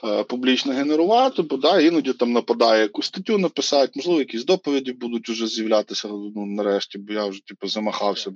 е, 0.04 0.24
публічно 0.24 0.74
генерувати, 0.74 1.42
бо 1.42 1.58
да, 1.58 1.82
іноді 1.82 2.14
там 2.14 2.32
нападає 2.32 2.82
якусь 2.82 3.06
статтю 3.06 3.38
написати, 3.38 3.92
можливо, 3.96 4.20
якісь 4.20 4.46
доповіді 4.46 4.92
будуть 4.92 5.30
вже 5.30 5.48
з'являтися 5.48 6.08
ну, 6.08 6.46
нарешті, 6.46 6.98
бо 6.98 7.14
я 7.14 7.26
вже 7.26 7.46
типу, 7.46 7.68
замахався, 7.68 8.32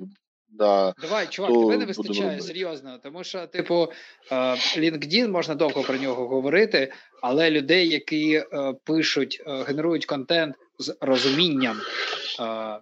Да, 0.49 0.93
Давай, 1.01 1.27
чувак, 1.27 1.51
тебе 1.51 1.77
не 1.77 1.85
вистачає 1.85 2.41
серйозно, 2.41 2.99
тому 3.03 3.23
що, 3.23 3.47
типу, 3.47 3.91
е, 4.31 4.35
LinkedIn, 4.55 5.27
можна 5.27 5.55
довго 5.55 5.83
про 5.83 5.97
нього 5.97 6.27
говорити, 6.27 6.93
але 7.21 7.51
людей, 7.51 7.89
які 7.89 8.33
е, 8.33 8.45
пишуть, 8.83 9.43
е, 9.47 9.63
генерують 9.63 10.05
контент 10.05 10.55
з 10.79 10.97
розумінням, 11.01 11.77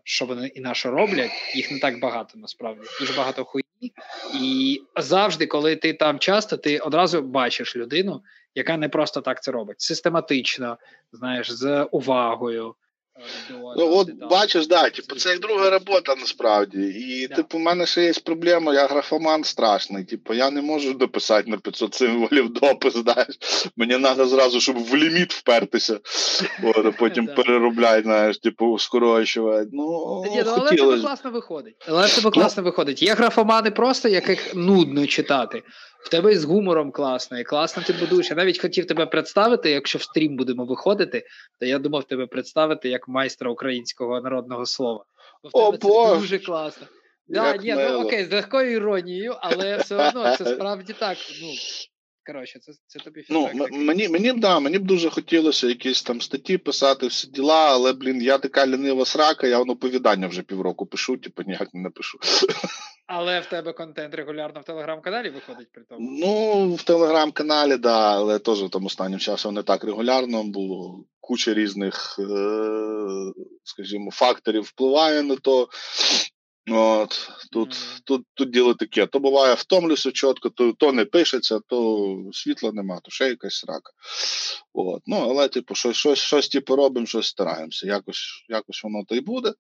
що 0.04 0.26
вони 0.26 0.48
і 0.48 0.62
на 0.62 0.74
що 0.74 0.92
роблять, 0.92 1.32
їх 1.56 1.72
не 1.72 1.80
так 1.80 2.00
багато 2.00 2.40
насправді. 2.40 2.82
Дуже 3.00 3.14
багато 3.14 3.46
хуйні. 3.46 3.94
І 4.42 4.82
завжди, 4.98 5.48
коли 5.48 5.76
ти 5.76 5.94
там 5.94 6.20
часто, 6.20 6.58
ти 6.58 6.80
одразу 6.80 7.22
бачиш 7.22 7.76
людину, 7.76 8.22
яка 8.56 8.78
не 8.78 8.90
просто 8.90 9.22
так 9.22 9.44
це 9.44 9.52
робить, 9.52 9.82
систематично, 9.82 10.78
знаєш, 11.12 11.52
з 11.52 11.84
увагою. 11.84 12.76
Ну, 13.78 13.98
от 13.98 14.10
бачиш, 14.30 14.68
да, 14.68 14.90
типу, 14.90 15.16
це 15.16 15.30
як 15.30 15.40
друга 15.40 15.70
робота 15.70 16.16
насправді. 16.16 16.78
І, 16.80 17.28
да. 17.28 17.36
типу, 17.36 17.58
у 17.58 17.62
мене 17.62 17.86
ще 17.86 18.04
є 18.04 18.14
проблема, 18.24 18.74
я 18.74 18.86
графоман 18.88 19.44
страшний. 19.44 20.04
Типу, 20.04 20.34
я 20.34 20.52
не 20.52 20.62
можу 20.62 20.94
дописати 20.94 21.52
на 21.52 21.58
500 21.58 21.94
символів 21.94 22.54
допис, 22.54 22.94
знаєш. 22.94 23.40
Мені 23.78 24.00
треба 24.00 24.26
зразу, 24.26 24.62
щоб 24.62 24.78
в 24.78 24.96
ліміт 24.96 25.34
впертися. 25.34 26.00
От, 26.64 26.86
а 26.86 26.92
потім 26.92 27.28
переробляти, 27.36 28.02
знаєш, 28.02 28.38
типу, 28.38 28.80
скорочувати. 28.80 29.70
Ну, 29.74 30.24
Ні, 30.32 30.44
ну, 30.46 30.54
але 30.58 30.70
тебе 30.70 31.02
класно 31.02 31.32
виходить. 31.32 31.76
Але 31.88 32.08
в 32.08 32.16
тебе 32.16 32.32
класно 32.32 32.64
виходить. 32.64 33.02
Є 33.02 33.14
графомани 33.14 33.72
просто, 33.72 34.10
яких 34.10 34.56
нудно 34.56 35.08
читати. 35.08 35.64
В 36.06 36.10
тебе 36.10 36.40
з 36.40 36.44
гумором 36.44 36.92
класно, 36.92 37.40
і 37.40 37.44
класно 37.44 37.84
ти 37.84 37.94
будуєш. 37.94 38.30
Я 38.30 38.36
навіть 38.36 38.62
хотів 38.62 38.88
тебе 38.88 39.06
представити, 39.06 39.72
якщо 39.72 40.00
в 40.00 40.02
стрім 40.02 40.38
будемо 40.38 40.66
виходити, 40.66 41.24
то 41.60 41.66
я 41.66 41.80
думав 41.80 42.04
тебе 42.04 42.28
представити 42.28 42.90
як 42.90 43.08
майстра 43.08 43.52
українського 43.52 44.22
народного 44.22 44.66
слова. 44.66 45.06
Бо 45.44 45.70
в 45.70 45.80
тебе 45.80 45.94
О, 45.94 46.10
це 46.10 46.20
дуже 46.20 46.40
класно. 46.40 46.88
Да, 47.28 47.58
ні, 47.58 47.76
ну 47.78 48.02
окей, 48.02 48.26
з 48.26 48.32
легкою 48.32 48.72
іронією, 48.72 49.36
але 49.40 49.78
все 49.78 50.08
одно 50.08 50.36
це 50.38 50.46
справді 50.46 50.94
так. 51.00 51.18
Ну, 51.42 51.50
Коротше, 52.26 52.60
це 52.60 52.72
це 52.88 53.00
тобі 53.00 53.22
фідбек. 53.22 53.52
Ну, 53.56 53.68
Мені 53.72 54.10
мені, 54.10 54.34
да, 54.34 54.60
мені 54.60 54.80
б 54.80 54.84
дуже 54.84 55.10
хотілося 55.10 55.68
якісь 55.68 56.04
там 56.04 56.22
статті 56.22 56.58
писати, 56.58 57.08
всі 57.08 57.28
діла, 57.28 57.68
але, 57.70 57.94
блін, 57.94 58.22
я 58.22 58.38
така 58.38 58.68
лінива 58.68 59.06
срака, 59.06 59.48
я 59.48 59.60
воно 59.60 59.74
оповідання 59.74 60.28
вже 60.28 60.42
півроку 60.42 60.86
пишу, 60.86 61.18
типу 61.18 61.44
ніяк 61.44 61.74
не 61.74 61.82
напишу. 61.82 62.20
Але 63.08 63.40
в 63.40 63.46
тебе 63.46 63.74
контент 63.74 64.16
регулярно 64.16 64.62
в 64.62 64.64
телеграм-каналі 64.64 65.30
виходить 65.30 65.72
при 65.72 65.84
тому? 65.84 66.18
Ну, 66.20 66.74
в 66.74 66.84
телеграм-каналі, 66.84 67.78
да, 67.78 68.16
але 68.16 68.40
теж 68.40 68.70
там 68.72 68.86
останнім 68.86 69.20
часом 69.20 69.54
не 69.54 69.64
так 69.64 69.84
регулярно 69.84 70.44
було. 70.44 71.06
Куча 71.20 71.54
різних, 71.54 72.16
е, 72.20 72.24
скажімо, 73.64 74.12
факторів 74.12 74.64
впливає 74.64 75.24
на 75.24 75.36
то. 75.36 75.68
От, 76.72 77.32
Тут 77.52 77.74
mm. 77.74 78.00
тут, 78.04 78.26
тут 78.34 78.50
діло 78.50 78.74
таке. 78.74 79.06
То 79.06 79.20
буває 79.20 79.54
втомлюся 79.54 80.12
чітко, 80.12 80.50
то 80.50 80.74
то 80.74 80.92
не 80.92 81.06
пишеться, 81.06 81.60
то 81.68 82.18
світла 82.34 82.72
нема, 82.74 83.00
то 83.04 83.12
ще 83.12 83.28
якась 83.28 83.56
срака. 83.56 83.92
От. 84.74 85.02
Ну, 85.06 85.16
Але, 85.16 85.48
типу, 85.48 85.76
щось 85.76 85.98
щось, 85.98 86.20
щось 86.20 86.50
типу, 86.50 86.76
робимо, 86.76 87.06
щось 87.06 87.28
стараємося. 87.28 87.88
Якось 87.88 88.46
якось 88.50 88.84
воно 88.84 89.04
то 89.08 89.16
й 89.16 89.20
буде. 89.20 89.54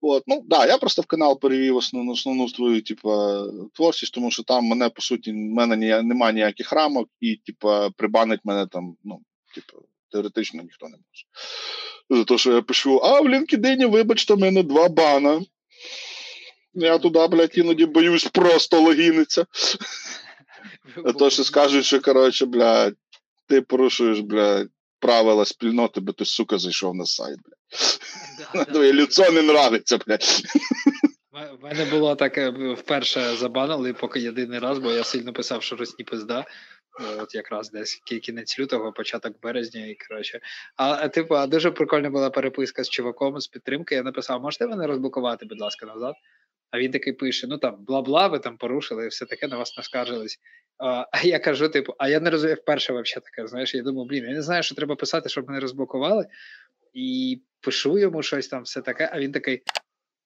От. 0.00 0.22
Ну, 0.26 0.44
да, 0.46 0.66
Я 0.66 0.78
просто 0.78 1.02
в 1.02 1.06
канал 1.06 1.40
перевів 1.40 1.76
основну 1.76 2.12
основну 2.12 2.48
свою 2.48 2.82
типу, 2.82 3.10
творчість, 3.74 4.14
тому 4.14 4.30
що 4.30 4.42
там 4.42 4.64
мене, 4.64 4.88
по 4.88 5.02
суті, 5.02 5.32
в 5.32 5.34
мене 5.34 5.76
ні, 5.76 6.02
немає 6.08 6.34
ніяких 6.34 6.72
рамок, 6.72 7.08
і 7.20 7.36
типу, 7.36 7.68
прибанить 7.96 8.40
мене 8.44 8.66
там, 8.66 8.96
ну, 9.04 9.20
типу, 9.54 9.82
теоретично 10.12 10.62
ніхто 10.62 10.86
не 10.86 10.96
може. 10.96 11.24
За 12.10 12.24
те, 12.24 12.38
що 12.38 12.52
я 12.52 12.62
пишу, 12.62 12.98
а 12.98 13.20
в 13.20 13.26
LinkedIn, 13.26 13.90
вибачте, 13.90 14.34
в 14.34 14.38
мене 14.38 14.62
два 14.62 14.88
бана. 14.88 15.40
Я 16.80 16.98
туди, 16.98 17.26
блядь, 17.26 17.58
іноді 17.58 17.86
боюсь 17.86 18.24
просто 18.24 18.80
логіниться. 18.80 19.46
А 21.04 21.12
то, 21.12 21.30
що 21.30 21.44
скажуть, 21.44 21.84
що, 21.84 22.00
коротше, 22.00 22.46
блядь, 22.46 22.94
ти 23.46 23.60
порушуєш, 23.60 24.20
блядь, 24.20 24.68
правила 24.98 25.44
спільноти, 25.44 26.00
бо 26.00 26.12
ти, 26.12 26.24
сука, 26.24 26.58
зайшов 26.58 26.94
на 26.94 27.06
сайт, 27.06 27.38
блядь. 27.44 28.66
Твоє 28.72 28.92
лицо 28.92 29.30
не 29.32 29.40
нравиться, 29.40 29.98
блядь. 30.06 30.42
У 31.60 31.64
мене 31.64 31.84
було 31.84 32.14
таке 32.14 32.50
вперше 32.74 33.36
забанили, 33.36 33.92
поки 33.92 34.20
єдиний 34.20 34.58
раз, 34.58 34.78
бо 34.78 34.92
я 34.92 35.04
сильно 35.04 35.32
писав, 35.32 35.62
що 35.62 35.76
росні 35.76 36.04
пизда. 36.04 36.44
От 37.18 37.34
якраз 37.34 37.70
десь 37.70 38.02
кінець 38.22 38.58
лютого, 38.58 38.92
початок 38.92 39.40
березня, 39.42 39.86
і 39.86 39.96
коротше. 40.08 40.40
А 40.76 41.08
типу, 41.08 41.34
а 41.34 41.46
дуже 41.46 41.70
прикольна 41.70 42.10
була 42.10 42.30
переписка 42.30 42.84
з 42.84 42.88
чуваком 42.88 43.40
з 43.40 43.48
підтримки. 43.48 43.94
Я 43.94 44.02
написав: 44.02 44.42
можете 44.42 44.66
мене 44.66 44.86
розблокувати, 44.86 45.46
будь 45.46 45.60
ласка, 45.60 45.86
назад. 45.86 46.14
А 46.70 46.78
він 46.78 46.92
такий 46.92 47.12
пише: 47.12 47.46
ну 47.46 47.58
там 47.58 47.84
бла-бла, 47.88 48.30
ви 48.30 48.38
там 48.38 48.56
порушили, 48.56 49.04
і 49.04 49.08
все 49.08 49.26
таке 49.26 49.48
на 49.48 49.56
вас 49.56 49.76
наскаржились. 49.76 50.38
А 50.78 51.22
я 51.24 51.38
кажу, 51.38 51.68
типу, 51.68 51.94
а 51.98 52.08
я 52.08 52.20
не 52.20 52.30
розумію 52.30 52.56
вперше 52.56 52.92
взагалі 52.92 53.24
таке. 53.24 53.48
Знаєш, 53.48 53.74
я 53.74 53.82
думаю, 53.82 54.08
блін, 54.08 54.24
я 54.24 54.34
не 54.34 54.42
знаю, 54.42 54.62
що 54.62 54.74
треба 54.74 54.96
писати, 54.96 55.28
щоб 55.28 55.48
мене 55.48 55.60
розблокували. 55.60 56.26
І 56.94 57.40
пишу 57.60 57.98
йому 57.98 58.22
щось 58.22 58.48
там, 58.48 58.62
все 58.62 58.80
таке. 58.80 59.10
А 59.12 59.20
він 59.20 59.32
такий: 59.32 59.62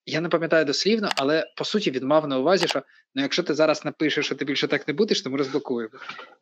я 0.07 0.21
не 0.21 0.29
пам'ятаю 0.29 0.65
дослівно, 0.65 1.09
але 1.17 1.47
по 1.57 1.65
суті 1.65 1.91
він 1.91 2.07
мав 2.07 2.29
на 2.29 2.39
увазі, 2.39 2.69
що 2.69 2.83
ну 3.15 3.23
якщо 3.23 3.43
ти 3.43 3.55
зараз 3.55 3.85
напишеш, 3.85 4.27
що 4.27 4.35
ти 4.35 4.45
більше 4.45 4.69
так 4.69 4.89
не 4.89 4.95
будеш, 4.95 5.23
то 5.23 5.31
ми 5.31 5.39
розблокуємо. 5.39 5.95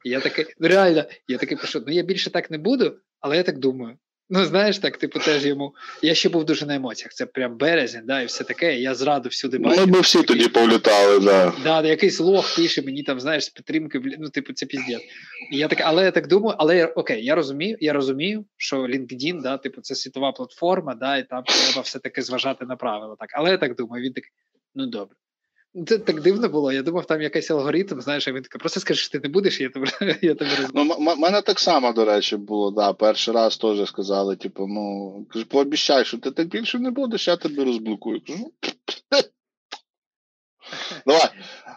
І 0.04 0.10
я 0.10 0.20
такий, 0.20 0.46
ну 0.58 0.68
реально, 0.68 1.04
я 1.28 1.38
такий 1.38 1.56
пишу: 1.56 1.84
ну 1.86 1.92
я 1.92 2.02
більше 2.02 2.30
так 2.30 2.50
не 2.50 2.58
буду, 2.58 2.98
але 3.20 3.36
я 3.36 3.42
так 3.42 3.58
думаю. 3.58 3.98
Ну, 4.32 4.44
знаєш, 4.44 4.78
так, 4.78 4.96
типу, 4.96 5.18
теж 5.18 5.46
йому. 5.46 5.74
Я 6.02 6.14
ще 6.14 6.28
був 6.28 6.44
дуже 6.44 6.66
на 6.66 6.74
емоціях. 6.74 7.12
Це 7.12 7.26
прям 7.26 7.56
березень, 7.56 8.02
да, 8.04 8.20
і 8.20 8.26
все 8.26 8.44
таке. 8.44 8.80
Я 8.80 8.94
зраду 8.94 9.28
всюди 9.28 9.58
бачив. 9.58 9.86
Ми 9.86 9.92
б 9.92 10.00
всі 10.00 10.22
тоді 10.22 10.48
повлітали, 10.48 11.20
да. 11.20 11.52
Да, 11.64 11.88
якийсь 11.88 12.20
лох 12.20 12.56
пише 12.56 12.82
мені 12.82 13.02
там, 13.02 13.20
знаєш, 13.20 13.44
з 13.44 13.48
підтримки, 13.48 14.02
ну, 14.18 14.28
типу, 14.28 14.52
це 14.52 14.66
піздець. 14.66 15.02
І 15.52 15.58
я 15.58 15.68
так, 15.68 15.80
але 15.84 16.04
я 16.04 16.10
так 16.10 16.26
думаю, 16.26 16.56
але 16.58 16.76
я, 16.76 16.86
окей, 16.86 17.24
я 17.24 17.34
розумію, 17.34 17.76
я 17.80 17.92
розумію, 17.92 18.44
що 18.56 18.76
LinkedIn, 18.76 19.42
да, 19.42 19.58
типу, 19.58 19.80
це 19.80 19.94
світова 19.94 20.32
платформа, 20.32 20.94
да, 20.94 21.16
і 21.16 21.28
там 21.28 21.44
треба 21.44 21.80
все-таки 21.80 22.22
зважати 22.22 22.64
на 22.66 22.76
правила. 22.76 23.16
Так. 23.18 23.28
Але 23.32 23.50
я 23.50 23.58
так 23.58 23.76
думаю, 23.76 24.04
він 24.04 24.12
такий, 24.12 24.30
ну 24.74 24.86
добре. 24.86 25.16
Це 25.86 25.98
так 25.98 26.20
дивно 26.20 26.48
було. 26.48 26.72
Я 26.72 26.82
думав, 26.82 27.06
там 27.06 27.22
якийсь 27.22 27.50
алгоритм, 27.50 28.00
знаєш, 28.00 28.28
а 28.28 28.32
він 28.32 28.42
такий, 28.42 28.58
просто 28.58 28.80
скажи, 28.80 29.00
що 29.00 29.10
ти 29.10 29.28
не 29.28 29.32
будеш, 29.32 29.60
я 29.60 29.68
тебе 29.68 29.86
я 30.22 30.34
тебе 30.34 30.50
розберу. 30.56 30.70
Ну, 30.74 31.10
м- 31.12 31.18
мене 31.18 31.42
так 31.42 31.60
само, 31.60 31.92
до 31.92 32.04
речі, 32.04 32.36
було, 32.36 32.70
да. 32.70 32.92
Перший 32.92 33.34
раз 33.34 33.56
теж 33.56 33.88
сказали, 33.88 34.36
типу, 34.36 34.66
ну, 34.66 35.26
кажу, 35.30 35.46
пообіщай, 35.46 36.04
що 36.04 36.18
ти 36.18 36.30
так 36.30 36.48
більше 36.48 36.78
не 36.78 36.90
будеш, 36.90 37.28
я 37.28 37.36
тебе 37.36 37.64
розблокую. 37.64 38.20
Кажу, 38.26 38.52
Давай. 41.06 41.28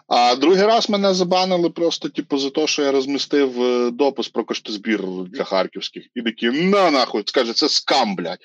А 0.08 0.36
другий 0.36 0.62
раз 0.62 0.90
мене 0.90 1.14
забанили 1.14 1.70
просто, 1.70 2.08
типу, 2.08 2.38
за 2.38 2.50
те, 2.50 2.66
що 2.66 2.82
я 2.82 2.92
розмістив 2.92 3.62
е, 3.62 3.90
допис 3.90 4.28
про 4.28 4.44
коштозбір 4.44 5.02
для 5.06 5.44
харківських. 5.44 6.04
І 6.14 6.22
такі, 6.22 6.50
на 6.50 6.90
нахуй, 6.90 7.22
скаже, 7.26 7.52
це 7.52 7.68
скам, 7.68 8.16
блядь. 8.16 8.38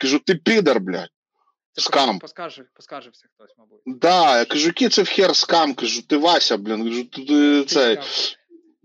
Кажу, 0.00 0.18
ти 0.18 0.34
підар, 0.34 0.80
блядь. 0.80 1.10
Це 1.76 1.82
скам. 1.82 2.18
Поскаржив, 2.18 2.66
поскаржився 2.74 3.26
хтось, 3.34 3.54
мабуть. 3.58 3.80
Да, 3.86 4.38
я 4.38 4.44
кажу, 4.44 4.66
який 4.66 4.88
це 4.88 5.02
в 5.02 5.08
хер 5.08 5.36
скам, 5.36 5.74
кажу, 5.74 6.02
ти 6.02 6.16
Вася, 6.16 6.56
блін, 6.56 6.84
кажу, 6.84 7.04
ти, 7.04 7.64
цей. 7.64 7.98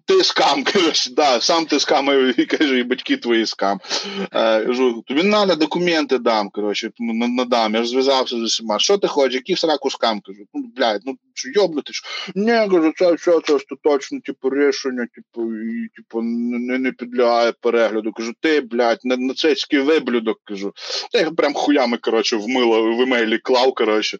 Ти 0.05 0.23
скам, 0.23 0.63
коротше, 0.73 1.09
да, 1.11 1.41
сам 1.41 1.65
ти 1.65 1.79
скам, 1.79 2.33
і 2.37 2.45
каже, 2.45 2.79
і 2.79 2.83
батьки 2.83 3.17
твої 3.17 3.45
скам. 3.45 3.79
Е, 4.21 4.65
кажу, 4.65 5.03
тобі 5.07 5.21
треба 5.21 5.55
документи 5.55 6.17
дам, 6.17 6.49
коротше, 6.49 6.91
надам. 6.99 7.73
Я 7.73 7.83
ж 7.83 7.89
зв'язався 7.89 8.35
з 8.35 8.41
усіма. 8.41 8.79
Що 8.79 8.97
ти 8.97 9.07
хочеш, 9.07 9.35
який 9.35 9.55
в 9.55 9.59
сраку 9.59 9.89
скам? 9.89 10.19
Кажу, 10.19 10.39
ну, 10.53 10.71
блядь, 10.75 11.01
ну 11.05 11.15
що 11.33 11.49
йоблити 11.49 11.93
ж? 11.93 12.03
Ні, 12.35 12.51
кажу, 12.51 12.93
це 12.97 13.13
все, 13.13 13.39
це 13.47 13.53
остаточно, 13.53 14.19
типу, 14.19 14.49
рішення, 14.49 15.07
типу, 15.15 15.55
і, 15.55 15.87
типу, 15.95 16.21
не, 16.21 16.79
не 16.79 16.91
підлягає 16.91 17.53
перегляду. 17.61 18.11
Кажу, 18.11 18.33
ти, 18.39 18.61
блядь, 18.61 18.99
на, 19.03 19.17
нацистський 19.17 19.79
виблюдок, 19.79 20.39
кажу. 20.43 20.73
Я 21.13 21.19
їх 21.19 21.35
прям 21.35 21.53
хуями, 21.53 21.97
коротше, 21.97 22.35
вмило, 22.35 22.95
в 22.95 23.01
емейлі 23.01 23.37
клав, 23.37 23.73
коротше. 23.73 24.17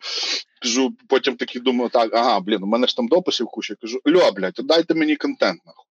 Кажу, 0.61 0.97
потім 1.07 1.37
такий 1.37 1.61
думаю, 1.61 1.89
так, 1.89 2.13
ага, 2.13 2.39
блін, 2.39 2.63
у 2.63 2.67
мене 2.67 2.87
ж 2.87 2.95
там 2.95 3.07
дописів 3.07 3.47
куча. 3.47 3.75
Кажу, 3.81 4.01
льо, 4.07 4.31
блядь, 4.31 4.59
дайте 4.63 4.93
мені 4.93 5.15
контент, 5.15 5.65
нахуй. 5.65 5.85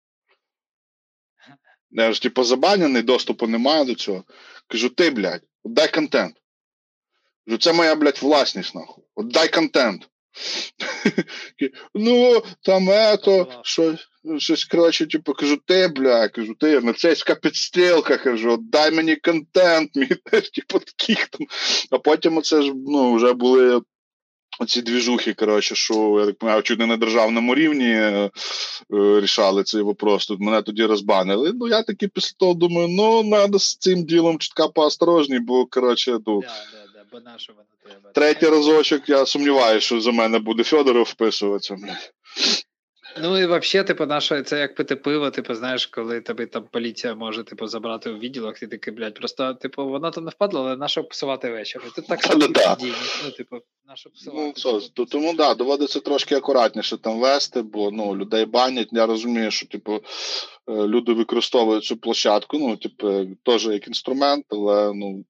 Я 1.91 2.13
ж, 2.13 2.23
типу, 2.23 2.45
забанений, 2.45 3.03
доступу 3.03 3.47
немає 3.47 3.85
до 3.85 3.95
цього. 3.95 4.25
Кажу, 4.67 4.89
ти, 4.89 5.11
блядь, 5.11 5.43
дай 5.65 5.93
контент. 5.93 6.37
Кажу, 7.47 7.59
це 7.59 7.73
моя, 7.73 7.95
блядь, 7.95 8.23
власність, 8.23 8.75
нахуй. 8.75 9.05
От 9.15 9.29
дай 9.29 9.49
контент. 9.49 10.09
ну, 11.95 12.43
там 12.63 12.91
ето, 12.91 13.61
щось, 13.65 14.09
щось 14.39 14.65
коротше, 14.65 15.07
типу, 15.07 15.35
кажу, 15.35 15.57
ти, 15.67 15.89
бля, 15.89 16.29
кажу, 16.29 16.55
ти 16.55 16.81
нацистська 16.81 17.35
підстилка, 17.35 18.17
кажу, 18.17 18.57
дай 18.57 18.91
мені 18.91 19.17
контент, 19.17 19.91
мій 19.97 20.07
типу, 20.55 20.79
таких 20.79 21.29
там. 21.29 21.47
А 21.91 21.99
потім 21.99 22.37
оце 22.37 22.63
ж, 22.63 22.73
ну, 22.75 23.15
вже 23.15 23.33
були 23.33 23.81
Оці 24.63 24.83
двіжухи, 24.83 25.35
коротше, 25.35 25.75
що 25.75 26.17
я 26.21 26.27
так 26.27 26.39
понимаю, 26.39 26.63
чуть 26.63 26.79
не 26.79 26.87
на 26.87 26.97
державному 26.97 27.55
рівні 27.55 27.91
е, 27.91 28.31
е, 28.95 29.21
рішали 29.21 29.63
цей 29.65 29.83
вопрос. 29.83 30.27
Тут 30.27 30.41
мене 30.41 30.63
тоді 30.63 30.85
розбанили. 30.85 31.53
Ну 31.55 31.69
я 31.69 31.83
таки 31.83 32.09
після 32.09 32.35
того 32.39 32.55
думаю, 32.55 32.89
ну 32.89 33.31
треба 33.31 33.59
з 33.59 33.77
цим 33.77 34.05
ділом 34.05 34.39
чутка 34.39 34.69
поосторожні, 34.69 35.39
бо 35.39 35.67
коротше, 35.67 36.19
ну, 36.27 36.41
Да, 36.41 36.47
да, 36.47 36.93
да, 36.95 37.05
бо 37.13 37.21
нашого 37.21 37.59
не 37.85 37.91
треба. 37.91 38.11
третій 38.13 38.47
разочок 38.47 39.09
я 39.09 39.27
сумніваюся, 39.27 39.87
що 39.87 40.01
за 40.01 40.13
мене 40.13 40.39
буде 40.39 40.63
Федоров 40.63 41.05
вписуватися. 41.05 41.75
блядь. 41.75 42.13
Ну 43.17 43.39
і 43.39 43.47
взагалі, 43.47 43.87
типу, 43.87 44.07
наше, 44.07 44.43
це 44.43 44.59
як 44.59 44.75
пити 44.75 44.97
пиво, 44.97 45.31
типу, 45.31 45.55
знаєш, 45.55 45.87
коли 45.87 46.21
тобі 46.21 46.47
там 46.47 46.65
поліція 46.73 47.15
може 47.15 47.45
типу, 47.45 47.67
забрати 47.67 48.11
у 48.11 48.19
відділах, 48.19 48.59
ти 48.59 48.67
такий, 48.67 48.95
блядь, 48.95 49.15
просто, 49.15 49.55
типу, 49.55 49.89
вона 49.89 50.11
то 50.11 50.21
не 50.21 50.31
впадла, 50.31 50.61
але 50.61 50.77
нащо 50.77 51.05
псувати 51.05 51.51
вечір. 51.51 51.83
І 51.87 51.91
Тут 51.95 52.07
так 52.07 52.23
само 52.23 52.39
Ну, 52.41 52.49
да. 52.49 52.75
дії. 52.75 52.93
Ну, 53.25 53.31
типу, 53.31 53.57
нащо 53.87 54.11
псувати. 54.11 54.43
Ну, 54.47 54.53
що, 54.57 54.81
то- 54.81 55.05
тому 55.05 55.35
да, 55.35 55.55
доводиться 55.55 56.01
трошки 56.01 56.35
акуратніше 56.35 56.97
там 56.97 57.21
вести, 57.21 57.63
бо 57.63 57.91
ну, 57.91 58.17
людей 58.17 58.45
банять. 58.45 58.89
Я 58.93 59.07
розумію, 59.07 59.51
що 59.51 59.67
типу, 59.67 59.95
е, 59.95 60.73
люди 60.73 61.13
використовують 61.13 61.85
цю 61.85 61.97
площадку, 61.97 62.59
ну, 62.59 62.77
типу, 62.77 63.27
теж 63.45 63.67
як 63.67 63.87
інструмент, 63.89 64.45
але 64.49 64.93
ну, 64.95 65.25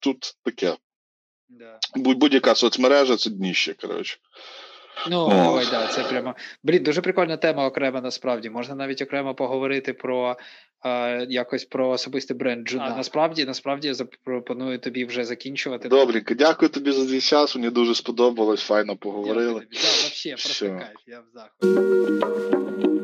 тут 0.00 0.34
таке. 0.44 0.76
Да. 1.48 1.78
Будь-яка 1.96 2.54
соцмережа 2.54 3.16
це 3.16 3.30
дніще, 3.30 3.74
коротше. 3.74 4.18
Ну, 5.10 5.16
О. 5.18 5.54
ой, 5.54 5.64
да, 5.70 5.86
це 5.86 6.02
прямо. 6.02 6.34
Блін, 6.62 6.82
дуже 6.82 7.00
прикольна 7.00 7.36
тема 7.36 7.66
окрема 7.66 8.00
насправді. 8.00 8.50
Можна 8.50 8.74
навіть 8.74 9.02
окремо 9.02 9.34
поговорити 9.34 9.92
про 9.92 10.36
е, 10.84 11.26
якось 11.30 11.64
про 11.64 11.88
особистий 11.88 12.36
бренд 12.36 12.68
Джуна. 12.68 12.94
Насправді, 12.96 13.44
насправді 13.44 13.88
я 13.88 13.94
запропоную 13.94 14.78
тобі 14.78 15.04
вже 15.04 15.24
закінчувати. 15.24 15.88
Добренько, 15.88 16.34
дякую 16.34 16.68
тобі 16.68 16.92
за 16.92 17.06
твій 17.06 17.20
час. 17.20 17.56
Мені 17.56 17.70
дуже 17.70 17.94
сподобалось, 17.94 18.62
файно 18.62 18.92
Дякую 18.92 18.98
поговорили. 19.14 19.60
тобі. 19.60 19.66
Да, 19.72 19.78
взагалі, 19.78 20.36
просто 20.42 20.66
кайф, 20.68 20.98
я 21.06 21.20
в 21.20 21.24
захваті. 21.34 22.95